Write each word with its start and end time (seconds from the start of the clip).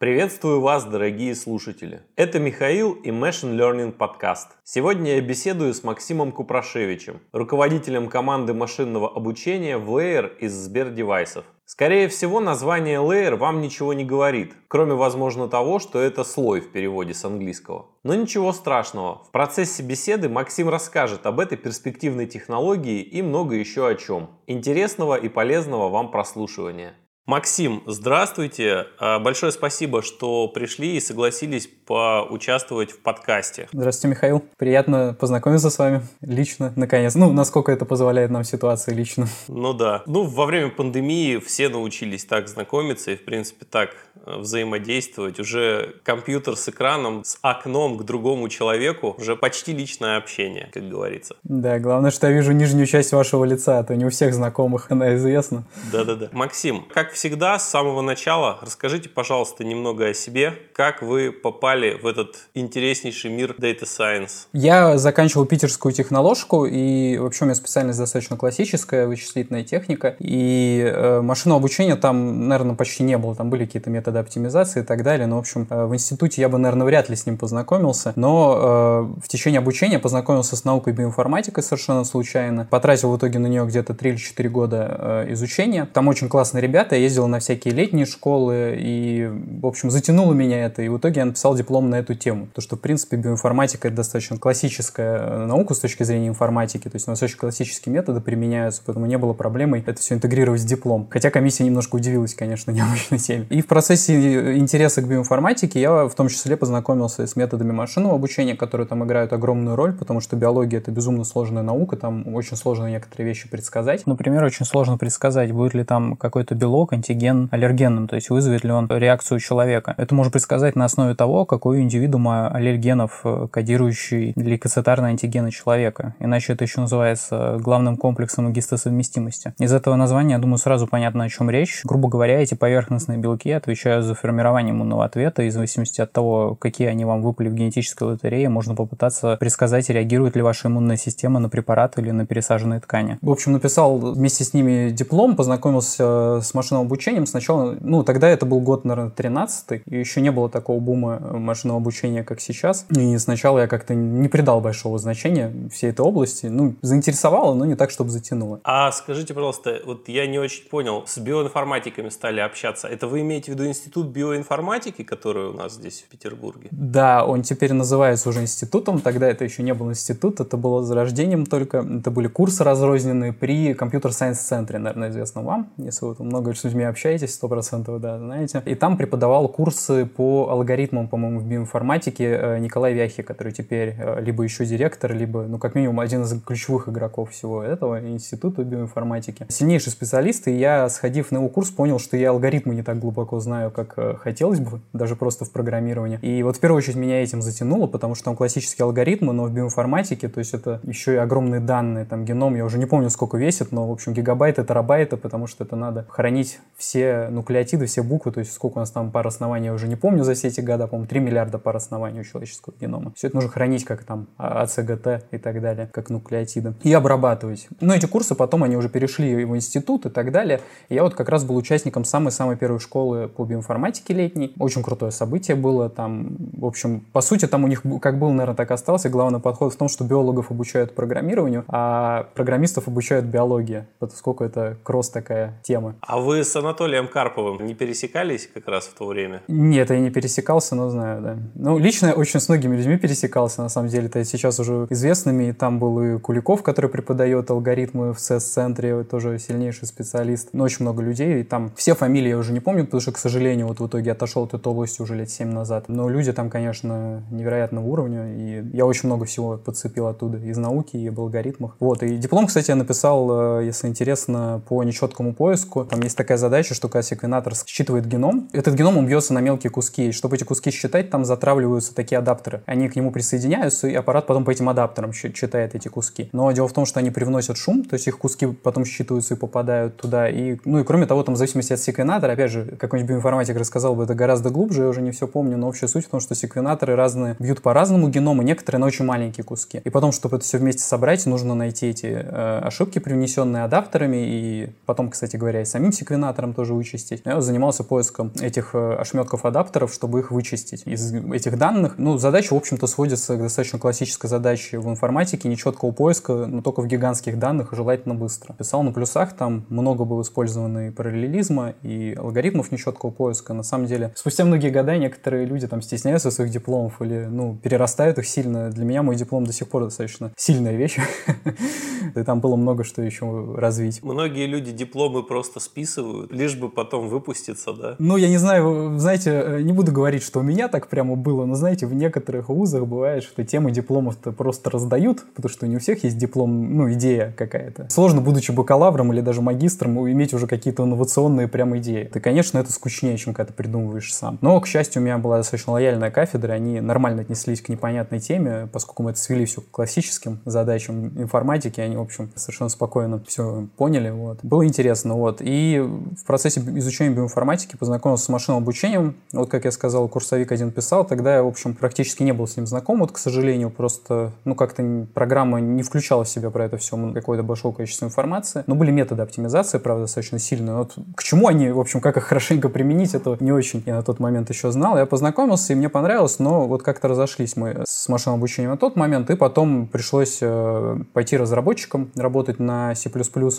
Приветствую 0.00 0.62
вас, 0.62 0.84
дорогие 0.86 1.34
слушатели. 1.34 2.00
Это 2.16 2.38
Михаил 2.38 2.94
и 2.94 3.10
Machine 3.10 3.54
Learning 3.54 3.92
подкаст. 3.92 4.48
Сегодня 4.64 5.16
я 5.16 5.20
беседую 5.20 5.74
с 5.74 5.84
Максимом 5.84 6.32
Купрашевичем, 6.32 7.20
руководителем 7.32 8.08
команды 8.08 8.54
машинного 8.54 9.14
обучения 9.14 9.76
в 9.76 9.94
Layer 9.94 10.34
из 10.38 10.54
Сбердевайсов. 10.54 11.44
Скорее 11.66 12.08
всего, 12.08 12.40
название 12.40 12.98
Layer 12.98 13.36
вам 13.36 13.60
ничего 13.60 13.92
не 13.92 14.06
говорит, 14.06 14.54
кроме, 14.68 14.94
возможно, 14.94 15.48
того, 15.48 15.78
что 15.78 16.00
это 16.00 16.24
слой 16.24 16.62
в 16.62 16.72
переводе 16.72 17.12
с 17.12 17.26
английского. 17.26 17.88
Но 18.02 18.14
ничего 18.14 18.54
страшного. 18.54 19.24
В 19.24 19.30
процессе 19.30 19.82
беседы 19.82 20.30
Максим 20.30 20.70
расскажет 20.70 21.26
об 21.26 21.40
этой 21.40 21.58
перспективной 21.58 22.24
технологии 22.24 23.02
и 23.02 23.20
много 23.20 23.54
еще 23.54 23.86
о 23.86 23.94
чем. 23.96 24.30
Интересного 24.46 25.16
и 25.16 25.28
полезного 25.28 25.90
вам 25.90 26.10
прослушивания. 26.10 26.94
Максим, 27.30 27.84
здравствуйте. 27.86 28.88
А, 28.98 29.20
большое 29.20 29.52
спасибо, 29.52 30.02
что 30.02 30.48
пришли 30.48 30.96
и 30.96 31.00
согласились 31.00 31.70
поучаствовать 31.90 32.92
в 32.92 33.00
подкасте. 33.00 33.68
Здравствуйте, 33.72 34.14
Михаил. 34.14 34.44
Приятно 34.56 35.16
познакомиться 35.18 35.70
с 35.70 35.78
вами 35.80 36.02
лично, 36.20 36.72
наконец. 36.76 37.16
Ну, 37.16 37.32
насколько 37.32 37.72
это 37.72 37.84
позволяет 37.84 38.30
нам 38.30 38.44
ситуация 38.44 38.94
лично. 38.94 39.26
Ну 39.48 39.72
да. 39.72 40.04
Ну, 40.06 40.22
во 40.22 40.46
время 40.46 40.70
пандемии 40.70 41.38
все 41.38 41.68
научились 41.68 42.24
так 42.24 42.46
знакомиться 42.46 43.10
и, 43.10 43.16
в 43.16 43.24
принципе, 43.24 43.66
так 43.68 43.90
э, 44.24 44.36
взаимодействовать. 44.36 45.40
Уже 45.40 45.96
компьютер 46.04 46.54
с 46.54 46.68
экраном, 46.68 47.24
с 47.24 47.38
окном 47.42 47.98
к 47.98 48.04
другому 48.04 48.48
человеку, 48.48 49.16
уже 49.18 49.34
почти 49.34 49.72
личное 49.72 50.16
общение, 50.16 50.70
как 50.72 50.88
говорится. 50.88 51.34
Да, 51.42 51.80
главное, 51.80 52.12
что 52.12 52.28
я 52.28 52.32
вижу 52.32 52.52
нижнюю 52.52 52.86
часть 52.86 53.10
вашего 53.10 53.44
лица, 53.44 53.80
а 53.80 53.82
то 53.82 53.96
не 53.96 54.04
у 54.04 54.10
всех 54.10 54.32
знакомых 54.32 54.86
она 54.92 55.16
известна. 55.16 55.64
Да-да-да. 55.90 56.28
Максим, 56.30 56.84
как 56.94 57.10
всегда, 57.14 57.58
с 57.58 57.68
самого 57.68 58.00
начала 58.00 58.60
расскажите, 58.62 59.08
пожалуйста, 59.08 59.64
немного 59.64 60.06
о 60.06 60.14
себе. 60.14 60.56
Как 60.72 61.02
вы 61.02 61.32
попали 61.32 61.79
в 61.88 62.06
этот 62.06 62.36
интереснейший 62.54 63.30
мир 63.30 63.54
Data 63.58 63.84
Science? 63.84 64.46
Я 64.52 64.98
заканчивал 64.98 65.46
питерскую 65.46 65.92
техноложку, 65.92 66.66
и 66.66 67.18
вообще 67.18 67.44
у 67.44 67.46
меня 67.46 67.54
специальность 67.54 67.98
достаточно 67.98 68.36
классическая, 68.36 69.06
вычислительная 69.06 69.64
техника. 69.64 70.16
И 70.18 70.82
э, 70.86 71.20
машинного 71.20 71.58
обучения 71.58 71.96
там, 71.96 72.48
наверное, 72.48 72.74
почти 72.74 73.02
не 73.02 73.16
было. 73.18 73.34
Там 73.34 73.50
были 73.50 73.64
какие-то 73.64 73.90
методы 73.90 74.18
оптимизации 74.18 74.80
и 74.80 74.84
так 74.84 75.02
далее. 75.02 75.26
Но, 75.26 75.36
в 75.36 75.40
общем, 75.40 75.66
э, 75.70 75.86
в 75.86 75.94
институте 75.94 76.42
я 76.42 76.48
бы, 76.48 76.58
наверное, 76.58 76.86
вряд 76.86 77.08
ли 77.08 77.16
с 77.16 77.26
ним 77.26 77.38
познакомился. 77.38 78.12
Но 78.16 79.14
э, 79.18 79.20
в 79.24 79.28
течение 79.28 79.58
обучения 79.58 79.98
познакомился 79.98 80.56
с 80.56 80.64
наукой 80.64 80.92
биоинформатикой 80.92 81.64
совершенно 81.64 82.04
случайно. 82.04 82.66
Потратил 82.70 83.10
в 83.10 83.16
итоге 83.16 83.38
на 83.38 83.46
нее 83.46 83.64
где-то 83.66 83.94
3 83.94 84.10
или 84.10 84.16
4 84.16 84.48
года 84.48 84.96
э, 85.26 85.32
изучения. 85.32 85.88
Там 85.92 86.08
очень 86.08 86.28
классные 86.28 86.60
ребята, 86.60 86.96
я 86.96 87.02
ездил 87.02 87.26
на 87.26 87.38
всякие 87.40 87.74
летние 87.74 88.06
школы, 88.06 88.76
и, 88.78 89.30
в 89.60 89.66
общем, 89.66 89.90
затянуло 89.90 90.32
меня 90.32 90.64
это, 90.66 90.82
и 90.82 90.88
в 90.88 90.98
итоге 90.98 91.20
я 91.20 91.24
написал 91.24 91.54
диплом 91.54 91.69
на 91.78 91.96
эту 91.96 92.14
тему. 92.14 92.48
То, 92.54 92.60
что, 92.60 92.76
в 92.76 92.80
принципе, 92.80 93.16
биоинформатика— 93.16 93.88
это 93.88 93.98
достаточно 93.98 94.38
классическая 94.38 95.18
э, 95.18 95.46
наука 95.46 95.74
с 95.74 95.78
точки 95.78 96.02
зрения 96.02 96.28
информатики, 96.28 96.88
то 96.88 96.96
есть 96.96 97.06
у 97.06 97.10
нас 97.10 97.22
очень 97.22 97.38
классические 97.38 97.92
методы 97.92 98.20
применяются, 98.20 98.82
поэтому 98.84 99.06
не 99.06 99.18
было 99.18 99.32
проблемой 99.32 99.84
это 99.86 100.00
все 100.00 100.14
интегрировать 100.14 100.62
в 100.62 100.66
диплом. 100.66 101.06
Хотя 101.10 101.30
комиссия 101.30 101.64
немножко 101.64 101.96
удивилась, 101.96 102.34
конечно, 102.34 102.70
необычной 102.72 103.18
теме. 103.18 103.46
И 103.50 103.62
в 103.62 103.66
процессе 103.66 104.58
интереса 104.58 105.02
к 105.02 105.08
биоинформатике 105.08 105.80
я 105.80 106.08
в 106.08 106.14
том 106.14 106.28
числе 106.28 106.56
познакомился 106.56 107.26
с 107.26 107.36
методами 107.36 107.72
машинного 107.72 108.16
обучения, 108.16 108.56
которые 108.56 108.86
там 108.86 109.04
играют 109.04 109.32
огромную 109.32 109.76
роль, 109.76 109.92
потому 109.92 110.20
что 110.20 110.36
биология— 110.36 110.78
это 110.80 110.90
безумно 110.90 111.24
сложная 111.24 111.62
наука, 111.62 111.96
там 111.96 112.34
очень 112.34 112.56
сложно 112.56 112.86
некоторые 112.86 113.28
вещи 113.28 113.48
предсказать. 113.48 114.06
Например, 114.06 114.42
очень 114.44 114.66
сложно 114.66 114.98
предсказать, 114.98 115.52
будет 115.52 115.74
ли 115.74 115.84
там 115.84 116.16
какой-то 116.16 116.54
белок, 116.54 116.92
антиген 116.92 117.48
аллергенным, 117.50 118.08
то 118.08 118.16
есть 118.16 118.30
вызовет 118.30 118.64
ли 118.64 118.70
он 118.70 118.88
реакцию 118.88 119.40
человека. 119.40 119.94
Это 119.96 120.14
можно 120.14 120.30
предсказать 120.30 120.76
на 120.76 120.84
основе 120.84 121.14
того, 121.14 121.44
какой 121.50 121.78
у 121.78 121.82
индивидуума 121.82 122.48
аллергенов, 122.48 123.22
э, 123.24 123.48
кодирующий 123.50 124.32
лейкоцитарные 124.36 125.10
антигены 125.10 125.50
человека. 125.50 126.14
Иначе 126.20 126.52
это 126.52 126.62
еще 126.62 126.80
называется 126.80 127.58
главным 127.58 127.96
комплексом 127.96 128.52
гистосовместимости. 128.52 129.52
Из 129.58 129.72
этого 129.72 129.96
названия, 129.96 130.34
я 130.34 130.38
думаю, 130.38 130.58
сразу 130.58 130.86
понятно, 130.86 131.24
о 131.24 131.28
чем 131.28 131.50
речь. 131.50 131.80
Грубо 131.82 132.08
говоря, 132.08 132.40
эти 132.40 132.54
поверхностные 132.54 133.18
белки 133.18 133.50
отвечают 133.50 134.04
за 134.04 134.14
формирование 134.14 134.72
иммунного 134.72 135.04
ответа, 135.04 135.42
и 135.42 135.48
в 135.48 135.52
зависимости 135.52 136.00
от 136.00 136.12
того, 136.12 136.54
какие 136.54 136.86
они 136.86 137.04
вам 137.04 137.20
выпали 137.20 137.48
в 137.48 137.54
генетической 137.54 138.04
лотерее, 138.04 138.48
можно 138.48 138.76
попытаться 138.76 139.36
предсказать, 139.40 139.90
реагирует 139.90 140.36
ли 140.36 140.42
ваша 140.42 140.68
иммунная 140.68 140.96
система 140.96 141.40
на 141.40 141.48
препарат 141.48 141.98
или 141.98 142.12
на 142.12 142.26
пересаженные 142.26 142.78
ткани. 142.78 143.18
В 143.22 143.30
общем, 143.30 143.50
написал 143.50 143.98
вместе 143.98 144.44
с 144.44 144.54
ними 144.54 144.90
диплом, 144.90 145.34
познакомился 145.34 146.40
с 146.42 146.54
машинным 146.54 146.86
обучением 146.86 147.26
сначала, 147.26 147.76
ну, 147.80 148.04
тогда 148.04 148.28
это 148.28 148.46
был 148.46 148.60
год, 148.60 148.84
наверное, 148.84 149.10
13 149.10 149.82
и 149.84 149.98
еще 149.98 150.20
не 150.20 150.30
было 150.30 150.48
такого 150.48 150.78
бума 150.78 151.39
машинного 151.40 151.78
обучения, 151.78 152.24
как 152.24 152.40
сейчас. 152.40 152.86
И 152.90 153.18
сначала 153.18 153.60
я 153.60 153.66
как-то 153.66 153.94
не 153.94 154.28
придал 154.28 154.60
большого 154.60 154.98
значения 154.98 155.52
всей 155.70 155.90
этой 155.90 156.02
области. 156.02 156.46
Ну, 156.46 156.74
заинтересовало, 156.82 157.54
но 157.54 157.64
не 157.64 157.74
так, 157.74 157.90
чтобы 157.90 158.10
затянуло. 158.10 158.60
А 158.64 158.90
скажите, 158.92 159.34
пожалуйста, 159.34 159.80
вот 159.84 160.08
я 160.08 160.26
не 160.26 160.38
очень 160.38 160.68
понял, 160.68 161.04
с 161.06 161.18
биоинформатиками 161.18 162.08
стали 162.08 162.40
общаться. 162.40 162.88
Это 162.88 163.06
вы 163.06 163.20
имеете 163.20 163.52
в 163.52 163.54
виду 163.54 163.66
институт 163.66 164.08
биоинформатики, 164.08 165.02
который 165.02 165.48
у 165.48 165.52
нас 165.52 165.74
здесь 165.74 166.04
в 166.06 166.10
Петербурге? 166.10 166.68
Да, 166.70 167.24
он 167.24 167.42
теперь 167.42 167.72
называется 167.72 168.28
уже 168.28 168.40
институтом. 168.40 169.00
Тогда 169.00 169.28
это 169.28 169.44
еще 169.44 169.62
не 169.62 169.74
был 169.74 169.90
институт, 169.90 170.40
это 170.40 170.56
было 170.56 170.82
зарождением 170.82 171.46
только. 171.46 171.78
Это 171.78 172.10
были 172.10 172.26
курсы 172.26 172.64
разрозненные 172.64 173.32
при 173.32 173.74
компьютер-сайенс-центре, 173.74 174.78
наверное, 174.78 175.10
известно 175.10 175.42
вам, 175.42 175.72
если 175.76 176.06
вы 176.06 176.16
много 176.18 176.54
с 176.54 176.64
людьми 176.64 176.84
общаетесь, 176.84 177.34
сто 177.34 177.48
процентов, 177.48 178.00
да, 178.00 178.18
знаете. 178.18 178.62
И 178.66 178.74
там 178.74 178.96
преподавал 178.96 179.48
курсы 179.48 180.06
по 180.06 180.48
алгоритмам, 180.50 181.08
по-моему, 181.08 181.29
в 181.38 181.44
биоинформатике 181.44 182.24
э, 182.24 182.58
Николай 182.58 182.94
Вяхи, 182.94 183.22
который 183.22 183.52
теперь 183.52 183.94
э, 183.98 184.20
либо 184.20 184.42
еще 184.42 184.64
директор, 184.64 185.12
либо, 185.14 185.42
ну, 185.42 185.58
как 185.58 185.74
минимум, 185.74 186.00
один 186.00 186.22
из 186.22 186.42
ключевых 186.42 186.88
игроков 186.88 187.30
всего 187.30 187.62
этого 187.62 188.00
института 188.00 188.64
биоинформатики. 188.64 189.46
Сильнейший 189.48 189.92
специалист, 189.92 190.48
и 190.48 190.52
я, 190.52 190.88
сходив 190.88 191.30
на 191.30 191.38
его 191.38 191.48
курс, 191.48 191.70
понял, 191.70 191.98
что 191.98 192.16
я 192.16 192.30
алгоритмы 192.30 192.74
не 192.74 192.82
так 192.82 192.98
глубоко 192.98 193.38
знаю, 193.40 193.70
как 193.70 193.94
э, 193.96 194.14
хотелось 194.18 194.60
бы, 194.60 194.80
даже 194.92 195.16
просто 195.16 195.44
в 195.44 195.52
программировании. 195.52 196.18
И 196.22 196.42
вот 196.42 196.56
в 196.56 196.60
первую 196.60 196.78
очередь 196.78 196.96
меня 196.96 197.22
этим 197.22 197.42
затянуло, 197.42 197.86
потому 197.86 198.14
что 198.14 198.24
там 198.24 198.36
классические 198.36 198.84
алгоритмы, 198.84 199.32
но 199.32 199.44
в 199.44 199.52
биоинформатике, 199.52 200.28
то 200.28 200.38
есть 200.38 200.54
это 200.54 200.80
еще 200.82 201.14
и 201.14 201.16
огромные 201.16 201.60
данные, 201.60 202.04
там 202.04 202.24
геном, 202.24 202.56
я 202.56 202.64
уже 202.64 202.78
не 202.78 202.86
помню, 202.86 203.10
сколько 203.10 203.36
весит, 203.36 203.72
но, 203.72 203.86
в 203.88 203.92
общем, 203.92 204.12
гигабайты, 204.12 204.64
терабайты, 204.64 205.16
потому 205.16 205.46
что 205.46 205.64
это 205.64 205.76
надо 205.76 206.06
хранить 206.08 206.60
все 206.76 207.28
нуклеотиды, 207.30 207.86
все 207.86 208.02
буквы, 208.02 208.32
то 208.32 208.40
есть 208.40 208.52
сколько 208.52 208.78
у 208.78 208.80
нас 208.80 208.90
там 208.90 209.10
пар 209.10 209.26
оснований, 209.26 209.66
я 209.66 209.74
уже 209.74 209.88
не 209.88 209.96
помню 209.96 210.24
за 210.24 210.34
все 210.34 210.48
эти 210.48 210.60
года, 210.60 210.86
по-моему, 210.86 211.08
3 211.08 211.19
миллиарда 211.20 211.58
пар 211.58 211.76
оснований 211.76 212.20
у 212.20 212.24
человеческого 212.24 212.74
генома. 212.80 213.12
Все 213.16 213.28
это 213.28 213.36
нужно 213.36 213.50
хранить 213.50 213.84
как 213.84 214.04
там 214.04 214.28
АЦГТ 214.36 215.24
и 215.30 215.38
так 215.38 215.60
далее, 215.60 215.88
как 215.92 216.10
нуклеотиды, 216.10 216.74
и 216.82 216.92
обрабатывать. 216.92 217.68
Но 217.80 217.94
эти 217.94 218.06
курсы 218.06 218.34
потом, 218.34 218.64
они 218.64 218.76
уже 218.76 218.88
перешли 218.88 219.44
в 219.44 219.56
институт 219.56 220.06
и 220.06 220.10
так 220.10 220.32
далее. 220.32 220.60
И 220.88 220.94
я 220.94 221.02
вот 221.02 221.14
как 221.14 221.28
раз 221.28 221.44
был 221.44 221.56
участником 221.56 222.04
самой-самой 222.04 222.56
первой 222.56 222.80
школы 222.80 223.28
по 223.28 223.44
биоинформатике 223.44 224.14
летней. 224.14 224.54
Очень 224.58 224.82
крутое 224.82 225.12
событие 225.12 225.56
было 225.56 225.88
там. 225.88 226.36
В 226.38 226.64
общем, 226.64 227.00
по 227.12 227.20
сути, 227.20 227.46
там 227.46 227.64
у 227.64 227.68
них 227.68 227.82
как 228.00 228.18
был, 228.18 228.30
наверное, 228.30 228.56
так 228.56 228.70
остался. 228.70 229.08
Главный 229.08 229.40
подход 229.40 229.72
в 229.72 229.76
том, 229.76 229.88
что 229.88 230.04
биологов 230.04 230.50
обучают 230.50 230.94
программированию, 230.94 231.64
а 231.68 232.28
программистов 232.34 232.88
обучают 232.88 233.26
биологии, 233.26 233.86
поскольку 233.98 234.44
это 234.44 234.76
кросс 234.82 235.10
такая 235.10 235.60
тема. 235.62 235.96
А 236.00 236.18
вы 236.18 236.44
с 236.44 236.54
Анатолием 236.56 237.08
Карповым 237.08 237.64
не 237.66 237.74
пересекались 237.74 238.48
как 238.52 238.68
раз 238.68 238.86
в 238.86 238.94
то 238.94 239.06
время? 239.06 239.42
Нет, 239.48 239.90
я 239.90 239.98
не 239.98 240.10
пересекался, 240.10 240.74
но 240.74 240.90
знаю, 240.90 241.09
да. 241.18 241.38
Ну, 241.54 241.78
лично 241.78 242.12
очень 242.12 242.38
с 242.38 242.48
многими 242.48 242.76
людьми 242.76 242.96
пересекался, 242.96 243.62
на 243.62 243.68
самом 243.68 243.88
деле. 243.88 244.06
Это 244.06 244.24
сейчас 244.24 244.60
уже 244.60 244.86
известными. 244.90 245.48
И 245.48 245.52
там 245.52 245.78
был 245.78 246.00
и 246.00 246.18
Куликов, 246.18 246.62
который 246.62 246.90
преподает 246.90 247.50
алгоритмы 247.50 248.12
в 248.12 248.18
CES-центре, 248.18 249.04
тоже 249.04 249.38
сильнейший 249.38 249.88
специалист. 249.88 250.50
Но 250.52 250.64
очень 250.64 250.84
много 250.84 251.02
людей. 251.02 251.40
И 251.40 251.42
там 251.42 251.72
все 251.76 251.94
фамилии 251.94 252.28
я 252.28 252.38
уже 252.38 252.52
не 252.52 252.60
помню, 252.60 252.84
потому 252.84 253.00
что, 253.00 253.12
к 253.12 253.18
сожалению, 253.18 253.66
вот 253.66 253.80
в 253.80 253.86
итоге 253.86 254.12
отошел 254.12 254.44
от 254.44 254.54
этой 254.54 254.68
области 254.68 255.00
уже 255.00 255.16
лет 255.16 255.30
7 255.30 255.48
назад. 255.48 255.88
Но 255.88 256.08
люди 256.08 256.32
там, 256.32 256.50
конечно, 256.50 257.22
невероятного 257.30 257.86
уровня. 257.86 258.34
И 258.36 258.76
я 258.76 258.86
очень 258.86 259.06
много 259.06 259.24
всего 259.24 259.56
подцепил 259.56 260.06
оттуда 260.06 260.38
из 260.38 260.58
науки 260.58 260.96
и 260.96 261.08
об 261.08 261.18
алгоритмах. 261.18 261.76
Вот. 261.80 262.02
И 262.02 262.16
диплом, 262.16 262.46
кстати, 262.46 262.70
я 262.70 262.76
написал, 262.76 263.60
э, 263.60 263.66
если 263.66 263.88
интересно, 263.88 264.62
по 264.68 264.82
нечеткому 264.82 265.34
поиску 265.34 265.84
там 265.84 266.00
есть 266.02 266.16
такая 266.16 266.38
задача, 266.38 266.74
что 266.74 266.88
когда 266.88 267.02
секвенатор 267.02 267.54
считывает 267.66 268.06
геном, 268.06 268.48
этот 268.52 268.74
геном 268.74 268.98
он 268.98 269.06
на 269.30 269.40
мелкие 269.40 269.70
куски. 269.70 270.12
Чтобы 270.12 270.36
эти 270.36 270.44
куски 270.44 270.70
считать, 270.70 270.99
читать, 271.00 271.10
там 271.10 271.24
затравливаются 271.24 271.94
такие 271.94 272.18
адаптеры. 272.18 272.62
Они 272.66 272.88
к 272.88 272.96
нему 272.96 273.10
присоединяются, 273.10 273.88
и 273.88 273.94
аппарат 273.94 274.26
потом 274.26 274.44
по 274.44 274.50
этим 274.50 274.68
адаптерам 274.68 275.12
читает 275.12 275.74
эти 275.74 275.88
куски. 275.88 276.28
Но 276.32 276.52
дело 276.52 276.68
в 276.68 276.72
том, 276.72 276.86
что 276.86 277.00
они 277.00 277.10
привносят 277.10 277.56
шум, 277.56 277.84
то 277.84 277.94
есть 277.94 278.06
их 278.08 278.18
куски 278.18 278.46
потом 278.46 278.84
считываются 278.84 279.34
и 279.34 279.36
попадают 279.36 279.96
туда. 279.96 280.28
И, 280.28 280.58
ну 280.64 280.80
и 280.80 280.84
кроме 280.84 281.06
того, 281.06 281.22
там 281.22 281.34
в 281.34 281.38
зависимости 281.38 281.72
от 281.72 281.80
секвенатора, 281.80 282.32
опять 282.32 282.50
же, 282.50 282.64
какой-нибудь 282.78 283.10
биоинформатик 283.10 283.56
рассказал 283.56 283.94
бы 283.94 284.04
это 284.04 284.14
гораздо 284.14 284.50
глубже, 284.50 284.82
я 284.82 284.88
уже 284.88 285.00
не 285.00 285.10
все 285.10 285.26
помню, 285.26 285.56
но 285.56 285.68
общая 285.68 285.88
суть 285.88 286.06
в 286.06 286.08
том, 286.08 286.20
что 286.20 286.34
секвенаторы 286.34 286.96
разные 286.96 287.36
бьют 287.38 287.62
по-разному 287.62 288.08
геному, 288.08 288.42
некоторые 288.42 288.80
на 288.80 288.86
очень 288.86 289.04
маленькие 289.04 289.44
куски. 289.44 289.80
И 289.84 289.90
потом, 289.90 290.12
чтобы 290.12 290.36
это 290.36 290.44
все 290.44 290.58
вместе 290.58 290.82
собрать, 290.82 291.26
нужно 291.26 291.54
найти 291.54 291.88
эти 291.88 292.06
э, 292.06 292.60
ошибки, 292.62 292.98
привнесенные 292.98 293.64
адаптерами, 293.64 294.16
и 294.20 294.70
потом, 294.86 295.10
кстати 295.10 295.36
говоря, 295.36 295.62
и 295.62 295.64
самим 295.64 295.92
секвенатором 295.92 296.54
тоже 296.54 296.74
вычистить. 296.74 297.22
Я 297.24 297.40
занимался 297.40 297.84
поиском 297.84 298.32
этих 298.40 298.74
э, 298.74 298.94
ошметков 298.94 299.44
адаптеров, 299.44 299.92
чтобы 299.92 300.20
их 300.20 300.30
вычистить 300.30 300.82
из 300.92 301.12
этих 301.12 301.58
данных. 301.58 301.94
Ну, 301.98 302.18
задача, 302.18 302.54
в 302.54 302.56
общем-то, 302.56 302.86
сводится 302.86 303.36
к 303.36 303.42
достаточно 303.42 303.78
классической 303.78 304.28
задаче 304.28 304.78
в 304.78 304.88
информатике, 304.88 305.48
нечеткого 305.48 305.92
поиска, 305.92 306.46
но 306.46 306.62
только 306.62 306.80
в 306.82 306.86
гигантских 306.86 307.38
данных, 307.38 307.68
желательно 307.72 308.14
быстро. 308.14 308.54
Писал 308.54 308.82
на 308.82 308.92
плюсах, 308.92 309.32
там 309.34 309.64
много 309.68 310.04
было 310.04 310.22
использовано 310.22 310.88
и 310.88 310.90
параллелизма, 310.90 311.74
и 311.82 312.14
алгоритмов 312.18 312.72
нечеткого 312.72 313.10
поиска. 313.10 313.54
На 313.54 313.62
самом 313.62 313.86
деле, 313.86 314.12
спустя 314.16 314.44
многие 314.44 314.70
года 314.70 314.96
некоторые 314.96 315.46
люди 315.46 315.66
там 315.66 315.82
стесняются 315.82 316.30
своих 316.30 316.50
дипломов 316.50 317.00
или, 317.00 317.26
ну, 317.30 317.56
перерастают 317.62 318.18
их 318.18 318.26
сильно. 318.26 318.70
Для 318.70 318.84
меня 318.84 319.02
мой 319.02 319.16
диплом 319.16 319.46
до 319.46 319.52
сих 319.52 319.68
пор 319.68 319.84
достаточно 319.84 320.32
сильная 320.36 320.76
вещь. 320.76 320.98
И 322.14 322.22
там 322.22 322.40
было 322.40 322.56
много 322.56 322.84
что 322.84 323.02
еще 323.02 323.54
развить. 323.56 324.02
Многие 324.02 324.46
люди 324.46 324.72
дипломы 324.72 325.22
просто 325.22 325.60
списывают, 325.60 326.32
лишь 326.32 326.56
бы 326.56 326.68
потом 326.68 327.08
выпуститься, 327.08 327.72
да? 327.72 327.96
Ну, 327.98 328.16
я 328.16 328.28
не 328.28 328.38
знаю, 328.38 328.98
знаете, 328.98 329.30
э, 329.30 329.62
не 329.62 329.72
буду 329.72 329.92
говорить, 329.92 330.22
что 330.22 330.40
у 330.40 330.42
меня 330.42 330.68
так 330.68 330.79
прямо 330.88 331.16
было, 331.16 331.44
но, 331.44 331.54
знаете, 331.54 331.86
в 331.86 331.94
некоторых 331.94 332.48
вузах 332.48 332.86
бывает, 332.86 333.22
что 333.22 333.44
темы 333.44 333.70
дипломов-то 333.70 334.32
просто 334.32 334.70
раздают, 334.70 335.24
потому 335.34 335.50
что 335.50 335.66
не 335.66 335.76
у 335.76 335.78
всех 335.78 336.04
есть 336.04 336.18
диплом, 336.18 336.76
ну, 336.76 336.92
идея 336.92 337.34
какая-то. 337.36 337.86
Сложно, 337.90 338.20
будучи 338.20 338.50
бакалавром 338.50 339.12
или 339.12 339.20
даже 339.20 339.42
магистром, 339.42 340.08
иметь 340.10 340.34
уже 340.34 340.46
какие-то 340.46 340.84
инновационные 340.84 341.48
прям 341.48 341.76
идеи. 341.78 342.10
И, 342.14 342.18
конечно, 342.20 342.58
это 342.58 342.72
скучнее, 342.72 343.16
чем 343.16 343.34
когда 343.34 343.48
ты 343.48 343.54
придумываешь 343.54 344.14
сам. 344.14 344.38
Но, 344.40 344.60
к 344.60 344.66
счастью, 344.66 345.02
у 345.02 345.04
меня 345.04 345.18
была 345.18 345.38
достаточно 345.38 345.72
лояльная 345.72 346.10
кафедра, 346.10 346.52
они 346.52 346.80
нормально 346.80 347.22
отнеслись 347.22 347.60
к 347.60 347.68
непонятной 347.68 348.20
теме, 348.20 348.68
поскольку 348.72 349.02
мы 349.02 349.10
это 349.10 349.20
свели 349.20 349.44
все 349.44 349.60
к 349.60 349.70
классическим 349.70 350.40
задачам 350.44 351.08
информатики, 351.18 351.80
они, 351.80 351.96
в 351.96 352.00
общем, 352.00 352.30
совершенно 352.34 352.70
спокойно 352.70 353.22
все 353.26 353.68
поняли. 353.76 354.10
Вот. 354.10 354.40
Было 354.42 354.66
интересно. 354.66 355.14
Вот. 355.14 355.38
И 355.40 355.78
в 355.80 356.24
процессе 356.24 356.60
изучения 356.60 357.14
биоинформатики 357.14 357.76
познакомился 357.76 358.24
с 358.24 358.28
машинным 358.28 358.62
обучением. 358.62 359.14
Вот, 359.32 359.50
как 359.50 359.64
я 359.64 359.72
сказал, 359.72 360.08
курсовик 360.08 360.52
один 360.52 360.69
писал. 360.70 361.04
Тогда 361.04 361.36
я, 361.36 361.42
в 361.42 361.48
общем, 361.48 361.74
практически 361.74 362.22
не 362.22 362.32
был 362.32 362.46
с 362.46 362.56
ним 362.56 362.66
знаком. 362.66 363.00
Вот, 363.00 363.12
к 363.12 363.18
сожалению, 363.18 363.70
просто, 363.70 364.32
ну, 364.44 364.54
как-то 364.54 365.06
программа 365.14 365.60
не 365.60 365.82
включала 365.82 366.24
в 366.24 366.28
себя 366.28 366.50
про 366.50 366.64
это 366.64 366.76
все 366.76 366.96
какое-то 367.12 367.42
большое 367.42 367.74
количество 367.74 368.06
информации. 368.06 368.64
Но 368.66 368.74
были 368.74 368.90
методы 368.90 369.22
оптимизации, 369.22 369.78
правда, 369.78 370.04
достаточно 370.04 370.38
сильные. 370.38 370.76
Вот 370.76 370.94
к 371.16 371.22
чему 371.22 371.48
они, 371.48 371.70
в 371.70 371.80
общем, 371.80 372.00
как 372.00 372.16
их 372.16 372.24
хорошенько 372.24 372.68
применить, 372.68 373.14
это 373.14 373.36
не 373.40 373.52
очень 373.52 373.82
я 373.86 373.96
на 373.96 374.02
тот 374.02 374.20
момент 374.20 374.48
еще 374.50 374.70
знал. 374.70 374.96
Я 374.96 375.06
познакомился, 375.06 375.72
и 375.72 375.76
мне 375.76 375.88
понравилось, 375.88 376.38
но 376.38 376.66
вот 376.66 376.82
как-то 376.82 377.08
разошлись 377.08 377.56
мы 377.56 377.82
с 377.86 378.08
машинным 378.08 378.38
обучением 378.38 378.72
на 378.72 378.76
тот 378.76 378.96
момент, 378.96 379.30
и 379.30 379.36
потом 379.36 379.86
пришлось 379.86 380.38
э, 380.40 380.96
пойти 381.12 381.36
разработчиком, 381.36 382.10
работать 382.16 382.58
на 382.58 382.94
C++, 382.94 383.10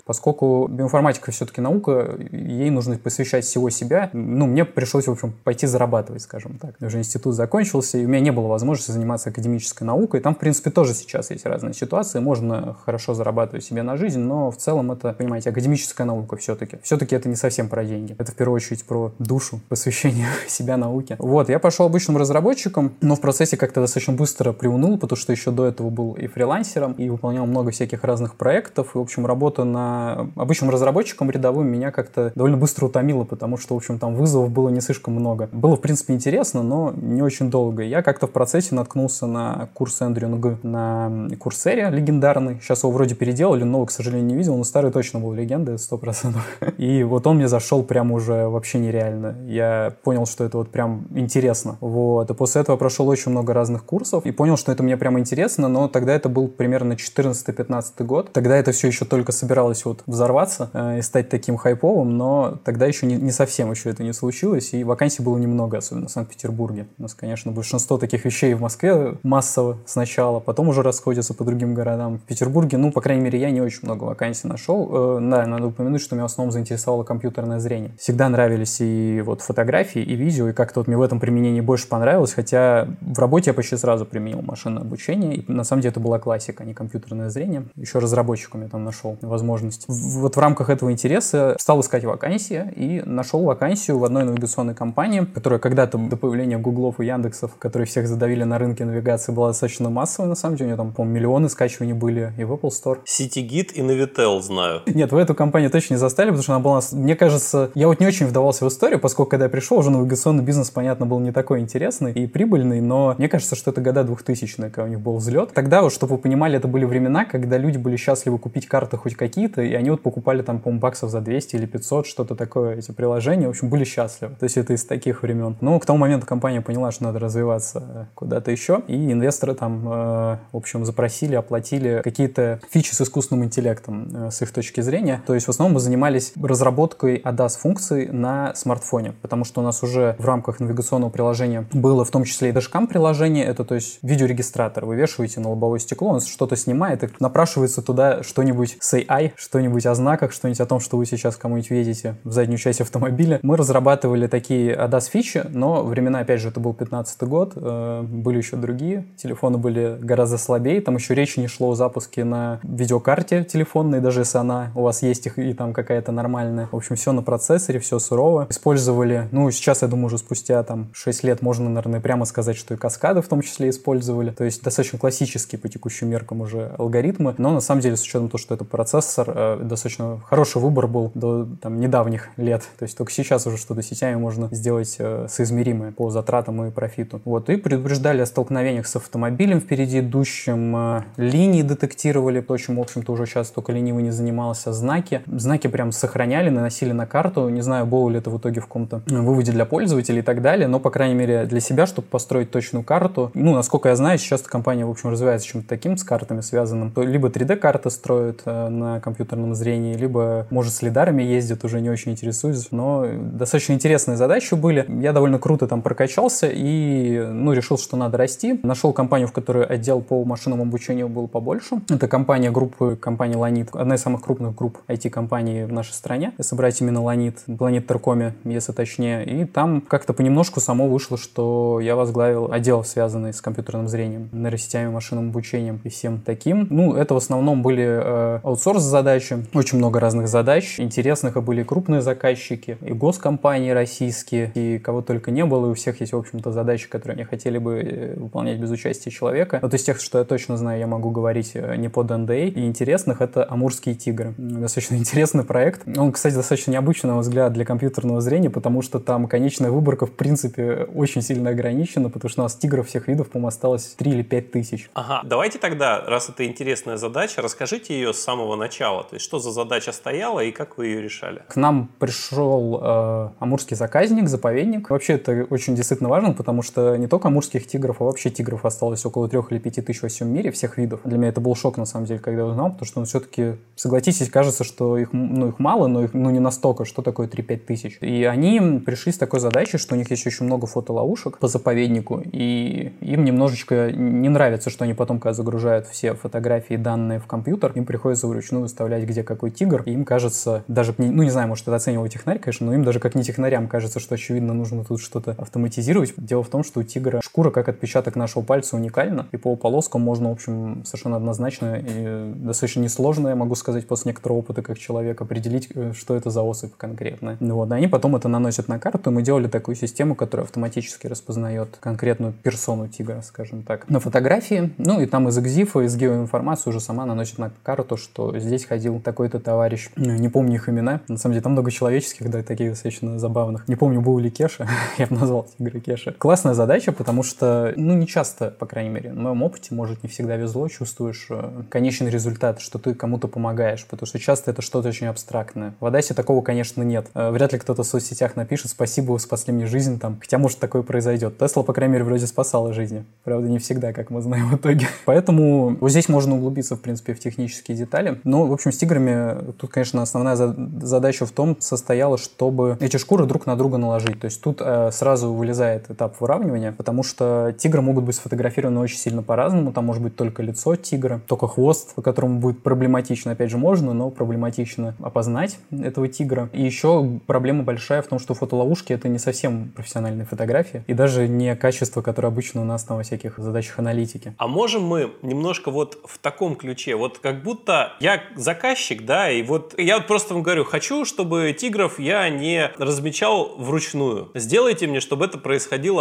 поскольку 0.06 0.68
биоинформатика 0.68 1.32
все-таки 1.32 1.62
наука, 1.62 2.16
ей 2.32 2.70
нужно 2.70 2.98
посвящать 2.98 3.46
всего 3.46 3.70
себя. 3.70 4.10
Ну, 4.14 4.48
мне 4.48 4.66
пришлось, 4.66 5.08
в 5.08 5.12
общем, 5.12 5.34
пойти 5.44 5.68
зарабатывать, 5.68 6.22
скажем 6.22 6.58
так. 6.58 6.76
Уже 6.92 6.98
институт 6.98 7.36
закончился, 7.36 7.98
и 7.98 8.04
у 8.04 8.10
меня 8.10 8.20
не 8.20 8.32
было 8.32 8.48
возможности 8.48 8.92
заниматься 8.92 9.30
академической 9.30 9.86
наукой. 9.86 10.20
Там, 10.20 10.36
в 10.36 10.38
принципе, 10.38 10.72
тоже 10.72 10.94
сейчас 10.94 11.32
есть 11.32 11.46
разные 11.46 11.74
ситуации. 11.74 12.20
Можно 12.20 12.76
хорошо 12.84 13.14
зарабатывать 13.14 13.64
себе 13.64 13.82
на 13.82 13.96
жизнь, 13.96 14.20
но 14.20 14.52
в 14.52 14.58
целом 14.58 14.92
это, 14.92 15.14
понимаете, 15.14 15.52
академическая 15.52 16.06
наука 16.06 16.36
все-таки. 16.36 16.80
Все-таки 16.84 17.16
это 17.16 17.30
не 17.30 17.38
совсем 17.38 17.70
про 17.70 17.86
деньги. 17.86 18.14
Это 18.20 18.34
в 18.34 18.36
первую 18.36 18.58
очередь 18.58 18.84
про 18.84 19.14
душу, 19.20 19.62
посвящение 19.70 20.28
себя 20.50 20.76
науке. 20.76 21.16
Вот, 21.18 21.48
я 21.48 21.60
пошел 21.60 21.86
обычным 21.86 22.18
разработчиком, 22.18 22.92
но 23.00 23.16
в 23.16 23.22
процессе 23.22 23.56
как-то 23.56 23.80
достаточно 23.80 24.12
быстро 24.12 24.52
приунул, 24.52 24.98
потому 24.98 25.18
что 25.18 25.32
еще 25.32 25.52
до 25.52 25.66
этого 25.68 25.90
был 25.90 26.16
и 26.16 26.28
фрилансером, 26.28 26.92
и 26.92 27.10
выполнял 27.10 27.46
много 27.46 27.72
всяких 27.72 28.04
разных 28.04 28.36
проектов. 28.36 28.96
И, 28.96 28.98
в 28.98 29.02
общем, 29.02 29.26
работа 29.26 29.64
на 29.64 30.30
обычным 30.36 30.70
разработчиком 30.70 31.32
рядовым 31.32 31.68
меня 31.68 31.92
как-то 31.92 32.34
довольно 32.36 32.58
быстро 32.58 32.88
утомила, 32.88 33.24
потому 33.24 33.56
что, 33.56 33.76
в 33.76 33.78
общем, 33.78 33.98
там 33.98 34.14
вызовов 34.14 34.52
было 34.52 34.68
не 34.68 34.82
слишком 34.82 35.14
много. 35.14 35.48
Было, 35.54 35.78
в 35.78 35.82
принципе, 35.82 36.14
интересно, 36.14 36.64
но 36.64 36.81
не 36.96 37.22
очень 37.22 37.50
долго. 37.50 37.84
Я 37.84 38.02
как-то 38.02 38.28
в 38.28 38.32
процессе 38.32 38.74
наткнулся 38.76 39.28
на 39.28 39.70
курс 39.74 40.02
Эндрю 40.02 40.30
Нг 40.30 40.60
на 40.64 41.30
Курсере 41.40 41.90
легендарный. 41.90 42.60
Сейчас 42.62 42.84
его 42.84 42.92
вроде 42.92 43.16
переделали, 43.16 43.64
но, 43.64 43.86
к 43.86 43.92
сожалению, 43.92 44.28
не 44.28 44.36
видел, 44.36 44.58
но 44.58 44.64
старый 44.64 44.92
точно 44.92 45.20
был 45.20 45.34
легендой, 45.34 45.76
100%. 45.76 46.36
И 46.78 47.04
вот 47.04 47.28
он 47.28 47.38
мне 47.38 47.48
зашел 47.48 47.84
прям 47.84 48.12
уже 48.12 48.48
вообще 48.48 48.80
нереально. 48.80 49.36
Я 49.46 49.94
понял, 50.04 50.26
что 50.26 50.44
это 50.44 50.58
вот 50.58 50.70
прям 50.70 51.08
интересно. 51.16 51.78
Вот. 51.80 52.30
И 52.30 52.34
после 52.34 52.62
этого 52.62 52.78
прошел 52.78 53.08
очень 53.08 53.32
много 53.32 53.54
разных 53.54 53.86
курсов 53.86 54.26
и 54.26 54.32
понял, 54.32 54.58
что 54.58 54.72
это 54.72 54.84
мне 54.84 54.98
прямо 54.98 55.20
интересно, 55.20 55.68
но 55.68 55.88
тогда 55.88 56.14
это 56.14 56.30
был 56.30 56.48
примерно 56.48 56.94
14-15 56.94 58.04
год. 58.04 58.32
Тогда 58.34 58.58
это 58.58 58.72
все 58.72 58.88
еще 58.88 59.06
только 59.06 59.32
собиралось 59.32 59.86
вот 59.86 60.04
взорваться 60.08 60.70
э, 60.74 61.00
и 61.00 61.02
стать 61.02 61.30
таким 61.30 61.58
хайповым, 61.58 62.18
но 62.18 62.60
тогда 62.64 62.86
еще 62.86 63.06
не, 63.06 63.16
не 63.16 63.32
совсем 63.32 63.72
еще 63.72 63.90
это 63.90 64.04
не 64.04 64.14
случилось, 64.14 64.74
и 64.74 64.84
вакансий 64.84 65.22
было 65.22 65.38
немного, 65.38 65.78
особенно 65.78 66.08
в 66.08 66.12
Санкт-Петербурге. 66.12 66.71
У 66.98 67.02
нас, 67.02 67.14
конечно, 67.14 67.52
большинство 67.52 67.98
таких 67.98 68.26
вещей 68.26 68.54
в 68.54 68.62
Москве 68.62 69.18
массово 69.24 69.78
сначала, 69.86 70.40
потом 70.40 70.70
уже 70.70 70.82
расходятся 70.82 71.34
по 71.34 71.44
другим 71.44 71.74
городам. 71.74 72.18
В 72.20 72.22
Петербурге, 72.22 72.78
ну, 72.78 72.92
по 72.92 73.02
крайней 73.02 73.24
мере, 73.24 73.40
я 73.40 73.52
не 73.52 73.62
очень 73.62 73.82
много 73.84 74.06
вакансий 74.06 74.48
нашел. 74.48 75.18
Э, 75.18 75.20
да, 75.22 75.46
надо 75.46 75.68
упомянуть, 75.68 76.02
что 76.02 76.16
меня 76.16 76.24
в 76.24 76.32
основном 76.32 76.52
заинтересовало 76.52 77.04
компьютерное 77.04 77.60
зрение. 77.60 77.92
Всегда 78.00 78.30
нравились 78.30 78.78
и 78.80 79.22
вот 79.26 79.42
фотографии, 79.42 80.02
и 80.02 80.16
видео, 80.16 80.50
и 80.50 80.54
как-то 80.54 80.80
вот 80.80 80.88
мне 80.88 80.98
в 80.98 81.02
этом 81.02 81.20
применении 81.20 81.62
больше 81.62 81.88
понравилось, 81.88 82.34
хотя 82.34 82.88
в 83.02 83.20
работе 83.20 83.52
я 83.52 83.54
почти 83.54 83.78
сразу 83.78 84.06
применил 84.06 84.42
машинное 84.42 84.84
обучение, 84.84 85.36
и 85.36 85.52
на 85.52 85.64
самом 85.64 85.82
деле 85.82 85.92
это 85.92 86.00
была 86.00 86.20
классика, 86.20 86.64
а 86.64 86.66
не 86.66 86.74
компьютерное 86.74 87.30
зрение. 87.30 87.66
Еще 87.76 88.00
разработчиком 88.00 88.62
я 88.62 88.70
там 88.70 88.84
нашел 88.84 89.18
возможность. 89.22 89.86
Вот 89.88 90.36
в 90.36 90.40
рамках 90.40 90.70
этого 90.70 90.92
интереса 90.92 91.56
стал 91.60 91.82
искать 91.82 92.04
вакансии 92.04 92.72
и 92.76 93.02
нашел 93.06 93.44
вакансию 93.44 93.98
в 93.98 94.06
одной 94.06 94.24
навигационной 94.24 94.76
компании, 94.76 95.26
которая 95.26 95.60
когда-то 95.60 95.98
до 95.98 96.18
появления 96.18 96.58
Гуглов 96.62 97.00
и 97.00 97.06
Яндексов, 97.06 97.56
которые 97.58 97.86
всех 97.86 98.08
задавили 98.08 98.44
на 98.44 98.58
рынке 98.58 98.86
навигации, 98.86 99.32
была 99.32 99.50
достаточно 99.50 99.90
массовой, 99.90 100.30
на 100.30 100.36
самом 100.36 100.56
деле. 100.56 100.68
У 100.68 100.68
нее 100.70 100.78
там, 100.78 100.94
по 100.94 101.04
миллионы 101.04 101.50
скачиваний 101.50 101.94
были 101.94 102.34
и 102.38 102.44
в 102.44 102.54
Apple 102.54 102.70
Store. 102.70 103.00
CityGit 103.06 103.74
и 103.74 103.82
Navitel 103.82 104.42
знаю. 104.42 104.82
Нет, 104.86 105.12
в 105.12 105.18
эту 105.18 105.36
компанию 105.36 105.70
точно 105.70 105.96
не 105.96 106.00
заставили, 106.00 106.32
потому 106.32 106.44
что 106.44 106.54
она 106.54 106.64
была... 106.64 106.82
Мне 106.92 107.16
кажется, 107.16 107.72
я 107.76 107.88
вот 107.88 108.00
не 108.00 108.08
очень 108.08 108.26
вдавался 108.26 108.66
в 108.66 108.68
историю, 108.68 109.00
поскольку 109.00 109.32
когда 109.32 109.46
я 109.46 109.50
пришел, 109.50 109.78
уже 109.78 109.90
навигационный 109.92 110.44
бизнес, 110.44 110.70
понятно, 110.70 111.06
был 111.06 111.20
не 111.20 111.32
такой 111.32 111.60
интересный 111.60 112.12
и 112.14 112.28
прибыльный, 112.28 112.82
но 112.82 113.16
мне 113.18 113.28
кажется, 113.30 113.56
что 113.56 113.72
это 113.72 113.82
года 113.82 114.02
2000-е, 114.02 114.70
когда 114.70 114.84
у 114.84 114.88
них 114.88 115.00
был 115.00 115.16
взлет. 115.16 115.54
Тогда, 115.54 115.82
вот, 115.82 115.94
чтобы 115.94 116.16
вы 116.16 116.22
понимали, 116.22 116.58
это 116.58 116.68
были 116.68 116.86
времена, 116.86 117.26
когда 117.26 117.58
люди 117.58 117.78
были 117.78 117.96
счастливы 117.96 118.38
купить 118.38 118.68
карты 118.68 118.98
хоть 118.98 119.16
какие-то, 119.16 119.62
и 119.62 119.74
они 119.74 119.90
вот 119.90 120.02
покупали 120.02 120.42
там, 120.42 120.60
по 120.60 120.72
баксов 120.72 121.10
за 121.10 121.22
200 121.22 121.56
или 121.56 121.66
500, 121.66 122.08
что-то 122.08 122.36
такое, 122.36 122.78
эти 122.78 122.92
приложения, 122.92 123.48
в 123.48 123.52
общем, 123.52 123.70
были 123.70 123.84
счастливы. 123.84 124.36
То 124.40 124.44
есть 124.44 124.58
это 124.58 124.74
из 124.74 124.84
таких 124.86 125.24
времен. 125.24 125.56
Но 125.62 125.80
к 125.80 125.86
тому 125.86 126.00
моменту 126.00 126.26
компания 126.26 126.51
поняла, 126.60 126.92
что 126.92 127.04
надо 127.04 127.20
развиваться 127.20 128.10
куда-то 128.16 128.52
еще, 128.52 128.82
и 128.88 129.12
инвесторы 129.12 129.56
там, 129.56 129.88
э, 129.88 130.38
в 130.52 130.58
общем, 130.58 130.86
запросили, 130.86 131.36
оплатили 131.36 132.02
какие-то 132.04 132.60
фичи 132.70 132.94
с 132.94 133.02
искусственным 133.02 133.46
интеллектом 133.46 134.28
э, 134.28 134.32
с 134.32 134.42
их 134.42 134.52
точки 134.52 134.82
зрения. 134.82 135.22
То 135.26 135.34
есть 135.34 135.48
в 135.48 135.50
основном 135.50 135.76
мы 135.76 135.80
занимались 135.80 136.34
разработкой 136.42 137.22
ADAS-функций 137.24 138.10
на 138.10 138.54
смартфоне, 138.56 139.14
потому 139.22 139.46
что 139.46 139.62
у 139.62 139.64
нас 139.64 139.84
уже 139.84 140.16
в 140.20 140.26
рамках 140.26 140.60
навигационного 140.60 141.10
приложения 141.10 141.66
было 141.72 142.04
в 142.04 142.12
том 142.12 142.24
числе 142.24 142.50
и 142.50 142.52
дашкам 142.52 142.88
приложение, 142.88 143.46
это 143.46 143.64
то 143.64 143.76
есть 143.76 144.00
видеорегистратор. 144.02 144.86
Вывешиваете 144.86 145.40
на 145.40 145.50
лобовое 145.50 145.80
стекло, 145.80 146.10
он 146.10 146.22
что-то 146.22 146.56
снимает, 146.56 147.04
и 147.04 147.10
напрашивается 147.20 147.82
туда 147.82 148.24
что-нибудь 148.24 148.78
с 148.80 148.94
AI, 148.94 149.32
что-нибудь 149.36 149.86
о 149.86 149.96
знаках, 149.96 150.32
что-нибудь 150.32 150.60
о 150.60 150.66
том, 150.66 150.80
что 150.80 150.98
вы 150.98 151.06
сейчас 151.06 151.36
кому-нибудь 151.36 151.70
видите 151.70 152.16
в 152.24 152.32
заднюю 152.32 152.58
часть 152.58 152.82
автомобиля. 152.82 153.40
Мы 153.44 153.58
разрабатывали 153.58 154.28
такие 154.28 154.76
ADAS 154.76 155.10
фичи, 155.10 155.44
но 155.50 155.84
времена, 155.84 156.20
опять 156.20 156.41
же, 156.41 156.41
это 156.50 156.60
был 156.60 156.74
15 156.74 157.24
год, 157.24 157.54
э, 157.56 158.02
были 158.04 158.38
еще 158.38 158.58
другие, 158.58 159.06
телефоны 159.18 159.58
были 159.58 159.98
гораздо 160.00 160.38
слабее, 160.38 160.82
там 160.82 160.96
еще 160.96 161.16
речи 161.16 161.40
не 161.40 161.48
шло 161.48 161.72
о 161.72 161.76
запуске 161.76 162.24
на 162.24 162.60
видеокарте 162.64 163.44
телефонной, 163.44 164.02
даже 164.02 164.22
если 164.22 164.38
она 164.38 164.72
у 164.76 164.82
вас 164.84 165.02
есть 165.02 165.28
и 165.36 165.54
там 165.54 165.74
какая-то 165.74 166.12
нормальная. 166.12 166.68
В 166.72 166.76
общем, 166.76 166.96
все 166.96 167.12
на 167.12 167.22
процессоре, 167.22 167.80
все 167.80 168.00
сурово. 168.00 168.48
Использовали, 168.50 169.28
ну, 169.32 169.50
сейчас, 169.52 169.82
я 169.82 169.88
думаю, 169.88 170.08
уже 170.08 170.18
спустя 170.18 170.64
там 170.64 170.90
6 170.94 171.24
лет 171.24 171.42
можно, 171.42 171.70
наверное, 171.70 172.00
прямо 172.00 172.26
сказать, 172.26 172.58
что 172.58 172.74
и 172.74 172.78
каскады 172.78 173.22
в 173.22 173.28
том 173.28 173.42
числе 173.42 173.70
использовали. 173.70 174.32
То 174.32 174.44
есть 174.44 174.64
достаточно 174.64 175.00
классические 175.00 175.60
по 175.60 175.70
текущим 175.70 176.10
меркам 176.10 176.42
уже 176.42 176.74
алгоритмы, 176.78 177.36
но 177.38 177.52
на 177.52 177.62
самом 177.62 177.82
деле 177.82 177.98
с 177.98 178.02
учетом 178.02 178.30
того, 178.30 178.40
что 178.40 178.54
это 178.56 178.66
процессор, 178.66 179.32
э, 179.34 179.60
достаточно 179.62 180.22
хороший 180.28 180.62
выбор 180.62 180.88
был 180.88 181.12
до 181.14 181.48
там, 181.62 181.80
недавних 181.80 182.30
лет. 182.38 182.64
То 182.80 182.84
есть 182.84 182.98
только 182.98 183.12
сейчас 183.12 183.46
уже 183.48 183.58
что-то 183.58 183.82
сетями 183.82 184.16
можно 184.16 184.50
сделать 184.52 184.96
э, 185.00 185.28
соизмеримое 185.30 185.92
по 185.92 186.10
затратам 186.10 186.31
затратам 186.32 186.66
и 186.66 186.72
профиту. 186.72 187.22
Вот, 187.26 187.50
и 187.50 187.58
предупреждали 187.58 188.22
о 188.22 188.26
столкновениях 188.26 188.88
с 188.88 188.96
автомобилем 188.96 189.60
впереди 189.60 190.00
идущим, 190.00 190.76
э, 190.76 191.02
линии 191.18 191.62
детектировали, 191.62 192.40
то, 192.40 192.56
чем, 192.58 192.78
в 192.78 192.82
общем-то, 192.82 193.12
уже 193.12 193.26
сейчас 193.26 193.52
только 193.52 193.74
ленивый 193.74 194.04
не 194.04 194.12
занимался, 194.12 194.72
знаки. 194.72 195.22
Знаки 195.28 195.68
прям 195.68 195.92
сохраняли, 195.92 196.50
наносили 196.50 196.94
на 196.94 197.06
карту. 197.06 197.50
Не 197.50 197.62
знаю, 197.62 197.86
было 197.86 198.10
ли 198.10 198.18
это 198.20 198.30
в 198.30 198.38
итоге 198.38 198.62
в 198.62 198.66
каком-то 198.66 199.02
выводе 199.08 199.52
для 199.52 199.66
пользователей 199.66 200.20
и 200.20 200.22
так 200.22 200.42
далее, 200.42 200.68
но, 200.68 200.80
по 200.80 200.90
крайней 200.90 201.16
мере, 201.16 201.46
для 201.46 201.60
себя, 201.60 201.86
чтобы 201.86 202.08
построить 202.08 202.52
точную 202.52 202.84
карту. 202.84 203.32
Ну, 203.34 203.54
насколько 203.54 203.90
я 203.90 203.96
знаю, 203.96 204.18
сейчас 204.18 204.42
компания, 204.44 204.86
в 204.86 204.90
общем, 204.90 205.10
развивается 205.10 205.48
чем-то 205.48 205.68
таким 205.68 205.98
с 205.98 206.04
картами 206.04 206.42
связанным. 206.42 206.94
Либо 206.96 207.28
3D-карты 207.28 207.90
строят 207.90 208.42
э, 208.46 208.70
на 208.70 209.02
компьютерном 209.02 209.54
зрении, 209.54 209.96
либо, 209.96 210.48
может, 210.50 210.74
с 210.74 210.82
лидарами 210.82 211.24
ездят, 211.24 211.66
уже 211.66 211.82
не 211.82 211.90
очень 211.90 212.14
интересуюсь. 212.14 212.72
Но 212.72 213.06
достаточно 213.34 213.74
интересные 213.74 214.16
задачи 214.16 214.54
были. 214.54 214.86
Я 215.02 215.12
довольно 215.12 215.40
круто 215.40 215.68
там 215.68 215.82
прокачался 216.22 216.50
и, 216.52 217.20
ну, 217.32 217.54
решил, 217.54 217.78
что 217.78 217.98
надо 217.98 218.18
расти. 218.18 218.60
Нашел 218.64 218.94
компанию, 218.94 219.28
в 219.28 219.32
которой 219.32 219.66
отдел 219.66 220.02
по 220.02 220.24
машинному 220.24 220.64
обучению 220.64 221.10
был 221.10 221.28
побольше. 221.28 221.82
Это 221.90 222.08
компания 222.08 222.52
группы, 222.52 222.96
компании 222.96 223.36
Ланит, 223.36 223.70
одна 223.74 223.96
из 223.96 224.02
самых 224.02 224.22
крупных 224.22 224.56
групп 224.56 224.78
IT-компаний 224.88 225.64
в 225.64 225.74
нашей 225.74 225.94
стране, 225.94 226.34
если 226.38 226.56
брать 226.56 226.80
именно 226.82 227.02
Ланит, 227.02 227.40
Планет 227.58 227.88
Теркоме, 227.88 228.34
если 228.44 228.72
точнее. 228.72 229.26
И 229.26 229.46
там 229.46 229.82
как-то 229.82 230.14
понемножку 230.14 230.60
само 230.60 230.88
вышло, 230.88 231.18
что 231.18 231.80
я 231.82 231.96
возглавил 231.96 232.52
отдел, 232.52 232.84
связанный 232.84 233.34
с 233.34 233.42
компьютерным 233.42 233.88
зрением, 233.88 234.30
нейросетями, 234.32 234.90
машинным 234.90 235.30
обучением 235.30 235.80
и 235.84 235.90
всем 235.90 236.20
таким. 236.20 236.68
Ну, 236.70 236.94
это 236.94 237.14
в 237.14 237.18
основном 237.18 237.62
были 237.62 237.86
э, 237.86 238.40
аутсорс-задачи, 238.44 239.46
очень 239.54 239.78
много 239.78 240.00
разных 240.00 240.28
задач. 240.28 240.80
Интересных 240.80 241.38
и 241.38 241.42
были 241.42 241.64
крупные 241.64 242.02
заказчики, 242.02 242.78
и 242.82 242.94
госкомпании 242.94 243.72
российские, 243.72 244.52
и 244.54 244.80
кого 244.80 245.02
только 245.02 245.32
не 245.32 245.46
было, 245.46 245.68
и 245.68 245.70
у 245.70 245.74
всех 245.74 246.01
есть, 246.04 246.14
в 246.14 246.18
общем-то, 246.18 246.52
задачи, 246.52 246.90
которые 246.90 247.16
они 247.16 247.24
хотели 247.24 247.58
бы 247.58 247.80
э, 247.80 248.20
выполнять 248.20 248.60
без 248.60 248.70
участия 248.72 249.12
человека. 249.12 249.60
Вот 249.62 249.74
из 249.74 249.84
тех, 249.84 250.00
что 250.00 250.20
я 250.20 250.24
точно 250.24 250.58
знаю, 250.58 250.80
я 250.80 250.88
могу 250.88 251.10
говорить 251.12 251.52
э, 251.54 251.76
не 251.76 251.90
под 251.90 252.12
NDA. 252.12 252.50
И 252.50 252.66
интересных 252.66 253.22
это 253.22 253.46
«Амурские 253.50 253.96
тигры». 253.96 254.34
Достаточно 254.38 254.96
интересный 255.02 255.44
проект. 255.44 255.88
Он, 255.98 256.12
кстати, 256.12 256.34
достаточно 256.34 256.72
необычный, 256.72 257.08
на 257.08 257.16
мой 257.16 257.22
взгляд, 257.22 257.54
для 257.54 257.66
компьютерного 257.66 258.22
зрения, 258.22 258.50
потому 258.50 258.82
что 258.82 259.00
там 259.00 259.28
конечная 259.28 259.72
выборка, 259.72 260.06
в 260.06 260.12
принципе, 260.12 260.88
очень 260.94 261.22
сильно 261.22 261.52
ограничена, 261.52 262.10
потому 262.10 262.30
что 262.30 262.42
у 262.42 262.44
нас 262.44 262.56
тигров 262.56 262.88
всех 262.88 263.08
видов, 263.08 263.30
по-моему, 263.30 263.48
осталось 263.48 263.96
3 263.98 264.12
или 264.12 264.24
5 264.24 264.52
тысяч. 264.52 264.90
Ага, 264.94 265.22
давайте 265.24 265.60
тогда, 265.60 266.02
раз 266.06 266.30
это 266.30 266.46
интересная 266.46 266.98
задача, 266.98 267.42
расскажите 267.42 267.94
ее 267.94 268.14
с 268.14 268.20
самого 268.20 268.56
начала. 268.56 269.04
То 269.04 269.16
есть, 269.16 269.26
что 269.26 269.40
за 269.40 269.52
задача 269.52 269.92
стояла 269.92 270.40
и 270.40 270.52
как 270.52 270.78
вы 270.78 270.88
ее 270.88 271.02
решали? 271.02 271.44
К 271.48 271.56
нам 271.56 271.90
пришел 272.00 272.80
э, 272.82 273.30
амурский 273.40 273.76
заказник, 273.76 274.28
заповедник. 274.28 274.90
Вообще 274.90 275.14
это 275.14 275.46
очень 275.50 275.76
действительно 275.92 276.10
важно, 276.10 276.34
потому 276.34 276.62
что 276.62 276.96
не 276.96 277.08
только 277.08 277.28
амурских 277.28 277.68
тигров, 277.68 277.98
а 278.00 278.06
вообще 278.06 278.30
тигров 278.30 278.64
осталось 278.66 279.06
около 279.06 279.28
трех 279.28 279.52
или 279.52 279.60
пяти 279.60 279.82
тысяч 279.82 280.02
во 280.02 280.08
всем 280.08 280.34
мире, 280.34 280.50
всех 280.52 280.78
видов. 280.78 281.02
Для 281.04 281.18
меня 281.18 281.28
это 281.28 281.42
был 281.42 281.54
шок, 281.54 281.78
на 281.78 281.86
самом 281.86 282.06
деле, 282.06 282.20
когда 282.20 282.44
я 282.44 282.48
узнал, 282.48 282.72
потому 282.72 282.86
что, 282.86 283.00
ну, 283.02 283.06
все-таки, 283.06 283.56
согласитесь, 283.76 284.30
кажется, 284.30 284.64
что 284.64 284.98
их, 284.98 285.10
ну, 285.12 285.50
их 285.50 285.60
мало, 285.60 285.88
но 285.88 286.04
их, 286.04 286.14
ну, 286.14 286.30
не 286.30 286.40
настолько, 286.40 286.86
что 286.86 287.02
такое 287.02 287.28
3-5 287.28 287.58
тысяч. 287.58 287.98
И 288.00 288.24
они 288.24 288.80
пришли 288.86 289.12
с 289.12 289.18
такой 289.18 289.42
задачей, 289.42 289.78
что 289.78 289.96
у 289.96 289.98
них 289.98 290.10
есть 290.12 290.26
очень 290.26 290.46
много 290.46 290.66
фотоловушек 290.66 291.40
по 291.40 291.50
заповеднику, 291.50 292.22
и 292.24 292.94
им 293.02 293.26
немножечко 293.26 293.92
не 293.92 294.30
нравится, 294.30 294.70
что 294.70 294.86
они 294.86 294.94
потом, 294.94 295.20
когда 295.20 295.34
загружают 295.34 295.88
все 295.88 296.14
фотографии 296.14 296.76
и 296.76 296.78
данные 296.78 297.20
в 297.20 297.26
компьютер, 297.26 297.74
им 297.76 297.86
приходится 297.86 298.28
вручную 298.28 298.62
выставлять, 298.62 299.04
где 299.04 299.24
какой 299.24 299.52
тигр, 299.52 299.84
и 299.86 299.92
им 299.92 300.06
кажется, 300.06 300.64
даже, 300.70 300.96
ну, 300.98 301.24
не 301.24 301.30
знаю, 301.32 301.50
может, 301.50 301.68
это 301.68 301.76
оценивал 301.76 302.08
технарь, 302.08 302.40
конечно, 302.40 302.68
но 302.68 302.76
им 302.76 302.86
даже 302.86 303.00
как 303.00 303.14
не 303.16 303.24
технарям 303.24 303.68
кажется, 303.68 304.00
что, 304.00 304.16
очевидно, 304.16 304.54
нужно 304.54 304.86
тут 304.86 305.02
что-то 305.02 305.36
автоматизировать. 305.38 305.81
Дело 306.18 306.44
в 306.44 306.50
том, 306.50 306.64
что 306.64 306.80
у 306.80 306.84
тигра 306.84 307.22
шкура, 307.24 307.52
как 307.52 307.70
отпечаток 307.70 308.16
нашего 308.16 308.44
пальца, 308.44 308.76
уникальна, 308.76 309.28
и 309.32 309.38
по 309.38 309.56
полоскам 309.56 310.02
можно, 310.02 310.30
в 310.30 310.34
общем, 310.34 310.84
совершенно 310.86 311.18
однозначно 311.18 311.78
и 311.80 312.34
достаточно 312.36 312.82
несложно, 312.82 313.30
я 313.30 313.36
могу 313.36 313.56
сказать, 313.56 313.88
после 313.88 314.12
некоторого 314.12 314.40
опыта 314.40 314.62
как 314.62 314.78
человек, 314.78 315.22
определить, 315.22 315.70
э, 315.74 315.94
что 315.94 316.16
это 316.16 316.30
за 316.30 316.44
особь 316.44 316.74
конкретная. 316.78 317.38
Ну, 317.40 317.56
вот, 317.56 317.72
они 317.72 317.88
потом 317.88 318.16
это 318.16 318.28
наносят 318.28 318.68
на 318.68 318.80
карту, 318.80 319.10
и 319.10 319.14
мы 319.14 319.22
делали 319.22 319.48
такую 319.48 319.76
систему, 319.76 320.16
которая 320.16 320.46
автоматически 320.46 321.08
распознает 321.08 321.78
конкретную 321.80 322.34
персону 322.34 322.88
тигра, 322.88 323.22
скажем 323.22 323.64
так, 323.64 323.90
на 323.90 324.00
фотографии, 324.00 324.74
ну, 324.78 325.02
и 325.02 325.06
там 325.06 325.30
из 325.30 325.38
экзифа, 325.38 325.82
из 325.82 325.96
геоинформации 325.96 326.70
уже 326.70 326.80
сама 326.80 327.06
наносит 327.06 327.38
на 327.38 327.52
карту, 327.64 327.98
что 327.98 328.38
здесь 328.40 328.66
ходил 328.66 329.00
такой-то 329.00 329.40
товарищ. 329.40 329.90
Не 329.96 330.30
помню 330.30 330.56
их 330.56 330.70
имена. 330.70 331.02
На 331.08 331.18
самом 331.18 331.34
деле, 331.34 331.44
там 331.44 331.54
много 331.54 331.72
человеческих, 331.72 332.30
да, 332.30 332.44
таких 332.44 332.72
достаточно 332.72 333.20
забавных. 333.20 333.68
Не 333.68 333.76
помню, 333.76 334.02
был 334.02 334.18
ли 334.20 334.30
Кеша. 334.30 334.68
Я 334.98 335.08
бы 335.08 335.16
назвал 335.16 335.48
тигра 335.58 335.71
Кеша. 335.80 336.14
Классная 336.18 336.54
задача, 336.54 336.92
потому 336.92 337.24
что, 337.24 337.74
ну, 337.76 337.96
не 337.96 338.08
часто, 338.08 338.52
по 338.52 338.66
крайней 338.66 338.90
мере, 338.90 339.12
в 339.12 339.18
моем 339.18 339.42
опыте, 339.44 339.74
может, 339.74 340.04
не 340.04 340.10
всегда 340.10 340.36
везло, 340.36 340.68
чувствуешь 340.68 341.28
э, 341.30 341.64
конечный 341.70 342.10
результат, 342.10 342.60
что 342.60 342.80
ты 342.80 342.94
кому-то 342.94 343.28
помогаешь, 343.28 343.86
потому 343.86 344.08
что 344.08 344.20
часто 344.20 344.52
это 344.52 344.62
что-то 344.62 344.90
очень 344.90 345.08
абстрактное. 345.08 345.74
В 345.80 345.86
Адасе 345.86 346.14
такого, 346.14 346.42
конечно, 346.42 346.84
нет. 346.84 347.08
Э, 347.14 347.32
вряд 347.32 347.54
ли 347.54 347.60
кто-то 347.60 347.84
в 347.84 347.88
соцсетях 347.88 348.36
напишет 348.36 348.72
«Спасибо, 348.72 349.14
вы 349.14 349.20
спасли 349.20 349.54
мне 349.54 349.68
жизнь», 349.68 350.00
там, 350.00 350.18
хотя, 350.20 350.38
может, 350.38 350.60
такое 350.60 350.82
произойдет. 350.82 351.38
Тесла, 351.38 351.64
по 351.64 351.74
крайней 351.74 351.94
мере, 351.94 352.04
вроде 352.06 352.28
спасала 352.28 352.74
жизни. 352.74 353.06
Правда, 353.24 353.48
не 353.48 353.60
всегда, 353.60 353.94
как 353.94 354.10
мы 354.10 354.22
знаем 354.22 354.50
в 354.50 354.56
итоге. 354.56 354.88
Поэтому 355.06 355.78
вот 355.80 355.92
здесь 355.92 356.10
можно 356.10 356.36
углубиться, 356.36 356.76
в 356.76 356.82
принципе, 356.82 357.14
в 357.14 357.20
технические 357.20 357.78
детали. 357.78 358.20
Но, 358.24 358.46
в 358.46 358.54
общем, 358.54 358.72
с 358.72 358.78
тиграми 358.78 359.54
тут, 359.54 359.72
конечно, 359.72 360.02
основная 360.02 360.36
задача 360.36 361.26
в 361.26 361.32
том 361.32 361.56
состояла, 361.60 362.18
чтобы 362.18 362.78
эти 362.80 362.98
шкуры 362.98 363.26
друг 363.26 363.46
на 363.46 363.56
друга 363.56 363.78
наложить. 363.78 364.20
То 364.20 364.26
есть 364.26 364.42
тут 364.42 364.62
э, 364.62 364.90
сразу 364.92 365.32
вылезает 365.34 365.61
этап 365.62 366.20
выравнивания, 366.20 366.72
потому 366.72 367.04
что 367.04 367.54
тигры 367.58 367.82
могут 367.82 368.04
быть 368.04 368.16
сфотографированы 368.16 368.80
очень 368.80 368.98
сильно 368.98 369.24
по-разному. 369.24 369.72
Там 369.72 369.86
может 369.86 370.04
быть 370.04 370.16
только 370.16 370.44
лицо 370.44 370.76
тигра, 370.76 371.22
только 371.28 371.48
хвост, 371.48 371.96
по 371.96 372.02
которому 372.02 372.40
будет 372.40 372.64
проблематично, 372.64 373.32
опять 373.32 373.50
же, 373.50 373.58
можно, 373.58 373.94
но 373.94 374.10
проблематично 374.10 374.96
опознать 375.02 375.60
этого 375.72 376.08
тигра. 376.08 376.50
И 376.54 376.64
еще 376.64 377.20
проблема 377.28 377.64
большая 377.64 378.02
в 378.02 378.08
том, 378.08 378.20
что 378.20 378.34
фотоловушки— 378.34 378.94
это 378.94 379.08
не 379.08 379.20
совсем 379.20 379.72
профессиональные 379.76 380.26
фотографии, 380.26 380.84
и 380.88 380.94
даже 380.94 381.28
не 381.28 381.56
качество, 381.56 382.02
которое 382.02 382.28
обычно 382.28 382.62
у 382.62 382.66
нас 382.66 382.86
во 382.88 383.04
всяких 383.04 383.38
задачах 383.38 383.80
аналитики. 383.80 384.34
А 384.38 384.48
можем 384.48 384.84
мы 384.84 385.12
немножко 385.22 385.72
вот 385.72 386.00
в 386.06 386.18
таком 386.18 386.56
ключе, 386.56 386.96
вот 386.96 387.20
как 387.20 387.44
будто 387.44 387.94
я 388.00 388.22
заказчик, 388.36 389.06
да, 389.06 389.32
и 389.32 389.44
вот 389.44 389.76
я 389.78 389.98
вот 389.98 390.08
просто 390.08 390.34
вам 390.34 390.44
говорю, 390.44 390.66
хочу, 390.66 391.06
чтобы 391.06 391.56
тигров 391.58 392.00
я 392.00 392.30
не 392.30 392.72
размечал 392.78 393.56
вручную. 393.58 394.32
Сделайте 394.34 394.88
мне, 394.88 395.00
чтобы 395.00 395.26
это 395.26 395.38
происходило 395.38 395.51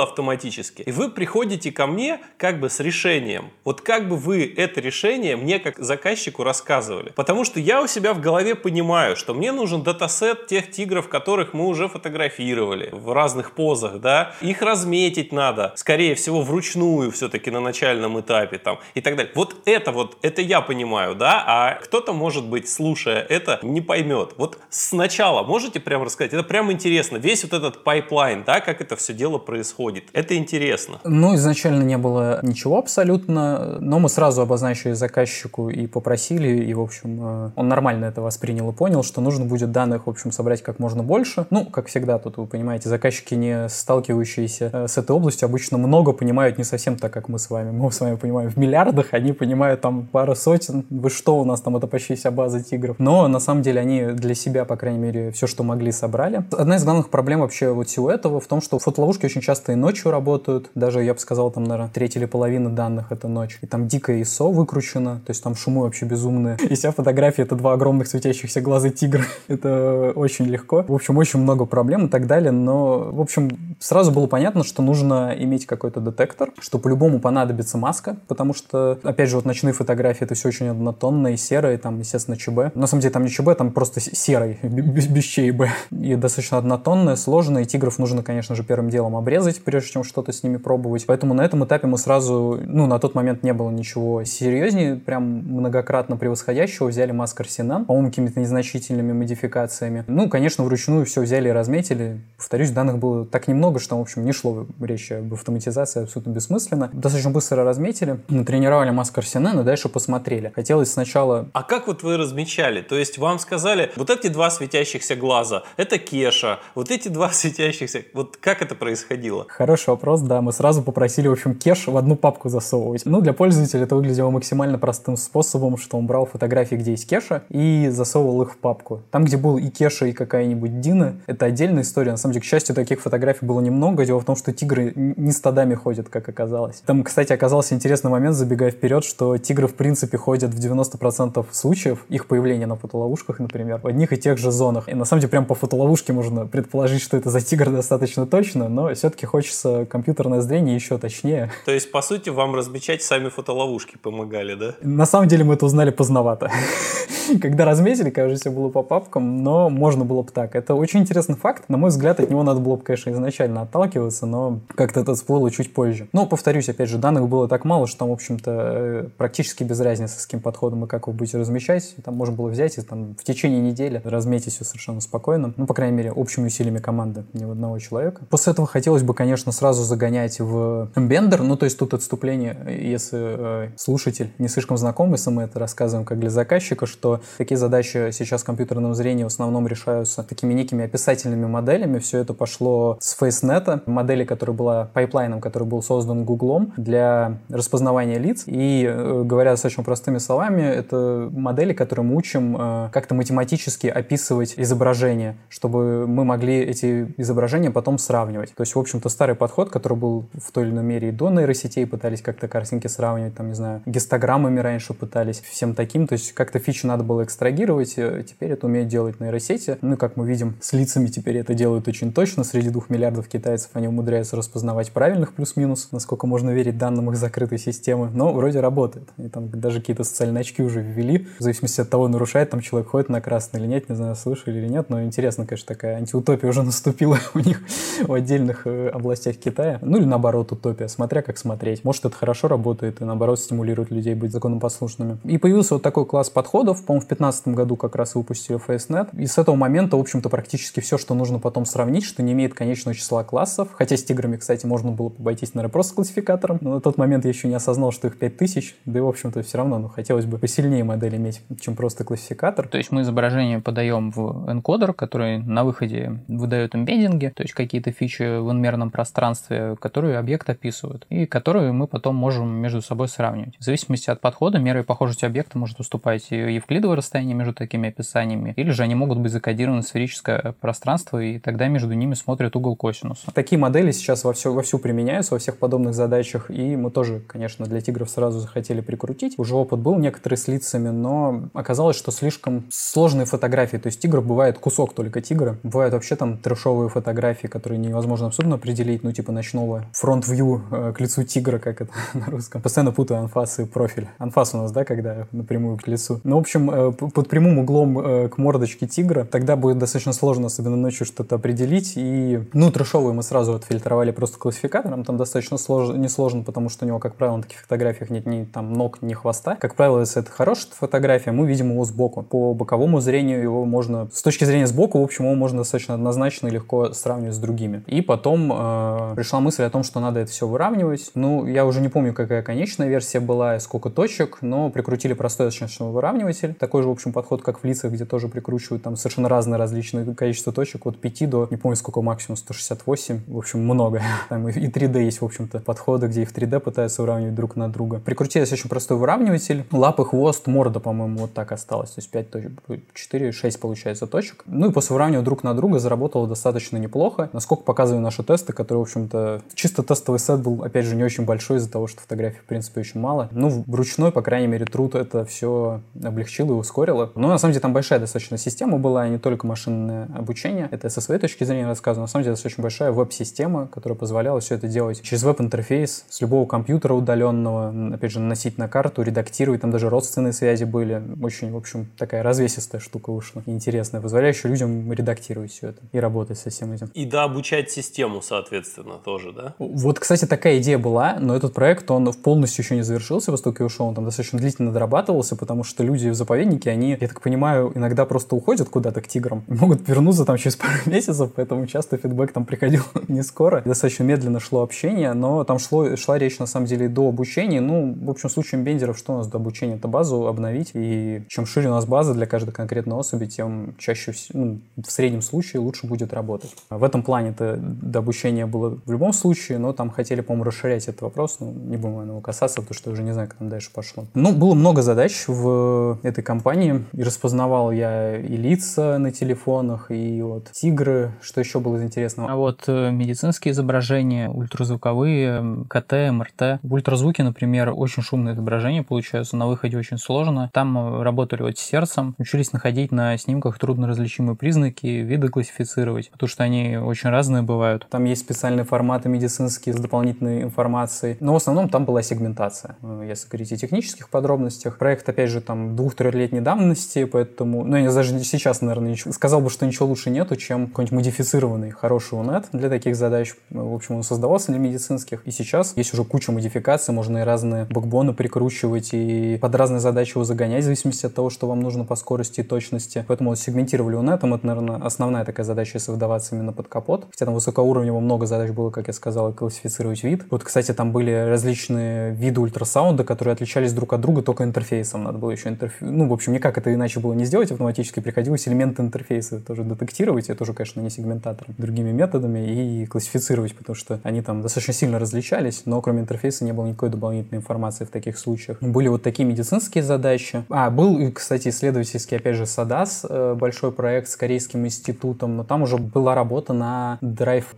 автоматически. 0.00 0.82
И 0.82 0.92
вы 0.92 1.10
приходите 1.10 1.72
ко 1.72 1.86
мне 1.86 2.20
как 2.36 2.60
бы 2.60 2.70
с 2.70 2.80
решением. 2.80 3.50
Вот 3.64 3.80
как 3.80 4.08
бы 4.08 4.16
вы 4.16 4.52
это 4.56 4.80
решение 4.80 5.36
мне 5.36 5.58
как 5.58 5.78
заказчику 5.78 6.44
рассказывали. 6.44 7.12
Потому 7.16 7.44
что 7.44 7.60
я 7.60 7.82
у 7.82 7.86
себя 7.86 8.14
в 8.14 8.20
голове 8.20 8.54
понимаю, 8.54 9.16
что 9.16 9.34
мне 9.34 9.52
нужен 9.52 9.82
датасет 9.82 10.46
тех 10.46 10.70
тигров, 10.70 11.08
которых 11.08 11.54
мы 11.54 11.66
уже 11.66 11.88
фотографировали 11.88 12.90
в 12.92 13.12
разных 13.12 13.52
позах, 13.52 14.00
да. 14.00 14.34
Их 14.40 14.62
разметить 14.62 15.32
надо, 15.32 15.72
скорее 15.76 16.14
всего, 16.14 16.42
вручную 16.42 17.10
все-таки 17.10 17.50
на 17.50 17.60
начальном 17.60 18.20
этапе 18.20 18.58
там 18.58 18.78
и 18.94 19.00
так 19.00 19.16
далее. 19.16 19.32
Вот 19.34 19.56
это 19.64 19.92
вот, 19.92 20.18
это 20.22 20.42
я 20.42 20.60
понимаю, 20.60 21.14
да, 21.14 21.42
а 21.46 21.74
кто-то, 21.74 22.12
может 22.12 22.46
быть, 22.46 22.68
слушая 22.68 23.20
это, 23.28 23.58
не 23.62 23.80
поймет. 23.80 24.34
Вот 24.36 24.58
сначала 24.68 25.42
можете 25.42 25.80
прямо 25.80 26.04
рассказать? 26.04 26.32
Это 26.32 26.42
прям 26.42 26.70
интересно. 26.70 27.16
Весь 27.16 27.42
вот 27.44 27.52
этот 27.52 27.84
пайплайн, 27.84 28.44
да, 28.44 28.60
как 28.60 28.80
это 28.80 28.96
все 28.96 29.12
дело 29.12 29.38
происходит. 29.40 30.04
Это 30.12 30.36
интересно. 30.36 31.00
Ну, 31.04 31.34
изначально 31.34 31.82
не 31.82 31.98
было 31.98 32.38
ничего 32.42 32.78
абсолютно, 32.78 33.78
но 33.80 33.98
мы 33.98 34.08
сразу 34.08 34.42
обозначили 34.42 34.92
заказчику 34.92 35.68
и 35.68 35.86
попросили, 35.86 36.64
и, 36.64 36.74
в 36.74 36.80
общем, 36.80 37.18
э, 37.20 37.50
он 37.56 37.68
нормально 37.68 38.06
это 38.06 38.20
воспринял 38.20 38.70
и 38.70 38.72
понял, 38.72 39.02
что 39.02 39.20
нужно 39.20 39.44
будет 39.44 39.72
данных, 39.72 40.06
в 40.06 40.10
общем, 40.10 40.32
собрать 40.32 40.62
как 40.62 40.78
можно 40.78 41.02
больше. 41.02 41.46
Ну, 41.50 41.66
как 41.66 41.88
всегда, 41.88 42.18
тут 42.18 42.36
вы 42.36 42.46
понимаете, 42.46 42.88
заказчики, 42.88 43.34
не 43.34 43.68
сталкивающиеся 43.68 44.70
э, 44.72 44.88
с 44.88 44.98
этой 44.98 45.12
областью, 45.12 45.46
обычно 45.46 45.78
много 45.78 46.12
понимают 46.12 46.58
не 46.58 46.64
совсем 46.64 46.96
так, 46.96 47.12
как 47.12 47.28
мы 47.28 47.38
с 47.38 47.50
вами. 47.50 47.70
Мы 47.70 47.90
с 47.90 48.00
вами 48.00 48.16
понимаем 48.16 48.50
в 48.50 48.56
миллиардах, 48.56 49.08
они 49.12 49.32
понимают 49.32 49.80
там 49.80 50.06
пару 50.06 50.34
сотен. 50.34 50.84
Вы 50.90 51.10
что, 51.10 51.38
у 51.38 51.44
нас 51.44 51.60
там 51.60 51.76
это 51.76 51.86
почти 51.86 52.14
вся 52.14 52.30
база 52.30 52.62
тигров. 52.62 52.96
Но 52.98 53.28
на 53.28 53.40
самом 53.40 53.62
деле 53.62 53.80
они 53.80 54.06
для 54.12 54.34
себя, 54.34 54.64
по 54.64 54.76
крайней 54.76 54.98
мере, 54.98 55.30
все, 55.32 55.46
что 55.46 55.62
могли, 55.62 55.92
собрали. 55.92 56.44
Одна 56.52 56.76
из 56.76 56.84
главных 56.84 57.10
проблем 57.10 57.40
вообще 57.40 57.72
вот 57.72 57.88
всего 57.88 58.10
этого 58.10 58.40
в 58.40 58.46
том, 58.46 58.60
что 58.60 58.78
фотоловушки 58.78 59.26
очень 59.30 59.40
часто 59.40 59.72
и 59.72 59.74
ночью 59.76 60.10
работают. 60.10 60.70
Даже, 60.74 61.04
я 61.04 61.14
бы 61.14 61.20
сказал, 61.20 61.52
там, 61.52 61.62
наверное, 61.62 61.90
треть 61.92 62.16
или 62.16 62.24
половина 62.24 62.68
данных— 62.68 63.06
это 63.12 63.28
ночь. 63.28 63.58
И 63.62 63.66
там 63.66 63.86
дикое 63.86 64.22
ISO 64.22 64.52
выкручено, 64.52 65.20
то 65.24 65.30
есть 65.30 65.42
там 65.42 65.54
шумы 65.54 65.82
вообще 65.82 66.04
безумные. 66.04 66.56
И 66.68 66.74
вся 66.74 66.90
фотография— 66.90 67.42
это 67.44 67.54
два 67.54 67.74
огромных 67.74 68.08
светящихся 68.08 68.60
глаза 68.60 68.90
тигра. 68.90 69.22
это 69.48 70.12
очень 70.16 70.46
легко. 70.46 70.84
В 70.86 70.94
общем, 70.94 71.16
очень 71.16 71.40
много 71.40 71.64
проблем 71.64 72.06
и 72.06 72.08
так 72.08 72.26
далее. 72.26 72.50
Но, 72.50 73.10
в 73.12 73.20
общем, 73.20 73.76
сразу 73.78 74.10
было 74.10 74.26
понятно, 74.26 74.64
что 74.64 74.82
нужно 74.82 75.32
иметь 75.38 75.66
какой-то 75.66 76.00
детектор, 76.00 76.50
что 76.58 76.78
по-любому 76.78 77.20
понадобится 77.20 77.78
маска, 77.78 78.16
потому 78.26 78.52
что, 78.52 78.98
опять 79.04 79.28
же, 79.28 79.36
вот 79.36 79.44
ночные 79.44 79.72
фотографии— 79.72 80.24
это 80.24 80.34
все 80.34 80.48
очень 80.48 80.66
однотонное 80.66 81.32
и 81.32 81.36
серое, 81.36 81.78
там, 81.78 82.00
естественно, 82.00 82.36
ЧБ. 82.36 82.74
На 82.74 82.88
самом 82.88 83.02
деле 83.02 83.12
там 83.12 83.22
не 83.22 83.30
ЧБ, 83.30 83.56
там 83.56 83.70
просто 83.70 84.00
серый, 84.00 84.58
без, 84.62 85.06
без 85.06 85.24
ЧБ. 85.24 85.62
И 85.92 86.16
достаточно 86.16 86.58
однотонное, 86.58 87.14
сложное, 87.14 87.62
и 87.62 87.66
тигров 87.66 87.98
нужно, 87.98 88.24
конечно 88.24 88.56
же, 88.56 88.64
первым 88.64 88.90
делом 88.90 89.09
пополам 89.10 89.16
обрезать, 89.16 89.62
прежде 89.62 89.92
чем 89.92 90.04
что-то 90.04 90.32
с 90.32 90.42
ними 90.42 90.56
пробовать. 90.56 91.06
Поэтому 91.06 91.34
на 91.34 91.42
этом 91.42 91.64
этапе 91.64 91.86
мы 91.86 91.98
сразу, 91.98 92.58
ну, 92.64 92.86
на 92.86 92.98
тот 92.98 93.14
момент 93.14 93.42
не 93.42 93.52
было 93.52 93.70
ничего 93.70 94.24
серьезнее, 94.24 94.96
прям 94.96 95.22
многократно 95.22 96.16
превосходящего. 96.16 96.88
Взяли 96.88 97.12
Mask 97.12 97.38
Arsenal, 97.38 97.84
по-моему, 97.84 98.08
какими-то 98.08 98.40
незначительными 98.40 99.12
модификациями. 99.12 100.04
Ну, 100.06 100.28
конечно, 100.28 100.64
вручную 100.64 101.04
все 101.04 101.20
взяли 101.20 101.48
и 101.48 101.52
разметили. 101.52 102.20
Повторюсь, 102.36 102.70
данных 102.70 102.98
было 102.98 103.26
так 103.26 103.48
немного, 103.48 103.78
что, 103.80 103.98
в 103.98 104.00
общем, 104.00 104.24
не 104.24 104.32
шло 104.32 104.66
речь 104.80 105.12
об 105.12 105.32
автоматизации 105.32 106.04
абсолютно 106.04 106.30
бессмысленно. 106.30 106.90
Достаточно 106.92 107.30
быстро 107.30 107.64
разметили, 107.64 108.20
натренировали 108.28 108.90
Mask 108.90 109.14
Arsenal 109.14 109.60
и 109.60 109.64
дальше 109.64 109.88
посмотрели. 109.88 110.52
Хотелось 110.54 110.92
сначала... 110.92 111.48
А 111.52 111.62
как 111.62 111.86
вот 111.86 112.02
вы 112.02 112.16
размечали? 112.16 112.82
То 112.82 112.96
есть 112.96 113.18
вам 113.18 113.38
сказали, 113.38 113.90
вот 113.96 114.10
эти 114.10 114.28
два 114.28 114.50
светящихся 114.50 115.16
глаза, 115.16 115.64
это 115.76 115.98
Кеша, 115.98 116.60
вот 116.74 116.90
эти 116.90 117.08
два 117.08 117.30
светящихся, 117.32 118.02
вот 118.14 118.36
как 118.36 118.62
это 118.62 118.74
происходило? 119.00 119.46
Хороший 119.48 119.90
вопрос, 119.90 120.20
да. 120.20 120.40
Мы 120.40 120.52
сразу 120.52 120.82
попросили, 120.82 121.28
в 121.28 121.32
общем, 121.32 121.54
кеш 121.54 121.86
в 121.86 121.96
одну 121.96 122.16
папку 122.16 122.48
засовывать. 122.48 123.02
Ну, 123.04 123.20
для 123.20 123.32
пользователя 123.32 123.84
это 123.84 123.94
выглядело 123.94 124.30
максимально 124.30 124.78
простым 124.78 125.16
способом, 125.16 125.76
что 125.76 125.98
он 125.98 126.06
брал 126.06 126.26
фотографии, 126.26 126.76
где 126.76 126.92
есть 126.92 127.08
кеша, 127.08 127.42
и 127.48 127.88
засовывал 127.90 128.42
их 128.42 128.52
в 128.52 128.56
папку. 128.58 129.00
Там, 129.10 129.24
где 129.24 129.36
был 129.36 129.58
и 129.58 129.68
кеша, 129.68 130.06
и 130.06 130.12
какая-нибудь 130.12 130.80
Дина, 130.80 131.16
это 131.26 131.46
отдельная 131.46 131.82
история. 131.82 132.12
На 132.12 132.16
самом 132.16 132.34
деле, 132.34 132.42
к 132.42 132.44
счастью, 132.44 132.74
таких 132.74 133.00
фотографий 133.00 133.44
было 133.44 133.60
немного. 133.60 134.04
Дело 134.04 134.20
в 134.20 134.24
том, 134.24 134.36
что 134.36 134.52
тигры 134.52 134.92
не 134.94 135.32
стадами 135.32 135.74
ходят, 135.74 136.08
как 136.08 136.28
оказалось. 136.28 136.82
Там, 136.86 137.02
кстати, 137.02 137.32
оказался 137.32 137.74
интересный 137.74 138.10
момент, 138.10 138.36
забегая 138.36 138.70
вперед, 138.70 139.04
что 139.04 139.38
тигры, 139.38 139.66
в 139.66 139.74
принципе, 139.74 140.16
ходят 140.16 140.52
в 140.54 140.58
90% 140.58 141.44
случаев 141.50 142.04
их 142.08 142.26
появления 142.26 142.66
на 142.66 142.76
фотоловушках, 142.76 143.38
например, 143.38 143.80
в 143.82 143.86
одних 143.86 144.12
и 144.12 144.16
тех 144.16 144.38
же 144.38 144.50
зонах. 144.50 144.88
И 144.88 144.94
на 144.94 145.04
самом 145.04 145.20
деле, 145.20 145.30
прям 145.30 145.46
по 145.46 145.54
фотоловушке 145.54 146.12
можно 146.12 146.46
предположить, 146.46 147.02
что 147.02 147.16
это 147.16 147.30
за 147.30 147.40
тигр 147.40 147.70
достаточно 147.70 148.26
точно, 148.26 148.68
но 148.68 148.89
все-таки 148.94 149.26
хочется 149.26 149.86
компьютерное 149.86 150.40
зрение 150.40 150.74
еще 150.74 150.98
точнее. 150.98 151.50
То 151.64 151.72
есть, 151.72 151.90
по 151.90 152.02
сути, 152.02 152.30
вам 152.30 152.54
размечать 152.54 153.02
сами 153.02 153.28
фотоловушки 153.28 153.96
помогали, 153.96 154.54
да? 154.54 154.74
На 154.82 155.06
самом 155.06 155.28
деле 155.28 155.44
мы 155.44 155.54
это 155.54 155.66
узнали 155.66 155.90
поздновато. 155.90 156.50
Когда 157.40 157.64
разметили, 157.64 158.10
кажется, 158.10 158.50
все 158.50 158.50
было 158.50 158.68
по 158.70 158.82
папкам, 158.82 159.42
но 159.42 159.70
можно 159.70 160.04
было 160.04 160.22
бы 160.22 160.30
так. 160.32 160.56
Это 160.56 160.74
очень 160.74 161.00
интересный 161.00 161.36
факт. 161.36 161.68
На 161.68 161.76
мой 161.76 161.90
взгляд, 161.90 162.20
от 162.20 162.30
него 162.30 162.42
надо 162.42 162.60
было 162.60 162.76
бы, 162.76 162.82
конечно, 162.82 163.10
изначально 163.10 163.62
отталкиваться, 163.62 164.26
но 164.26 164.60
как-то 164.74 165.00
это 165.00 165.14
всплыло 165.14 165.50
чуть 165.50 165.72
позже. 165.72 166.08
Но, 166.12 166.26
повторюсь, 166.26 166.68
опять 166.68 166.88
же, 166.88 166.98
данных 166.98 167.28
было 167.28 167.48
так 167.48 167.64
мало, 167.64 167.86
что 167.86 168.00
там, 168.00 168.08
в 168.08 168.12
общем-то, 168.12 168.50
э, 168.50 169.08
практически 169.16 169.62
без 169.62 169.80
разницы, 169.80 170.18
с 170.18 170.26
каким 170.26 170.40
подходом 170.40 170.84
и 170.84 170.88
как 170.88 171.06
вы 171.06 171.12
будете 171.12 171.38
размещать. 171.38 171.94
Там 172.04 172.16
можно 172.16 172.34
было 172.34 172.48
взять 172.48 172.78
и 172.78 172.82
там 172.82 173.14
в 173.14 173.24
течение 173.24 173.60
недели 173.60 174.00
разметить 174.04 174.54
все 174.54 174.64
совершенно 174.64 175.00
спокойно. 175.00 175.52
Ну, 175.56 175.66
по 175.66 175.74
крайней 175.74 175.96
мере, 175.96 176.12
общими 176.12 176.46
усилиями 176.46 176.78
команды, 176.78 177.24
в 177.32 177.50
одного 177.50 177.78
человека. 177.78 178.22
После 178.28 178.52
этого 178.52 178.66
хотелось 178.80 179.02
бы, 179.02 179.12
конечно, 179.12 179.52
сразу 179.52 179.82
загонять 179.84 180.40
в 180.40 180.88
Embender. 180.94 181.42
Ну, 181.42 181.54
то 181.58 181.64
есть 181.64 181.78
тут 181.78 181.92
отступление, 181.92 182.56
если 182.66 183.18
э, 183.66 183.68
слушатель 183.76 184.32
не 184.38 184.48
слишком 184.48 184.78
знаком, 184.78 185.12
если 185.12 185.28
мы 185.28 185.42
это 185.42 185.58
рассказываем 185.58 186.06
как 186.06 186.18
для 186.18 186.30
заказчика, 186.30 186.86
что 186.86 187.20
такие 187.36 187.58
задачи 187.58 188.10
сейчас 188.10 188.42
компьютерном 188.42 188.94
зрении 188.94 189.24
в 189.24 189.26
основном 189.26 189.68
решаются 189.68 190.22
такими 190.22 190.54
некими 190.54 190.86
описательными 190.86 191.44
моделями. 191.44 191.98
Все 191.98 192.20
это 192.20 192.32
пошло 192.32 192.96
с 193.02 193.20
FaceNet, 193.20 193.82
модели, 193.84 194.24
которая 194.24 194.56
была 194.56 194.84
пайплайном, 194.94 195.42
который 195.42 195.68
был 195.68 195.82
создан 195.82 196.24
Гуглом 196.24 196.72
для 196.78 197.38
распознавания 197.50 198.18
лиц. 198.18 198.44
И, 198.46 198.86
э, 198.88 199.22
говоря 199.26 199.50
достаточно 199.50 199.82
простыми 199.82 200.16
словами, 200.16 200.62
это 200.62 201.28
модели, 201.30 201.74
которые 201.74 202.06
мы 202.06 202.16
учим 202.16 202.56
э, 202.58 202.88
как-то 202.94 203.14
математически 203.14 203.88
описывать 203.88 204.54
изображения, 204.56 205.36
чтобы 205.50 206.06
мы 206.06 206.24
могли 206.24 206.60
эти 206.60 207.12
изображения 207.18 207.70
потом 207.70 207.98
сравнивать. 207.98 208.54
То 208.54 208.62
есть, 208.62 208.69
в 208.76 208.80
общем-то, 208.80 209.08
старый 209.08 209.34
подход, 209.34 209.70
который 209.70 209.96
был 209.96 210.24
в 210.34 210.52
той 210.52 210.64
или 210.64 210.70
иной 210.70 210.84
мере 210.84 211.08
и 211.08 211.12
до 211.12 211.30
нейросетей, 211.30 211.86
пытались 211.86 212.22
как-то 212.22 212.48
картинки 212.48 212.86
сравнивать, 212.86 213.34
там, 213.34 213.48
не 213.48 213.54
знаю, 213.54 213.82
гистограммами 213.86 214.60
раньше 214.60 214.94
пытались, 214.94 215.40
всем 215.40 215.74
таким. 215.74 216.06
То 216.06 216.14
есть, 216.14 216.32
как-то 216.32 216.58
фичу 216.58 216.86
надо 216.86 217.04
было 217.04 217.24
экстрагировать, 217.24 217.94
э, 217.96 218.24
теперь 218.28 218.52
это 218.52 218.66
умеют 218.66 218.88
делать 218.88 219.20
нейросети. 219.20 219.78
Ну, 219.80 219.96
как 219.96 220.16
мы 220.16 220.26
видим, 220.26 220.56
с 220.60 220.72
лицами 220.72 221.08
теперь 221.08 221.38
это 221.38 221.54
делают 221.54 221.88
очень 221.88 222.12
точно. 222.12 222.44
Среди 222.44 222.70
двух 222.70 222.90
миллиардов 222.90 223.28
китайцев 223.28 223.70
они 223.74 223.88
умудряются 223.88 224.36
распознавать 224.36 224.90
правильных 224.92 225.34
плюс-минус, 225.34 225.88
насколько 225.92 226.26
можно 226.26 226.50
верить 226.50 226.78
данным 226.78 227.10
их 227.10 227.16
закрытой 227.16 227.58
системы. 227.58 228.10
Но 228.12 228.32
вроде 228.32 228.60
работает. 228.60 229.08
И 229.18 229.28
там 229.28 229.48
даже 229.50 229.80
какие-то 229.80 230.04
социальные 230.04 230.40
очки 230.40 230.62
уже 230.62 230.80
ввели. 230.80 231.26
В 231.38 231.42
зависимости 231.42 231.80
от 231.80 231.90
того, 231.90 232.08
нарушает 232.08 232.50
там 232.50 232.60
человек 232.60 232.90
ходит 232.90 233.08
на 233.08 233.20
красный 233.20 233.60
или 233.60 233.66
нет, 233.66 233.88
не 233.88 233.96
знаю, 233.96 234.16
слышали 234.16 234.58
или 234.58 234.68
нет. 234.68 234.90
Но 234.90 235.02
интересно, 235.02 235.46
конечно, 235.46 235.66
такая 235.66 235.96
антиутопия 235.96 236.48
уже 236.48 236.62
наступила 236.62 237.18
у 237.34 237.38
них 237.38 237.62
в 238.02 238.12
отдельных 238.12 238.59
э, 238.66 238.88
областях 238.88 239.36
Китая. 239.36 239.78
Ну 239.82 239.98
или 239.98 240.04
наоборот, 240.04 240.52
утопия, 240.52 240.88
смотря 240.88 241.22
как 241.22 241.38
смотреть. 241.38 241.84
Может, 241.84 242.04
это 242.06 242.16
хорошо 242.16 242.48
работает 242.48 243.00
и 243.00 243.04
наоборот 243.04 243.40
стимулирует 243.40 243.90
людей 243.90 244.14
быть 244.14 244.32
законопослушными. 244.32 245.18
И 245.24 245.38
появился 245.38 245.74
вот 245.74 245.82
такой 245.82 246.06
класс 246.06 246.30
подходов. 246.30 246.84
По-моему, 246.84 247.04
в 247.04 247.08
2015 247.08 247.48
году 247.48 247.76
как 247.76 247.96
раз 247.96 248.14
выпустили 248.14 248.58
FaceNet. 248.58 249.08
И 249.18 249.26
с 249.26 249.38
этого 249.38 249.56
момента, 249.56 249.96
в 249.96 250.00
общем-то, 250.00 250.28
практически 250.28 250.80
все, 250.80 250.98
что 250.98 251.14
нужно 251.14 251.38
потом 251.38 251.64
сравнить, 251.64 252.04
что 252.04 252.22
не 252.22 252.32
имеет 252.32 252.54
конечного 252.54 252.94
числа 252.94 253.24
классов. 253.24 253.68
Хотя 253.72 253.96
с 253.96 254.04
тиграми, 254.04 254.36
кстати, 254.36 254.66
можно 254.66 254.90
было 254.92 255.12
обойтись, 255.18 255.54
наверное, 255.54 255.72
просто 255.72 255.94
классификатором. 255.94 256.58
Но 256.60 256.74
на 256.74 256.80
тот 256.80 256.98
момент 256.98 257.24
я 257.24 257.30
еще 257.30 257.48
не 257.48 257.54
осознал, 257.54 257.92
что 257.92 258.08
их 258.08 258.18
5000. 258.18 258.76
Да 258.86 258.98
и, 258.98 259.02
в 259.02 259.08
общем-то, 259.08 259.42
все 259.42 259.58
равно, 259.58 259.78
ну, 259.78 259.88
хотелось 259.88 260.26
бы 260.26 260.38
посильнее 260.38 260.84
модель 260.84 261.16
иметь, 261.16 261.42
чем 261.60 261.76
просто 261.76 262.04
классификатор. 262.04 262.68
То 262.68 262.78
есть 262.78 262.90
мы 262.90 263.02
изображение 263.02 263.60
подаем 263.60 264.10
в 264.10 264.50
энкодер, 264.50 264.92
который 264.92 265.38
на 265.38 265.64
выходе 265.64 266.20
выдает 266.28 266.74
эмбеддинги, 266.74 267.32
то 267.34 267.42
есть 267.42 267.54
какие-то 267.54 267.92
фичи 267.92 268.40
в 268.40 268.49
инмерном 268.52 268.90
пространстве, 268.90 269.76
которые 269.80 270.18
объект 270.18 270.48
описывают, 270.48 271.06
и 271.08 271.26
которые 271.26 271.72
мы 271.72 271.86
потом 271.86 272.16
можем 272.16 272.48
между 272.48 272.82
собой 272.82 273.08
сравнивать. 273.08 273.56
В 273.58 273.64
зависимости 273.64 274.10
от 274.10 274.20
подхода 274.20 274.58
мерой 274.58 274.84
похожести 274.84 275.24
объекта 275.24 275.58
может 275.58 275.78
выступать 275.78 276.26
и 276.30 276.36
евклидовое 276.36 276.96
расстояние 276.96 277.34
между 277.34 277.54
такими 277.54 277.88
описаниями, 277.88 278.54
или 278.56 278.70
же 278.70 278.82
они 278.82 278.94
могут 278.94 279.18
быть 279.18 279.32
закодированы 279.32 279.82
в 279.82 279.86
сферическое 279.86 280.54
пространство, 280.60 281.22
и 281.22 281.38
тогда 281.38 281.68
между 281.68 281.92
ними 281.92 282.14
смотрят 282.14 282.56
угол 282.56 282.76
косинуса. 282.76 283.30
Такие 283.32 283.58
модели 283.58 283.90
сейчас 283.92 284.24
во 284.24 284.32
все, 284.32 284.52
вовсю 284.52 284.78
применяются 284.78 285.34
во 285.34 285.38
всех 285.38 285.58
подобных 285.58 285.94
задачах, 285.94 286.50
и 286.50 286.76
мы 286.76 286.90
тоже, 286.90 287.20
конечно, 287.20 287.66
для 287.66 287.80
тигров 287.80 288.10
сразу 288.10 288.40
захотели 288.40 288.80
прикрутить. 288.80 289.38
Уже 289.38 289.54
опыт 289.54 289.80
был 289.80 289.96
некоторые 289.98 290.36
с 290.36 290.48
лицами, 290.48 290.88
но 290.88 291.48
оказалось, 291.54 291.96
что 291.96 292.10
слишком 292.10 292.64
сложные 292.70 293.26
фотографии. 293.26 293.76
То 293.76 293.86
есть 293.86 294.00
тигр 294.00 294.20
бывает 294.20 294.58
кусок 294.58 294.94
только 294.94 295.20
тигра. 295.20 295.58
Бывают 295.62 295.94
вообще 295.94 296.16
там 296.16 296.38
трешовые 296.38 296.88
фотографии, 296.88 297.46
которые 297.46 297.78
невозможно 297.78 298.26
абсолютно 298.40 298.56
определить, 298.56 299.04
ну 299.04 299.12
типа 299.12 299.32
ночного 299.32 299.84
фронт-вью 299.92 300.62
э, 300.70 300.92
к 300.96 301.00
лицу 301.00 301.24
тигра, 301.24 301.58
как 301.58 301.82
это 301.82 301.92
на 302.14 302.26
русском. 302.26 302.62
Постоянно 302.62 302.92
путаю 302.92 303.20
анфас 303.20 303.58
и 303.58 303.64
профиль. 303.66 304.08
Анфас 304.18 304.54
у 304.54 304.58
нас, 304.58 304.72
да, 304.72 304.84
когда 304.84 305.26
напрямую 305.30 305.76
к 305.76 305.86
лицу. 305.86 306.20
Ну, 306.24 306.36
в 306.36 306.40
общем, 306.40 306.70
э, 306.70 306.92
под 306.92 307.28
прямым 307.28 307.58
углом 307.58 307.98
э, 307.98 308.28
к 308.28 308.38
мордочке 308.38 308.86
тигра 308.86 309.24
тогда 309.24 309.56
будет 309.56 309.76
достаточно 309.76 310.14
сложно, 310.14 310.46
особенно 310.46 310.76
ночью, 310.76 311.04
что-то 311.04 311.34
определить. 311.34 311.92
И, 311.96 312.40
ну, 312.54 312.70
трешовые 312.70 313.12
мы 313.12 313.22
сразу 313.22 313.52
отфильтровали 313.54 314.10
просто 314.10 314.38
классификатором. 314.38 315.04
Там 315.04 315.18
достаточно 315.18 315.58
сложно, 315.58 315.98
несложно, 315.98 316.42
потому 316.42 316.70
что 316.70 316.86
у 316.86 316.88
него, 316.88 316.98
как 316.98 317.16
правило, 317.16 317.36
на 317.36 317.42
таких 317.42 317.60
фотографиях 317.60 318.08
нет 318.08 318.24
ни 318.24 318.44
там 318.44 318.72
ног, 318.72 319.02
ни 319.02 319.12
хвоста. 319.12 319.56
Как 319.56 319.74
правило, 319.74 320.00
если 320.00 320.22
это 320.22 320.30
хорошая 320.30 320.72
фотография, 320.72 321.32
мы 321.32 321.46
видим 321.46 321.72
его 321.72 321.84
сбоку. 321.84 322.22
По 322.22 322.54
боковому 322.54 323.00
зрению 323.00 323.42
его 323.42 323.66
можно, 323.66 324.08
с 324.12 324.22
точки 324.22 324.44
зрения 324.44 324.66
сбоку, 324.66 324.98
в 324.98 325.04
общем, 325.04 325.26
его 325.26 325.34
можно 325.34 325.58
достаточно 325.58 325.94
однозначно 325.94 326.48
и 326.48 326.50
легко 326.50 326.92
сравнивать 326.92 327.34
с 327.34 327.38
другими. 327.38 327.82
И 327.86 328.00
потом 328.00 328.29
э, 328.34 329.14
пришла 329.16 329.40
мысль 329.40 329.64
о 329.64 329.70
том, 329.70 329.82
что 329.82 330.00
надо 330.00 330.20
это 330.20 330.30
все 330.30 330.46
выравнивать. 330.46 331.10
Ну, 331.14 331.46
я 331.46 331.64
уже 331.64 331.80
не 331.80 331.88
помню, 331.88 332.12
какая 332.12 332.42
конечная 332.42 332.88
версия 332.88 333.20
была 333.20 333.56
и 333.56 333.60
сколько 333.60 333.90
точек, 333.90 334.38
но 334.42 334.70
прикрутили 334.70 335.12
простой 335.12 335.46
достаточно 335.46 335.86
выравниватель. 335.86 336.54
Такой 336.54 336.82
же, 336.82 336.88
в 336.88 336.92
общем, 336.92 337.12
подход, 337.12 337.42
как 337.42 337.62
в 337.62 337.64
лицах, 337.64 337.92
где 337.92 338.04
тоже 338.04 338.28
прикручивают 338.28 338.82
там 338.82 338.96
совершенно 338.96 339.28
разные 339.28 339.58
различные 339.58 340.14
количество 340.14 340.52
точек, 340.52 340.86
от 340.86 341.00
5 341.00 341.30
до, 341.30 341.48
не 341.50 341.56
помню, 341.56 341.76
сколько 341.76 342.02
максимум, 342.02 342.36
168. 342.36 343.20
В 343.26 343.38
общем, 343.38 343.60
много. 343.60 344.02
Там 344.28 344.48
и 344.48 344.52
3D 344.52 345.02
есть, 345.02 345.20
в 345.20 345.24
общем-то, 345.24 345.60
подходы, 345.60 346.06
где 346.06 346.22
и 346.22 346.24
в 346.24 346.34
3D 346.34 346.60
пытаются 346.60 347.02
выравнивать 347.02 347.34
друг 347.34 347.56
на 347.56 347.68
друга. 347.68 347.98
Прикрутили 347.98 348.42
очень 348.42 348.68
простой 348.68 348.96
выравниватель. 348.96 349.64
Лапы, 349.70 350.04
хвост, 350.04 350.46
морда, 350.46 350.80
по-моему, 350.80 351.18
вот 351.20 351.34
так 351.34 351.52
осталось. 351.52 351.90
То 351.90 351.98
есть 352.00 352.10
5 352.10 352.30
точек, 352.30 352.52
4, 352.94 353.32
6 353.32 353.60
получается 353.60 354.06
точек. 354.06 354.42
Ну 354.46 354.70
и 354.70 354.72
после 354.72 354.94
выравнивания 354.94 355.24
друг 355.24 355.42
на 355.42 355.54
друга 355.54 355.78
заработало 355.78 356.26
достаточно 356.26 356.76
неплохо. 356.76 357.30
Насколько 357.32 357.64
показывали 357.64 358.02
наши 358.10 358.24
тесты, 358.24 358.52
которые, 358.52 358.80
в 358.80 358.88
общем-то, 358.88 359.42
чисто 359.54 359.84
тестовый 359.84 360.18
сет 360.18 360.40
был, 360.40 360.64
опять 360.64 360.84
же, 360.84 360.96
не 360.96 361.04
очень 361.04 361.24
большой 361.24 361.58
из-за 361.58 361.70
того, 361.70 361.86
что 361.86 362.00
фотографий, 362.00 362.38
в 362.40 362.44
принципе, 362.44 362.80
очень 362.80 363.00
мало. 363.00 363.28
Ну, 363.30 363.62
вручной, 363.68 364.10
по 364.10 364.20
крайней 364.20 364.48
мере, 364.48 364.66
труд 364.66 364.96
это 364.96 365.24
все 365.24 365.80
облегчил 366.02 366.50
и 366.50 366.54
ускорило. 366.54 367.12
Но 367.14 367.28
на 367.28 367.38
самом 367.38 367.52
деле 367.52 367.60
там 367.60 367.72
большая 367.72 368.00
достаточно 368.00 368.36
система 368.36 368.78
была, 368.78 369.06
не 369.08 369.18
только 369.18 369.46
машинное 369.46 370.08
обучение. 370.14 370.68
Это 370.72 370.90
со 370.90 371.00
своей 371.00 371.20
точки 371.20 371.44
зрения 371.44 371.66
рассказываю. 371.66 372.02
На 372.02 372.08
самом 372.08 372.24
деле 372.24 372.34
это 372.34 372.46
очень 372.46 372.62
большая 372.62 372.90
веб-система, 372.90 373.68
которая 373.68 373.96
позволяла 373.96 374.40
все 374.40 374.56
это 374.56 374.66
делать 374.66 375.00
через 375.02 375.22
веб-интерфейс 375.22 376.04
с 376.08 376.20
любого 376.20 376.46
компьютера 376.46 376.94
удаленного, 376.94 377.94
опять 377.94 378.10
же, 378.10 378.18
наносить 378.18 378.58
на 378.58 378.68
карту, 378.68 379.02
редактировать. 379.02 379.60
Там 379.60 379.70
даже 379.70 379.88
родственные 379.88 380.32
связи 380.32 380.64
были. 380.64 381.00
Очень, 381.22 381.52
в 381.52 381.56
общем, 381.56 381.88
такая 381.96 382.24
развесистая 382.24 382.80
штука 382.80 383.12
вышла. 383.12 383.44
Интересная, 383.46 384.00
позволяющая 384.00 384.50
людям 384.50 384.92
редактировать 384.92 385.52
все 385.52 385.68
это 385.68 385.82
и 385.92 386.00
работать 386.00 386.38
со 386.38 386.50
всем 386.50 386.72
этим. 386.72 386.90
И 386.94 387.04
да, 387.04 387.24
обучать 387.24 387.70
систему, 387.70 387.99
соответственно, 388.22 388.94
тоже, 389.04 389.32
да? 389.32 389.54
Вот, 389.58 389.98
кстати, 389.98 390.24
такая 390.26 390.58
идея 390.58 390.78
была, 390.78 391.16
но 391.20 391.34
этот 391.34 391.54
проект, 391.54 391.90
он 391.90 392.12
полностью 392.12 392.62
еще 392.62 392.76
не 392.76 392.82
завершился, 392.82 393.30
поскольку 393.30 393.62
я 393.62 393.66
ушел, 393.66 393.86
он 393.86 393.94
там 393.94 394.04
достаточно 394.04 394.38
длительно 394.38 394.72
дорабатывался, 394.72 395.36
потому 395.36 395.64
что 395.64 395.82
люди 395.82 396.08
в 396.08 396.14
заповеднике, 396.14 396.70
они, 396.70 396.96
я 397.00 397.08
так 397.08 397.20
понимаю, 397.20 397.72
иногда 397.74 398.04
просто 398.06 398.36
уходят 398.36 398.68
куда-то 398.68 399.00
к 399.00 399.08
тиграм, 399.08 399.44
могут 399.48 399.88
вернуться 399.88 400.24
там 400.24 400.36
через 400.36 400.56
пару 400.56 400.72
месяцев, 400.86 401.30
поэтому 401.34 401.66
часто 401.66 401.96
фидбэк 401.96 402.32
там 402.32 402.44
приходил 402.44 402.82
не 403.08 403.22
скоро. 403.22 403.62
Достаточно 403.64 404.04
медленно 404.04 404.40
шло 404.40 404.62
общение, 404.62 405.12
но 405.12 405.44
там 405.44 405.58
шло, 405.58 405.96
шла 405.96 406.18
речь 406.18 406.38
на 406.38 406.46
самом 406.46 406.66
деле 406.66 406.88
до 406.88 407.08
обучения. 407.08 407.60
Ну, 407.60 407.96
в 408.00 408.10
общем, 408.10 408.28
случаем 408.28 408.64
бендеров, 408.64 408.98
что 408.98 409.14
у 409.14 409.16
нас 409.18 409.26
до 409.26 409.38
обучения? 409.38 409.74
Это 409.74 409.88
базу 409.88 410.26
обновить, 410.26 410.70
и 410.74 411.22
чем 411.28 411.46
шире 411.46 411.68
у 411.68 411.72
нас 411.72 411.86
база 411.86 412.14
для 412.14 412.26
каждой 412.26 412.52
конкретной 412.52 412.96
особи, 412.96 413.26
тем 413.26 413.74
чаще, 413.78 414.12
ну, 414.32 414.60
в 414.76 414.90
среднем 414.90 415.22
случае 415.22 415.60
лучше 415.60 415.86
будет 415.86 416.12
работать. 416.12 416.54
В 416.70 416.84
этом 416.84 417.02
плане 417.02 417.30
это 417.30 417.56
обучения 417.98 418.46
было 418.46 418.78
в 418.84 418.90
любом 418.90 419.12
случае, 419.12 419.58
но 419.58 419.72
там 419.72 419.90
хотели, 419.90 420.20
по-моему, 420.20 420.44
расширять 420.44 420.88
этот 420.88 421.02
вопрос, 421.02 421.38
ну, 421.40 421.52
не 421.52 421.76
будем 421.76 422.06
его 422.06 422.20
касаться, 422.20 422.60
потому 422.60 422.74
что 422.74 422.90
я 422.90 422.94
уже 422.94 423.02
не 423.02 423.12
знаю, 423.12 423.28
как 423.28 423.38
там 423.38 423.48
дальше 423.48 423.70
пошло. 423.72 424.04
Ну, 424.14 424.32
было 424.32 424.54
много 424.54 424.82
задач 424.82 425.24
в 425.26 425.98
этой 426.02 426.22
компании, 426.22 426.84
и 426.92 427.02
распознавал 427.02 427.72
я 427.72 428.16
и 428.18 428.36
лица 428.36 428.98
на 428.98 429.10
телефонах, 429.10 429.90
и 429.90 430.22
вот 430.22 430.50
тигры, 430.52 431.12
что 431.20 431.40
еще 431.40 431.60
было 431.60 431.82
интересного. 431.82 432.30
А 432.30 432.36
вот 432.36 432.64
э, 432.66 432.90
медицинские 432.90 433.52
изображения, 433.52 434.28
ультразвуковые, 434.28 435.64
КТ, 435.68 435.92
МРТ. 436.10 436.60
В 436.62 436.74
ультразвуке, 436.74 437.22
например, 437.22 437.72
очень 437.74 438.02
шумные 438.02 438.34
изображения 438.34 438.82
получаются, 438.82 439.36
на 439.36 439.46
выходе 439.46 439.76
очень 439.76 439.98
сложно. 439.98 440.50
Там 440.52 440.76
э, 440.78 441.02
работали 441.02 441.42
вот 441.42 441.58
с 441.58 441.62
сердцем, 441.62 442.14
учились 442.18 442.52
находить 442.52 442.92
на 442.92 443.16
снимках 443.16 443.58
трудноразличимые 443.58 444.36
признаки, 444.36 444.86
виды 444.86 445.28
классифицировать, 445.28 446.10
потому 446.10 446.28
что 446.28 446.44
они 446.44 446.76
очень 446.76 447.10
разные 447.10 447.42
бывают. 447.42 447.79
Там 447.88 448.04
есть 448.04 448.22
специальные 448.22 448.64
форматы 448.64 449.08
медицинские 449.08 449.74
с 449.74 449.78
дополнительной 449.78 450.42
информацией, 450.42 451.16
но 451.20 451.32
в 451.32 451.36
основном 451.36 451.68
там 451.68 451.84
была 451.84 452.02
сегментация. 452.02 452.76
Э, 452.82 453.04
если 453.08 453.28
говорить 453.28 453.52
о 453.52 453.56
технических 453.56 454.08
подробностях, 454.08 454.78
проект, 454.78 455.08
опять 455.08 455.30
же, 455.30 455.40
там 455.40 455.76
двух-трехлетней 455.76 456.40
давности, 456.40 457.04
поэтому, 457.04 457.64
ну, 457.64 457.76
я 457.76 457.90
даже 457.90 458.18
сейчас, 458.24 458.60
наверное, 458.60 458.90
ничего, 458.90 459.12
сказал 459.12 459.40
бы, 459.40 459.50
что 459.50 459.66
ничего 459.66 459.86
лучше 459.86 460.10
нету, 460.10 460.36
чем 460.36 460.68
какой-нибудь 460.68 460.96
модифицированный 460.96 461.70
хороший 461.70 462.18
UNET 462.18 462.46
для 462.52 462.68
таких 462.68 462.96
задач. 462.96 463.34
В 463.50 463.74
общем, 463.74 463.96
он 463.96 464.02
создавался 464.02 464.52
для 464.52 464.58
медицинских, 464.58 465.26
и 465.26 465.30
сейчас 465.30 465.76
есть 465.76 465.92
уже 465.94 466.04
куча 466.04 466.32
модификаций, 466.32 466.94
можно 466.94 467.18
и 467.18 467.22
разные 467.22 467.66
бэкбоны 467.66 468.12
прикручивать, 468.12 468.90
и 468.92 469.38
под 469.40 469.54
разные 469.54 469.80
задачи 469.80 470.12
его 470.12 470.24
загонять, 470.24 470.62
в 470.62 470.64
зависимости 470.64 471.06
от 471.06 471.14
того, 471.14 471.30
что 471.30 471.46
вам 471.46 471.60
нужно 471.60 471.84
по 471.84 471.96
скорости 471.96 472.40
и 472.40 472.42
точности. 472.42 473.04
Поэтому 473.06 473.30
вот 473.30 473.38
сегментировали 473.38 473.98
UNET, 473.98 474.20
это, 474.20 474.46
наверное, 474.46 474.76
основная 474.76 475.24
такая 475.24 475.44
задача, 475.44 475.72
если 475.74 475.92
вдаваться 475.92 476.34
именно 476.34 476.52
под 476.52 476.68
капот. 476.68 477.06
Хотя 477.10 477.24
там 477.24 477.34
высокоуровнево 477.70 478.00
много 478.00 478.26
задач 478.26 478.50
было, 478.50 478.70
как 478.70 478.88
я 478.88 478.92
сказал, 478.92 479.32
классифицировать 479.32 480.02
вид. 480.02 480.24
Вот, 480.30 480.42
кстати, 480.42 480.72
там 480.72 480.92
были 480.92 481.10
различные 481.10 482.12
виды 482.12 482.40
ультрасаунда, 482.40 483.04
которые 483.04 483.32
отличались 483.32 483.72
друг 483.72 483.92
от 483.92 484.00
друга 484.00 484.22
только 484.22 484.44
интерфейсом. 484.44 485.04
Надо 485.04 485.18
было 485.18 485.30
еще 485.30 485.48
интерфейс... 485.48 485.80
Ну, 485.80 486.08
в 486.08 486.12
общем, 486.12 486.32
никак 486.32 486.58
это 486.58 486.72
иначе 486.72 487.00
было 487.00 487.12
не 487.12 487.24
сделать 487.24 487.50
автоматически. 487.50 488.00
Приходилось 488.00 488.48
элементы 488.48 488.82
интерфейса 488.82 489.40
тоже 489.40 489.62
детектировать. 489.62 490.30
Это 490.30 490.42
уже, 490.42 490.52
конечно, 490.52 490.80
не 490.80 490.90
сегментатором. 490.90 491.54
Другими 491.58 491.92
методами 491.92 492.82
и 492.82 492.86
классифицировать, 492.86 493.54
потому 493.54 493.76
что 493.76 494.00
они 494.02 494.22
там 494.22 494.42
достаточно 494.42 494.74
сильно 494.74 494.98
различались, 494.98 495.62
но 495.66 495.80
кроме 495.80 496.00
интерфейса 496.00 496.44
не 496.44 496.52
было 496.52 496.66
никакой 496.66 496.88
дополнительной 496.88 497.38
информации 497.38 497.84
в 497.84 497.90
таких 497.90 498.18
случаях. 498.18 498.58
Были 498.60 498.88
вот 498.88 499.02
такие 499.02 499.28
медицинские 499.28 499.84
задачи. 499.84 500.44
А, 500.48 500.70
был, 500.70 501.12
кстати, 501.12 501.48
исследовательский, 501.48 502.16
опять 502.16 502.36
же, 502.36 502.46
САДАС, 502.46 503.06
э, 503.08 503.34
большой 503.38 503.72
проект 503.72 504.08
с 504.08 504.16
Корейским 504.16 504.64
институтом, 504.66 505.36
но 505.36 505.44
там 505.44 505.62
уже 505.62 505.76
была 505.76 506.14
работа 506.14 506.52
на 506.52 506.98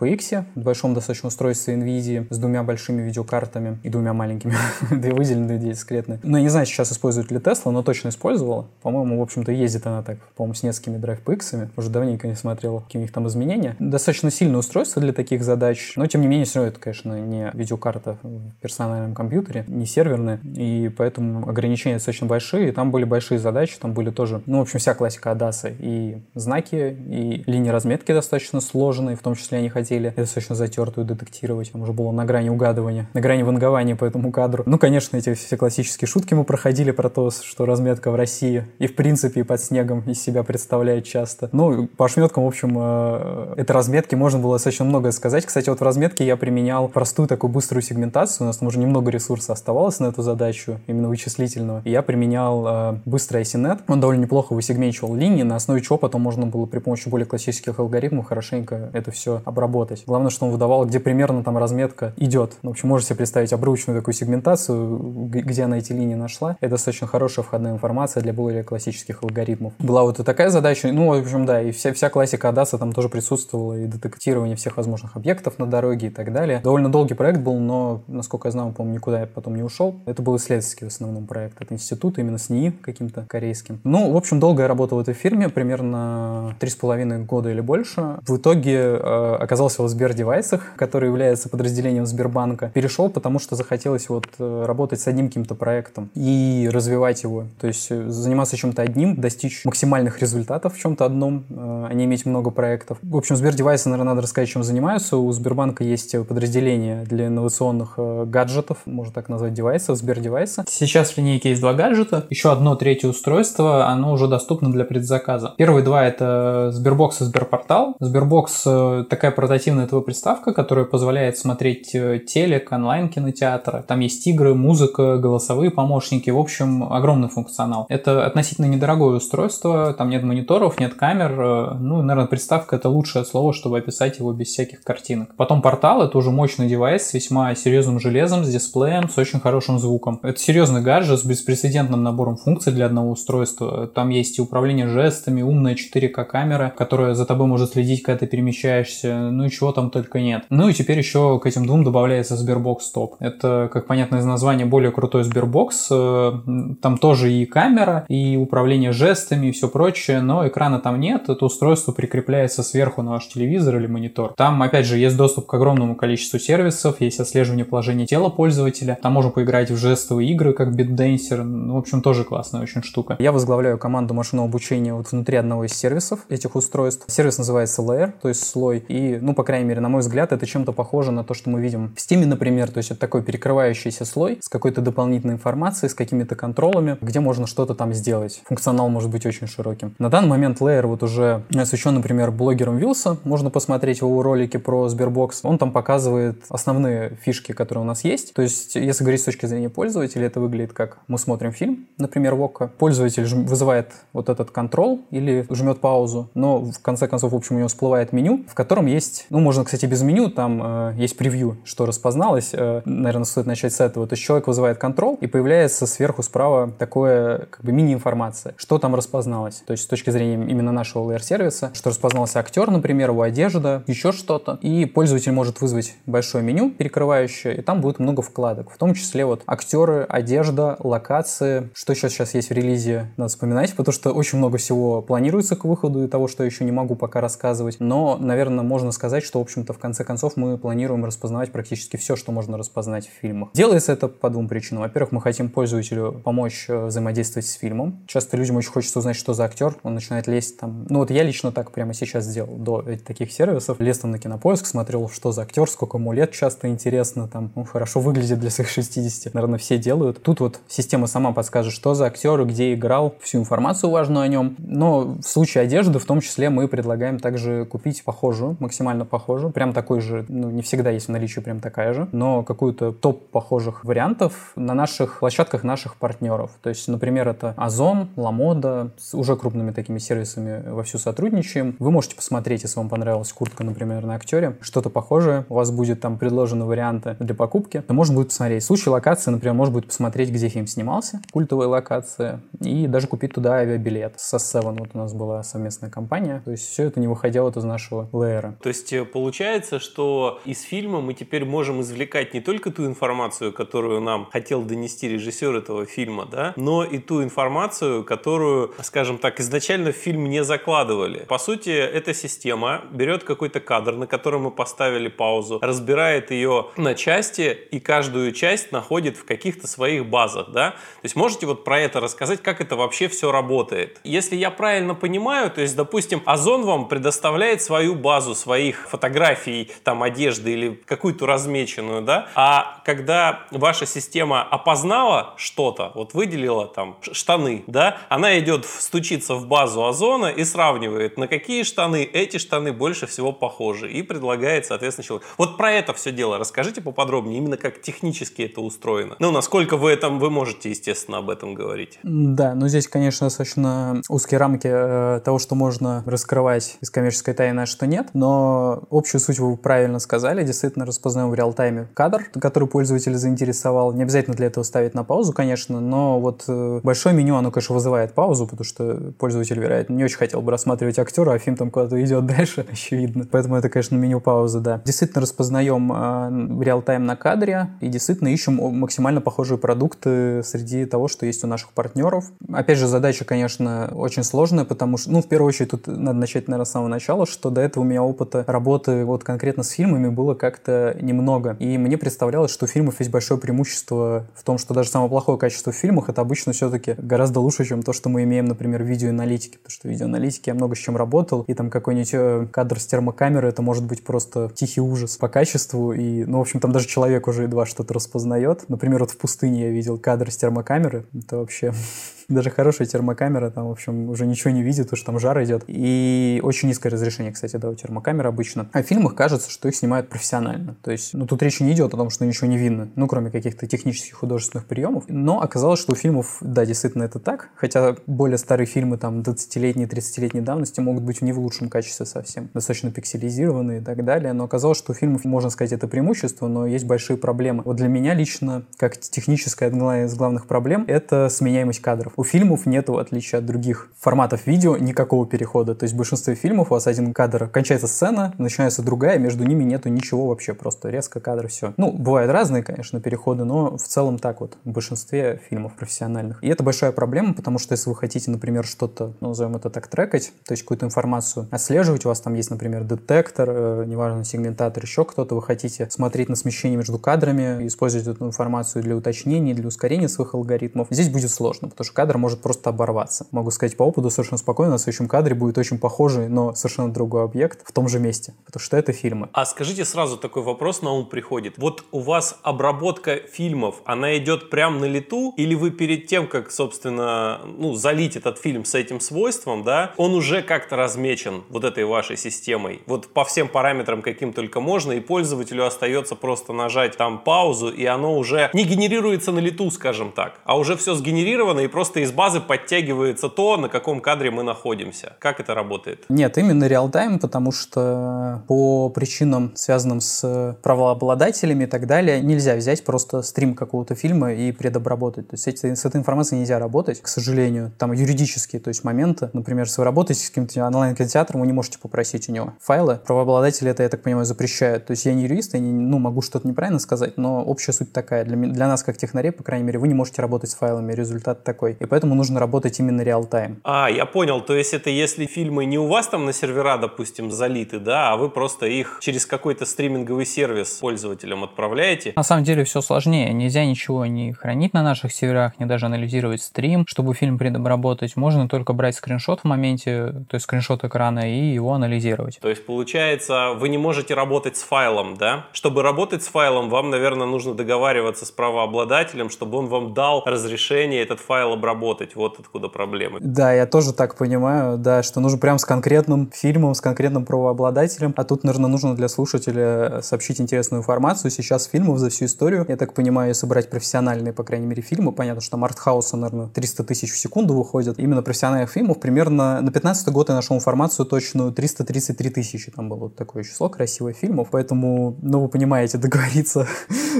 Drive 0.03 0.19
PX, 0.19 0.45
большом 0.55 0.95
достаточно 0.95 1.29
устройстве 1.29 1.75
NVIDIA 1.75 2.27
с 2.31 2.39
двумя 2.39 2.63
большими 2.63 3.03
видеокартами 3.03 3.79
и 3.83 3.89
двумя 3.89 4.13
маленькими, 4.13 4.55
две 4.91 5.13
выделенные, 5.13 5.59
две 5.59 5.71
дискретные. 5.71 6.21
Ну, 6.23 6.37
я 6.37 6.43
не 6.43 6.49
знаю, 6.49 6.67
сейчас 6.67 6.93
использует 6.93 7.31
ли 7.31 7.39
Tesla, 7.39 7.71
но 7.71 7.83
точно 7.83 8.09
использовала. 8.09 8.67
По-моему, 8.83 9.19
в 9.19 9.23
общем-то, 9.23 9.53
ездит 9.53 9.87
она 9.87 10.03
так, 10.03 10.19
по-моему, 10.37 10.55
с 10.55 10.63
несколькими 10.63 10.97
Drive 10.99 11.23
PX. 11.25 11.71
Уже 11.77 11.91
давненько 11.91 12.27
не 12.27 12.35
смотрел, 12.35 12.81
какие 12.81 13.01
у 13.01 13.03
них 13.03 13.13
там 13.13 13.29
изменения. 13.29 13.77
Достаточно 13.79 14.31
сильное 14.31 14.59
устройство 14.59 15.01
для 15.01 15.13
таких 15.13 15.43
задач, 15.43 15.95
но, 15.97 16.07
тем 16.07 16.21
не 16.21 16.27
менее, 16.27 16.47
все 16.47 16.61
равно 16.61 16.71
это, 16.71 16.81
конечно, 16.81 17.21
не 17.21 17.51
видеокарта 17.55 18.19
в 18.23 18.61
персональном 18.61 19.15
компьютере, 19.15 19.65
не 19.69 19.87
серверная, 19.87 20.41
и 20.43 20.91
поэтому 20.97 21.49
ограничения 21.49 21.97
достаточно 21.97 22.27
большие, 22.27 22.73
там 22.73 22.91
были 22.91 23.05
большие 23.05 23.39
задачи, 23.39 23.77
там 23.81 23.93
были 23.93 24.11
тоже, 24.11 24.43
ну, 24.47 24.59
в 24.59 24.63
общем, 24.63 24.79
вся 24.79 24.95
классика 24.95 25.31
Адасы, 25.33 25.75
и 25.79 26.19
знаки, 26.35 26.97
и 27.09 27.43
линии 27.47 27.71
разметки 27.71 28.13
достаточно 28.13 28.61
сложные, 28.61 29.17
в 29.17 29.21
том 29.21 29.35
числе 29.35 29.59
они 29.59 29.69
хотели 29.69 29.92
достаточно 29.99 30.55
затертую 30.55 31.07
детектировать, 31.07 31.73
там 31.73 31.83
уже 31.83 31.93
было 31.93 32.11
на 32.13 32.25
грани 32.25 32.49
угадывания, 32.49 33.09
на 33.15 33.21
грани 33.21 33.43
вангования 33.43 33.97
по 33.97 34.05
этому 34.05 34.33
кадру. 34.33 34.63
Ну, 34.67 34.79
конечно, 34.79 35.17
эти 35.17 35.35
все 35.35 35.57
классические 35.57 36.09
шутки 36.09 36.35
мы 36.35 36.45
проходили 36.45 36.91
про 36.91 37.09
то, 37.09 37.31
что 37.31 37.67
разметка 37.67 38.11
в 38.11 38.15
России 38.15 38.67
и, 38.79 38.87
в 38.87 38.95
принципе, 38.95 39.45
под 39.45 39.61
снегом 39.61 40.01
из 40.09 40.23
себя 40.23 40.43
представляет 40.43 41.05
часто. 41.05 41.49
Ну, 41.53 41.87
по 41.87 42.07
ошметкам, 42.07 42.45
в 42.45 42.47
общем, 42.47 42.77
э, 42.79 43.55
этой 43.57 43.73
разметки 43.73 44.15
можно 44.15 44.39
было 44.39 44.55
достаточно 44.55 44.85
многое 44.85 45.13
сказать. 45.13 45.45
Кстати, 45.47 45.69
вот 45.69 45.81
в 45.81 45.83
разметке 45.83 46.25
я 46.25 46.37
применял 46.37 46.89
простую 46.89 47.29
такую 47.29 47.51
быструю 47.51 47.83
сегментацию, 47.83 48.45
у 48.45 48.47
нас 48.47 48.59
там 48.59 48.69
уже 48.69 48.79
немного 48.79 49.11
ресурса 49.11 49.53
оставалось 49.53 50.01
на 50.01 50.07
эту 50.07 50.23
задачу, 50.23 50.81
именно 50.87 51.09
вычислительного, 51.09 51.83
и 51.85 51.91
я 51.91 52.03
применял 52.03 52.67
э, 52.67 52.99
быстрый 53.05 53.43
ICNet, 53.43 53.81
он 53.89 54.01
довольно 54.01 54.23
неплохо 54.23 54.53
высегмечивал 54.55 55.15
линии, 55.15 55.43
на 55.43 55.57
основе 55.57 55.81
чего 55.81 55.99
потом 55.99 56.23
можно 56.23 56.47
было 56.47 56.67
при 56.67 56.79
помощи 56.79 57.09
более 57.09 57.27
классических 57.27 57.79
алгоритмов 57.79 58.27
хорошенько 58.27 58.91
это 58.93 59.11
все 59.11 59.43
обработать. 59.45 59.82
Главное, 60.07 60.31
что 60.31 60.47
он 60.47 60.53
выдавал, 60.53 60.85
где 60.87 61.01
примерно 61.01 61.43
там 61.43 61.59
разметка 61.59 62.13
идет. 62.17 62.57
Ну, 62.63 62.71
в 62.71 62.73
общем, 62.73 62.89
можете 62.89 63.11
себе 63.11 63.19
представить 63.19 63.53
обрывочную 63.53 63.99
такую 63.99 64.15
сегментацию, 64.15 64.99
где 65.29 65.65
она 65.65 65.79
эти 65.79 65.93
линии 65.93 66.15
нашла. 66.15 66.57
Это 66.61 66.73
достаточно 66.73 67.07
хорошая 67.07 67.45
входная 67.45 67.73
информация 67.73 68.23
для 68.23 68.33
более 68.33 68.63
классических 68.63 69.23
алгоритмов. 69.23 69.73
Была 69.79 70.03
вот 70.03 70.21
и 70.21 70.25
такая 70.25 70.51
задача. 70.51 70.89
Ну, 70.93 71.09
в 71.09 71.13
общем, 71.13 71.47
да, 71.47 71.61
и 71.61 71.73
вся, 71.73 71.93
вся 71.93 72.11
классика 72.11 72.49
ADAS 72.49 72.79
там 72.79 72.93
тоже 72.93 73.09
присутствовала, 73.09 73.75
и 73.75 73.87
детектирование 73.87 74.57
всех 74.57 74.77
возможных 74.77 75.17
объектов 75.17 75.59
на 75.59 75.67
дороге 75.67 76.09
и 76.09 76.11
так 76.11 76.33
далее. 76.33 76.61
Довольно 76.63 76.91
долгий 76.91 77.15
проект 77.15 77.41
был, 77.41 77.59
но, 77.59 78.03
насколько 78.07 78.49
я 78.49 78.53
знаю, 78.53 78.73
по-моему, 78.73 78.97
никуда 78.97 79.21
я 79.21 79.27
потом 79.27 79.57
не 79.57 79.63
ушел. 79.63 79.97
Это 80.07 80.23
был 80.23 80.37
исследовательский 80.37 80.87
в 80.87 80.91
основном 80.91 81.27
проект 81.27 81.61
от 81.61 81.73
института, 81.73 82.21
именно 82.21 82.39
с 82.39 82.49
НИИ 82.49 82.71
каким-то 82.71 83.25
корейским. 83.29 83.81
Ну, 83.85 84.13
в 84.13 84.17
общем, 84.17 84.41
долго 84.41 84.63
я 84.63 84.69
работал 84.69 84.99
в 84.99 85.01
этой 85.01 85.15
фирме, 85.15 85.49
примерно 85.49 86.55
три 86.59 86.71
с 86.71 86.77
половиной 86.77 87.21
года 87.25 87.51
или 87.51 87.61
больше. 87.61 88.19
В 88.27 88.37
итоге 88.37 88.77
э, 88.77 89.37
оказался 89.63 89.83
в 89.85 89.89
Сбердевайсах, 89.89 90.73
который 90.77 91.09
является 91.09 91.49
подразделением 91.49 92.05
Сбербанка. 92.05 92.73
Перешел, 92.75 93.09
потому 93.09 93.39
что 93.39 93.55
захотелось 93.55 94.09
вот 94.09 94.27
э, 94.39 94.65
работать 94.67 95.01
с 95.01 95.07
одним 95.07 95.29
каким-то 95.29 95.55
проектом 95.55 96.11
и 96.15 96.69
развивать 96.73 97.23
его. 97.23 97.45
То 97.61 97.69
есть 97.69 97.87
э, 97.91 98.09
заниматься 98.09 98.57
чем-то 98.57 98.83
одним, 98.83 99.21
достичь 99.21 99.65
максимальных 99.65 100.21
результатов 100.21 100.75
в 100.75 100.79
чем-то 100.81 101.05
одном, 101.05 101.45
э, 101.49 101.87
а 101.91 101.95
не 101.95 102.07
иметь 102.07 102.27
много 102.27 102.51
проектов. 102.51 102.99
В 103.03 103.17
общем, 103.17 103.37
Сбердевайсы, 103.37 103.89
наверное, 103.89 104.15
надо 104.15 104.23
рассказать, 104.23 104.49
чем 104.49 104.65
занимаются. 104.65 105.17
У 105.17 105.31
Сбербанка 105.31 105.85
есть 105.85 106.17
подразделение 106.27 107.05
для 107.05 107.29
инновационных 107.29 107.95
гаджетов, 107.97 108.79
можно 108.85 109.13
так 109.13 109.29
назвать, 109.29 109.55
девайсов, 109.55 109.97
Сбердевайсы. 109.97 110.65
Сейчас 110.69 111.13
в 111.13 111.19
линейке 111.19 111.51
есть 111.51 111.61
два 111.61 111.73
гаджета. 111.73 112.27
Еще 112.31 112.51
одно 112.51 112.75
третье 112.75 113.09
устройство, 113.09 113.87
оно 113.87 114.13
уже 114.13 114.27
доступно 114.27 114.73
для 114.73 114.85
предзаказа. 114.85 115.55
Первые 115.57 115.85
два 115.85 116.05
это 116.05 116.73
Sberbox 116.75 117.11
и 117.21 117.25
Сберпортал. 117.25 117.95
Sberbox 118.03 119.05
такая 119.05 119.31
портативная 119.53 119.87
ТВ-приставка, 119.87 120.55
которая 120.55 120.87
позволяет 120.87 121.37
смотреть 121.37 121.91
телек, 121.91 122.73
онлайн-кинотеатра. 122.73 123.85
Там 123.87 124.01
есть 124.01 124.27
игры, 124.27 124.55
музыка, 124.55 125.19
голосовые 125.19 125.71
помощники. 125.71 126.31
В 126.31 126.39
общем, 126.39 126.91
огромный 126.91 127.29
функционал. 127.29 127.85
Это 127.91 128.25
относительно 128.25 128.65
недорогое 128.65 129.17
устройство. 129.17 129.93
Там 129.93 130.09
нет 130.09 130.23
мониторов, 130.23 130.81
нет 130.81 130.95
камер. 130.95 131.75
Ну, 131.79 132.01
наверное, 132.01 132.29
приставка 132.29 132.77
это 132.77 132.89
лучшее 132.89 133.27
слово, 133.27 133.53
чтобы 133.53 133.77
описать 133.77 134.21
его 134.21 134.33
без 134.33 134.47
всяких 134.47 134.83
картинок. 134.83 135.35
Потом 135.37 135.61
портал 135.61 136.01
это 136.03 136.17
уже 136.17 136.31
мощный 136.31 136.67
девайс 136.67 137.09
с 137.09 137.13
весьма 137.13 137.55
серьезным 137.55 138.01
железом, 138.01 138.47
с 138.47 138.49
дисплеем, 138.49 139.11
с 139.11 139.19
очень 139.19 139.39
хорошим 139.39 139.79
звуком. 139.79 140.19
Это 140.23 140.41
серьезный 140.41 140.81
гаджет 140.81 141.21
с 141.21 141.27
беспрецедентным 141.27 142.03
набором 142.03 142.39
функций 142.39 142.73
для 142.73 142.87
одного 142.87 143.11
устройства. 143.11 143.87
Там 143.87 144.09
есть 144.09 144.39
и 144.39 144.43
управление 144.43 144.89
жестами, 144.89 145.43
умная 145.43 145.75
4К 145.75 146.25
камера, 146.25 146.73
которая 146.75 147.13
за 147.13 147.27
тобой 147.27 147.49
может 147.49 147.73
следить, 147.73 148.03
когда 148.03 148.21
ты 148.21 148.27
перемещаешься, 148.27 149.29
ну 149.31 149.42
и 149.45 149.51
чего 149.51 149.73
там 149.73 149.91
только 149.91 150.21
нет. 150.21 150.45
Ну 150.51 150.69
и 150.69 150.73
теперь 150.73 150.99
еще 150.99 151.39
к 151.39 151.47
этим 151.47 151.67
двум 151.67 151.85
добавляется 151.85 152.35
Sberbox 152.35 152.79
Top. 152.95 153.11
Это, 153.21 153.69
как 153.73 153.87
понятно 153.87 154.17
из 154.17 154.25
названия, 154.25 154.67
более 154.67 154.93
крутой 154.93 155.23
Sberbox. 155.23 156.77
Там 156.81 156.99
тоже 156.99 157.33
и 157.33 157.47
камера 157.47 158.05
и 158.09 158.37
управление 158.37 158.93
жестами 158.93 159.49
и 159.49 159.53
все 159.53 159.69
прочее, 159.69 160.21
но 160.21 160.47
экрана 160.47 160.79
там 160.79 161.01
нет, 161.01 161.29
это 161.29 161.45
устройство 161.45 161.93
прикрепляется 161.93 162.63
сверху 162.63 163.03
на 163.03 163.13
ваш 163.13 163.29
телевизор 163.29 163.77
или 163.77 163.87
монитор. 163.87 164.35
Там, 164.37 164.63
опять 164.63 164.87
же, 164.87 164.99
есть 164.99 165.17
доступ 165.17 165.47
к 165.47 165.55
огромному 165.55 165.97
количеству 165.97 166.39
сервисов, 166.39 167.01
есть 167.01 167.21
отслеживание 167.21 167.65
положения 167.65 168.07
тела 168.07 168.29
пользователя, 168.29 168.99
там 169.03 169.13
можно 169.13 169.31
поиграть 169.31 169.71
в 169.71 169.77
жестовые 169.77 170.31
игры, 170.31 170.53
как 170.53 170.69
BitDancer, 170.69 171.43
ну, 171.43 171.75
в 171.75 171.79
общем, 171.79 172.03
тоже 172.03 172.25
классная 172.25 172.63
очень 172.63 172.83
штука. 172.83 173.17
Я 173.19 173.33
возглавляю 173.33 173.79
команду 173.79 174.15
машинного 174.15 174.49
обучения 174.49 174.95
вот 174.95 175.11
внутри 175.11 175.37
одного 175.37 175.65
из 175.65 175.73
сервисов 175.73 176.21
этих 176.29 176.55
устройств. 176.55 177.05
Сервис 177.09 177.39
называется 177.39 177.83
Layer, 177.83 178.13
то 178.21 178.29
есть 178.29 178.47
слой, 178.47 178.85
и, 178.89 179.19
ну, 179.21 179.32
по 179.35 179.45
крайней 179.45 179.67
мере, 179.67 179.81
на 179.81 179.89
мой 179.89 180.01
взгляд, 180.01 180.33
это 180.33 180.47
чем-то 180.47 180.73
похоже 180.73 181.13
на 181.13 181.25
то, 181.25 181.35
что 181.35 181.51
мы 181.51 181.61
видим 181.61 181.95
в 181.97 181.99
Steam, 181.99 182.25
например, 182.27 182.71
то 182.71 182.79
есть 182.79 182.91
это 182.91 183.01
такой 183.01 183.23
перекрывающийся 183.23 184.05
слой 184.05 184.39
с 184.41 184.49
какой-то 184.49 184.81
дополнительной 184.81 185.35
информацией, 185.35 185.91
с 185.91 185.95
какими-то 185.95 186.35
контролами, 186.35 186.99
где 187.01 187.21
можно 187.21 187.47
что-то 187.47 187.75
там 187.75 187.93
сделать. 187.93 188.43
Функционал 188.45 188.89
может 188.89 189.11
быть 189.11 189.27
очень 189.27 189.47
широким. 189.47 189.95
На 189.99 190.11
данный 190.11 190.29
момент 190.29 190.61
Layer 190.61 190.87
вот 190.87 191.03
уже 191.03 191.43
освещен, 191.55 191.95
например, 191.95 192.31
блогером 192.31 192.77
Вилса, 192.77 193.19
можно 193.25 193.51
посмотреть 193.51 194.01
его 194.01 194.23
ролики 194.23 194.57
про 194.57 194.87
Sberbox. 194.87 195.41
Он 195.43 195.59
там 195.59 195.73
показывает 195.73 196.43
основные 196.49 197.17
фишки, 197.23 197.53
которые 197.53 197.83
у 197.83 197.87
нас 197.87 198.05
есть. 198.05 198.35
То 198.35 198.43
есть, 198.43 198.75
если 198.75 199.05
говорить 199.05 199.21
с 199.21 199.25
точки 199.25 199.47
зрения 199.47 199.69
пользователя, 199.69 200.27
это 200.27 200.41
выглядит 200.41 200.73
как 200.73 200.99
мы 201.09 201.19
смотрим 201.19 201.53
фильм, 201.53 201.87
например, 201.99 202.35
в 202.35 202.43
ОККО. 202.43 202.73
Пользователь 202.79 203.25
вызывает 203.25 203.93
вот 204.13 204.29
этот 204.29 204.51
контрол 204.51 205.03
или 205.11 205.47
жмет 205.51 205.81
паузу, 205.81 206.31
но 206.35 206.61
в 206.61 206.79
конце 206.81 207.09
концов, 207.09 207.33
в 207.33 207.37
общем, 207.37 207.57
у 207.57 207.59
него 207.59 207.69
всплывает 207.69 208.13
меню, 208.13 208.45
в 208.49 208.55
котором 208.55 208.87
есть, 208.87 209.22
ну, 209.31 209.41
можно, 209.41 209.65
кстати, 209.65 209.87
без 209.87 210.03
меню, 210.03 210.31
там 210.31 210.61
э, 210.63 210.95
есть 210.97 211.17
превью, 211.17 211.59
что 211.65 211.87
распозналось. 211.87 212.51
Э, 212.53 212.83
наверное, 212.85 213.25
стоит 213.25 213.47
начать 213.47 213.73
с 213.73 213.81
этого. 213.81 214.07
То 214.07 214.15
есть 214.15 214.23
человек 214.23 214.47
вызывает 214.47 214.79
контрол, 214.79 215.19
и 215.21 215.27
появляется 215.27 215.87
сверху 215.87 216.23
справа 216.23 216.73
такое, 216.79 217.47
как 217.51 217.65
бы, 217.65 217.73
мини-информация, 217.73 218.55
что 218.57 218.79
там 218.79 218.95
распозналось. 218.95 219.63
То 219.67 219.73
есть, 219.73 219.85
с 219.85 219.87
точки 219.87 220.11
зрения 220.11 220.35
именно 220.35 220.73
нашего 220.73 221.11
LR-сервиса, 221.13 221.71
что 221.75 221.91
распознался 221.91 222.41
актер, 222.41 222.71
например, 222.71 223.11
его 223.11 223.23
одежда, 223.23 223.83
еще 223.87 224.13
что-то. 224.13 224.59
И 224.63 224.85
пользователь 224.87 225.33
может 225.33 225.61
вызвать 225.61 225.95
большое 226.07 226.45
меню, 226.45 226.71
перекрывающее, 226.71 227.57
и 227.57 227.61
там 227.63 227.81
будет 227.81 227.99
много 227.99 228.23
вкладок. 228.23 228.71
В 228.71 228.79
том 228.79 228.95
числе 228.95 229.25
вот 229.25 229.43
актеры, 229.47 230.07
одежда, 230.09 230.77
локации. 230.79 231.71
Что 231.75 231.93
еще 231.93 232.09
сейчас 232.09 232.35
есть 232.35 232.51
в 232.51 232.53
релизе, 232.53 233.11
надо 233.17 233.29
вспоминать, 233.29 233.75
потому 233.75 233.93
что 233.93 234.13
очень 234.13 234.39
много 234.39 234.59
всего 234.59 235.03
планируется 235.03 235.57
к 235.57 235.65
выходу 235.65 236.05
и 236.05 236.09
того, 236.09 236.29
что 236.29 236.43
я 236.43 236.47
еще 236.47 236.65
не 236.65 236.73
могу 236.73 236.95
пока 236.95 237.21
рассказывать. 237.21 237.77
Но, 237.79 238.17
наверное, 238.19 238.65
можно 238.65 238.93
сказать, 238.93 239.12
что, 239.21 239.39
в 239.39 239.43
общем-то, 239.43 239.73
в 239.73 239.79
конце 239.79 240.05
концов 240.05 240.37
мы 240.37 240.59
планируем 240.59 241.05
распознавать 241.05 241.53
практически 241.53 241.97
все, 241.97 242.17
что 242.17 242.33
можно 242.33 242.57
распознать 242.57 243.09
в 243.09 243.21
фильмах. 243.21 243.51
Делается 243.55 243.93
это 243.93 244.09
по 244.09 244.31
двум 244.31 244.49
причинам. 244.49 244.83
Во-первых, 244.83 245.13
мы 245.13 245.21
хотим 245.21 245.49
пользователю 245.49 246.21
помочь 246.25 246.67
э, 246.69 246.87
взаимодействовать 246.87 247.47
с 247.47 247.53
фильмом. 247.53 248.03
Часто 248.07 248.37
людям 248.37 248.57
очень 248.57 248.71
хочется 248.71 248.99
узнать, 248.99 249.17
что 249.17 249.35
за 249.35 249.45
актер. 249.45 249.77
Он 249.83 249.95
начинает 249.95 250.27
лезть 250.27 250.59
там. 250.59 250.87
Ну 250.89 251.01
вот 251.01 251.11
я 251.11 251.23
лично 251.23 251.53
так 251.53 251.71
прямо 251.73 251.95
сейчас 251.95 252.25
сделал 252.25 252.57
до 252.57 252.83
таких 253.05 253.33
сервисов. 253.33 253.81
Лез 253.81 253.99
там 253.99 254.11
на 254.11 254.19
кинопоиск, 254.19 254.67
смотрел, 254.67 255.09
что 255.09 255.33
за 255.33 255.43
актер, 255.43 255.69
сколько 255.69 255.99
ему 255.99 256.13
лет, 256.13 256.33
часто 256.33 256.69
интересно, 256.69 257.29
там, 257.29 257.53
ну, 257.55 257.65
хорошо 257.65 258.01
выглядит 258.01 258.41
для 258.41 258.51
своих 258.51 258.71
60. 258.71 259.35
Наверное, 259.35 259.59
все 259.59 259.79
делают. 259.79 260.23
Тут 260.23 260.41
вот 260.41 260.61
система 260.69 261.07
сама 261.07 261.33
подскажет, 261.33 261.73
что 261.73 261.95
за 261.95 262.07
актер 262.07 262.33
где 262.45 262.75
играл, 262.75 263.15
всю 263.21 263.39
информацию 263.39 263.91
важную 263.91 264.25
о 264.25 264.29
нем. 264.29 264.57
Но 264.59 265.17
в 265.21 265.23
случае 265.23 265.65
одежды, 265.65 265.99
в 265.99 266.05
том 266.05 266.21
числе, 266.21 266.51
мы 266.51 266.69
предлагаем 266.69 267.19
также 267.19 267.67
купить 267.67 268.03
похожую, 268.05 268.57
максимально 268.61 269.02
похожую, 269.05 269.53
прям 269.53 269.73
такой 269.73 270.01
же, 270.01 270.25
ну, 270.29 270.51
не 270.51 270.63
всегда 270.63 270.91
есть 270.91 271.07
в 271.07 271.11
наличии 271.11 271.41
прям 271.41 271.61
такая 271.61 271.93
же, 271.93 272.09
но 272.13 272.43
какую-то 272.43 272.93
топ 272.93 273.29
похожих 273.31 273.85
вариантов 273.85 274.53
на 274.57 274.75
наших 274.75 275.21
площадках 275.21 275.65
наших 275.65 275.97
партнеров. 275.97 276.51
То 276.63 276.69
есть, 276.69 276.89
например, 276.89 277.29
это 277.29 277.55
Озон, 277.57 278.09
Ламода, 278.17 278.91
с 278.99 279.15
уже 279.15 279.37
крупными 279.37 279.71
такими 279.73 279.99
сервисами 279.99 280.69
вовсю 280.71 280.99
сотрудничаем. 280.99 281.77
Вы 281.79 281.91
можете 281.91 282.17
посмотреть, 282.17 282.63
если 282.63 282.79
вам 282.79 282.89
понравилась 282.89 283.33
куртка, 283.33 283.65
например, 283.65 284.05
на 284.05 284.15
актере, 284.15 284.57
что-то 284.61 284.91
похожее, 284.91 285.45
у 285.49 285.55
вас 285.55 285.71
будет 285.71 286.01
там 286.01 286.19
предложены 286.19 286.65
варианты 286.65 287.17
для 287.19 287.35
покупки, 287.35 287.81
то 287.81 287.95
можно 287.95 288.15
будет 288.15 288.29
посмотреть. 288.29 288.63
В 288.63 288.67
случае 288.67 288.93
локации, 288.93 289.31
например, 289.31 289.55
можно 289.55 289.73
будет 289.75 289.87
посмотреть, 289.87 290.31
где 290.31 290.49
фильм 290.49 290.67
снимался, 290.67 291.21
культовая 291.33 291.69
локация, 291.69 292.41
и 292.61 292.87
даже 292.87 293.07
купить 293.07 293.35
туда 293.35 293.55
авиабилет. 293.55 294.15
Со 294.17 294.37
Seven 294.37 294.79
вот 294.79 294.91
у 294.95 294.99
нас 294.99 295.13
была 295.13 295.43
совместная 295.43 295.91
компания, 295.91 296.43
то 296.45 296.51
есть 296.51 296.69
все 296.69 296.85
это 296.85 297.01
не 297.01 297.09
выходило 297.09 297.51
из 297.51 297.65
нашего 297.65 298.09
лейера. 298.13 298.55
То 298.63 298.69
есть 298.69 298.92
э, 298.93 299.05
получается, 299.05 299.81
что 299.81 300.41
из 300.45 300.63
фильма 300.63 301.01
мы 301.01 301.15
теперь 301.15 301.45
можем 301.45 301.81
извлекать 301.81 302.35
не 302.35 302.41
только 302.41 302.71
ту 302.71 302.87
информацию, 302.87 303.53
которую 303.53 304.01
нам 304.01 304.29
хотел 304.31 304.63
донести 304.63 305.09
режиссер 305.09 305.55
этого 305.57 305.87
фильма, 305.87 306.27
да, 306.27 306.53
но 306.57 306.85
и 306.85 306.99
ту 306.99 307.23
информацию, 307.23 308.05
которую, 308.05 308.75
скажем 308.83 309.19
так, 309.19 309.41
изначально 309.41 309.93
в 309.93 309.97
фильм 309.97 310.29
не 310.29 310.45
закладывали. 310.45 311.25
По 311.29 311.39
сути, 311.39 311.71
эта 311.71 312.15
система 312.15 312.83
берет 312.91 313.25
какой-то 313.25 313.61
кадр, 313.61 313.97
на 313.97 314.07
котором 314.07 314.43
мы 314.43 314.51
поставили 314.51 315.09
паузу, 315.09 315.59
разбирает 315.63 316.31
ее 316.31 316.67
на 316.77 316.95
части 316.95 317.57
и 317.71 317.81
каждую 317.81 318.33
часть 318.33 318.73
находит 318.73 319.17
в 319.17 319.25
каких-то 319.25 319.67
своих 319.67 320.07
базах, 320.07 320.51
да. 320.51 320.71
То 320.71 321.05
есть 321.05 321.17
можете 321.17 321.47
вот 321.47 321.65
про 321.65 321.81
это 321.81 322.01
рассказать, 322.01 322.43
как 322.43 322.61
это 322.61 322.77
вообще 322.77 323.09
все 323.09 323.33
работает? 323.33 324.01
Если 324.05 324.37
я 324.37 324.51
правильно 324.51 324.95
понимаю, 324.95 325.51
то 325.51 325.61
есть, 325.61 325.77
допустим, 325.77 326.23
Озон 326.25 326.65
вам 326.65 326.89
предоставляет 326.89 327.63
свою 327.63 327.95
базу 327.95 328.35
своих 328.73 328.89
фотографий, 328.89 329.71
там, 329.85 330.03
одежды 330.03 330.53
или 330.53 330.81
какую-то 330.87 331.27
размеченную, 331.27 332.03
да, 332.03 332.29
а 332.35 332.81
когда 332.85 333.41
ваша 333.51 333.87
система 333.87 334.43
опознала 334.43 335.35
что-то, 335.37 335.93
вот 335.95 336.15
выделила 336.15 336.67
там 336.67 336.97
штаны, 337.13 337.65
да, 337.67 337.99
она 338.09 338.39
идет, 338.39 338.65
стучится 338.65 339.35
в 339.35 339.47
базу 339.47 339.87
Озона 339.87 340.27
и 340.27 340.45
сравнивает, 340.45 341.19
на 341.19 341.29
какие 341.29 341.63
штаны 341.63 342.03
эти 342.05 342.39
штаны 342.39 342.73
больше 342.73 343.07
всего 343.07 343.33
похожи 343.33 343.91
и 343.91 344.03
предлагает, 344.03 344.67
соответственно, 344.67 345.07
человек. 345.07 345.27
Вот 345.39 345.57
про 345.57 345.73
это 345.73 345.93
все 345.93 346.13
дело 346.13 346.39
расскажите 346.39 346.81
поподробнее, 346.81 347.39
именно 347.39 347.57
как 347.57 347.81
технически 347.83 348.43
это 348.43 348.61
устроено. 348.61 349.17
Ну, 349.19 349.31
насколько 349.31 349.77
вы 349.77 349.91
этом, 349.91 350.19
вы 350.19 350.31
можете, 350.31 350.71
естественно, 350.71 351.19
об 351.19 351.31
этом 351.31 351.55
говорить. 351.55 351.99
Да, 352.03 352.55
но 352.55 352.69
здесь, 352.69 352.89
конечно, 352.89 353.27
достаточно 353.27 354.01
узкие 354.09 354.39
рамки 354.39 354.69
э, 354.71 355.21
того, 355.25 355.39
что 355.39 355.55
можно 355.55 356.03
раскрывать 356.07 356.77
из 356.81 356.91
коммерческой 356.91 357.35
тайны, 357.35 357.61
а 357.61 357.67
что 357.67 357.87
нет, 357.87 358.11
но 358.15 358.62
общую 358.91 359.21
суть 359.21 359.39
вы 359.39 359.57
правильно 359.57 359.99
сказали, 359.99 360.45
действительно 360.45 360.85
распознаем 360.85 361.31
в 361.31 361.35
реал-тайме 361.35 361.89
кадр, 361.95 362.25
который 362.41 362.69
пользователя 362.69 363.17
заинтересовал. 363.17 363.93
Не 363.93 364.03
обязательно 364.03 364.37
для 364.37 364.47
этого 364.47 364.65
ставить 364.65 364.95
на 364.95 365.05
паузу, 365.05 365.33
конечно, 365.33 365.81
но 365.81 366.21
вот 366.21 366.45
э, 366.49 366.81
большое 366.83 367.15
меню, 367.15 367.37
оно, 367.37 367.51
конечно, 367.51 367.75
вызывает 367.75 368.13
паузу, 368.13 368.47
потому 368.47 368.65
что 368.65 369.13
пользователь, 369.19 369.59
вероятно, 369.59 369.95
не 369.95 370.05
очень 370.05 370.17
хотел 370.17 370.43
бы 370.43 370.51
рассматривать 370.51 370.99
актера, 370.99 371.33
а 371.33 371.39
фильм 371.39 371.57
там 371.57 371.71
куда-то 371.71 372.03
идет 372.03 372.27
дальше, 372.37 372.67
очевидно. 372.71 373.27
Поэтому 373.31 373.57
это, 373.57 373.69
конечно, 373.69 373.97
меню 373.97 374.21
паузы, 374.21 374.61
да. 374.61 374.81
Действительно 374.85 375.23
распознаем 375.23 375.93
э, 375.93 376.65
реал-тайм 376.65 377.05
на 377.05 377.17
кадре 377.17 377.71
и 377.81 377.89
действительно 377.89 378.29
ищем 378.29 378.55
максимально 378.55 379.21
похожие 379.21 379.59
продукты 379.59 380.43
среди 380.45 380.85
того, 380.85 381.09
что 381.09 381.27
есть 381.27 381.45
у 381.45 381.47
наших 381.47 381.73
партнеров. 381.73 382.31
Опять 382.53 382.79
же, 382.79 382.87
задача, 382.87 383.25
конечно, 383.25 383.91
очень 383.95 384.25
сложная, 384.25 384.65
потому 384.65 384.97
что, 384.97 385.11
ну, 385.11 385.23
в 385.23 385.29
первую 385.29 385.49
очередь, 385.49 385.71
тут 385.71 385.87
надо 385.87 386.19
начать, 386.19 386.49
наверное, 386.49 386.67
с 386.67 386.71
самого 386.71 386.89
начала, 386.89 387.27
что 387.27 387.51
до 387.51 387.61
этого 387.61 387.85
у 387.85 387.87
меня 387.87 388.03
опыта 388.03 388.45
работы 388.53 389.05
вот 389.05 389.25
конкретно 389.25 389.63
с 389.63 389.71
фильмами 389.71 390.09
было 390.09 390.35
как-то 390.35 390.97
немного. 391.01 391.57
И 391.59 391.79
мне 391.79 391.99
представлялось, 391.99 392.51
что 392.51 392.67
у 392.67 392.69
фильмов 392.69 393.01
есть 393.01 393.11
большое 393.11 393.41
преимущество 393.41 394.27
в 394.35 394.45
том, 394.45 394.59
что 394.59 394.75
даже 394.75 394.91
самое 394.91 395.11
плохое 395.11 395.39
качество 395.39 395.73
в 395.73 395.77
фильмах 395.77 396.09
это 396.09 396.21
обычно 396.21 396.53
все-таки 396.53 396.95
гораздо 396.99 397.41
лучше, 397.41 397.65
чем 397.65 397.83
то, 397.83 397.93
что 397.93 398.09
мы 398.09 398.23
имеем, 398.25 398.47
например, 398.47 398.83
в 398.83 398.87
видеоаналитике. 398.87 399.59
Потому 399.59 399.71
что 399.71 399.89
в 399.89 399.91
видеоаналитике 399.91 400.51
я 400.51 400.55
много 400.55 400.77
с 400.77 400.79
чем 400.79 400.97
работал, 400.97 401.45
и 401.49 401.55
там 401.55 401.71
какой-нибудь 401.71 402.11
э, 402.13 402.47
кадр 402.51 402.79
с 402.79 402.87
термокамеры, 402.87 403.49
это 403.49 403.63
может 403.63 403.85
быть 403.85 404.05
просто 404.05 404.51
тихий 404.55 404.81
ужас 404.81 405.17
по 405.17 405.29
качеству. 405.29 405.93
И, 405.93 406.25
ну, 406.25 406.39
в 406.39 406.43
общем, 406.43 406.61
там 406.61 406.73
даже 406.73 406.87
человек 406.87 407.27
уже 407.29 407.45
едва 407.45 407.67
что-то 407.67 407.95
распознает. 407.95 408.69
Например, 408.69 409.01
вот 409.01 409.11
в 409.11 409.17
пустыне 409.17 409.63
я 409.63 409.71
видел 409.71 409.99
кадр 409.99 410.31
с 410.31 410.37
термокамеры. 410.37 411.07
Это 411.15 411.39
вообще 411.39 411.73
даже 412.33 412.51
хорошая 412.51 412.87
термокамера 412.87 413.51
там, 413.51 413.69
в 413.69 413.71
общем, 413.71 414.09
уже 414.11 414.27
ничего 414.27 414.51
не 414.51 414.63
видит, 414.63 414.85
потому 414.87 414.97
что 414.97 415.07
там 415.07 415.19
жар 415.19 415.43
идет. 415.45 415.65
И 415.67 416.41
очень 416.43 416.69
низкое 416.69 416.91
разрешение, 416.91 417.33
кстати, 417.33 417.57
да, 417.57 417.69
у 417.69 417.75
термокамер 417.75 418.27
обычно. 418.27 418.69
А 418.73 418.83
в 418.83 418.87
фильмах 418.87 419.15
кажется, 419.15 419.51
что 419.51 419.69
их 419.69 419.77
снимают 419.77 420.09
профессионально. 420.09 420.77
То 420.83 420.91
есть, 420.91 421.15
ну, 421.15 421.27
тут 421.27 421.43
речь 421.43 421.61
не 421.61 421.73
идет 421.73 421.95
о 421.95 421.97
том, 421.97 422.11
что 422.11 422.25
ничего 422.25 422.49
не 422.49 422.59
видно, 422.59 422.89
ну, 422.97 423.07
кроме 423.07 423.31
каких-то 423.31 423.67
технических 423.67 424.15
художественных 424.15 424.67
приемов. 424.67 425.05
Но 425.09 425.43
оказалось, 425.43 425.81
что 425.81 425.93
у 425.93 425.95
фильмов, 425.95 426.39
да, 426.41 426.67
действительно 426.67 427.05
это 427.05 427.19
так. 427.19 427.51
Хотя 427.55 427.97
более 428.07 428.39
старые 428.39 428.67
фильмы, 428.67 428.99
там, 428.99 429.21
20-летней, 429.21 429.85
30-летней 429.85 430.41
давности 430.41 430.81
могут 430.81 431.03
быть 431.03 431.23
не 431.23 431.33
в 431.33 431.39
лучшем 431.39 431.69
качестве 431.69 432.07
совсем. 432.07 432.51
Достаточно 432.55 432.91
пикселизированные 432.91 433.81
и 433.81 433.85
так 433.85 434.05
далее. 434.05 434.33
Но 434.33 434.45
оказалось, 434.45 434.79
что 434.79 434.93
у 434.93 434.95
фильмов, 434.95 435.25
можно 435.25 435.51
сказать, 435.51 435.73
это 435.73 435.89
преимущество, 435.89 436.49
но 436.49 436.67
есть 436.67 436.85
большие 436.85 437.17
проблемы. 437.17 437.63
Вот 437.65 437.77
для 437.77 437.89
меня 437.89 438.15
лично, 438.15 438.65
как 438.77 438.99
техническая 438.99 439.69
одна 439.69 440.05
из 440.05 440.15
главных 440.15 440.47
проблем, 440.47 440.85
это 440.89 441.29
сменяемость 441.29 441.81
кадров. 441.81 442.13
У 442.23 442.25
фильмов 442.25 442.67
нет, 442.67 442.89
в 442.89 442.97
отличие 442.99 443.41
от 443.41 443.47
других 443.47 443.89
форматов 443.99 444.47
видео, 444.47 444.77
никакого 444.77 445.27
перехода. 445.27 445.75
То 445.75 445.83
есть 445.83 445.95
в 445.95 445.97
большинстве 445.97 446.37
фильмов 446.37 446.71
у 446.71 446.75
вас 446.75 446.87
один 446.87 447.13
кадр, 447.13 447.49
кончается 447.49 447.89
сцена, 447.89 448.33
начинается 448.39 448.81
другая, 448.81 449.19
между 449.19 449.43
ними 449.43 449.65
нету 449.65 449.89
ничего 449.89 450.29
вообще, 450.29 450.55
просто 450.55 450.89
резко 450.89 451.19
кадр, 451.19 451.49
все. 451.49 451.75
Ну, 451.79 451.91
бывают 451.91 452.31
разные, 452.31 452.63
конечно, 452.63 453.01
переходы, 453.01 453.43
но 453.43 453.77
в 453.77 453.83
целом 453.83 454.21
так 454.21 454.41
вот 454.41 454.57
в 454.65 454.71
большинстве 454.71 455.41
фильмов 455.51 455.73
профессиональных. 455.75 456.39
И 456.45 456.49
это 456.49 456.63
большая 456.63 456.93
проблема, 456.93 457.35
потому 457.35 457.59
что 457.59 457.73
если 457.73 457.91
вы 457.91 457.97
хотите, 457.97 458.31
например, 458.31 458.65
что-то, 458.65 459.15
ну, 459.19 459.31
назовем 459.31 459.57
это 459.57 459.69
так, 459.69 459.89
трекать, 459.89 460.33
то 460.47 460.53
есть 460.53 460.63
какую-то 460.63 460.87
информацию 460.87 461.49
отслеживать, 461.51 462.07
у 462.07 462.09
вас 462.09 462.21
там 462.21 462.35
есть, 462.35 462.51
например, 462.51 462.85
детектор, 462.85 463.49
э, 463.51 463.85
неважно, 463.85 464.23
сегментатор, 464.25 464.81
еще 464.85 465.05
кто-то, 465.05 465.35
вы 465.35 465.43
хотите 465.43 465.89
смотреть 465.91 466.29
на 466.29 466.37
смещение 466.37 466.77
между 466.77 467.01
кадрами, 467.01 467.67
использовать 467.67 468.07
эту 468.07 468.25
информацию 468.25 468.85
для 468.85 468.95
уточнений, 468.95 469.55
для 469.55 469.67
ускорения 469.67 470.09
своих 470.09 470.35
алгоритмов. 470.35 470.87
Здесь 470.91 471.09
будет 471.09 471.33
сложно, 471.33 471.67
потому 471.67 471.85
что 471.85 471.95
кадр 472.03 472.19
может 472.19 472.43
просто 472.43 472.71
оборваться. 472.71 473.29
Могу 473.31 473.53
сказать 473.53 473.77
по 473.77 473.85
опыту 473.85 474.11
совершенно 474.11 474.39
спокойно, 474.39 474.73
на 474.73 474.79
следующем 474.79 475.07
кадре 475.07 475.37
будет 475.37 475.57
очень 475.57 475.79
похожий, 475.79 476.29
но 476.29 476.53
совершенно 476.53 476.93
другой 476.93 477.23
объект 477.23 477.61
в 477.65 477.71
том 477.71 477.89
же 477.89 478.01
месте, 478.01 478.35
потому 478.45 478.61
что 478.61 478.77
это 478.77 478.93
фильмы. 478.93 479.29
А 479.33 479.47
скажите 479.47 479.85
сразу 479.85 480.17
такой 480.17 480.43
вопрос 480.43 480.83
на 480.83 480.91
ум 480.91 481.07
приходит. 481.07 481.55
Вот 481.59 481.85
у 481.93 482.01
вас 482.01 482.41
обработка 482.43 483.21
фильмов, 483.33 483.77
она 483.85 484.19
идет 484.19 484.51
прямо 484.51 484.81
на 484.81 484.87
лету, 484.87 485.33
или 485.37 485.55
вы 485.55 485.71
перед 485.71 486.09
тем, 486.09 486.27
как, 486.27 486.51
собственно, 486.51 487.41
ну, 487.45 487.75
залить 487.75 488.17
этот 488.17 488.39
фильм 488.39 488.65
с 488.65 488.75
этим 488.75 488.99
свойством, 488.99 489.63
да, 489.63 489.93
он 489.97 490.13
уже 490.15 490.43
как-то 490.43 490.75
размечен 490.75 491.45
вот 491.51 491.63
этой 491.63 491.85
вашей 491.85 492.17
системой, 492.17 492.83
вот 492.87 493.15
по 493.15 493.25
всем 493.25 493.47
параметрам, 493.47 494.03
каким 494.03 494.33
только 494.33 494.59
можно, 494.59 494.91
и 494.91 494.99
пользователю 494.99 495.65
остается 495.65 496.17
просто 496.17 496.53
нажать 496.53 496.97
там 496.97 497.21
паузу, 497.21 497.69
и 497.71 497.85
оно 497.85 498.19
уже 498.19 498.51
не 498.55 498.65
генерируется 498.65 499.31
на 499.31 499.39
лету, 499.39 499.71
скажем 499.71 500.11
так, 500.11 500.41
а 500.43 500.59
уже 500.59 500.77
все 500.77 500.95
сгенерировано, 500.95 501.61
и 501.61 501.69
просто 501.69 501.92
из 502.01 502.13
базы 502.13 502.41
подтягивается 502.41 503.29
то, 503.29 503.57
на 503.57 503.69
каком 503.69 504.01
кадре 504.01 504.31
мы 504.31 504.43
находимся. 504.43 505.17
Как 505.19 505.41
это 505.41 505.55
работает? 505.55 506.05
Нет, 506.09 506.39
именно 506.39 506.67
реал-тайм, 506.67 507.19
потому 507.19 507.53
что 507.53 508.43
по 508.49 508.89
причинам, 508.91 509.53
связанным 509.55 510.01
с 510.01 510.57
правообладателями 510.63 511.65
и 511.65 511.67
так 511.67 511.87
далее, 511.87 512.21
нельзя 512.21 512.55
взять 512.57 512.85
просто 512.85 513.23
стрим 513.23 513.55
какого-то 513.55 513.95
фильма 513.95 514.33
и 514.33 514.53
предобработать. 514.53 515.29
То 515.29 515.37
есть 515.37 515.65
с 515.65 515.85
этой 515.85 515.97
информацией 515.97 516.41
нельзя 516.41 516.59
работать, 516.59 517.01
к 517.01 517.09
сожалению. 517.09 517.73
Там 517.79 517.93
юридические 517.93 518.61
то 518.61 518.69
есть 518.69 518.85
моменты. 518.85 519.31
Например, 519.33 519.67
если 519.67 519.81
вы 519.81 519.85
работаете 519.85 520.25
с 520.25 520.29
каким-то 520.29 520.67
онлайн-кинотеатром, 520.67 521.41
вы 521.41 521.47
не 521.47 521.53
можете 521.53 521.79
попросить 521.79 522.29
у 522.29 522.33
него 522.33 522.55
файлы. 522.61 523.01
Правообладатели 523.07 523.71
это, 523.71 523.83
я 523.83 523.89
так 523.89 524.03
понимаю, 524.03 524.25
запрещают. 524.25 524.87
То 524.87 524.93
есть 524.93 525.05
я 525.05 525.15
не 525.15 525.25
юрист, 525.25 525.55
я 525.55 525.61
не, 525.61 525.73
ну, 525.73 525.99
могу 525.99 526.23
что-то 526.23 526.47
неправильно 526.47 526.79
сказать, 526.79 527.17
но 527.17 527.43
общая 527.45 527.73
суть 527.73 527.93
такая. 527.93 528.25
Для, 528.25 528.37
для 528.37 528.69
нас, 528.69 528.83
как 528.83 528.97
технарей, 528.97 529.33
по 529.33 529.43
крайней 529.43 529.65
мере, 529.65 529.79
вы 529.79 529.89
не 529.89 529.95
можете 529.95 530.23
работать 530.23 530.51
с 530.51 530.55
файлами, 530.55 530.93
результат 530.93 531.45
такой. 531.45 531.77
И 531.83 531.87
поэтому 531.87 532.15
нужно 532.15 532.39
работать 532.39 532.79
именно 532.79 533.03
реал-тайм. 533.03 533.61
А, 533.65 533.91
я 533.91 534.07
понял. 534.07 534.41
То 534.41 534.55
есть 534.55 534.73
это 534.73 534.89
если 534.89 535.27
фильмы 535.27 535.65
не 535.65 535.79
у 535.79 535.89
вас 535.89 536.07
там 536.07 536.25
на 536.25 536.33
сервера, 536.33 536.77
допустим, 536.79 537.33
залиты, 537.33 537.81
да, 537.81 538.13
а 538.13 538.17
вы 538.17 538.31
просто 538.31 538.67
их 538.67 538.99
через 539.01 539.27
какой-то 539.27 539.67
стриминговый 539.67 540.25
сервис 540.25 540.79
пользователям 540.81 541.43
отправляете? 541.43 542.13
На 542.15 542.23
самом 542.23 542.45
деле 542.45 542.63
все 542.63 542.81
сложнее. 542.83 543.33
Нельзя 543.33 543.65
ничего 543.65 544.07
не 544.07 544.33
хранить 544.33 544.75
на 544.75 544.85
наших 544.85 545.13
серверах, 545.13 545.59
не 545.59 545.67
даже 545.67 545.87
анализировать 545.87 546.43
стрим, 546.43 546.85
чтобы 546.87 547.15
фильм 547.15 547.37
предобработать. 547.37 548.17
Можно 548.17 548.49
только 548.49 548.75
брать 548.75 548.95
скриншот 548.95 549.41
в 549.41 549.45
моменте, 549.45 550.13
то 550.29 550.35
есть 550.35 550.45
скриншот 550.45 550.85
экрана, 550.85 551.33
и 551.33 551.53
его 551.55 551.73
анализировать. 551.73 552.39
То 552.41 552.49
есть, 552.49 552.65
получается, 552.65 553.55
вы 553.55 553.69
не 553.69 553.79
можете 553.79 554.15
работать 554.15 554.57
с 554.57 554.63
файлом, 554.63 555.17
да? 555.17 555.47
Чтобы 555.53 555.83
работать 555.83 556.23
с 556.23 556.29
файлом, 556.29 556.71
вам, 556.71 556.91
наверное, 556.91 557.27
нужно 557.27 557.55
договариваться 557.55 558.25
с 558.25 558.31
правообладателем, 558.31 559.31
чтобы 559.31 559.59
он 559.59 559.67
вам 559.67 559.95
дал 559.95 560.23
разрешение 560.25 561.03
этот 561.03 561.19
файл 561.19 561.57
обработать. 561.73 562.17
Вот 562.17 562.39
откуда 562.39 562.69
проблемы. 562.69 563.19
Да, 563.21 563.53
я 563.53 563.67
тоже 563.67 563.93
так 563.93 564.17
понимаю, 564.17 564.79
да, 564.79 565.03
что 565.03 565.21
нужно 565.21 565.39
прям 565.39 565.59
с 565.59 565.65
конкретным 565.65 566.31
фильмом, 566.33 566.75
с 566.75 566.81
конкретным 566.81 567.25
правообладателем. 567.25 568.15
А 568.17 568.25
тут, 568.25 568.45
наверное, 568.45 568.71
нужно 568.71 568.95
для 568.95 569.09
слушателя 569.09 570.01
сообщить 570.03 570.41
интересную 570.41 570.81
информацию. 570.81 571.31
Сейчас 571.31 571.67
фильмов 571.67 571.99
за 571.99 572.11
всю 572.11 572.27
историю, 572.27 572.65
я 572.69 572.77
так 572.77 572.95
понимаю, 572.95 573.29
если 573.29 573.47
брать 573.47 573.71
профессиональные, 573.71 574.33
по 574.33 574.45
крайней 574.45 574.67
мере, 574.67 574.83
фильмы, 574.83 575.13
понятно, 575.13 575.41
что 575.41 575.53
там 575.53 575.65
артхауса, 575.65 576.17
наверное, 576.17 576.49
300 576.49 576.85
тысяч 576.85 577.13
в 577.13 577.19
секунду 577.19 577.55
выходит. 577.55 577.99
Именно 577.99 578.23
профессиональных 578.23 578.71
фильмов 578.71 579.01
примерно 579.01 579.61
на 579.61 579.71
15 579.73 580.09
год 580.09 580.29
я 580.29 580.35
нашел 580.35 580.57
информацию 580.57 581.07
точную 581.07 581.53
333 581.53 582.31
тысячи. 582.31 582.71
Там 582.71 582.89
было 582.89 582.99
вот 582.99 583.17
такое 583.17 583.43
число 583.43 583.69
красивых 583.69 584.17
фильмов. 584.17 584.49
Поэтому, 584.51 585.17
ну, 585.23 585.41
вы 585.41 585.49
понимаете, 585.49 585.99
договориться 586.03 586.69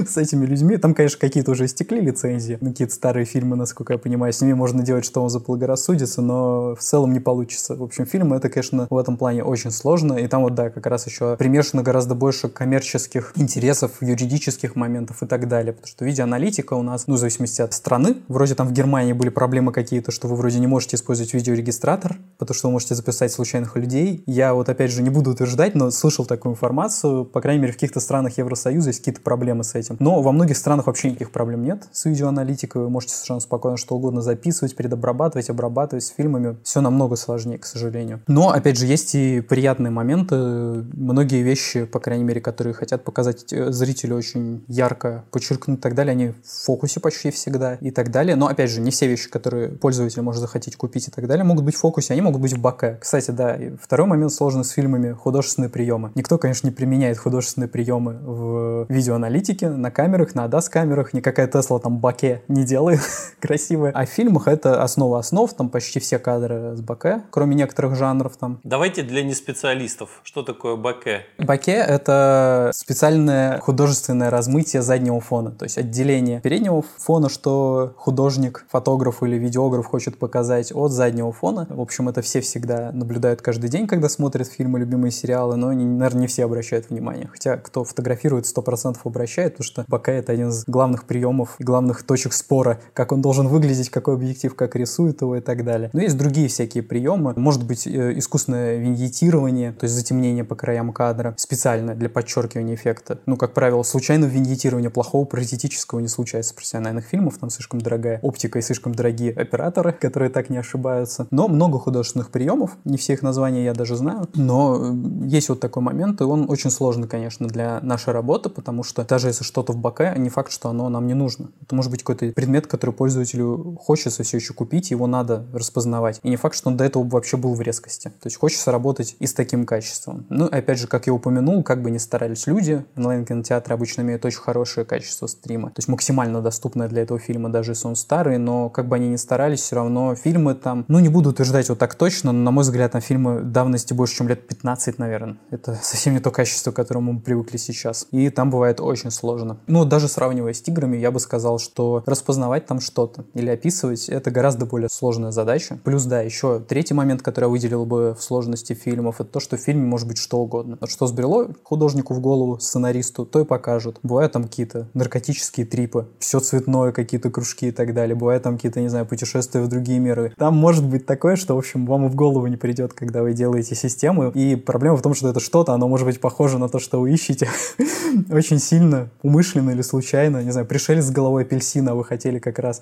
с 0.07 0.17
этими 0.17 0.45
людьми. 0.45 0.77
Там, 0.77 0.93
конечно, 0.93 1.19
какие-то 1.19 1.51
уже 1.51 1.65
истекли 1.65 1.99
лицензии. 2.01 2.55
Какие-то 2.55 2.93
старые 2.93 3.25
фильмы, 3.25 3.55
насколько 3.55 3.93
я 3.93 3.99
понимаю. 3.99 4.33
Ними 4.43 4.53
можно 4.53 4.83
делать, 4.83 5.05
что 5.05 5.21
вам 5.21 5.29
заблагорассудится, 5.29 6.21
но 6.21 6.75
в 6.75 6.81
целом 6.81 7.13
не 7.13 7.19
получится. 7.19 7.75
В 7.75 7.83
общем, 7.83 8.05
фильмы 8.05 8.35
это, 8.35 8.49
конечно, 8.49 8.87
в 8.89 8.97
этом 8.97 9.17
плане 9.17 9.43
очень 9.43 9.71
сложно. 9.71 10.13
И 10.13 10.27
там 10.27 10.43
вот, 10.43 10.53
да, 10.53 10.69
как 10.69 10.85
раз 10.85 11.07
еще 11.07 11.35
примешано 11.37 11.81
гораздо 11.81 12.13
больше 12.13 12.49
коммерческих 12.49 13.33
интересов, 13.35 13.91
юридических 14.01 14.75
моментов 14.75 15.23
и 15.23 15.25
так 15.25 15.47
далее. 15.47 15.73
Потому 15.73 15.87
что 15.87 16.05
видеоаналитика 16.05 16.73
у 16.73 16.83
нас, 16.83 17.07
ну, 17.07 17.15
в 17.15 17.17
зависимости 17.17 17.61
от 17.61 17.73
страны, 17.73 18.17
вроде 18.27 18.55
там 18.55 18.67
в 18.67 18.73
Германии 18.73 19.13
были 19.13 19.29
проблемы 19.29 19.71
какие-то, 19.71 20.11
что 20.11 20.27
вы 20.27 20.35
вроде 20.35 20.59
не 20.59 20.67
можете 20.67 20.97
использовать 20.97 21.33
видеорегистратор, 21.33 22.17
потому 22.37 22.55
что 22.55 22.67
вы 22.67 22.73
можете 22.73 22.95
записать 22.95 23.31
случайных 23.31 23.75
людей. 23.77 24.23
Я 24.25 24.53
вот 24.53 24.69
опять 24.69 24.91
же 24.91 25.01
не 25.01 25.09
буду 25.09 25.31
утверждать, 25.31 25.75
но 25.75 25.89
слышал 25.91 26.25
такую 26.25 26.53
информацию. 26.53 27.25
По 27.25 27.41
крайней 27.41 27.61
мере, 27.61 27.73
в 27.73 27.75
каких-то 27.77 27.99
странах 27.99 28.37
Евросоюза 28.37 28.89
есть 28.89 28.99
какие-то 28.99 29.21
проблемы 29.21 29.63
с 29.63 29.75
этим. 29.75 29.95
Но 29.99 30.21
во 30.21 30.31
многих 30.31 30.57
странах 30.57 30.87
вообще 30.87 31.09
никаких 31.09 31.31
проблем 31.31 31.63
нет 31.63 31.87
с 31.91 32.05
видеоаналитикой. 32.05 32.81
Вы 32.81 32.89
можете 32.89 33.13
совершенно 33.13 33.39
спокойно 33.39 33.77
что 33.77 33.95
угодно 33.95 34.21
записывать, 34.21 34.32
предобрабатывать, 34.35 35.49
обрабатывать 35.49 36.03
с 36.03 36.09
фильмами. 36.09 36.57
Все 36.63 36.81
намного 36.81 37.15
сложнее, 37.15 37.57
к 37.57 37.65
сожалению. 37.65 38.21
Но, 38.27 38.49
опять 38.49 38.77
же, 38.77 38.85
есть 38.85 39.15
и 39.15 39.41
приятные 39.41 39.91
моменты. 39.91 40.35
Многие 40.35 41.41
вещи, 41.41 41.85
по 41.85 41.99
крайней 41.99 42.23
мере, 42.23 42.41
которые 42.41 42.73
хотят 42.73 43.03
показать 43.03 43.51
э, 43.51 43.71
зрителю 43.71 44.15
очень 44.15 44.63
ярко, 44.67 45.23
подчеркнуть 45.31 45.79
и 45.79 45.81
так 45.81 45.95
далее, 45.95 46.11
они 46.11 46.27
в 46.29 46.65
фокусе 46.65 46.99
почти 46.99 47.31
всегда 47.31 47.75
и 47.75 47.91
так 47.91 48.11
далее. 48.11 48.35
Но, 48.35 48.47
опять 48.47 48.69
же, 48.69 48.81
не 48.81 48.91
все 48.91 49.07
вещи, 49.07 49.29
которые 49.29 49.69
пользователь 49.69 50.21
может 50.21 50.41
захотеть 50.41 50.75
купить 50.75 51.07
и 51.07 51.11
так 51.11 51.27
далее, 51.27 51.43
могут 51.43 51.65
быть 51.65 51.75
в 51.75 51.79
фокусе, 51.79 52.13
они 52.13 52.21
могут 52.21 52.41
быть 52.41 52.53
в 52.53 52.61
баке. 52.61 52.97
Кстати, 53.01 53.31
да, 53.31 53.57
второй 53.81 54.07
момент 54.07 54.31
сложный 54.31 54.63
с 54.63 54.69
фильмами— 54.69 55.11
художественные 55.13 55.69
приемы. 55.69 56.11
Никто, 56.15 56.37
конечно, 56.37 56.67
не 56.67 56.73
применяет 56.73 57.17
художественные 57.17 57.67
приемы 57.67 58.13
в 58.21 58.85
видеоаналитике, 58.89 59.69
на 59.69 59.91
камерах, 59.91 60.35
на 60.35 60.45
ADAS-камерах. 60.45 61.13
Никакая 61.13 61.47
Тесла 61.47 61.79
там 61.79 61.99
баке 61.99 62.41
не 62.47 62.63
делает 62.63 63.01
красивые. 63.39 63.91
А 63.93 64.05
в 64.05 64.09
фильмах 64.23 64.47
это 64.47 64.81
основа 64.81 65.19
основ, 65.19 65.53
там 65.53 65.67
почти 65.67 65.99
все 65.99 66.17
кадры 66.17 66.77
с 66.77 66.81
баке, 66.81 67.23
кроме 67.29 67.55
некоторых 67.55 67.97
жанров 67.97 68.37
там. 68.37 68.61
Давайте 68.63 69.03
для 69.03 69.21
неспециалистов. 69.21 70.21
Что 70.23 70.43
такое 70.43 70.77
баке? 70.77 71.25
Баке— 71.37 71.73
это 71.87 72.71
специальное 72.73 73.59
художественное 73.59 74.29
размытие 74.29 74.81
заднего 74.81 75.19
фона, 75.19 75.51
то 75.51 75.65
есть 75.65 75.77
отделение 75.77 76.39
переднего 76.39 76.85
фона, 76.99 77.27
что 77.27 77.93
художник, 77.97 78.65
фотограф 78.69 79.23
или 79.23 79.35
видеограф 79.35 79.87
хочет 79.87 80.17
показать 80.17 80.71
от 80.73 80.93
заднего 80.93 81.33
фона. 81.33 81.67
В 81.69 81.81
общем, 81.81 82.07
это 82.07 82.21
все 82.21 82.39
всегда 82.39 82.91
наблюдают 82.93 83.41
каждый 83.41 83.69
день, 83.69 83.87
когда 83.87 84.07
смотрят 84.07 84.47
фильмы, 84.47 84.79
любимые 84.79 85.11
сериалы, 85.11 85.57
но, 85.57 85.73
наверное, 85.73 86.21
не 86.21 86.27
все 86.27 86.45
обращают 86.45 86.89
внимание. 86.89 87.27
Хотя, 87.29 87.57
кто 87.57 87.83
фотографирует, 87.83 88.45
100% 88.45 88.99
обращает, 89.03 89.57
потому 89.57 89.65
что 89.65 89.83
баке— 89.89 90.11
это 90.13 90.31
один 90.31 90.47
из 90.47 90.63
главных 90.63 91.03
приемов 91.03 91.55
и 91.59 91.65
главных 91.65 92.03
точек 92.03 92.31
спора, 92.31 92.79
как 92.93 93.11
он 93.11 93.21
должен 93.21 93.49
выглядеть, 93.49 93.89
какой 93.89 94.12
объектив, 94.13 94.55
как 94.55 94.75
рисует 94.75 95.21
его 95.21 95.37
и 95.37 95.41
так 95.41 95.63
далее. 95.63 95.89
Но 95.93 96.01
есть 96.01 96.17
другие 96.17 96.47
всякие 96.47 96.83
приемы. 96.83 97.33
Может 97.35 97.65
быть, 97.65 97.87
э, 97.87 98.17
искусственное 98.17 98.77
виньетирование, 98.77 99.71
то 99.71 99.85
есть 99.85 99.95
затемнение 99.95 100.43
по 100.43 100.55
краям 100.55 100.91
кадра, 100.93 101.33
специально 101.37 101.95
для 101.95 102.09
подчеркивания 102.09 102.75
эффекта. 102.75 103.19
Ну, 103.25 103.37
как 103.37 103.53
правило, 103.53 103.83
случайного 103.83 104.29
виньетирования 104.29 104.89
плохого 104.89 105.25
паразитического 105.25 105.99
не 105.99 106.07
случается 106.07 106.53
в 106.53 106.55
профессиональных 106.55 107.05
фильмах, 107.05 107.37
там 107.37 107.49
слишком 107.49 107.81
дорогая 107.81 108.19
оптика 108.21 108.59
и 108.59 108.61
слишком 108.61 108.95
дорогие 108.95 109.33
операторы, 109.33 109.91
которые 109.99 110.29
так 110.29 110.49
не 110.49 110.57
ошибаются. 110.57 111.27
Но 111.31 111.47
много 111.47 111.79
художественных 111.79 112.29
приемов, 112.29 112.77
не 112.85 112.97
все 112.97 113.13
их 113.13 113.21
названия 113.21 113.63
я 113.63 113.73
даже 113.73 113.95
знаю, 113.95 114.27
но 114.35 114.77
э, 114.79 115.27
есть 115.27 115.49
вот 115.49 115.59
такой 115.59 115.83
момент, 115.83 116.21
и 116.21 116.23
он 116.23 116.49
очень 116.49 116.69
сложный, 116.69 117.07
конечно, 117.07 117.47
для 117.47 117.79
нашей 117.81 118.13
работы, 118.13 118.49
потому 118.49 118.83
что 118.83 119.05
даже 119.05 119.27
если 119.27 119.43
что-то 119.43 119.73
в 119.73 119.77
боке, 119.77 120.13
не 120.17 120.29
факт, 120.29 120.51
что 120.51 120.69
оно 120.69 120.89
нам 120.89 121.07
не 121.07 121.13
нужно. 121.13 121.49
Это 121.61 121.75
может 121.75 121.91
быть 121.91 122.03
какой-то 122.03 122.33
предмет, 122.33 122.67
который 122.67 122.91
пользователю 122.91 123.77
хочется 123.93 124.23
все 124.23 124.37
еще 124.37 124.55
купить, 124.55 124.89
его 124.89 125.05
надо 125.05 125.45
распознавать. 125.53 126.19
И 126.23 126.29
не 126.29 126.35
факт, 126.35 126.55
что 126.55 126.69
он 126.69 126.77
до 126.77 126.83
этого 126.83 127.07
вообще 127.07 127.37
был 127.37 127.53
в 127.53 127.61
резкости. 127.61 128.07
То 128.07 128.25
есть 128.25 128.37
хочется 128.37 128.71
работать 128.71 129.15
и 129.19 129.27
с 129.27 129.35
таким 129.35 129.67
качеством. 129.67 130.25
Ну, 130.29 130.45
опять 130.45 130.79
же, 130.79 130.87
как 130.87 131.05
я 131.05 131.13
упомянул, 131.13 131.61
как 131.61 131.83
бы 131.83 131.91
ни 131.91 131.99
старались 131.99 132.47
люди, 132.47 132.83
онлайн-кинотеатры 132.97 133.71
обычно 133.71 134.01
имеют 134.01 134.25
очень 134.25 134.39
хорошее 134.39 134.83
качество 134.83 135.27
стрима. 135.27 135.69
То 135.69 135.77
есть 135.77 135.89
максимально 135.89 136.41
доступное 136.41 136.87
для 136.87 137.03
этого 137.03 137.19
фильма, 137.19 137.49
даже 137.49 137.73
если 137.73 137.87
он 137.87 137.95
старый, 137.95 138.39
но 138.39 138.71
как 138.71 138.87
бы 138.87 138.95
они 138.95 139.09
ни 139.09 139.15
старались, 139.15 139.59
все 139.59 139.75
равно 139.75 140.15
фильмы 140.15 140.55
там, 140.55 140.85
ну, 140.87 140.97
не 140.97 141.09
буду 141.09 141.29
утверждать 141.29 141.69
вот 141.69 141.77
так 141.77 141.93
точно, 141.93 142.31
но, 142.31 142.39
на 142.39 142.49
мой 142.49 142.63
взгляд, 142.63 142.93
там 142.93 143.01
фильмы 143.01 143.41
давности 143.41 143.93
больше, 143.93 144.15
чем 144.15 144.27
лет 144.27 144.47
15, 144.47 144.97
наверное. 144.97 145.37
Это 145.51 145.75
совсем 145.83 146.13
не 146.15 146.19
то 146.19 146.31
качество, 146.31 146.71
к 146.71 146.75
которому 146.75 147.13
мы 147.13 147.19
привыкли 147.19 147.57
сейчас. 147.57 148.07
И 148.09 148.31
там 148.31 148.49
бывает 148.49 148.79
очень 148.79 149.11
сложно. 149.11 149.57
Ну, 149.67 149.85
даже 149.85 150.07
сравнивая 150.07 150.53
с 150.53 150.61
тиграми, 150.63 150.97
я 150.97 151.11
бы 151.11 151.19
сказал, 151.19 151.59
что 151.59 152.01
распознавать 152.07 152.65
там 152.65 152.79
что-то 152.79 153.25
или 153.35 153.51
описывать 153.51 153.82
описывать, 153.83 154.09
это 154.09 154.31
гораздо 154.31 154.65
более 154.65 154.89
сложная 154.89 155.31
задача. 155.31 155.79
Плюс, 155.83 156.05
да, 156.05 156.21
еще 156.21 156.59
третий 156.59 156.93
момент, 156.93 157.21
который 157.21 157.45
я 157.45 157.49
выделил 157.49 157.85
бы 157.85 158.15
в 158.17 158.23
сложности 158.23 158.73
фильмов, 158.73 159.19
это 159.19 159.29
то, 159.29 159.39
что 159.39 159.57
в 159.57 159.59
фильме 159.59 159.83
может 159.83 160.07
быть 160.07 160.17
что 160.17 160.39
угодно. 160.39 160.77
Вот 160.79 160.89
что 160.89 161.07
сбрело 161.07 161.49
художнику 161.63 162.13
в 162.13 162.19
голову, 162.19 162.59
сценаристу, 162.59 163.25
то 163.25 163.41
и 163.41 163.45
покажут. 163.45 163.99
Бывают 164.03 164.31
там 164.31 164.43
какие-то 164.43 164.87
наркотические 164.93 165.65
трипы, 165.65 166.07
все 166.19 166.39
цветное, 166.39 166.91
какие-то 166.91 167.29
кружки 167.29 167.67
и 167.67 167.71
так 167.71 167.93
далее. 167.93 168.15
Бывают 168.15 168.43
там 168.43 168.55
какие-то, 168.55 168.81
не 168.81 168.89
знаю, 168.89 169.05
путешествия 169.05 169.61
в 169.61 169.67
другие 169.67 169.99
миры. 169.99 170.33
Там 170.37 170.55
может 170.55 170.85
быть 170.85 171.05
такое, 171.05 171.35
что, 171.35 171.55
в 171.55 171.57
общем, 171.57 171.85
вам 171.85 172.05
и 172.05 172.09
в 172.09 172.15
голову 172.15 172.47
не 172.47 172.57
придет, 172.57 172.93
когда 172.93 173.21
вы 173.21 173.33
делаете 173.33 173.75
систему. 173.75 174.29
И 174.29 174.55
проблема 174.55 174.97
в 174.97 175.01
том, 175.01 175.13
что 175.13 175.29
это 175.29 175.39
что-то, 175.39 175.73
оно 175.73 175.87
может 175.87 176.05
быть 176.05 176.19
похоже 176.19 176.57
на 176.57 176.69
то, 176.69 176.79
что 176.79 176.99
вы 176.99 177.11
ищете 177.11 177.49
очень 178.29 178.59
сильно, 178.59 179.09
умышленно 179.21 179.71
или 179.71 179.81
случайно. 179.81 180.43
Не 180.43 180.51
знаю, 180.51 180.67
пришелец 180.67 181.05
с 181.05 181.11
головой 181.11 181.43
апельсина, 181.43 181.91
а 181.91 181.95
вы 181.95 182.03
хотели 182.03 182.39
как 182.39 182.59
раз 182.59 182.81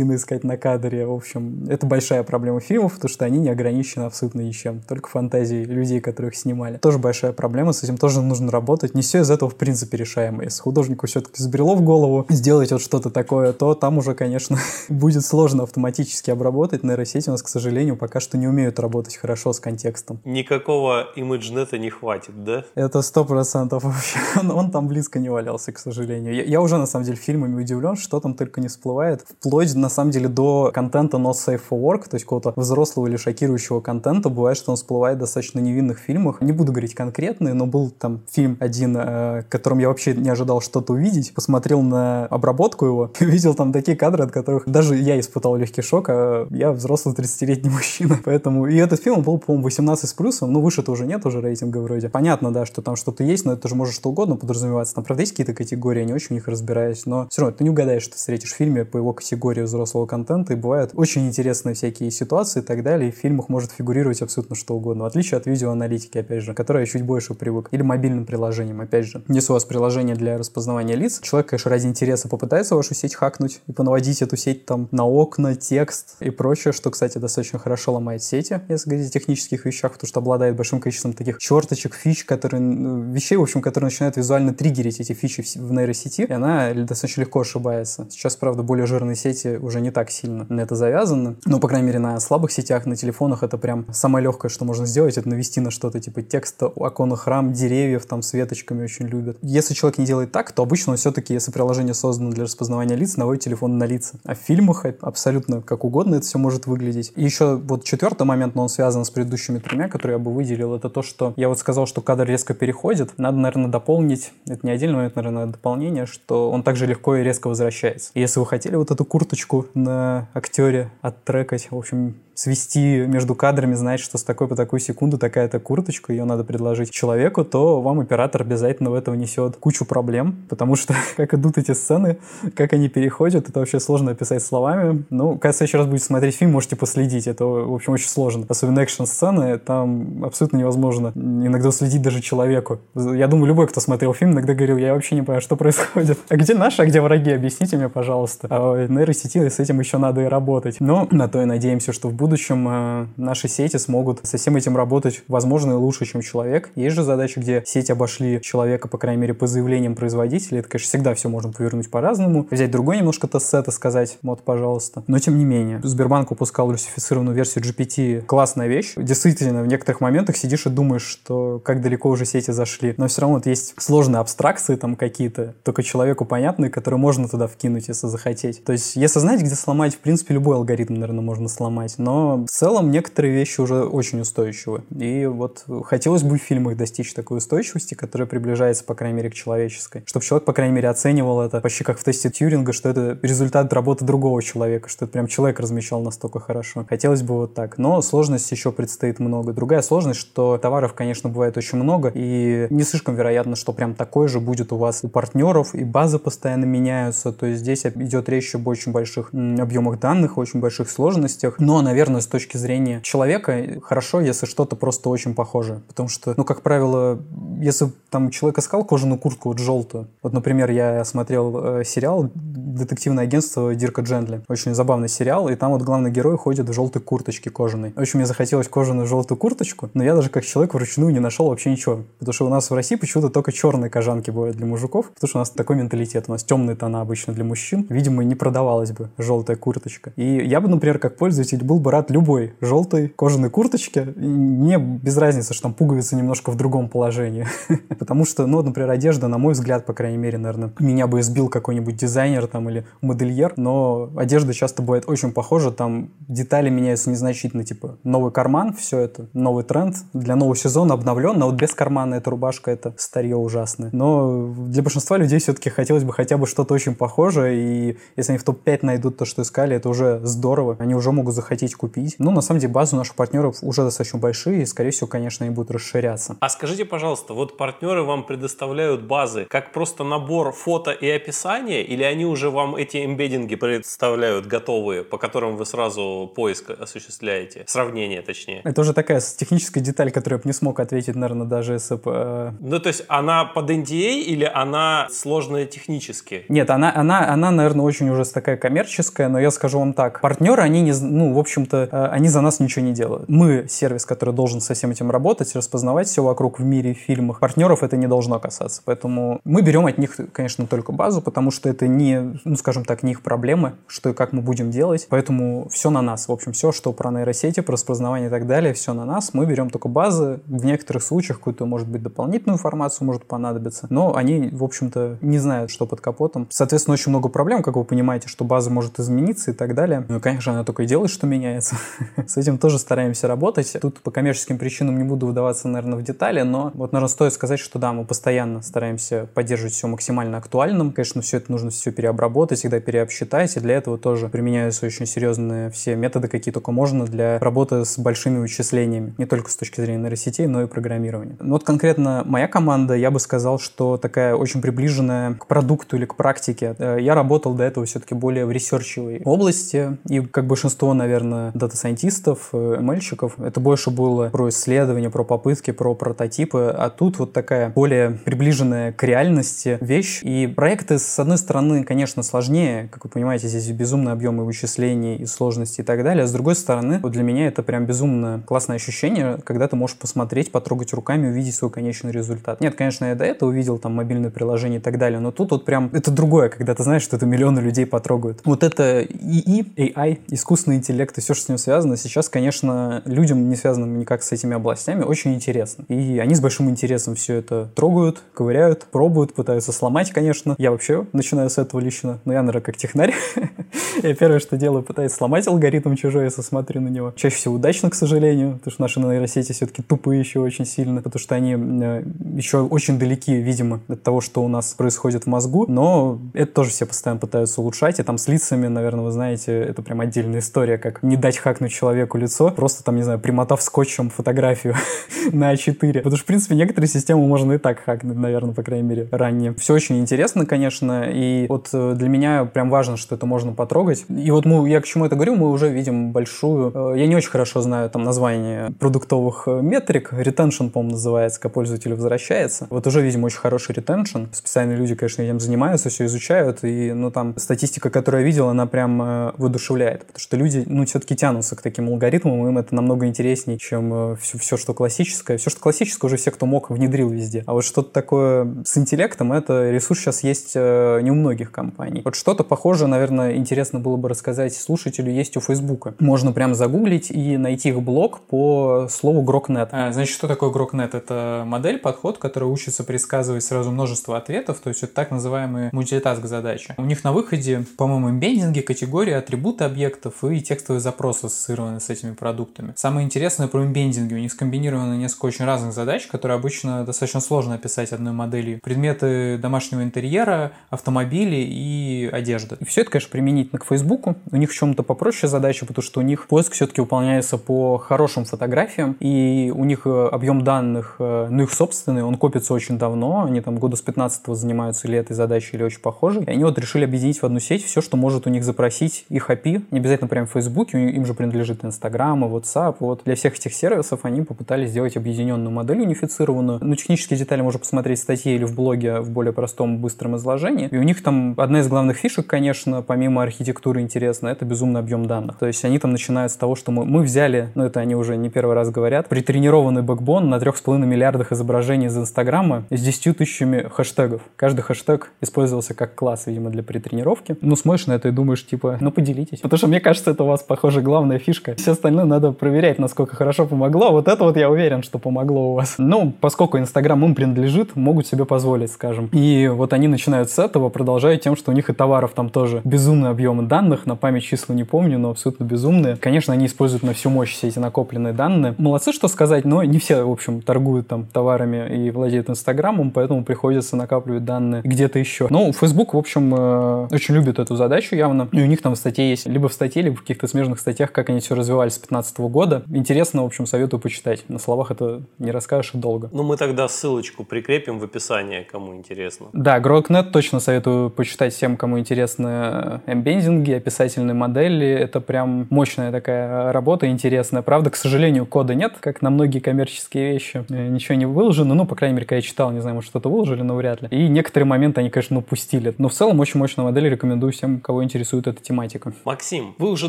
апельсины 0.00 0.16
искать 0.16 0.44
на 0.44 0.56
кадре. 0.56 1.06
В 1.06 1.12
общем, 1.12 1.66
это 1.68 1.86
большая 1.86 2.22
проблема 2.22 2.60
фильмов, 2.60 2.94
потому 2.94 3.08
что 3.08 3.24
они 3.24 3.38
не 3.38 3.48
ограничены 3.48 4.04
абсолютно 4.04 4.40
ничем. 4.40 4.80
Только 4.88 5.08
фантазией 5.08 5.64
людей, 5.64 6.00
которых 6.00 6.36
снимали. 6.36 6.78
Тоже 6.78 6.98
большая 6.98 7.32
проблема, 7.32 7.72
с 7.72 7.82
этим 7.82 7.96
тоже 7.96 8.22
нужно 8.22 8.50
работать. 8.50 8.94
Не 8.94 9.02
все 9.02 9.20
из 9.20 9.30
этого, 9.30 9.50
в 9.50 9.56
принципе, 9.56 9.96
решаемо. 9.96 10.44
Если 10.44 10.62
художнику 10.62 11.06
все-таки 11.06 11.42
сбрело 11.42 11.74
в 11.74 11.82
голову 11.82 12.26
сделать 12.28 12.72
вот 12.72 12.80
что-то 12.80 13.10
такое, 13.10 13.52
то 13.52 13.74
там 13.74 13.98
уже, 13.98 14.14
конечно, 14.14 14.58
будет 14.88 15.24
сложно 15.24 15.64
автоматически 15.64 16.30
обработать. 16.30 16.82
Нейросети 16.82 17.28
у 17.28 17.32
нас, 17.32 17.42
к 17.42 17.48
сожалению, 17.48 17.96
пока 17.96 18.20
что 18.20 18.38
не 18.38 18.48
умеют 18.48 18.78
работать 18.78 19.16
хорошо 19.16 19.52
с 19.52 19.60
контекстом. 19.60 20.20
Никакого 20.24 21.08
имиджнета 21.16 21.78
не 21.78 21.90
хватит, 21.90 22.44
да? 22.44 22.64
Это 22.74 23.02
сто 23.02 23.24
процентов 23.24 23.84
вообще. 23.84 24.18
Он, 24.40 24.50
он 24.50 24.70
там 24.70 24.88
близко 24.88 25.18
не 25.18 25.28
валялся, 25.28 25.72
к 25.72 25.78
сожалению. 25.78 26.34
Я, 26.34 26.44
я 26.44 26.60
уже, 26.60 26.76
на 26.78 26.86
самом 26.86 27.04
деле, 27.04 27.16
фильмами 27.16 27.60
удивлен, 27.60 27.96
что 27.96 28.20
там 28.20 28.34
только 28.34 28.60
не 28.60 28.68
всплывает. 28.68 29.24
Вплоть, 29.28 29.74
на 29.74 29.89
самом 29.90 30.10
деле, 30.10 30.28
до 30.28 30.70
контента 30.72 31.16
not 31.16 31.34
safe 31.34 31.60
for 31.68 31.80
work, 31.80 32.08
то 32.08 32.14
есть 32.14 32.24
какого-то 32.24 32.52
взрослого 32.56 33.06
или 33.06 33.16
шокирующего 33.16 33.80
контента. 33.80 34.28
Бывает, 34.28 34.56
что 34.56 34.70
он 34.70 34.76
всплывает 34.76 35.18
в 35.18 35.20
достаточно 35.20 35.60
невинных 35.60 35.98
фильмах. 35.98 36.40
Не 36.40 36.52
буду 36.52 36.72
говорить 36.72 36.94
конкретные, 36.94 37.54
но 37.54 37.66
был 37.66 37.90
там 37.90 38.20
фильм 38.30 38.56
один, 38.60 38.96
э, 38.96 39.42
которым 39.48 39.78
я 39.78 39.88
вообще 39.88 40.14
не 40.14 40.30
ожидал 40.30 40.60
что-то 40.60 40.92
увидеть. 40.94 41.34
Посмотрел 41.34 41.82
на 41.82 42.26
обработку 42.26 42.86
его, 42.86 43.10
увидел 43.20 43.54
там 43.54 43.72
такие 43.72 43.96
кадры, 43.96 44.24
от 44.24 44.32
которых 44.32 44.68
даже 44.68 44.96
я 44.96 45.18
испытал 45.18 45.56
легкий 45.56 45.82
шок, 45.82 46.06
а 46.08 46.46
я 46.50 46.72
взрослый 46.72 47.14
30-летний 47.14 47.70
мужчина. 47.70 48.18
Поэтому 48.24 48.66
и 48.66 48.76
этот 48.76 49.02
фильм 49.02 49.22
был, 49.22 49.38
по-моему, 49.38 49.64
18 49.64 50.08
с 50.08 50.14
плюсом. 50.14 50.52
Ну, 50.52 50.60
выше-то 50.60 50.92
уже 50.92 51.06
нет 51.06 51.24
уже 51.26 51.40
рейтинга 51.40 51.78
вроде. 51.78 52.08
Понятно, 52.08 52.52
да, 52.52 52.66
что 52.66 52.82
там 52.82 52.96
что-то 52.96 53.24
есть, 53.24 53.44
но 53.44 53.52
это 53.52 53.68
же 53.68 53.74
может 53.74 53.94
что 53.94 54.10
угодно 54.10 54.36
подразумеваться. 54.36 54.94
Там, 54.94 55.04
правда, 55.04 55.22
есть 55.22 55.32
какие-то 55.32 55.54
категории, 55.54 56.00
я 56.00 56.06
не 56.06 56.12
очень 56.12 56.28
в 56.28 56.30
них 56.30 56.48
разбираюсь, 56.48 57.06
но 57.06 57.28
все 57.30 57.42
равно 57.42 57.56
ты 57.56 57.64
не 57.64 57.70
угадаешь, 57.70 58.02
что 58.02 58.16
встретишь 58.16 58.52
в 58.52 58.56
фильме 58.56 58.84
по 58.84 58.96
его 58.96 59.12
категории 59.12 59.64
взрослого 59.80 60.06
контента, 60.06 60.52
и 60.52 60.56
бывают 60.56 60.90
очень 60.94 61.26
интересные 61.26 61.74
всякие 61.74 62.10
ситуации 62.10 62.60
и 62.60 62.62
так 62.62 62.82
далее, 62.82 63.08
и 63.08 63.12
в 63.12 63.16
фильмах 63.16 63.48
может 63.48 63.72
фигурировать 63.72 64.22
абсолютно 64.22 64.54
что 64.54 64.74
угодно, 64.74 65.04
в 65.04 65.06
отличие 65.06 65.38
от 65.38 65.46
видеоаналитики, 65.46 66.18
опять 66.18 66.42
же, 66.42 66.54
которой 66.54 66.80
я 66.80 66.86
чуть 66.86 67.02
больше 67.02 67.34
привык, 67.34 67.68
или 67.70 67.82
мобильным 67.82 68.26
приложением, 68.26 68.80
опять 68.80 69.06
же. 69.06 69.22
Если 69.28 69.52
у 69.52 69.54
вас 69.54 69.64
приложение 69.64 70.16
для 70.16 70.36
распознавания 70.38 70.96
лиц, 70.96 71.20
человек, 71.22 71.50
конечно, 71.50 71.70
ради 71.70 71.86
интереса 71.86 72.28
попытается 72.28 72.74
вашу 72.74 72.94
сеть 72.94 73.14
хакнуть 73.14 73.60
и 73.66 73.72
понаводить 73.72 74.22
эту 74.22 74.36
сеть 74.36 74.66
там 74.66 74.88
на 74.90 75.06
окна, 75.06 75.54
текст 75.54 76.16
и 76.20 76.30
прочее, 76.30 76.72
что, 76.72 76.90
кстати, 76.90 77.18
достаточно 77.18 77.58
хорошо 77.58 77.92
ломает 77.92 78.22
сети, 78.22 78.60
если 78.68 78.90
говорить 78.90 79.08
о 79.08 79.12
технических 79.12 79.64
вещах, 79.64 79.92
потому 79.92 80.08
что 80.08 80.20
обладает 80.20 80.56
большим 80.56 80.80
количеством 80.80 81.12
таких 81.12 81.38
черточек, 81.38 81.94
фич, 81.94 82.24
которые, 82.24 82.60
ну, 82.60 83.12
вещей, 83.12 83.36
в 83.36 83.42
общем, 83.42 83.62
которые 83.62 83.86
начинают 83.86 84.16
визуально 84.16 84.52
триггерить 84.52 85.00
эти 85.00 85.12
фичи 85.12 85.42
в 85.58 85.72
нейросети, 85.72 86.22
и 86.22 86.32
она 86.32 86.72
достаточно 86.74 87.20
легко 87.20 87.40
ошибается. 87.40 88.06
Сейчас, 88.10 88.36
правда, 88.36 88.62
более 88.62 88.86
жирные 88.86 89.16
сети 89.16 89.56
уже 89.56 89.69
не 89.78 89.92
так 89.92 90.10
сильно 90.10 90.46
на 90.48 90.62
это 90.62 90.74
завязаны. 90.74 91.36
Ну, 91.44 91.60
по 91.60 91.68
крайней 91.68 91.86
мере, 91.86 92.00
на 92.00 92.18
слабых 92.18 92.50
сетях, 92.50 92.86
на 92.86 92.96
телефонах 92.96 93.44
это 93.44 93.56
прям 93.58 93.86
самое 93.92 94.24
легкое, 94.24 94.48
что 94.48 94.64
можно 94.64 94.86
сделать, 94.86 95.16
это 95.16 95.28
навести 95.28 95.60
на 95.60 95.70
что-то 95.70 96.00
типа 96.00 96.22
текста, 96.22 96.66
оконных 96.66 97.28
рам, 97.28 97.52
деревьев, 97.52 98.06
там, 98.06 98.22
с 98.22 98.32
веточками 98.32 98.82
очень 98.82 99.06
любят. 99.06 99.38
Если 99.42 99.74
человек 99.74 99.98
не 99.98 100.06
делает 100.06 100.32
так, 100.32 100.50
то 100.50 100.62
обычно 100.62 100.96
все-таки, 100.96 101.34
если 101.34 101.52
приложение 101.52 101.94
создано 101.94 102.30
для 102.30 102.44
распознавания 102.44 102.96
лиц, 102.96 103.16
наводит 103.16 103.44
телефон 103.44 103.78
на 103.78 103.84
лица. 103.84 104.18
А 104.24 104.34
в 104.34 104.38
фильмах 104.38 104.86
абсолютно 105.00 105.60
как 105.60 105.84
угодно 105.84 106.16
это 106.16 106.26
все 106.26 106.38
может 106.38 106.66
выглядеть. 106.66 107.12
И 107.14 107.22
еще 107.22 107.56
вот 107.56 107.84
четвертый 107.84 108.24
момент, 108.24 108.54
но 108.54 108.62
он 108.62 108.68
связан 108.68 109.04
с 109.04 109.10
предыдущими 109.10 109.58
тремя, 109.58 109.88
которые 109.88 110.16
я 110.16 110.18
бы 110.18 110.32
выделил, 110.32 110.74
это 110.74 110.88
то, 110.88 111.02
что 111.02 111.34
я 111.36 111.48
вот 111.48 111.58
сказал, 111.58 111.86
что 111.86 112.00
кадр 112.00 112.24
резко 112.24 112.54
переходит. 112.54 113.12
Надо, 113.18 113.36
наверное, 113.36 113.68
дополнить, 113.68 114.32
это 114.46 114.66
не 114.66 114.72
отдельный 114.72 114.96
момент, 114.96 115.16
наверное, 115.16 115.46
дополнение, 115.46 116.06
что 116.06 116.50
он 116.50 116.62
также 116.62 116.86
легко 116.86 117.16
и 117.16 117.22
резко 117.22 117.48
возвращается. 117.48 118.10
И 118.14 118.20
если 118.20 118.40
вы 118.40 118.46
хотели 118.46 118.76
вот 118.76 118.90
эту 118.90 119.04
курточку 119.04 119.59
на 119.74 120.28
актере 120.34 120.90
оттрекать, 121.02 121.70
в 121.70 121.76
общем, 121.76 122.16
свести 122.34 123.04
между 123.06 123.34
кадрами, 123.34 123.74
знать, 123.74 124.00
что 124.00 124.18
с 124.18 124.24
такой 124.24 124.48
по 124.48 124.56
такую 124.56 124.80
секунду 124.80 125.18
такая-то 125.18 125.60
курточка, 125.60 126.12
ее 126.12 126.24
надо 126.24 126.44
предложить 126.44 126.90
человеку, 126.90 127.44
то 127.44 127.80
вам 127.80 128.00
оператор 128.00 128.42
обязательно 128.42 128.90
в 128.90 128.94
этого 128.94 129.14
несет 129.14 129.56
кучу 129.56 129.84
проблем, 129.84 130.36
потому 130.48 130.76
что 130.76 130.94
как 131.16 131.34
идут 131.34 131.58
эти 131.58 131.72
сцены, 131.72 132.18
как 132.54 132.72
они 132.72 132.88
переходят, 132.88 133.48
это 133.48 133.58
вообще 133.58 133.80
сложно 133.80 134.12
описать 134.12 134.42
словами. 134.42 135.04
Ну, 135.10 135.38
когда 135.38 135.52
в 135.52 135.74
раз 135.74 135.86
будете 135.86 136.04
смотреть 136.04 136.36
фильм, 136.36 136.52
можете 136.52 136.76
последить, 136.76 137.26
это, 137.26 137.44
в 137.44 137.74
общем, 137.74 137.92
очень 137.92 138.08
сложно. 138.08 138.46
Особенно 138.48 138.80
экшн-сцены, 138.80 139.58
там 139.58 140.24
абсолютно 140.24 140.56
невозможно 140.56 141.12
иногда 141.14 141.70
следить 141.70 142.02
даже 142.02 142.20
человеку. 142.20 142.80
Я 142.94 143.28
думаю, 143.28 143.46
любой, 143.46 143.66
кто 143.66 143.80
смотрел 143.80 144.14
фильм, 144.14 144.32
иногда 144.32 144.54
говорил, 144.54 144.76
я 144.76 144.94
вообще 144.94 145.14
не 145.14 145.22
понимаю, 145.22 145.40
что 145.40 145.56
происходит. 145.56 146.18
А 146.28 146.36
где 146.36 146.54
наши, 146.54 146.82
а 146.82 146.86
где 146.86 147.00
враги? 147.00 147.30
Объясните 147.30 147.76
мне, 147.76 147.88
пожалуйста. 147.88 148.48
А 148.50 148.86
нейросети 148.86 149.48
с 149.48 149.58
этим 149.58 149.80
еще 149.80 149.98
надо 149.98 150.22
и 150.22 150.24
работать. 150.24 150.76
Но 150.80 151.06
на 151.10 151.28
то 151.28 151.42
и 151.42 151.44
надеемся, 151.44 151.92
что 151.92 152.08
в 152.08 152.14
будущем 152.20 152.68
э, 152.68 153.06
наши 153.16 153.48
сети 153.48 153.76
смогут 153.78 154.20
со 154.22 154.36
всем 154.36 154.56
этим 154.56 154.76
работать, 154.76 155.22
возможно, 155.26 155.72
и 155.72 155.74
лучше, 155.74 156.04
чем 156.04 156.20
человек. 156.20 156.70
Есть 156.76 156.94
же 156.94 157.02
задачи, 157.02 157.38
где 157.38 157.62
сети 157.66 157.90
обошли 157.90 158.40
человека, 158.40 158.86
по 158.86 158.98
крайней 158.98 159.20
мере, 159.20 159.34
по 159.34 159.46
заявлениям 159.46 159.94
производителя. 159.94 160.60
Это, 160.60 160.68
конечно, 160.68 160.88
всегда 160.88 161.14
все 161.14 161.28
можно 161.28 161.50
повернуть 161.52 161.90
по-разному. 161.90 162.46
Взять 162.50 162.70
другой 162.70 162.98
немножко 162.98 163.26
тест-сет 163.26 163.68
и 163.68 163.72
сказать, 163.72 164.18
вот, 164.22 164.42
пожалуйста. 164.42 165.02
Но, 165.06 165.18
тем 165.18 165.38
не 165.38 165.44
менее, 165.44 165.80
Сбербанк 165.82 166.30
выпускал 166.30 166.70
русифицированную 166.70 167.34
версию 167.34 167.64
GPT. 167.64 168.22
Классная 168.22 168.68
вещь. 168.68 168.92
Действительно, 168.96 169.62
в 169.62 169.66
некоторых 169.66 170.00
моментах 170.00 170.36
сидишь 170.36 170.66
и 170.66 170.70
думаешь, 170.70 171.02
что 171.02 171.60
как 171.64 171.80
далеко 171.80 172.10
уже 172.10 172.26
сети 172.26 172.50
зашли. 172.50 172.94
Но 172.98 173.08
все 173.08 173.22
равно 173.22 173.36
вот 173.36 173.46
есть 173.46 173.74
сложные 173.78 174.20
абстракции 174.20 174.76
там 174.76 174.94
какие-то, 174.96 175.54
только 175.64 175.82
человеку 175.82 176.24
понятные, 176.24 176.70
которые 176.70 177.00
можно 177.00 177.28
туда 177.28 177.46
вкинуть, 177.46 177.88
если 177.88 178.06
захотеть. 178.06 178.62
То 178.64 178.72
есть, 178.72 178.96
если 178.96 179.20
знаете, 179.20 179.44
где 179.44 179.54
сломать, 179.54 179.94
в 179.94 179.98
принципе, 179.98 180.34
любой 180.34 180.56
алгоритм, 180.56 180.94
наверное, 180.94 181.22
можно 181.22 181.48
сломать. 181.48 181.94
Но 181.98 182.09
в 182.46 182.50
целом 182.50 182.90
некоторые 182.90 183.34
вещи 183.34 183.60
уже 183.60 183.84
очень 183.84 184.20
устойчивы. 184.20 184.82
И 184.96 185.26
вот 185.26 185.64
хотелось 185.84 186.22
бы 186.22 186.38
в 186.38 186.42
фильмах 186.42 186.76
достичь 186.76 187.12
такой 187.14 187.38
устойчивости, 187.38 187.94
которая 187.94 188.26
приближается, 188.26 188.84
по 188.84 188.94
крайней 188.94 189.16
мере, 189.16 189.30
к 189.30 189.34
человеческой. 189.34 190.02
Чтобы 190.06 190.24
человек, 190.24 190.44
по 190.44 190.52
крайней 190.52 190.74
мере, 190.74 190.88
оценивал 190.88 191.40
это 191.40 191.60
почти 191.60 191.84
как 191.84 191.98
в 191.98 192.04
тесте 192.04 192.30
Тьюринга, 192.30 192.72
что 192.72 192.88
это 192.88 193.18
результат 193.22 193.72
работы 193.72 194.04
другого 194.04 194.42
человека, 194.42 194.88
что 194.88 195.04
это 195.04 195.12
прям 195.12 195.26
человек 195.26 195.60
размечал 195.60 196.02
настолько 196.02 196.40
хорошо. 196.40 196.84
Хотелось 196.88 197.22
бы 197.22 197.34
вот 197.34 197.54
так. 197.54 197.78
Но 197.78 198.00
сложности 198.02 198.54
еще 198.54 198.72
предстоит 198.72 199.18
много. 199.18 199.52
Другая 199.52 199.82
сложность, 199.82 200.20
что 200.20 200.58
товаров, 200.58 200.94
конечно, 200.94 201.28
бывает 201.28 201.56
очень 201.56 201.78
много, 201.78 202.10
и 202.14 202.66
не 202.70 202.82
слишком 202.82 203.14
вероятно, 203.14 203.56
что 203.56 203.72
прям 203.72 203.94
такой 203.94 204.28
же 204.28 204.40
будет 204.40 204.72
у 204.72 204.76
вас 204.76 205.00
у 205.02 205.08
партнеров, 205.08 205.74
и 205.74 205.84
базы 205.84 206.18
постоянно 206.18 206.64
меняются. 206.64 207.32
То 207.32 207.46
есть 207.46 207.60
здесь 207.60 207.86
идет 207.86 208.28
речь 208.28 208.54
об 208.54 208.66
очень 208.66 208.92
больших 208.92 209.32
объемах 209.32 210.00
данных, 210.00 210.38
очень 210.38 210.60
больших 210.60 210.90
сложностях. 210.90 211.58
Но, 211.58 211.82
наверное, 211.82 211.99
наверное, 212.00 212.22
с 212.22 212.26
точки 212.26 212.56
зрения 212.56 213.00
человека 213.02 213.80
хорошо, 213.82 214.20
если 214.20 214.46
что-то 214.46 214.74
просто 214.74 215.10
очень 215.10 215.34
похоже. 215.34 215.82
Потому 215.86 216.08
что, 216.08 216.32
ну, 216.34 216.44
как 216.44 216.62
правило, 216.62 217.20
если 217.60 217.90
там 218.08 218.30
человек 218.30 218.58
искал 218.58 218.84
кожаную 218.84 219.18
куртку 219.18 219.50
вот 219.50 219.58
желтую, 219.58 220.08
вот, 220.22 220.32
например, 220.32 220.70
я 220.70 221.04
смотрел 221.04 221.80
э, 221.80 221.84
сериал 221.84 222.30
«Детективное 222.34 223.24
агентство 223.24 223.74
Дирка 223.74 224.00
Джентли». 224.00 224.42
Очень 224.48 224.74
забавный 224.74 225.08
сериал, 225.08 225.50
и 225.50 225.56
там 225.56 225.72
вот 225.72 225.82
главный 225.82 226.10
герой 226.10 226.38
ходит 226.38 226.68
в 226.70 226.72
желтой 226.72 227.02
курточке 227.02 227.50
кожаной. 227.50 227.92
Очень 227.96 228.20
мне 228.20 228.26
захотелось 228.26 228.68
кожаную 228.68 229.06
желтую 229.06 229.36
курточку, 229.36 229.90
но 229.92 230.02
я 230.02 230.14
даже 230.14 230.30
как 230.30 230.44
человек 230.46 230.72
вручную 230.72 231.12
не 231.12 231.20
нашел 231.20 231.48
вообще 231.48 231.70
ничего. 231.70 232.04
Потому 232.18 232.32
что 232.32 232.46
у 232.46 232.48
нас 232.48 232.70
в 232.70 232.74
России 232.74 232.96
почему-то 232.96 233.28
только 233.28 233.52
черные 233.52 233.90
кожанки 233.90 234.30
бывают 234.30 234.56
для 234.56 234.64
мужиков, 234.64 235.10
потому 235.10 235.28
что 235.28 235.38
у 235.38 235.40
нас 235.40 235.50
такой 235.50 235.76
менталитет. 235.76 236.24
У 236.28 236.32
нас 236.32 236.44
темные 236.44 236.76
тона 236.76 237.02
обычно 237.02 237.34
для 237.34 237.44
мужчин. 237.44 237.86
Видимо, 237.90 238.24
не 238.24 238.34
продавалась 238.34 238.92
бы 238.92 239.10
желтая 239.18 239.58
курточка. 239.58 240.14
И 240.16 240.46
я 240.46 240.62
бы, 240.62 240.68
например, 240.68 240.98
как 240.98 241.18
пользователь 241.18 241.62
был 241.62 241.78
бы 241.78 241.89
рад 241.90 242.10
любой 242.10 242.54
желтой 242.60 243.08
кожаной 243.08 243.50
курточке. 243.50 244.02
Мне 244.16 244.78
без 244.78 245.16
разницы, 245.16 245.54
что 245.54 245.64
там 245.64 245.74
пуговицы 245.74 246.16
немножко 246.16 246.50
в 246.50 246.56
другом 246.56 246.88
положении. 246.88 247.46
Потому 247.98 248.24
что, 248.24 248.46
ну, 248.46 248.62
например, 248.62 248.90
одежда, 248.90 249.28
на 249.28 249.38
мой 249.38 249.52
взгляд, 249.54 249.86
по 249.86 249.92
крайней 249.92 250.18
мере, 250.18 250.38
наверное, 250.38 250.72
меня 250.78 251.06
бы 251.06 251.20
избил 251.20 251.48
какой-нибудь 251.48 251.96
дизайнер 251.96 252.46
там 252.46 252.68
или 252.70 252.86
модельер, 253.00 253.54
но 253.56 254.10
одежда 254.16 254.54
часто 254.54 254.82
бывает 254.82 255.04
очень 255.06 255.32
похожа, 255.32 255.70
там 255.70 256.10
детали 256.28 256.70
меняются 256.70 257.10
незначительно, 257.10 257.64
типа 257.64 257.98
новый 258.04 258.32
карман, 258.32 258.72
все 258.74 258.98
это, 258.98 259.28
новый 259.32 259.64
тренд 259.64 259.96
для 260.12 260.36
нового 260.36 260.56
сезона 260.56 260.94
обновлен, 260.94 261.38
но 261.38 261.46
вот 261.46 261.56
без 261.56 261.74
кармана 261.74 262.16
эта 262.16 262.30
рубашка, 262.30 262.70
это 262.70 262.94
старье 262.98 263.36
ужасное. 263.36 263.90
Но 263.92 264.54
для 264.66 264.82
большинства 264.82 265.16
людей 265.16 265.38
все-таки 265.38 265.70
хотелось 265.70 266.04
бы 266.04 266.12
хотя 266.12 266.36
бы 266.38 266.46
что-то 266.46 266.74
очень 266.74 266.94
похожее, 266.94 267.56
и 267.58 267.98
если 268.16 268.32
они 268.32 268.38
в 268.38 268.44
топ-5 268.44 268.80
найдут 268.82 269.16
то, 269.16 269.24
что 269.24 269.42
искали, 269.42 269.76
это 269.76 269.88
уже 269.88 270.20
здорово. 270.24 270.76
Они 270.78 270.94
уже 270.94 271.12
могут 271.12 271.34
захотеть 271.34 271.74
купить. 271.80 272.16
Ну, 272.18 272.30
на 272.30 272.42
самом 272.42 272.60
деле, 272.60 272.70
базу 272.72 272.96
наших 272.96 273.14
партнеров 273.14 273.56
уже 273.62 273.82
достаточно 273.82 274.18
большие, 274.18 274.62
и, 274.62 274.66
скорее 274.66 274.90
всего, 274.90 275.06
конечно, 275.06 275.46
они 275.46 275.54
будут 275.54 275.70
расширяться. 275.70 276.36
А 276.38 276.50
скажите, 276.50 276.84
пожалуйста, 276.84 277.32
вот 277.32 277.56
партнеры 277.56 278.02
вам 278.02 278.26
предоставляют 278.26 279.02
базы 279.02 279.46
как 279.48 279.72
просто 279.72 280.04
набор 280.04 280.52
фото 280.52 280.90
и 280.90 281.08
описания, 281.08 281.82
или 281.82 282.02
они 282.02 282.26
уже 282.26 282.50
вам 282.50 282.76
эти 282.76 283.02
эмбеддинги 283.02 283.54
представляют 283.54 284.44
готовые, 284.44 285.04
по 285.04 285.16
которым 285.16 285.56
вы 285.56 285.64
сразу 285.64 286.30
поиск 286.36 286.70
осуществляете? 286.70 287.64
Сравнение, 287.66 288.20
точнее. 288.20 288.60
Это 288.64 288.82
уже 288.82 288.92
такая 288.92 289.20
техническая 289.20 289.82
деталь, 289.82 290.10
которую 290.10 290.38
я 290.38 290.42
бы 290.42 290.48
не 290.48 290.52
смог 290.52 290.80
ответить, 290.80 291.14
наверное, 291.14 291.46
даже 291.46 291.72
если 291.72 291.94
бы... 291.94 292.12
Э... 292.14 292.52
Ну, 292.60 292.78
то 292.78 292.88
есть 292.88 293.04
она 293.08 293.46
под 293.46 293.70
NDA 293.70 294.20
или 294.20 294.44
она 294.44 295.08
сложная 295.10 295.64
технически? 295.64 296.44
Нет, 296.50 296.68
она, 296.68 296.92
она, 296.94 297.32
она, 297.32 297.50
наверное, 297.50 297.86
очень 297.86 298.10
уже 298.10 298.26
такая 298.26 298.58
коммерческая, 298.58 299.28
но 299.28 299.40
я 299.40 299.50
скажу 299.50 299.78
вам 299.78 299.94
так. 299.94 300.20
Партнеры, 300.20 300.62
они 300.62 300.82
не, 300.82 300.92
ну, 300.92 301.32
в 301.32 301.38
общем-то, 301.70 301.96
э, 301.96 302.06
они 302.10 302.28
за 302.28 302.40
нас 302.40 302.60
ничего 302.60 302.84
не 302.84 302.92
делают. 302.92 303.28
Мы 303.28 303.66
сервис, 303.68 304.04
который 304.04 304.34
должен 304.34 304.60
со 304.60 304.74
всем 304.74 304.90
этим 304.90 305.10
работать, 305.10 305.54
распознавать 305.54 306.08
все 306.08 306.22
вокруг 306.22 306.58
в 306.58 306.64
мире, 306.64 306.94
в 306.94 306.98
фильмах. 306.98 307.40
Партнеров 307.40 307.82
это 307.82 307.96
не 307.96 308.06
должно 308.06 308.38
касаться. 308.38 308.82
Поэтому 308.84 309.40
мы 309.44 309.62
берем 309.62 309.86
от 309.86 309.98
них, 309.98 310.16
конечно, 310.32 310.66
только 310.66 310.92
базу, 310.92 311.22
потому 311.22 311.50
что 311.50 311.68
это 311.68 311.86
не, 311.86 312.38
ну, 312.44 312.56
скажем 312.56 312.84
так, 312.84 313.02
не 313.02 313.12
их 313.12 313.22
проблемы, 313.22 313.74
что 313.86 314.10
и 314.10 314.12
как 314.12 314.32
мы 314.32 314.42
будем 314.42 314.70
делать. 314.70 315.06
Поэтому 315.08 315.68
все 315.70 315.90
на 315.90 316.02
нас. 316.02 316.28
В 316.28 316.32
общем, 316.32 316.52
все, 316.52 316.72
что 316.72 316.92
про 316.92 317.10
нейросети, 317.10 317.60
про 317.60 317.72
распознавание 317.72 318.28
и 318.28 318.30
так 318.30 318.46
далее, 318.46 318.72
все 318.74 318.92
на 318.92 319.04
нас. 319.04 319.34
Мы 319.34 319.46
берем 319.46 319.70
только 319.70 319.88
базы. 319.88 320.40
В 320.46 320.64
некоторых 320.64 321.02
случаях 321.02 321.38
какую-то, 321.38 321.66
может 321.66 321.88
быть, 321.88 322.02
дополнительную 322.02 322.56
информацию 322.56 323.06
может 323.06 323.24
понадобиться. 323.24 323.86
Но 323.90 324.14
они, 324.14 324.50
в 324.52 324.64
общем-то, 324.64 325.18
не 325.20 325.38
знают, 325.38 325.70
что 325.70 325.86
под 325.86 326.00
капотом. 326.00 326.46
Соответственно, 326.50 326.94
очень 326.94 327.10
много 327.10 327.28
проблем, 327.28 327.62
как 327.62 327.76
вы 327.76 327.84
понимаете, 327.84 328.28
что 328.28 328.44
база 328.44 328.70
может 328.70 328.98
измениться 328.98 329.50
и 329.50 329.54
так 329.54 329.74
далее. 329.74 330.04
Ну, 330.08 330.20
конечно, 330.20 330.52
она 330.52 330.64
только 330.64 330.82
и 330.82 330.86
делает, 330.86 331.10
что 331.10 331.26
меняется. 331.60 331.76
С 332.26 332.36
этим 332.36 332.58
тоже 332.58 332.78
стараемся 332.78 333.28
работать. 333.28 333.76
Тут 333.80 334.00
по 334.00 334.10
коммерческим 334.10 334.58
причинам 334.58 334.98
не 334.98 335.04
буду 335.04 335.26
выдаваться, 335.26 335.68
наверное, 335.68 335.98
в 335.98 336.02
детали, 336.02 336.42
но 336.42 336.70
вот, 336.74 336.92
наверное, 336.92 337.08
стоит 337.08 337.32
сказать, 337.32 337.60
что 337.60 337.78
да, 337.78 337.92
мы 337.92 338.04
постоянно 338.04 338.62
стараемся 338.62 339.28
поддерживать 339.34 339.74
все 339.74 339.86
максимально 339.86 340.38
актуальным. 340.38 340.92
Конечно, 340.92 341.22
все 341.22 341.38
это 341.38 341.50
нужно 341.52 341.70
все 341.70 341.92
переобработать, 341.92 342.58
всегда 342.58 342.80
переобсчитать, 342.80 343.56
и 343.56 343.60
для 343.60 343.76
этого 343.76 343.98
тоже 343.98 344.28
применяются 344.28 344.86
очень 344.86 345.06
серьезные 345.06 345.70
все 345.70 345.94
методы, 345.96 346.28
какие 346.28 346.52
только 346.52 346.72
можно 346.72 347.04
для 347.06 347.38
работы 347.38 347.84
с 347.84 347.98
большими 347.98 348.38
вычислениями, 348.38 349.14
не 349.18 349.26
только 349.26 349.50
с 349.50 349.56
точки 349.56 349.80
зрения 349.80 350.02
нейросетей, 350.02 350.46
но 350.46 350.62
и 350.62 350.66
программирования. 350.66 351.36
Но 351.40 351.54
вот 351.54 351.64
конкретно 351.64 352.22
моя 352.24 352.48
команда, 352.48 352.94
я 352.94 353.10
бы 353.10 353.20
сказал, 353.20 353.58
что 353.58 353.96
такая 353.96 354.34
очень 354.34 354.60
приближенная 354.60 355.34
к 355.34 355.46
продукту 355.46 355.96
или 355.96 356.04
к 356.04 356.14
практике. 356.14 356.74
Э, 356.78 356.98
я 357.00 357.14
работал 357.14 357.54
до 357.54 357.64
этого 357.64 357.86
все-таки 357.86 358.14
более 358.14 358.46
в 358.46 358.52
ресерчевой 358.52 359.20
области, 359.24 359.98
и 360.08 360.20
как 360.30 360.46
большинство, 360.46 360.94
наверное, 360.94 361.49
дата-сайентистов, 361.54 362.50
ML 362.52 362.66
-щиков, 362.66 363.34
э, 363.38 363.48
это 363.48 363.60
больше 363.60 363.90
было 363.90 364.28
про 364.28 364.48
исследования, 364.48 365.10
про 365.10 365.24
попытки, 365.24 365.70
про 365.70 365.94
прототипы, 365.94 366.74
а 366.76 366.90
тут 366.90 367.18
вот 367.18 367.32
такая 367.32 367.70
более 367.70 368.10
приближенная 368.10 368.92
к 368.92 369.02
реальности 369.02 369.78
вещь. 369.80 370.20
И 370.22 370.46
проекты, 370.46 370.98
с 370.98 371.18
одной 371.18 371.38
стороны, 371.38 371.84
конечно, 371.84 372.22
сложнее, 372.22 372.88
как 372.90 373.04
вы 373.04 373.10
понимаете, 373.10 373.48
здесь 373.48 373.68
безумные 373.70 374.12
объемы 374.12 374.44
вычислений 374.44 375.16
и 375.16 375.26
сложности 375.26 375.80
и 375.80 375.84
так 375.84 376.02
далее, 376.04 376.24
а 376.24 376.26
с 376.26 376.32
другой 376.32 376.54
стороны, 376.54 377.00
вот 377.02 377.12
для 377.12 377.22
меня 377.22 377.46
это 377.46 377.62
прям 377.62 377.86
безумно 377.86 378.42
классное 378.46 378.76
ощущение, 378.76 379.38
когда 379.44 379.68
ты 379.68 379.76
можешь 379.76 379.96
посмотреть, 379.96 380.52
потрогать 380.52 380.92
руками, 380.92 381.28
увидеть 381.28 381.54
свой 381.54 381.70
конечный 381.70 382.12
результат. 382.12 382.60
Нет, 382.60 382.74
конечно, 382.74 383.04
я 383.06 383.14
до 383.14 383.24
этого 383.24 383.48
увидел 383.50 383.78
там 383.78 383.94
мобильное 383.94 384.30
приложение 384.30 384.80
и 384.80 384.82
так 384.82 384.98
далее, 384.98 385.20
но 385.20 385.30
тут 385.30 385.50
вот 385.50 385.64
прям 385.64 385.90
это 385.92 386.10
другое, 386.10 386.48
когда 386.48 386.74
ты 386.74 386.82
знаешь, 386.82 387.02
что 387.02 387.16
это 387.16 387.26
миллионы 387.26 387.60
людей 387.60 387.86
потрогают. 387.86 388.40
Вот 388.44 388.62
это 388.62 389.02
ИИ, 389.02 389.64
AI, 389.76 390.20
искусственный 390.28 390.76
интеллект 390.76 391.16
и 391.18 391.20
все, 391.20 391.34
с 391.40 391.48
ним 391.48 391.58
связано, 391.58 391.96
сейчас, 391.96 392.28
конечно, 392.28 393.02
людям, 393.04 393.48
не 393.48 393.56
связанным 393.56 393.98
никак 393.98 394.22
с 394.22 394.32
этими 394.32 394.54
областями, 394.54 395.02
очень 395.02 395.34
интересно. 395.34 395.84
И 395.88 396.18
они 396.18 396.34
с 396.34 396.40
большим 396.40 396.70
интересом 396.70 397.14
все 397.14 397.34
это 397.34 397.70
трогают, 397.74 398.22
ковыряют, 398.34 398.86
пробуют, 398.90 399.34
пытаются 399.34 399.72
сломать, 399.72 400.10
конечно. 400.10 400.54
Я 400.58 400.70
вообще 400.70 401.06
начинаю 401.12 401.50
с 401.50 401.58
этого 401.58 401.80
лично, 401.80 402.20
но 402.24 402.32
я, 402.32 402.42
наверное, 402.42 402.62
как 402.62 402.76
технарь. 402.76 403.14
Я 404.02 404.14
первое, 404.14 404.38
что 404.38 404.56
делаю, 404.56 404.82
пытаюсь 404.82 405.12
сломать 405.12 405.46
алгоритм 405.46 405.94
чужой, 405.94 406.24
если 406.24 406.42
смотрю 406.42 406.80
на 406.80 406.88
него. 406.88 407.12
Чаще 407.16 407.36
всего 407.36 407.54
удачно, 407.56 407.90
к 407.90 407.94
сожалению, 407.94 408.54
потому 408.54 408.72
что 408.72 408.82
наши 408.82 409.00
нейросети 409.00 409.52
все-таки 409.52 409.82
тупые 409.82 410.20
еще 410.20 410.40
очень 410.40 410.64
сильно, 410.64 411.02
потому 411.02 411.20
что 411.20 411.34
они 411.34 411.54
э, 411.54 412.04
еще 412.36 412.58
очень 412.58 412.98
далеки, 412.98 413.34
видимо, 413.34 413.80
от 413.88 414.02
того, 414.02 414.20
что 414.20 414.42
у 414.42 414.48
нас 414.48 414.74
происходит 414.74 415.24
в 415.24 415.26
мозгу, 415.26 415.66
но 415.68 416.18
это 416.34 416.52
тоже 416.52 416.70
все 416.70 416.86
постоянно 416.86 417.20
пытаются 417.20 417.60
улучшать, 417.60 418.00
и 418.00 418.02
там 418.02 418.18
с 418.18 418.28
лицами, 418.28 418.68
наверное, 418.68 419.04
вы 419.04 419.10
знаете, 419.10 419.52
это 419.52 419.82
прям 419.82 420.00
отдельная 420.00 420.40
история, 420.40 420.78
как 420.78 421.02
не 421.02 421.16
дать 421.20 421.38
хакнуть 421.38 421.72
человеку 421.72 422.18
лицо, 422.18 422.50
просто 422.50 422.82
там, 422.84 422.96
не 422.96 423.02
знаю, 423.02 423.18
примотав 423.18 423.62
скотчем 423.62 424.10
фотографию 424.10 424.74
на 425.32 425.54
А4. 425.54 425.98
Потому 425.98 426.16
что, 426.16 426.24
в 426.24 426.26
принципе, 426.26 426.54
некоторые 426.54 426.88
системы 426.88 427.26
можно 427.26 427.52
и 427.52 427.58
так 427.58 427.80
хакнуть, 427.84 428.16
наверное, 428.16 428.54
по 428.54 428.62
крайней 428.62 428.88
мере, 428.88 429.08
ранее. 429.10 429.54
Все 429.54 429.74
очень 429.74 429.98
интересно, 429.98 430.46
конечно, 430.46 431.10
и 431.10 431.46
вот 431.48 431.68
э, 431.72 431.94
для 431.96 432.08
меня 432.08 432.44
прям 432.44 432.70
важно, 432.70 432.96
что 432.96 433.14
это 433.14 433.26
можно 433.26 433.52
потрогать. 433.52 434.04
И 434.08 434.30
вот 434.30 434.44
мы, 434.44 434.68
я 434.68 434.80
к 434.80 434.84
чему 434.84 435.06
это 435.06 435.16
говорю, 435.16 435.36
мы 435.36 435.50
уже 435.50 435.68
видим 435.68 436.12
большую... 436.12 436.72
Э, 436.94 436.98
я 436.98 437.06
не 437.06 437.16
очень 437.16 437.30
хорошо 437.30 437.60
знаю 437.60 437.90
там 437.90 438.04
название 438.04 438.70
продуктовых 438.78 439.44
э, 439.46 439.60
метрик. 439.62 440.12
Retention, 440.12 440.70
по-моему, 440.70 440.92
называется, 440.92 441.40
когда 441.40 441.52
пользователь 441.54 441.94
возвращается. 441.94 442.66
Вот 442.70 442.86
уже 442.86 443.02
видим 443.02 443.24
очень 443.24 443.38
хороший 443.38 443.74
retention. 443.74 444.28
Специальные 444.32 444.76
люди, 444.76 444.94
конечно, 444.94 445.22
этим 445.22 445.40
занимаются, 445.40 445.90
все 445.90 446.06
изучают. 446.06 446.64
И, 446.64 446.92
ну, 446.92 447.10
там, 447.10 447.34
статистика, 447.36 447.90
которую 447.90 448.22
я 448.22 448.26
видел, 448.26 448.48
она 448.48 448.66
прям 448.66 449.02
э, 449.02 449.32
воодушевляет. 449.36 450.06
Потому 450.06 450.20
что 450.20 450.36
люди, 450.36 450.64
ну, 450.66 450.84
все-таки 450.86 451.09
тянутся 451.16 451.56
к 451.56 451.62
таким 451.62 451.88
алгоритмам, 451.88 452.46
им 452.48 452.58
это 452.58 452.74
намного 452.74 453.06
интереснее, 453.06 453.58
чем 453.58 454.12
э, 454.12 454.16
все, 454.20 454.38
все, 454.38 454.56
что 454.56 454.74
классическое. 454.74 455.38
Все, 455.38 455.50
что 455.50 455.60
классическое, 455.60 456.08
уже 456.08 456.16
все, 456.16 456.30
кто 456.30 456.46
мог, 456.46 456.70
внедрил 456.70 457.10
везде. 457.10 457.44
А 457.46 457.52
вот 457.52 457.64
что-то 457.64 457.90
такое 457.90 458.48
с 458.64 458.78
интеллектом, 458.78 459.32
это 459.32 459.70
ресурс 459.70 460.00
сейчас 460.00 460.22
есть 460.22 460.52
э, 460.54 461.00
не 461.02 461.10
у 461.10 461.14
многих 461.14 461.50
компаний. 461.50 462.02
Вот 462.04 462.14
что-то 462.14 462.44
похожее, 462.44 462.88
наверное, 462.88 463.36
интересно 463.36 463.80
было 463.80 463.96
бы 463.96 464.08
рассказать 464.08 464.54
слушателю, 464.54 465.12
есть 465.12 465.36
у 465.36 465.40
Фейсбука. 465.40 465.94
Можно 465.98 466.32
прям 466.32 466.54
загуглить 466.54 467.10
и 467.10 467.36
найти 467.36 467.70
их 467.70 467.82
блог 467.82 468.20
по 468.20 468.88
слову 468.90 469.22
GrokNet. 469.22 469.68
А, 469.72 469.92
значит, 469.92 470.14
что 470.14 470.28
такое 470.28 470.50
GrokNet? 470.50 470.96
Это 470.96 471.44
модель, 471.46 471.78
подход, 471.78 472.18
который 472.18 472.48
учится 472.48 472.84
предсказывать 472.84 473.44
сразу 473.44 473.70
множество 473.70 474.16
ответов, 474.16 474.60
то 474.60 474.68
есть 474.68 474.82
это 474.82 474.94
так 474.94 475.10
называемые 475.10 475.70
мультитаск 475.72 476.24
задачи. 476.24 476.74
У 476.78 476.84
них 476.84 477.04
на 477.04 477.12
выходе, 477.12 477.64
по-моему, 477.76 478.10
эмбеддинги, 478.10 478.60
категории, 478.60 479.12
атрибуты 479.12 479.64
объектов 479.64 480.24
и 480.24 480.40
текстовые 480.40 480.80
запросы 480.80 480.99
ассоциированы 481.08 481.80
с 481.80 481.88
этими 481.90 482.12
продуктами. 482.12 482.74
Самое 482.76 483.06
интересное 483.06 483.48
про 483.48 483.64
эмбеддинги. 483.64 484.14
У 484.14 484.18
них 484.18 484.30
скомбинировано 484.30 484.94
несколько 484.94 485.26
очень 485.26 485.44
разных 485.46 485.72
задач, 485.72 486.06
которые 486.06 486.36
обычно 486.36 486.84
достаточно 486.84 487.20
сложно 487.20 487.54
описать 487.54 487.92
одной 487.92 488.12
моделью. 488.12 488.60
Предметы 488.62 489.38
домашнего 489.38 489.82
интерьера, 489.82 490.52
автомобили 490.68 491.36
и 491.36 492.08
одежда. 492.12 492.56
И 492.60 492.64
все 492.64 492.82
это, 492.82 492.90
конечно, 492.90 493.10
применительно 493.10 493.58
к 493.58 493.66
Фейсбуку. 493.66 494.16
У 494.30 494.36
них 494.36 494.50
в 494.50 494.54
чем-то 494.54 494.82
попроще 494.82 495.28
задача, 495.28 495.66
потому 495.66 495.82
что 495.82 496.00
у 496.00 496.02
них 496.02 496.26
поиск 496.26 496.52
все-таки 496.52 496.80
выполняется 496.80 497.38
по 497.38 497.78
хорошим 497.78 498.24
фотографиям, 498.24 498.96
и 499.00 499.52
у 499.54 499.64
них 499.64 499.86
э, 499.86 500.08
объем 500.12 500.42
данных, 500.42 500.96
э, 500.98 501.28
ну 501.30 501.42
их 501.42 501.52
собственный, 501.52 502.02
он 502.02 502.16
копится 502.16 502.54
очень 502.54 502.78
давно, 502.78 503.24
они 503.24 503.40
там 503.40 503.58
года 503.58 503.76
с 503.76 503.82
15 503.82 504.26
занимаются 504.36 504.88
или 504.88 504.98
этой 504.98 505.14
задачей, 505.14 505.56
или 505.56 505.62
очень 505.62 505.80
похожей, 505.80 506.24
и 506.24 506.30
они 506.30 506.44
вот 506.44 506.58
решили 506.58 506.84
объединить 506.84 507.20
в 507.20 507.24
одну 507.24 507.40
сеть 507.40 507.64
все, 507.64 507.80
что 507.80 507.96
может 507.96 508.26
у 508.26 508.30
них 508.30 508.44
запросить 508.44 509.06
их 509.08 509.30
API, 509.30 509.64
не 509.70 509.78
обязательно 509.78 510.08
прямо 510.08 510.26
в 510.26 510.32
Фейсбуке, 510.32 510.89
им 510.90 511.06
же 511.06 511.14
принадлежит 511.14 511.64
Инстаграм, 511.64 512.24
WhatsApp, 512.24 512.76
вот 512.80 513.02
для 513.04 513.14
всех 513.14 513.34
этих 513.36 513.54
сервисов 513.54 514.00
они 514.04 514.22
попытались 514.22 514.70
сделать 514.70 514.96
объединенную 514.96 515.50
модель 515.50 515.80
унифицированную, 515.80 516.58
ну 516.60 516.74
технические 516.74 517.18
детали 517.18 517.42
можно 517.42 517.60
посмотреть 517.60 517.98
в 517.98 518.02
статье 518.02 518.34
или 518.34 518.44
в 518.44 518.54
блоге 518.54 519.00
в 519.00 519.10
более 519.10 519.32
простом, 519.32 519.78
быстром 519.78 520.16
изложении, 520.16 520.68
и 520.70 520.76
у 520.76 520.82
них 520.82 521.02
там 521.02 521.34
одна 521.36 521.60
из 521.60 521.68
главных 521.68 521.96
фишек, 521.96 522.26
конечно, 522.26 522.82
помимо 522.82 523.22
архитектуры 523.22 523.80
интересно, 523.80 524.28
это 524.28 524.44
безумный 524.44 524.80
объем 524.80 525.06
данных, 525.06 525.38
то 525.38 525.46
есть 525.46 525.64
они 525.64 525.78
там 525.78 525.92
начинают 525.92 526.32
с 526.32 526.36
того, 526.36 526.54
что 526.54 526.72
мы, 526.72 526.84
мы 526.84 527.02
взяли, 527.02 527.50
ну 527.54 527.64
это 527.64 527.80
они 527.80 527.94
уже 527.94 528.16
не 528.16 528.30
первый 528.30 528.54
раз 528.54 528.70
говорят, 528.70 529.08
притренированный 529.08 529.82
бэкбон 529.82 530.28
на 530.28 530.36
3,5 530.36 530.78
миллиардах 530.78 531.32
изображений 531.32 531.86
из 531.86 531.96
Инстаграма 531.96 532.64
с 532.70 532.80
10 532.80 533.16
тысячами 533.16 533.68
хэштегов. 533.68 534.22
Каждый 534.36 534.62
хэштег 534.62 535.12
использовался 535.20 535.74
как 535.74 535.94
класс, 535.94 536.26
видимо, 536.26 536.50
для 536.50 536.62
притренировки. 536.62 537.36
Ну, 537.40 537.56
смотришь 537.56 537.86
на 537.86 537.92
это 537.92 538.08
и 538.08 538.12
думаешь, 538.12 538.46
типа, 538.46 538.78
ну, 538.80 538.90
поделитесь. 538.90 539.40
Потому 539.40 539.58
что 539.58 539.66
мне 539.66 539.80
кажется, 539.80 540.10
это 540.10 540.24
у 540.24 540.26
вас, 540.26 540.42
похоже, 540.42 540.79
главная 540.82 541.18
фишка. 541.18 541.54
Все 541.56 541.72
остальное 541.72 542.04
надо 542.04 542.32
проверять, 542.32 542.78
насколько 542.78 543.16
хорошо 543.16 543.46
помогло. 543.46 543.90
Вот 543.90 544.08
это 544.08 544.24
вот 544.24 544.36
я 544.36 544.50
уверен, 544.50 544.82
что 544.82 544.98
помогло 544.98 545.52
у 545.52 545.54
вас. 545.54 545.76
Ну, 545.78 546.12
поскольку 546.20 546.58
Инстаграм 546.58 547.04
им 547.04 547.14
принадлежит, 547.14 547.76
могут 547.76 548.06
себе 548.06 548.24
позволить, 548.24 548.72
скажем. 548.72 549.08
И 549.12 549.48
вот 549.48 549.72
они 549.72 549.88
начинают 549.88 550.30
с 550.30 550.38
этого, 550.38 550.68
продолжают 550.68 551.22
тем, 551.22 551.36
что 551.36 551.50
у 551.50 551.54
них 551.54 551.70
и 551.70 551.72
товаров 551.72 552.12
там 552.14 552.30
тоже 552.30 552.60
безумный 552.64 553.10
объем 553.10 553.48
данных, 553.48 553.86
на 553.86 553.96
память 553.96 554.24
числа 554.24 554.54
не 554.54 554.64
помню, 554.64 554.98
но 554.98 555.10
абсолютно 555.10 555.44
безумные. 555.44 555.96
Конечно, 555.96 556.32
они 556.32 556.46
используют 556.46 556.82
на 556.82 556.94
всю 556.94 557.10
мощь 557.10 557.32
все 557.32 557.48
эти 557.48 557.58
накопленные 557.58 558.12
данные. 558.12 558.54
Молодцы, 558.58 558.92
что 558.92 559.08
сказать, 559.08 559.44
но 559.44 559.62
не 559.62 559.78
все, 559.78 560.02
в 560.02 560.10
общем, 560.10 560.42
торгуют 560.42 560.88
там 560.88 561.06
товарами 561.06 561.86
и 561.86 561.90
владеют 561.90 562.30
Инстаграмом, 562.30 562.90
поэтому 562.90 563.24
приходится 563.24 563.76
накапливать 563.76 564.24
данные 564.24 564.62
где-то 564.62 564.98
еще. 564.98 565.26
Ну, 565.30 565.52
Facebook, 565.52 565.94
в 565.94 565.98
общем, 565.98 566.34
э, 566.34 566.88
очень 566.90 567.14
любит 567.14 567.38
эту 567.38 567.56
задачу 567.56 567.94
явно. 567.94 568.28
И 568.32 568.42
у 568.42 568.46
них 568.46 568.62
там 568.62 568.74
в 568.74 568.78
статье 568.78 569.08
есть, 569.08 569.26
либо 569.26 569.48
в 569.48 569.52
статье, 569.52 569.82
либо 569.82 569.96
в 569.96 570.00
каких-то 570.00 570.26
смежных 570.26 570.60
статьях, 570.60 570.69
как 570.78 571.10
они 571.10 571.20
все 571.20 571.34
развивались 571.34 571.74
с 571.74 571.78
2015 571.78 572.18
года. 572.20 572.62
Интересно, 572.70 573.22
в 573.22 573.26
общем, 573.26 573.46
советую 573.46 573.80
почитать. 573.80 574.28
На 574.28 574.38
словах 574.38 574.70
это 574.70 575.02
не 575.18 575.30
расскажешь 575.30 575.74
и 575.74 575.78
долго. 575.78 576.08
Ну, 576.12 576.22
мы 576.22 576.36
тогда 576.36 576.68
ссылочку 576.68 577.24
прикрепим 577.24 577.78
в 577.78 577.84
описании, 577.84 578.42
кому 578.42 578.74
интересно. 578.74 579.26
Да, 579.32 579.58
Grok.net 579.58 580.10
точно 580.10 580.40
советую 580.40 580.90
почитать 580.90 581.34
всем, 581.34 581.56
кому 581.56 581.78
интересны 581.78 582.80
эмбендинги, 582.86 583.52
описательные 583.52 584.14
модели. 584.14 584.66
Это 584.66 585.00
прям 585.00 585.46
мощная 585.50 585.92
такая 585.92 586.52
работа, 586.52 586.88
интересная. 586.88 587.42
Правда, 587.42 587.70
к 587.70 587.76
сожалению, 587.76 588.26
кода 588.26 588.54
нет, 588.54 588.74
как 588.80 589.02
на 589.02 589.10
многие 589.10 589.40
коммерческие 589.40 590.12
вещи. 590.12 590.44
Э, 590.48 590.68
ничего 590.68 590.96
не 590.96 591.06
выложено. 591.06 591.54
Ну, 591.54 591.66
по 591.66 591.74
крайней 591.74 591.94
мере, 591.94 592.06
когда 592.06 592.16
я 592.16 592.22
читал, 592.22 592.50
не 592.50 592.60
знаю, 592.60 592.76
может, 592.76 592.90
что-то 592.90 593.08
выложили, 593.08 593.42
но 593.42 593.54
вряд 593.54 593.82
ли. 593.82 593.88
И 593.90 594.08
некоторые 594.08 594.46
моменты 594.46 594.80
они, 594.80 594.90
конечно, 594.90 595.18
упустили. 595.18 595.74
Но 595.78 595.88
в 595.88 595.92
целом 595.92 596.20
очень 596.20 596.38
мощная 596.38 596.64
модель. 596.64 596.88
Рекомендую 596.88 597.32
всем, 597.32 597.60
кого 597.60 597.84
интересует 597.84 598.26
эта 598.26 598.42
тематика. 598.42 598.92
Максим, 599.04 599.54
вы 599.58 599.70
уже 599.70 599.88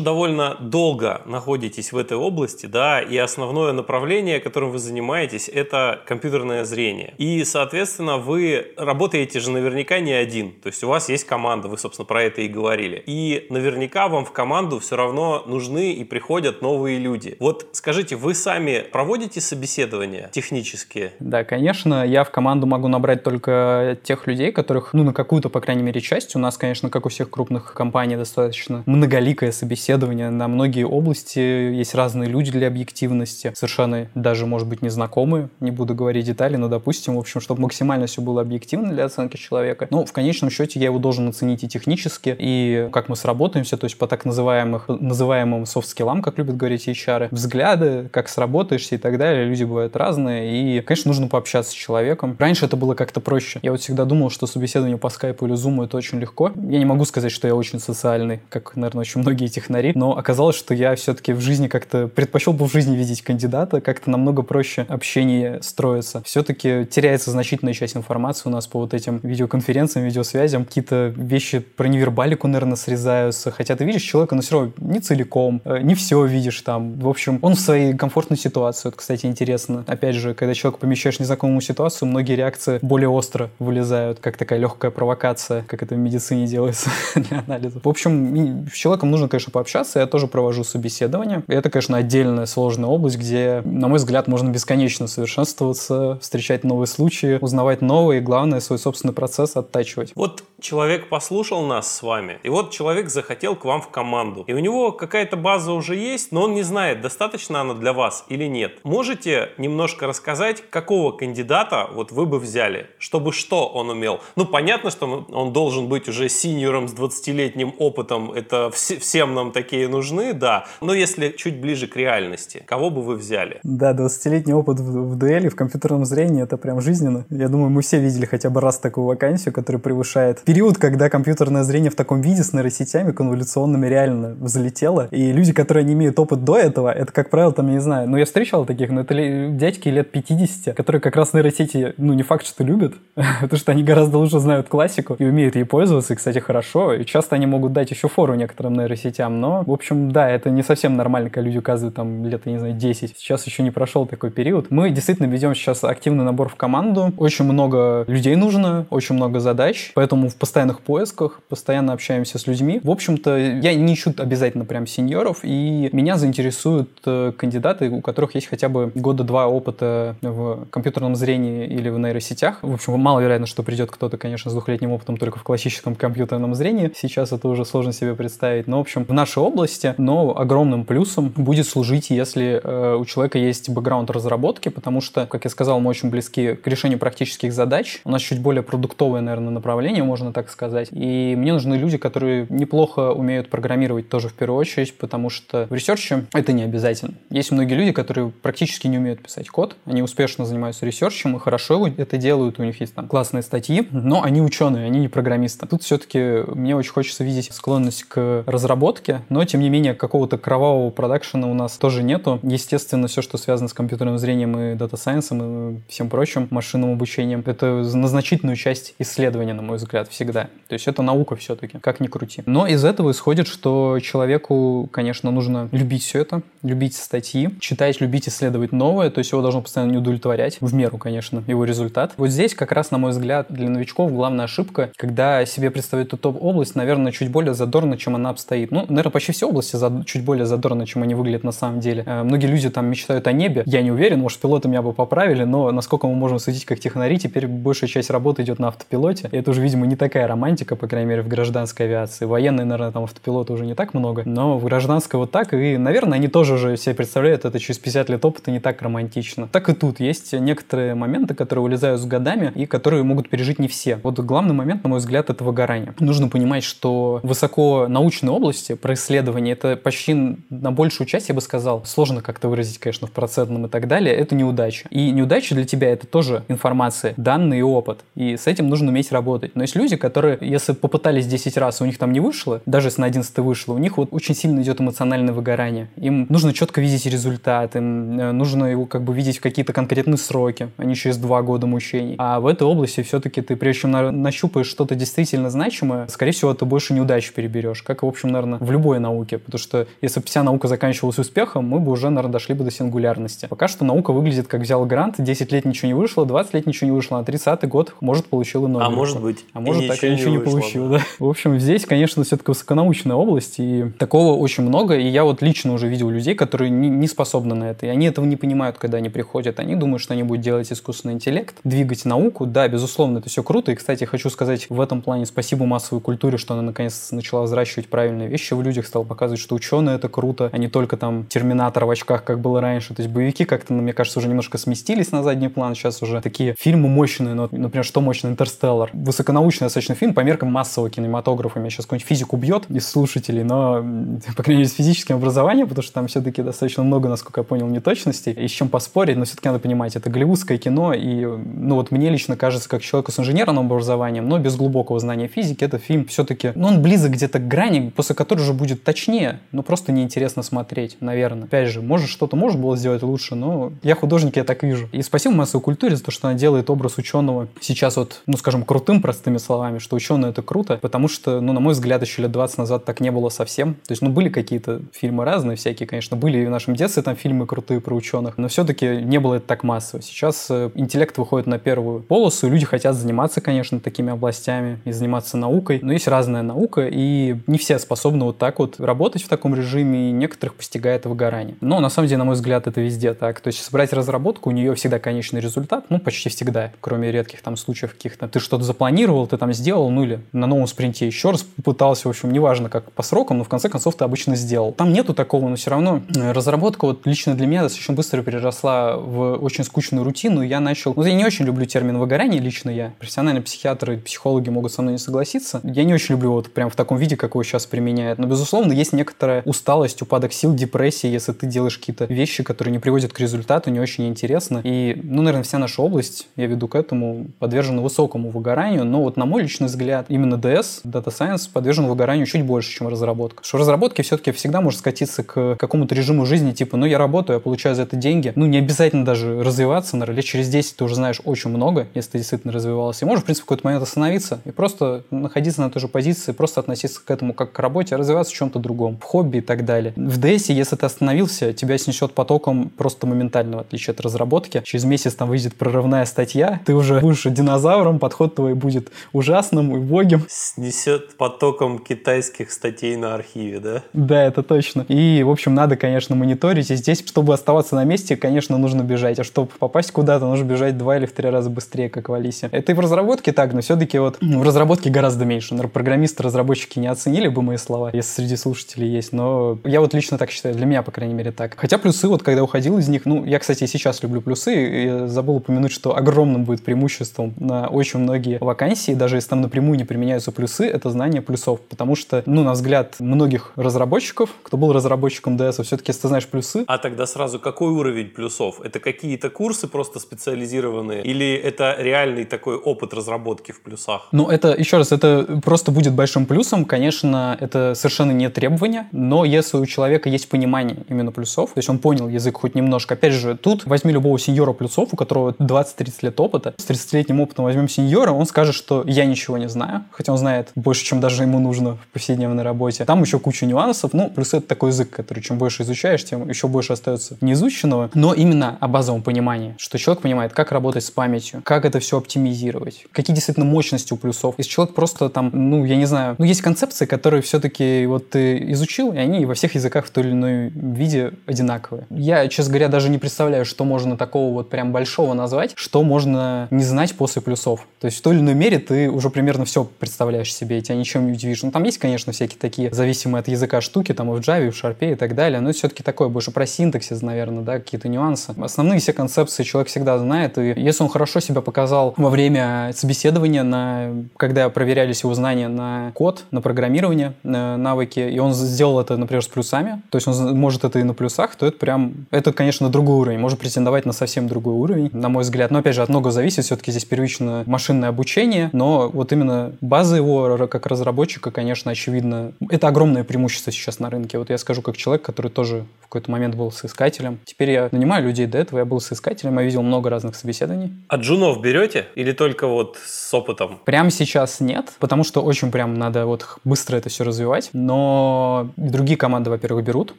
довольно 0.00 0.56
долго 0.72 1.20
находитесь 1.26 1.92
в 1.92 1.98
этой 1.98 2.16
области, 2.16 2.66
да, 2.66 3.00
и 3.00 3.16
основное 3.18 3.72
направление, 3.72 4.40
которым 4.40 4.70
вы 4.70 4.78
занимаетесь, 4.78 5.48
это 5.48 6.00
компьютерное 6.06 6.64
зрение. 6.64 7.14
И, 7.18 7.44
соответственно, 7.44 8.16
вы 8.16 8.72
работаете 8.76 9.38
же 9.38 9.50
наверняка 9.50 10.00
не 10.00 10.12
один. 10.12 10.52
То 10.62 10.68
есть 10.68 10.82
у 10.82 10.88
вас 10.88 11.10
есть 11.10 11.24
команда, 11.24 11.68
вы, 11.68 11.76
собственно, 11.76 12.06
про 12.06 12.22
это 12.22 12.40
и 12.40 12.48
говорили. 12.48 13.02
И 13.06 13.46
наверняка 13.50 14.08
вам 14.08 14.24
в 14.24 14.32
команду 14.32 14.78
все 14.78 14.96
равно 14.96 15.44
нужны 15.46 15.92
и 15.92 16.04
приходят 16.04 16.62
новые 16.62 16.98
люди. 16.98 17.36
Вот 17.38 17.66
скажите, 17.72 18.16
вы 18.16 18.34
сами 18.34 18.82
проводите 18.90 19.40
собеседования 19.42 20.30
технические? 20.32 21.12
Да, 21.20 21.44
конечно. 21.44 22.06
Я 22.06 22.24
в 22.24 22.30
команду 22.30 22.66
могу 22.66 22.88
набрать 22.88 23.22
только 23.22 23.98
тех 24.02 24.26
людей, 24.26 24.52
которых, 24.52 24.94
ну, 24.94 25.04
на 25.04 25.12
какую-то, 25.12 25.50
по 25.50 25.60
крайней 25.60 25.82
мере, 25.82 26.00
часть. 26.00 26.34
У 26.34 26.38
нас, 26.38 26.56
конечно, 26.56 26.88
как 26.88 27.04
у 27.04 27.10
всех 27.10 27.28
крупных 27.28 27.74
компаний, 27.74 28.16
достаточно 28.16 28.82
многоликое 28.86 29.52
собеседование 29.52 30.30
на 30.30 30.48
многие 30.62 30.84
области. 30.84 31.40
Есть 31.40 31.94
разные 31.96 32.28
люди 32.28 32.52
для 32.52 32.68
объективности, 32.68 33.52
совершенно 33.56 34.06
даже, 34.14 34.46
может 34.46 34.68
быть, 34.68 34.80
незнакомые. 34.80 35.48
Не 35.58 35.72
буду 35.72 35.92
говорить 35.92 36.26
детали, 36.26 36.54
но, 36.56 36.68
допустим, 36.68 37.16
в 37.16 37.18
общем, 37.18 37.40
чтобы 37.40 37.62
максимально 37.62 38.06
все 38.06 38.22
было 38.22 38.40
объективно 38.42 38.92
для 38.92 39.06
оценки 39.06 39.36
человека. 39.36 39.88
Ну, 39.90 40.04
в 40.04 40.12
конечном 40.12 40.50
счете 40.50 40.78
я 40.78 40.86
его 40.86 40.98
должен 40.98 41.28
оценить 41.28 41.64
и 41.64 41.68
технически, 41.68 42.36
и 42.38 42.88
как 42.92 43.08
мы 43.08 43.16
сработаемся, 43.16 43.76
то 43.76 43.86
есть 43.86 43.98
по 43.98 44.06
так 44.06 44.24
называемых, 44.24 44.88
называемым 44.88 45.66
софт-скиллам, 45.66 46.22
как 46.22 46.38
любят 46.38 46.56
говорить 46.56 46.86
HR, 46.86 47.28
взгляды, 47.32 48.08
как 48.12 48.28
сработаешься 48.28 48.94
и 48.94 48.98
так 48.98 49.18
далее. 49.18 49.44
Люди 49.46 49.64
бывают 49.64 49.96
разные, 49.96 50.78
и, 50.78 50.80
конечно, 50.80 51.08
нужно 51.08 51.26
пообщаться 51.26 51.72
с 51.72 51.74
человеком. 51.74 52.36
Раньше 52.38 52.66
это 52.66 52.76
было 52.76 52.94
как-то 52.94 53.20
проще. 53.20 53.58
Я 53.62 53.72
вот 53.72 53.80
всегда 53.80 54.04
думал, 54.04 54.30
что 54.30 54.46
собеседование 54.46 54.96
по 54.96 55.08
скайпу 55.08 55.46
или 55.46 55.54
зуму 55.54 55.82
это 55.82 55.96
очень 55.96 56.20
легко. 56.20 56.52
Я 56.54 56.78
не 56.78 56.84
могу 56.84 57.04
сказать, 57.04 57.32
что 57.32 57.48
я 57.48 57.56
очень 57.56 57.80
социальный, 57.80 58.40
как, 58.48 58.76
наверное, 58.76 59.00
очень 59.00 59.22
многие 59.22 59.48
технари, 59.48 59.90
но 59.96 60.16
оказалось, 60.16 60.41
что 60.50 60.74
я 60.74 60.96
все-таки 60.96 61.32
в 61.32 61.40
жизни 61.40 61.68
как-то 61.68 62.08
предпочел 62.08 62.52
бы 62.52 62.66
в 62.66 62.72
жизни 62.72 62.96
видеть 62.96 63.22
кандидата, 63.22 63.80
как-то 63.80 64.10
намного 64.10 64.42
проще 64.42 64.84
общение 64.88 65.62
строится. 65.62 66.22
Все-таки 66.24 66.84
теряется 66.90 67.30
значительная 67.30 67.74
часть 67.74 67.96
информации 67.96 68.48
у 68.48 68.52
нас 68.52 68.66
по 68.66 68.80
вот 68.80 68.94
этим 68.94 69.20
видеоконференциям, 69.22 70.06
видеосвязям. 70.06 70.64
Какие-то 70.64 71.12
вещи 71.16 71.60
про 71.60 71.86
невербалику, 71.86 72.48
наверное, 72.48 72.76
срезаются. 72.76 73.50
Хотя 73.50 73.76
ты 73.76 73.84
видишь 73.84 74.02
человека, 74.02 74.34
но 74.34 74.42
все 74.42 74.54
равно 74.54 74.72
не 74.78 74.98
целиком, 74.98 75.60
э, 75.64 75.78
не 75.82 75.94
все 75.94 76.24
видишь 76.24 76.60
там. 76.62 76.94
В 76.98 77.08
общем, 77.08 77.38
он 77.42 77.54
в 77.54 77.60
своей 77.60 77.94
комфортной 77.94 78.38
ситуации. 78.38 78.88
Вот, 78.88 78.96
кстати, 78.96 79.26
интересно. 79.26 79.84
Опять 79.86 80.16
же, 80.16 80.34
когда 80.34 80.54
человек 80.54 80.80
помещаешь 80.80 81.16
в 81.16 81.20
незнакомую 81.20 81.60
ситуацию, 81.60 82.08
многие 82.08 82.34
реакции 82.34 82.78
более 82.82 83.08
остро 83.08 83.50
вылезают, 83.58 84.18
как 84.18 84.36
такая 84.36 84.58
легкая 84.58 84.90
провокация, 84.90 85.62
как 85.66 85.82
это 85.82 85.94
в 85.94 85.98
медицине 85.98 86.46
делается 86.46 86.90
для 87.14 87.40
анализа. 87.46 87.80
В 87.82 87.88
общем, 87.88 88.66
с 88.72 88.76
человеком 88.76 89.10
нужно, 89.10 89.28
конечно, 89.28 89.52
пообщаться. 89.52 90.00
Я 90.00 90.06
тоже 90.06 90.26
провожу 90.32 90.64
собеседование. 90.64 91.44
Это, 91.46 91.70
конечно, 91.70 91.96
отдельная 91.96 92.46
сложная 92.46 92.88
область, 92.88 93.18
где, 93.18 93.62
на 93.64 93.88
мой 93.88 93.98
взгляд, 93.98 94.26
можно 94.26 94.50
бесконечно 94.50 95.06
совершенствоваться, 95.06 96.18
встречать 96.20 96.64
новые 96.64 96.88
случаи, 96.88 97.38
узнавать 97.40 97.82
новые, 97.82 98.20
и, 98.20 98.24
главное, 98.24 98.60
свой 98.60 98.78
собственный 98.78 99.14
процесс 99.14 99.56
оттачивать. 99.56 100.12
Вот 100.16 100.42
человек 100.62 101.08
послушал 101.08 101.66
нас 101.66 101.94
с 101.94 102.02
вами, 102.02 102.38
и 102.42 102.48
вот 102.48 102.70
человек 102.70 103.10
захотел 103.10 103.56
к 103.56 103.64
вам 103.64 103.82
в 103.82 103.88
команду, 103.88 104.44
и 104.46 104.54
у 104.54 104.58
него 104.58 104.92
какая-то 104.92 105.36
база 105.36 105.72
уже 105.72 105.96
есть, 105.96 106.32
но 106.32 106.42
он 106.42 106.54
не 106.54 106.62
знает, 106.62 107.00
достаточно 107.00 107.60
она 107.60 107.74
для 107.74 107.92
вас 107.92 108.24
или 108.28 108.44
нет. 108.44 108.78
Можете 108.84 109.50
немножко 109.58 110.06
рассказать, 110.06 110.62
какого 110.70 111.12
кандидата 111.12 111.88
вот 111.92 112.12
вы 112.12 112.26
бы 112.26 112.38
взяли, 112.38 112.86
чтобы 112.98 113.32
что 113.32 113.66
он 113.66 113.90
умел? 113.90 114.20
Ну, 114.36 114.46
понятно, 114.46 114.90
что 114.90 115.26
он 115.30 115.52
должен 115.52 115.88
быть 115.88 116.08
уже 116.08 116.28
синьором 116.28 116.88
с 116.88 116.94
20-летним 116.94 117.74
опытом, 117.78 118.32
это 118.32 118.70
вс- 118.72 118.98
всем 118.98 119.34
нам 119.34 119.52
такие 119.52 119.88
нужны, 119.88 120.32
да, 120.32 120.66
но 120.80 120.94
если 120.94 121.30
чуть 121.30 121.60
ближе 121.60 121.86
к 121.86 121.96
реальности, 121.96 122.62
кого 122.66 122.90
бы 122.90 123.02
вы 123.02 123.16
взяли? 123.16 123.58
Да, 123.64 123.92
20-летний 123.92 124.54
опыт 124.54 124.78
в, 124.78 125.12
в 125.12 125.16
дуэли, 125.16 125.48
в 125.48 125.56
компьютерном 125.56 126.04
зрении, 126.04 126.42
это 126.42 126.56
прям 126.56 126.80
жизненно. 126.80 127.26
Я 127.30 127.48
думаю, 127.48 127.70
мы 127.70 127.82
все 127.82 127.98
видели 127.98 128.26
хотя 128.26 128.48
бы 128.48 128.60
раз 128.60 128.78
такую 128.78 129.06
вакансию, 129.06 129.52
которая 129.52 129.82
превышает 129.82 130.42
период, 130.52 130.76
когда 130.76 131.08
компьютерное 131.08 131.62
зрение 131.62 131.90
в 131.90 131.94
таком 131.94 132.20
виде 132.20 132.42
с 132.42 132.52
нейросетями 132.52 133.12
конволюционными 133.12 133.86
реально 133.86 134.36
взлетело. 134.38 135.08
И 135.10 135.32
люди, 135.32 135.54
которые 135.54 135.82
не 135.82 135.94
имеют 135.94 136.18
опыт 136.18 136.44
до 136.44 136.58
этого, 136.58 136.92
это, 136.92 137.10
как 137.10 137.30
правило, 137.30 137.54
там, 137.54 137.68
я 137.68 137.72
не 137.72 137.78
знаю, 137.78 138.06
ну, 138.06 138.18
я 138.18 138.26
встречал 138.26 138.66
таких, 138.66 138.90
но 138.90 139.00
это 139.00 139.14
дядьки 139.48 139.88
лет 139.88 140.10
50, 140.10 140.76
которые 140.76 141.00
как 141.00 141.16
раз 141.16 141.32
нейросети, 141.32 141.94
ну, 141.96 142.12
не 142.12 142.22
факт, 142.22 142.46
что 142.46 142.64
любят, 142.64 142.92
потому 143.40 143.58
что 143.58 143.72
они 143.72 143.82
гораздо 143.82 144.18
лучше 144.18 144.40
знают 144.40 144.68
классику 144.68 145.16
и 145.18 145.24
умеют 145.24 145.56
ей 145.56 145.64
пользоваться, 145.64 146.12
и, 146.12 146.16
кстати, 146.16 146.38
хорошо. 146.38 146.92
И 146.92 147.06
часто 147.06 147.36
они 147.36 147.46
могут 147.46 147.72
дать 147.72 147.90
еще 147.90 148.08
фору 148.08 148.34
некоторым 148.34 148.74
нейросетям, 148.74 149.40
но, 149.40 149.64
в 149.66 149.72
общем, 149.72 150.12
да, 150.12 150.28
это 150.28 150.50
не 150.50 150.62
совсем 150.62 150.98
нормально, 150.98 151.30
когда 151.30 151.46
люди 151.46 151.56
указывают 151.56 151.94
там 151.94 152.26
лет, 152.26 152.42
я 152.44 152.52
не 152.52 152.58
знаю, 152.58 152.74
10. 152.74 153.16
Сейчас 153.16 153.46
еще 153.46 153.62
не 153.62 153.70
прошел 153.70 154.04
такой 154.04 154.30
период. 154.30 154.70
Мы 154.70 154.90
действительно 154.90 155.28
ведем 155.28 155.54
сейчас 155.54 155.82
активный 155.82 156.26
набор 156.26 156.50
в 156.50 156.56
команду. 156.56 157.10
Очень 157.16 157.46
много 157.46 158.04
людей 158.06 158.36
нужно, 158.36 158.84
очень 158.90 159.14
много 159.14 159.40
задач, 159.40 159.92
поэтому 159.94 160.28
в 160.28 160.41
постоянных 160.42 160.80
поисках, 160.80 161.40
постоянно 161.48 161.92
общаемся 161.92 162.36
с 162.36 162.48
людьми. 162.48 162.80
В 162.82 162.90
общем-то, 162.90 163.38
я 163.38 163.74
не 163.76 163.94
ищу 163.94 164.12
обязательно 164.18 164.64
прям 164.64 164.88
сеньоров, 164.88 165.44
и 165.44 165.88
меня 165.92 166.16
заинтересуют 166.16 166.90
э, 167.06 167.30
кандидаты, 167.38 167.88
у 167.88 168.00
которых 168.00 168.34
есть 168.34 168.48
хотя 168.48 168.68
бы 168.68 168.90
года 168.92 169.22
два 169.22 169.46
опыта 169.46 170.16
в 170.20 170.66
компьютерном 170.70 171.14
зрении 171.14 171.64
или 171.68 171.90
в 171.90 171.98
нейросетях. 172.00 172.58
В 172.60 172.74
общем, 172.74 172.98
маловероятно, 172.98 173.46
что 173.46 173.62
придет 173.62 173.92
кто-то, 173.92 174.18
конечно, 174.18 174.50
с 174.50 174.54
двухлетним 174.54 174.90
опытом 174.90 175.16
только 175.16 175.38
в 175.38 175.44
классическом 175.44 175.94
компьютерном 175.94 176.56
зрении. 176.56 176.90
Сейчас 176.96 177.30
это 177.30 177.46
уже 177.46 177.64
сложно 177.64 177.92
себе 177.92 178.16
представить. 178.16 178.66
Но, 178.66 178.78
в 178.78 178.80
общем, 178.80 179.04
в 179.04 179.12
нашей 179.12 179.44
области, 179.44 179.94
но 179.96 180.36
огромным 180.36 180.84
плюсом 180.84 181.28
будет 181.28 181.68
служить, 181.68 182.10
если 182.10 182.60
э, 182.60 182.96
у 182.96 183.04
человека 183.04 183.38
есть 183.38 183.70
бэкграунд 183.70 184.10
разработки, 184.10 184.70
потому 184.70 185.02
что, 185.02 185.24
как 185.26 185.44
я 185.44 185.50
сказал, 185.50 185.78
мы 185.78 185.90
очень 185.90 186.10
близки 186.10 186.56
к 186.56 186.66
решению 186.66 186.98
практических 186.98 187.52
задач. 187.52 188.00
У 188.04 188.10
нас 188.10 188.22
чуть 188.22 188.40
более 188.40 188.64
продуктовое, 188.64 189.20
наверное, 189.20 189.50
направление, 189.50 190.02
можно 190.02 190.31
так 190.32 190.50
сказать. 190.50 190.88
И 190.90 191.34
мне 191.36 191.52
нужны 191.52 191.74
люди, 191.74 191.98
которые 191.98 192.46
неплохо 192.48 193.12
умеют 193.12 193.50
программировать 193.50 194.08
тоже 194.08 194.28
в 194.28 194.34
первую 194.34 194.58
очередь, 194.58 194.96
потому 194.96 195.30
что 195.30 195.66
в 195.68 195.74
ресерче 195.74 196.26
это 196.32 196.52
не 196.52 196.62
обязательно. 196.62 197.14
Есть 197.30 197.50
многие 197.50 197.74
люди, 197.74 197.92
которые 197.92 198.30
практически 198.30 198.86
не 198.86 198.98
умеют 198.98 199.20
писать 199.20 199.48
код, 199.48 199.76
они 199.86 200.02
успешно 200.02 200.44
занимаются 200.44 200.86
ресерчем 200.86 201.36
и 201.36 201.38
хорошо 201.38 201.82
это 201.86 202.16
делают, 202.16 202.58
у 202.58 202.64
них 202.64 202.80
есть 202.80 202.94
там 202.94 203.08
классные 203.08 203.42
статьи, 203.42 203.88
но 203.90 204.22
они 204.22 204.40
ученые, 204.40 204.86
они 204.86 205.00
не 205.00 205.08
программисты. 205.08 205.66
Тут 205.66 205.82
все-таки 205.82 206.44
мне 206.54 206.76
очень 206.76 206.92
хочется 206.92 207.24
видеть 207.24 207.50
склонность 207.52 208.04
к 208.04 208.44
разработке, 208.46 209.22
но 209.28 209.44
тем 209.44 209.60
не 209.60 209.70
менее 209.70 209.94
какого-то 209.94 210.38
кровавого 210.38 210.90
продакшена 210.90 211.48
у 211.48 211.54
нас 211.54 211.76
тоже 211.76 212.02
нету. 212.02 212.40
Естественно, 212.42 213.08
все, 213.08 213.22
что 213.22 213.38
связано 213.38 213.68
с 213.68 213.72
компьютерным 213.72 214.18
зрением 214.18 214.58
и 214.58 214.74
дата-сайенсом 214.74 215.76
и 215.76 215.80
всем 215.88 216.08
прочим, 216.08 216.48
машинным 216.50 216.92
обучением, 216.92 217.42
это 217.46 217.66
на 217.66 218.08
значительную 218.08 218.56
часть 218.56 218.94
исследования, 218.98 219.54
на 219.54 219.62
мой 219.62 219.76
взгляд, 219.76 220.08
всегда. 220.22 220.48
То 220.68 220.74
есть 220.74 220.86
это 220.86 221.02
наука 221.02 221.36
все-таки, 221.36 221.78
как 221.78 222.00
ни 222.00 222.06
крути. 222.06 222.42
Но 222.46 222.66
из 222.66 222.84
этого 222.84 223.10
исходит, 223.10 223.48
что 223.48 223.98
человеку, 224.00 224.88
конечно, 224.92 225.30
нужно 225.30 225.68
любить 225.72 226.04
все 226.04 226.20
это, 226.20 226.42
любить 226.62 226.94
статьи, 226.94 227.50
читать, 227.58 228.00
любить 228.00 228.28
исследовать 228.28 228.72
новое, 228.72 229.10
то 229.10 229.18
есть 229.18 229.32
его 229.32 229.42
должно 229.42 229.62
постоянно 229.62 229.90
не 229.90 229.98
удовлетворять, 229.98 230.58
в 230.60 230.74
меру, 230.74 230.96
конечно, 230.98 231.42
его 231.46 231.64
результат. 231.64 232.12
Вот 232.16 232.28
здесь 232.28 232.54
как 232.54 232.72
раз, 232.72 232.90
на 232.90 232.98
мой 232.98 233.10
взгляд, 233.10 233.46
для 233.48 233.68
новичков 233.68 234.12
главная 234.12 234.44
ошибка, 234.44 234.90
когда 234.96 235.44
себе 235.44 235.70
представляют 235.70 236.14
эту 236.14 236.30
область, 236.30 236.76
наверное, 236.76 237.12
чуть 237.12 237.30
более 237.30 237.54
задорно, 237.54 237.96
чем 237.96 238.14
она 238.14 238.30
обстоит. 238.30 238.70
Ну, 238.70 238.86
наверное, 238.88 239.10
почти 239.10 239.32
все 239.32 239.48
области 239.48 239.76
зад... 239.76 240.06
чуть 240.06 240.24
более 240.24 240.46
задорно, 240.46 240.86
чем 240.86 241.02
они 241.02 241.14
выглядят 241.14 241.42
на 241.42 241.52
самом 241.52 241.80
деле. 241.80 242.04
Э, 242.06 242.22
многие 242.22 242.46
люди 242.46 242.70
там 242.70 242.86
мечтают 242.86 243.26
о 243.26 243.32
небе. 243.32 243.64
Я 243.66 243.82
не 243.82 243.90
уверен, 243.90 244.20
может, 244.20 244.38
пилоты 244.38 244.68
меня 244.68 244.82
бы 244.82 244.92
поправили, 244.92 245.44
но 245.44 245.70
насколько 245.72 246.06
мы 246.06 246.14
можем 246.14 246.38
судить 246.38 246.64
как 246.64 246.78
технари, 246.78 247.18
теперь 247.18 247.46
большая 247.46 247.90
часть 247.90 248.10
работы 248.10 248.42
идет 248.42 248.58
на 248.58 248.68
автопилоте. 248.68 249.28
И 249.32 249.36
это 249.36 249.50
уже, 249.50 249.60
видимо, 249.60 249.86
не 249.86 249.96
такая 250.02 250.26
романтика, 250.26 250.74
по 250.74 250.88
крайней 250.88 251.08
мере, 251.08 251.22
в 251.22 251.28
гражданской 251.28 251.86
авиации. 251.86 252.24
Военной, 252.24 252.64
наверное, 252.64 252.90
там 252.90 253.04
автопилота 253.04 253.52
уже 253.52 253.64
не 253.64 253.76
так 253.76 253.94
много, 253.94 254.22
но 254.24 254.58
в 254.58 254.64
гражданской 254.64 255.16
вот 255.16 255.30
так. 255.30 255.54
И, 255.54 255.76
наверное, 255.76 256.18
они 256.18 256.26
тоже 256.26 256.54
уже 256.54 256.76
себе 256.76 256.96
представляют 256.96 257.44
это 257.44 257.60
через 257.60 257.78
50 257.78 258.08
лет 258.08 258.24
опыта 258.24 258.50
не 258.50 258.58
так 258.58 258.82
романтично. 258.82 259.46
Так 259.46 259.68
и 259.68 259.74
тут 259.74 260.00
есть 260.00 260.32
некоторые 260.32 260.96
моменты, 260.96 261.34
которые 261.34 261.64
улезают 261.64 262.00
с 262.00 262.04
годами 262.04 262.50
и 262.56 262.66
которые 262.66 263.04
могут 263.04 263.28
пережить 263.28 263.60
не 263.60 263.68
все. 263.68 264.00
Вот 264.02 264.18
главный 264.18 264.54
момент, 264.54 264.82
на 264.82 264.90
мой 264.90 264.98
взгляд, 264.98 265.30
это 265.30 265.44
выгорание. 265.44 265.94
Нужно 266.00 266.26
понимать, 266.28 266.64
что 266.64 267.20
высоко 267.22 267.86
научные 267.88 268.32
области 268.32 268.74
про 268.74 268.94
исследования, 268.94 269.52
это 269.52 269.76
почти 269.76 270.36
на 270.50 270.72
большую 270.72 271.06
часть, 271.06 271.28
я 271.28 271.34
бы 271.36 271.40
сказал, 271.40 271.84
сложно 271.84 272.22
как-то 272.22 272.48
выразить, 272.48 272.78
конечно, 272.78 273.06
в 273.06 273.12
процентном 273.12 273.66
и 273.66 273.68
так 273.68 273.86
далее, 273.86 274.16
это 274.16 274.34
неудача. 274.34 274.88
И 274.90 275.12
неудача 275.12 275.54
для 275.54 275.64
тебя 275.64 275.92
это 275.92 276.08
тоже 276.08 276.42
информация, 276.48 277.14
данные 277.16 277.60
и 277.60 277.62
опыт. 277.62 278.00
И 278.16 278.36
с 278.36 278.48
этим 278.48 278.68
нужно 278.68 278.88
уметь 278.88 279.12
работать. 279.12 279.52
Но 279.54 279.62
есть 279.62 279.76
люди, 279.76 279.91
которые, 279.96 280.38
если 280.40 280.72
попытались 280.72 281.26
10 281.26 281.56
раз, 281.56 281.80
у 281.80 281.84
них 281.84 281.98
там 281.98 282.12
не 282.12 282.20
вышло, 282.20 282.62
даже 282.66 282.88
если 282.88 283.00
на 283.00 283.06
11 283.06 283.38
вышло, 283.38 283.74
у 283.74 283.78
них 283.78 283.96
вот 283.96 284.08
очень 284.10 284.34
сильно 284.34 284.60
идет 284.60 284.80
эмоциональное 284.80 285.34
выгорание. 285.34 285.88
Им 285.96 286.26
нужно 286.28 286.52
четко 286.52 286.80
видеть 286.80 287.06
результат, 287.06 287.76
им 287.76 288.18
э, 288.18 288.32
нужно 288.32 288.66
его 288.66 288.86
как 288.86 289.02
бы 289.02 289.14
видеть 289.14 289.38
в 289.38 289.40
какие-то 289.40 289.72
конкретные 289.72 290.18
сроки, 290.18 290.68
а 290.76 290.84
не 290.84 290.94
через 290.94 291.16
два 291.16 291.42
года 291.42 291.66
мучений. 291.66 292.14
А 292.18 292.40
в 292.40 292.46
этой 292.46 292.64
области 292.64 293.02
все-таки 293.02 293.40
ты, 293.42 293.56
прежде 293.56 293.82
чем 293.82 293.90
на 293.90 294.10
нащупаешь 294.10 294.66
что-то 294.66 294.94
действительно 294.94 295.50
значимое, 295.50 296.06
скорее 296.08 296.32
всего, 296.32 296.54
ты 296.54 296.64
больше 296.64 296.94
неудач 296.94 297.30
переберешь, 297.32 297.82
как, 297.82 298.02
в 298.02 298.06
общем, 298.06 298.30
наверное, 298.30 298.58
в 298.58 298.70
любой 298.70 298.98
науке. 298.98 299.38
Потому 299.38 299.58
что 299.58 299.86
если 300.00 300.20
бы 300.20 300.26
вся 300.26 300.42
наука 300.42 300.68
заканчивалась 300.68 301.18
успехом, 301.18 301.68
мы 301.68 301.80
бы 301.80 301.92
уже, 301.92 302.08
наверное, 302.10 302.32
дошли 302.32 302.54
бы 302.54 302.64
до 302.64 302.70
сингулярности. 302.70 303.46
Пока 303.48 303.68
что 303.68 303.84
наука 303.84 304.12
выглядит 304.12 304.48
как 304.48 304.62
взял 304.62 304.84
грант, 304.86 305.16
10 305.18 305.52
лет 305.52 305.64
ничего 305.64 305.88
не 305.88 305.94
вышло, 305.94 306.26
20 306.26 306.54
лет 306.54 306.66
ничего 306.66 306.86
не 306.90 306.92
вышло, 306.92 307.18
а 307.18 307.24
30 307.24 307.68
год, 307.68 307.94
может, 308.00 308.26
получил 308.26 308.64
и 308.66 308.68
Нобель. 308.68 308.86
А 308.86 308.90
может 308.90 309.20
быть, 309.20 309.44
а 309.52 309.60
может, 309.60 309.81
так 309.88 310.04
и 310.04 310.10
ничего 310.10 310.30
не, 310.30 310.38
вышло, 310.38 310.58
получил, 310.58 310.88
да. 310.88 311.00
В 311.18 311.28
общем, 311.28 311.58
здесь, 311.58 311.86
конечно, 311.86 312.24
все-таки 312.24 312.50
высоконаучная 312.50 313.16
область, 313.16 313.54
и 313.58 313.86
такого 313.98 314.36
очень 314.36 314.64
много, 314.64 314.96
и 314.96 315.06
я 315.06 315.24
вот 315.24 315.42
лично 315.42 315.72
уже 315.72 315.88
видел 315.88 316.10
людей, 316.10 316.34
которые 316.34 316.70
не, 316.70 316.88
не 316.88 317.08
способны 317.08 317.54
на 317.54 317.70
это, 317.70 317.86
и 317.86 317.88
они 317.88 318.06
этого 318.06 318.24
не 318.24 318.36
понимают, 318.36 318.78
когда 318.78 318.98
они 318.98 319.08
приходят. 319.08 319.60
Они 319.60 319.74
думают, 319.74 320.02
что 320.02 320.14
они 320.14 320.22
будут 320.22 320.42
делать 320.42 320.72
искусственный 320.72 321.14
интеллект, 321.14 321.56
двигать 321.64 322.04
науку. 322.04 322.46
Да, 322.46 322.68
безусловно, 322.68 323.18
это 323.18 323.28
все 323.28 323.42
круто, 323.42 323.72
и, 323.72 323.74
кстати, 323.74 324.04
хочу 324.04 324.30
сказать 324.30 324.66
в 324.68 324.80
этом 324.80 325.02
плане 325.02 325.26
спасибо 325.26 325.66
массовой 325.66 326.00
культуре, 326.00 326.38
что 326.38 326.54
она 326.54 326.62
наконец 326.62 327.10
начала 327.10 327.42
взращивать 327.42 327.88
правильные 327.88 328.28
вещи 328.28 328.54
в 328.54 328.62
людях, 328.62 328.86
стала 328.86 329.04
показывать, 329.04 329.40
что 329.40 329.54
ученые 329.54 329.96
это 329.96 330.08
круто, 330.08 330.50
а 330.52 330.58
не 330.58 330.68
только 330.68 330.96
там 330.96 331.26
терминатор 331.26 331.84
в 331.84 331.90
очках, 331.90 332.24
как 332.24 332.40
было 332.40 332.60
раньше. 332.60 332.94
То 332.94 333.02
есть 333.02 333.12
боевики 333.12 333.44
как-то, 333.44 333.72
мне 333.72 333.92
кажется, 333.92 334.18
уже 334.18 334.28
немножко 334.28 334.58
сместились 334.58 335.12
на 335.12 335.22
задний 335.22 335.48
план. 335.48 335.74
Сейчас 335.74 336.02
уже 336.02 336.20
такие 336.20 336.54
фильмы 336.58 336.88
мощные, 336.88 337.34
ну, 337.34 337.48
например, 337.50 337.84
что 337.84 338.00
мощно 338.00 338.28
«Интерстеллар». 338.28 338.90
Высоконаучный 338.92 339.66
достаточно 339.72 339.94
фильм 339.94 340.12
по 340.12 340.20
меркам 340.20 340.52
массового 340.52 340.90
кинематографа. 340.90 341.58
Меня 341.58 341.70
сейчас 341.70 341.86
какой-нибудь 341.86 342.06
физик 342.06 342.32
убьет 342.34 342.70
из 342.70 342.86
слушателей, 342.86 343.42
но, 343.42 343.82
по 344.36 344.42
крайней 344.42 344.62
мере, 344.62 344.68
с 344.68 344.74
физическим 344.74 345.16
образованием, 345.16 345.66
потому 345.66 345.82
что 345.82 345.94
там 345.94 346.06
все-таки 346.08 346.42
достаточно 346.42 346.82
много, 346.82 347.08
насколько 347.08 347.40
я 347.40 347.44
понял, 347.44 347.66
неточностей. 347.68 348.32
И 348.32 348.46
с 348.48 348.50
чем 348.50 348.68
поспорить, 348.68 349.16
но 349.16 349.24
все-таки 349.24 349.48
надо 349.48 349.60
понимать, 349.60 349.96
это 349.96 350.10
голливудское 350.10 350.58
кино, 350.58 350.92
и, 350.92 351.24
ну, 351.24 351.76
вот 351.76 351.90
мне 351.90 352.10
лично 352.10 352.36
кажется, 352.36 352.68
как 352.68 352.82
человеку 352.82 353.12
с 353.12 353.18
инженерным 353.18 353.60
образованием, 353.60 354.28
но 354.28 354.38
без 354.38 354.56
глубокого 354.56 355.00
знания 355.00 355.26
физики, 355.26 355.64
это 355.64 355.78
фильм 355.78 356.04
все-таки, 356.04 356.52
ну, 356.54 356.68
он 356.68 356.82
близок 356.82 357.12
где-то 357.12 357.38
к 357.38 357.48
грани, 357.48 357.90
после 357.94 358.14
которой 358.14 358.40
уже 358.40 358.52
будет 358.52 358.84
точнее, 358.84 359.40
но 359.52 359.62
просто 359.62 359.92
неинтересно 359.92 360.42
смотреть, 360.42 360.98
наверное. 361.00 361.44
Опять 361.44 361.68
же, 361.68 361.80
может, 361.80 362.10
что-то 362.10 362.36
можно 362.36 362.60
было 362.60 362.76
сделать 362.76 363.02
лучше, 363.02 363.34
но 363.34 363.72
я 363.82 363.94
художник, 363.94 364.36
я 364.36 364.44
так 364.44 364.62
вижу. 364.62 364.88
И 364.92 365.00
спасибо 365.00 365.34
массовой 365.34 365.62
культуре 365.62 365.96
за 365.96 366.04
то, 366.04 366.10
что 366.10 366.28
она 366.28 366.36
делает 366.36 366.68
образ 366.68 366.98
ученого 366.98 367.48
сейчас 367.60 367.96
вот, 367.96 368.22
ну, 368.26 368.36
скажем, 368.36 368.64
крутым, 368.64 369.00
простыми 369.00 369.38
словами, 369.38 369.61
что 369.78 369.96
ученый 369.96 370.30
это 370.30 370.42
круто, 370.42 370.78
потому 370.80 371.08
что, 371.08 371.40
ну, 371.40 371.52
на 371.52 371.60
мой 371.60 371.72
взгляд, 371.72 372.02
еще 372.02 372.22
лет 372.22 372.32
20 372.32 372.58
назад 372.58 372.84
так 372.84 373.00
не 373.00 373.10
было 373.10 373.28
совсем. 373.28 373.74
То 373.74 373.92
есть, 373.92 374.02
ну, 374.02 374.10
были 374.10 374.28
какие-то 374.28 374.82
фильмы 374.92 375.24
разные 375.24 375.56
всякие, 375.56 375.86
конечно, 375.86 376.16
были 376.16 376.38
и 376.38 376.46
в 376.46 376.50
нашем 376.50 376.74
детстве 376.74 377.02
там 377.02 377.16
фильмы 377.16 377.46
крутые 377.46 377.80
про 377.80 377.94
ученых, 377.94 378.38
но 378.38 378.48
все-таки 378.48 378.86
не 379.02 379.18
было 379.18 379.34
это 379.34 379.46
так 379.46 379.62
массово. 379.62 380.02
Сейчас 380.02 380.46
э, 380.50 380.70
интеллект 380.74 381.16
выходит 381.18 381.46
на 381.46 381.58
первую 381.58 382.00
полосу, 382.00 382.48
люди 382.48 382.66
хотят 382.66 382.94
заниматься, 382.94 383.40
конечно, 383.40 383.80
такими 383.80 384.12
областями 384.12 384.78
и 384.84 384.92
заниматься 384.92 385.36
наукой, 385.36 385.80
но 385.82 385.92
есть 385.92 386.08
разная 386.08 386.42
наука, 386.42 386.88
и 386.90 387.36
не 387.46 387.58
все 387.58 387.78
способны 387.78 388.24
вот 388.24 388.38
так 388.38 388.58
вот 388.58 388.80
работать 388.80 389.22
в 389.22 389.28
таком 389.28 389.54
режиме, 389.54 390.10
и 390.10 390.12
некоторых 390.12 390.54
постигает 390.54 391.06
выгорание. 391.06 391.56
Но, 391.60 391.80
на 391.80 391.88
самом 391.88 392.08
деле, 392.08 392.18
на 392.18 392.24
мой 392.24 392.34
взгляд, 392.34 392.66
это 392.66 392.80
везде 392.80 393.14
так. 393.14 393.40
То 393.40 393.48
есть, 393.48 393.62
собрать 393.62 393.92
разработку, 393.92 394.50
у 394.50 394.52
нее 394.52 394.74
всегда 394.74 394.98
конечный 394.98 395.40
результат, 395.40 395.86
ну, 395.88 395.98
почти 395.98 396.28
всегда, 396.28 396.72
кроме 396.80 397.12
редких 397.12 397.42
там 397.42 397.56
случаев 397.56 397.92
каких-то. 397.92 398.28
Ты 398.28 398.40
что-то 398.40 398.64
запланировал, 398.64 399.26
ты 399.26 399.36
там 399.36 399.51
сделал, 399.54 399.90
ну, 399.90 400.04
или 400.04 400.20
на 400.32 400.46
новом 400.46 400.66
спринте 400.66 401.06
еще 401.06 401.30
раз 401.30 401.42
попытался, 401.42 402.08
в 402.08 402.10
общем, 402.10 402.32
неважно, 402.32 402.68
как 402.68 402.92
по 402.92 403.02
срокам, 403.02 403.38
но 403.38 403.44
в 403.44 403.48
конце 403.48 403.68
концов 403.68 403.94
ты 403.96 404.04
обычно 404.04 404.36
сделал. 404.36 404.72
Там 404.72 404.92
нету 404.92 405.14
такого, 405.14 405.48
но 405.48 405.56
все 405.56 405.70
равно 405.70 406.02
э, 406.14 406.32
разработка 406.32 406.86
вот 406.86 407.06
лично 407.06 407.34
для 407.34 407.46
меня 407.46 407.62
достаточно 407.62 407.94
быстро 407.94 408.22
переросла 408.22 408.96
в 408.96 409.36
очень 409.36 409.64
скучную 409.64 410.04
рутину. 410.04 410.42
Я 410.42 410.60
начал... 410.60 410.94
Ну, 410.94 411.02
я 411.04 411.14
не 411.14 411.24
очень 411.24 411.44
люблю 411.44 411.66
термин 411.66 411.98
выгорание 411.98 412.40
лично 412.40 412.70
я. 412.70 412.92
Профессиональные 412.98 413.42
психиатры 413.42 413.96
и 413.96 413.98
психологи 413.98 414.48
могут 414.48 414.72
со 414.72 414.82
мной 414.82 414.92
не 414.92 414.98
согласиться. 414.98 415.60
Я 415.62 415.84
не 415.84 415.94
очень 415.94 416.14
люблю 416.14 416.32
вот 416.32 416.52
прям 416.52 416.70
в 416.70 416.76
таком 416.76 416.98
виде, 416.98 417.16
как 417.16 417.32
его 417.32 417.42
сейчас 417.42 417.66
применяют. 417.66 418.18
Но, 418.18 418.26
безусловно, 418.26 418.72
есть 418.72 418.92
некоторая 418.92 419.42
усталость, 419.44 420.02
упадок 420.02 420.32
сил, 420.32 420.54
депрессия, 420.54 421.10
если 421.10 421.32
ты 421.32 421.46
делаешь 421.46 421.78
какие-то 421.78 422.04
вещи, 422.04 422.42
которые 422.42 422.72
не 422.72 422.78
приводят 422.78 423.12
к 423.12 423.20
результату, 423.20 423.70
не 423.70 423.80
очень 423.80 424.08
интересно. 424.08 424.60
И, 424.64 425.00
ну, 425.02 425.22
наверное, 425.22 425.44
вся 425.44 425.58
наша 425.58 425.82
область, 425.82 426.28
я 426.36 426.46
веду 426.46 426.68
к 426.68 426.74
этому, 426.74 427.26
подвержена 427.38 427.82
высокому 427.82 428.30
выгоранию. 428.30 428.84
Но 428.84 429.02
вот 429.02 429.16
на 429.16 429.26
мой 429.26 429.41
личный 429.42 429.66
взгляд, 429.66 430.06
именно 430.08 430.34
DS, 430.34 430.82
Data 430.84 431.06
Science, 431.06 431.48
подвержен 431.52 431.86
выгоранию 431.86 432.26
чуть 432.26 432.44
больше, 432.44 432.70
чем 432.70 432.88
разработка. 432.88 433.44
Что 433.44 433.58
разработки 433.58 434.02
все-таки 434.02 434.32
всегда 434.32 434.60
может 434.60 434.80
скатиться 434.80 435.22
к 435.22 435.56
какому-то 435.56 435.94
режиму 435.94 436.26
жизни, 436.26 436.52
типа, 436.52 436.76
ну, 436.76 436.86
я 436.86 436.98
работаю, 436.98 437.36
я 437.36 437.40
получаю 437.40 437.74
за 437.74 437.82
это 437.82 437.96
деньги. 437.96 438.32
Ну, 438.36 438.46
не 438.46 438.58
обязательно 438.58 439.04
даже 439.04 439.42
развиваться, 439.42 439.96
наверное, 439.96 440.16
лет 440.16 440.24
через 440.24 440.48
10 440.48 440.76
ты 440.76 440.84
уже 440.84 440.94
знаешь 440.94 441.20
очень 441.24 441.50
много, 441.50 441.86
если 441.94 442.12
ты 442.12 442.18
действительно 442.18 442.52
развивался. 442.52 443.04
И 443.04 443.08
можешь, 443.08 443.22
в 443.22 443.24
принципе, 443.26 443.44
в 443.44 443.46
какой-то 443.46 443.66
момент 443.66 443.82
остановиться 443.82 444.40
и 444.44 444.50
просто 444.50 445.04
находиться 445.10 445.60
на 445.60 445.70
той 445.70 445.80
же 445.80 445.88
позиции, 445.88 446.32
просто 446.32 446.60
относиться 446.60 447.00
к 447.04 447.10
этому 447.10 447.34
как 447.34 447.52
к 447.52 447.58
работе, 447.58 447.94
а 447.94 447.98
развиваться 447.98 448.32
в 448.32 448.36
чем-то 448.36 448.58
другом, 448.58 448.98
в 448.98 449.04
хобби 449.04 449.38
и 449.38 449.40
так 449.40 449.64
далее. 449.64 449.92
В 449.96 450.18
DS, 450.18 450.52
если 450.52 450.76
ты 450.76 450.86
остановился, 450.86 451.52
тебя 451.52 451.78
снесет 451.78 452.12
потоком 452.12 452.70
просто 452.70 453.06
моментально, 453.06 453.58
в 453.58 453.60
отличие 453.60 453.92
от 453.92 454.00
разработки. 454.00 454.62
Через 454.64 454.84
месяц 454.84 455.14
там 455.14 455.28
выйдет 455.28 455.54
прорывная 455.54 456.04
статья, 456.04 456.60
ты 456.64 456.74
уже 456.74 457.00
будешь 457.00 457.24
динозавром, 457.24 457.98
подход 457.98 458.34
твой 458.34 458.54
будет 458.54 458.90
ужасным 459.32 459.74
и 459.74 459.78
убогим. 459.78 460.26
Снесет 460.28 461.16
потоком 461.16 461.78
китайских 461.78 462.52
статей 462.52 462.96
на 462.96 463.14
архиве, 463.14 463.60
да? 463.60 463.82
Да, 463.94 464.22
это 464.22 464.42
точно. 464.42 464.84
И, 464.88 465.22
в 465.22 465.30
общем, 465.30 465.54
надо, 465.54 465.76
конечно, 465.76 466.14
мониторить. 466.14 466.70
И 466.70 466.76
здесь, 466.76 467.02
чтобы 467.06 467.32
оставаться 467.32 467.74
на 467.74 467.84
месте, 467.84 468.16
конечно, 468.16 468.58
нужно 468.58 468.82
бежать. 468.82 469.18
А 469.18 469.24
чтобы 469.24 469.48
попасть 469.58 469.90
куда-то, 469.92 470.26
нужно 470.26 470.44
бежать 470.44 470.76
два 470.76 470.98
или 470.98 471.06
в 471.06 471.12
три 471.12 471.30
раза 471.30 471.48
быстрее, 471.48 471.88
как 471.88 472.10
в 472.10 472.12
Алисе. 472.12 472.50
Это 472.52 472.72
и 472.72 472.74
в 472.74 472.80
разработке 472.80 473.32
так, 473.32 473.54
но 473.54 473.62
все-таки 473.62 473.98
вот 473.98 474.18
в 474.20 474.42
разработке 474.42 474.90
гораздо 474.90 475.24
меньше. 475.24 475.54
Наверное, 475.54 475.72
программисты, 475.72 476.22
разработчики 476.22 476.78
не 476.78 476.88
оценили 476.88 477.28
бы 477.28 477.40
мои 477.40 477.56
слова, 477.56 477.90
если 477.92 478.22
среди 478.22 478.36
слушателей 478.36 478.88
есть. 478.88 479.12
Но 479.12 479.58
я 479.64 479.80
вот 479.80 479.94
лично 479.94 480.18
так 480.18 480.30
считаю. 480.30 480.54
Для 480.54 480.66
меня, 480.66 480.82
по 480.82 480.90
крайней 480.90 481.14
мере, 481.14 481.32
так. 481.32 481.54
Хотя 481.56 481.78
плюсы, 481.78 482.06
вот 482.06 482.22
когда 482.22 482.42
уходил 482.42 482.76
из 482.76 482.88
них, 482.88 483.06
ну, 483.06 483.24
я, 483.24 483.38
кстати, 483.38 483.64
и 483.64 483.66
сейчас 483.66 484.02
люблю 484.02 484.20
плюсы. 484.20 484.52
И 484.52 485.06
забыл 485.06 485.36
упомянуть, 485.36 485.72
что 485.72 485.96
огромным 485.96 486.44
будет 486.44 486.62
преимуществом 486.62 487.32
на 487.38 487.68
очень 487.68 488.00
многие 488.00 488.38
вакансии, 488.40 488.92
даже 488.92 489.11
если 489.16 489.30
там 489.30 489.40
напрямую 489.40 489.78
не 489.78 489.84
применяются 489.84 490.32
плюсы, 490.32 490.66
это 490.66 490.90
знание 490.90 491.22
плюсов. 491.22 491.60
Потому 491.60 491.96
что, 491.96 492.22
ну, 492.26 492.42
на 492.42 492.52
взгляд 492.52 492.96
многих 493.00 493.52
разработчиков, 493.56 494.30
кто 494.42 494.56
был 494.56 494.72
разработчиком 494.72 495.36
DS, 495.36 495.62
все-таки, 495.62 495.90
если 495.90 496.02
ты 496.02 496.08
знаешь 496.08 496.26
плюсы... 496.26 496.64
А 496.66 496.78
тогда 496.78 497.06
сразу, 497.06 497.38
какой 497.38 497.72
уровень 497.72 498.08
плюсов? 498.08 498.60
Это 498.62 498.80
какие-то 498.80 499.30
курсы 499.30 499.68
просто 499.68 499.98
специализированные? 499.98 501.02
Или 501.02 501.34
это 501.34 501.76
реальный 501.78 502.24
такой 502.24 502.56
опыт 502.56 502.94
разработки 502.94 503.52
в 503.52 503.60
плюсах? 503.62 504.08
Ну, 504.12 504.28
это, 504.28 504.54
еще 504.58 504.78
раз, 504.78 504.92
это 504.92 505.40
просто 505.44 505.70
будет 505.70 505.92
большим 505.92 506.26
плюсом. 506.26 506.64
Конечно, 506.64 507.36
это 507.40 507.74
совершенно 507.74 508.12
не 508.12 508.28
требование, 508.30 508.86
но 508.92 509.24
если 509.24 509.56
у 509.56 509.66
человека 509.66 510.08
есть 510.08 510.28
понимание 510.28 510.76
именно 510.88 511.12
плюсов, 511.12 511.50
то 511.50 511.58
есть 511.58 511.68
он 511.68 511.78
понял 511.78 512.08
язык 512.08 512.38
хоть 512.38 512.54
немножко, 512.54 512.94
опять 512.94 513.12
же, 513.12 513.36
тут 513.36 513.66
возьми 513.66 513.92
любого 513.92 514.18
сеньора 514.18 514.52
плюсов, 514.52 514.88
у 514.92 514.96
которого 514.96 515.30
20-30 515.32 515.92
лет 516.02 516.20
опыта, 516.20 516.54
с 516.56 516.68
30-летним 516.68 517.20
опытом 517.20 517.44
возьмем 517.44 517.68
сеньора, 517.68 518.12
он 518.12 518.26
скажет, 518.26 518.54
что 518.54 518.84
я 518.86 519.01
ничего 519.06 519.38
не 519.38 519.48
знаю, 519.48 519.84
хотя 519.90 520.12
он 520.12 520.18
знает 520.18 520.50
больше, 520.54 520.84
чем 520.84 521.00
даже 521.00 521.22
ему 521.22 521.38
нужно 521.38 521.76
в 521.76 521.86
повседневной 521.92 522.42
работе. 522.42 522.84
Там 522.84 523.02
еще 523.02 523.18
куча 523.18 523.46
нюансов, 523.46 523.92
ну, 523.92 524.10
плюс 524.10 524.34
это 524.34 524.46
такой 524.46 524.70
язык, 524.70 524.90
который 524.90 525.20
чем 525.20 525.38
больше 525.38 525.62
изучаешь, 525.62 526.04
тем 526.04 526.28
еще 526.28 526.48
больше 526.48 526.72
остается 526.72 527.16
неизученного, 527.20 527.90
но 527.94 528.14
именно 528.14 528.56
о 528.60 528.68
базовом 528.68 529.02
понимании, 529.02 529.54
что 529.58 529.78
человек 529.78 530.02
понимает, 530.02 530.32
как 530.32 530.52
работать 530.52 530.84
с 530.84 530.90
памятью, 530.90 531.42
как 531.44 531.64
это 531.64 531.80
все 531.80 531.98
оптимизировать, 531.98 532.86
какие 532.92 533.14
действительно 533.14 533.46
мощности 533.46 533.92
у 533.92 533.96
плюсов. 533.96 534.34
Если 534.38 534.50
человек 534.50 534.74
просто 534.74 535.08
там, 535.08 535.30
ну, 535.32 535.64
я 535.64 535.76
не 535.76 535.86
знаю, 535.86 536.16
ну, 536.18 536.24
есть 536.24 536.42
концепции, 536.42 536.86
которые 536.86 537.22
все-таки 537.22 537.86
вот 537.86 538.10
ты 538.10 538.52
изучил, 538.52 538.92
и 538.92 538.98
они 538.98 539.24
во 539.26 539.34
всех 539.34 539.54
языках 539.54 539.86
в 539.86 539.90
той 539.90 540.04
или 540.04 540.12
иной 540.12 540.48
виде 540.48 541.12
одинаковые. 541.26 541.86
Я, 541.90 542.28
честно 542.28 542.52
говоря, 542.52 542.68
даже 542.68 542.88
не 542.88 542.98
представляю, 542.98 543.44
что 543.44 543.64
можно 543.64 543.96
такого 543.96 544.32
вот 544.32 544.50
прям 544.50 544.72
большого 544.72 545.14
назвать, 545.14 545.52
что 545.54 545.82
можно 545.82 546.48
не 546.50 546.64
знать 546.64 546.94
после 546.94 547.22
плюсов. 547.22 547.66
То 547.80 547.86
есть 547.86 547.98
в 547.98 548.02
той 548.02 548.14
или 548.14 548.20
иной 548.20 548.34
мере 548.34 548.58
ты 548.58 548.90
уже 548.92 549.10
примерно 549.10 549.44
все 549.44 549.64
представляешь 549.64 550.32
себе, 550.34 550.58
и 550.58 550.62
тебя 550.62 550.76
ничем 550.76 551.06
не 551.06 551.12
удивишь. 551.12 551.42
Ну, 551.42 551.50
там 551.50 551.64
есть, 551.64 551.78
конечно, 551.78 552.12
всякие 552.12 552.38
такие 552.38 552.72
зависимые 552.72 553.20
от 553.20 553.28
языка 553.28 553.60
штуки, 553.60 553.92
там 553.92 554.12
и 554.12 554.18
в 554.18 554.20
Java, 554.20 554.46
и 554.46 554.50
в 554.50 554.54
Sharp 554.54 554.92
и 554.92 554.94
так 554.94 555.14
далее, 555.14 555.40
но 555.40 555.50
это 555.50 555.58
все-таки 555.58 555.82
такое 555.82 556.08
больше 556.08 556.30
про 556.30 556.46
синтаксис, 556.46 557.02
наверное, 557.02 557.42
да, 557.42 557.58
какие-то 557.58 557.88
нюансы. 557.88 558.34
Основные 558.40 558.80
все 558.80 558.92
концепции 558.92 559.42
человек 559.42 559.68
всегда 559.68 559.98
знает, 559.98 560.38
и 560.38 560.54
если 560.56 560.82
он 560.82 560.88
хорошо 560.88 561.20
себя 561.20 561.40
показал 561.40 561.94
во 561.96 562.10
время 562.10 562.72
собеседования, 562.74 563.42
на, 563.42 564.04
когда 564.16 564.48
проверялись 564.48 565.02
его 565.02 565.14
знания 565.14 565.48
на 565.48 565.92
код, 565.94 566.24
на 566.30 566.40
программирование, 566.40 567.14
на 567.22 567.56
навыки, 567.56 568.00
и 568.00 568.18
он 568.18 568.34
сделал 568.34 568.80
это, 568.80 568.96
например, 568.96 569.22
с 569.22 569.28
плюсами, 569.28 569.82
то 569.90 569.96
есть 569.96 570.08
он 570.08 570.38
может 570.38 570.64
это 570.64 570.78
и 570.78 570.82
на 570.82 570.94
плюсах, 570.94 571.34
то 571.36 571.46
это 571.46 571.58
прям, 571.58 572.06
это, 572.10 572.32
конечно, 572.32 572.68
другой 572.68 572.96
уровень, 572.96 573.18
может 573.18 573.38
претендовать 573.38 573.86
на 573.86 573.92
совсем 573.92 574.28
другой 574.28 574.54
уровень, 574.54 574.90
на 574.92 575.08
мой 575.08 575.22
взгляд. 575.22 575.50
Но, 575.50 575.58
опять 575.58 575.74
же, 575.74 575.82
от 575.82 575.88
много 575.88 576.10
зависит, 576.10 576.44
все-таки 576.44 576.70
здесь 576.70 576.84
первично 576.84 577.44
машинное 577.46 577.88
обучение, 577.88 578.50
но 578.52 578.81
вот 578.88 579.12
именно 579.12 579.52
база 579.60 579.96
его 579.96 580.48
как 580.48 580.66
разработчика, 580.66 581.30
конечно, 581.30 581.70
очевидно, 581.70 582.32
это 582.50 582.68
огромное 582.68 583.04
преимущество 583.04 583.52
сейчас 583.52 583.78
на 583.78 583.90
рынке. 583.90 584.18
Вот 584.18 584.30
я 584.30 584.38
скажу 584.38 584.62
как 584.62 584.76
человек, 584.76 585.02
который 585.02 585.30
тоже 585.30 585.64
в 585.80 585.84
какой-то 585.84 586.10
момент 586.10 586.34
был 586.34 586.50
соискателем. 586.50 587.18
Теперь 587.24 587.50
я 587.50 587.68
нанимаю 587.72 588.04
людей 588.04 588.26
до 588.26 588.38
этого, 588.38 588.60
я 588.60 588.64
был 588.64 588.80
соискателем, 588.80 589.38
я 589.38 589.44
видел 589.44 589.62
много 589.62 589.90
разных 589.90 590.16
собеседований. 590.16 590.72
А 590.88 590.96
джунов 590.96 591.40
берете 591.40 591.86
или 591.94 592.12
только 592.12 592.46
вот 592.46 592.78
с 592.84 593.12
опытом? 593.14 593.58
Прямо 593.64 593.90
сейчас 593.90 594.40
нет, 594.40 594.72
потому 594.78 595.04
что 595.04 595.22
очень 595.22 595.50
прям 595.50 595.74
надо 595.74 596.06
вот 596.06 596.38
быстро 596.44 596.76
это 596.76 596.88
все 596.88 597.04
развивать, 597.04 597.50
но 597.52 598.48
другие 598.56 598.96
команды, 598.96 599.30
во-первых, 599.30 599.64
берут. 599.64 599.94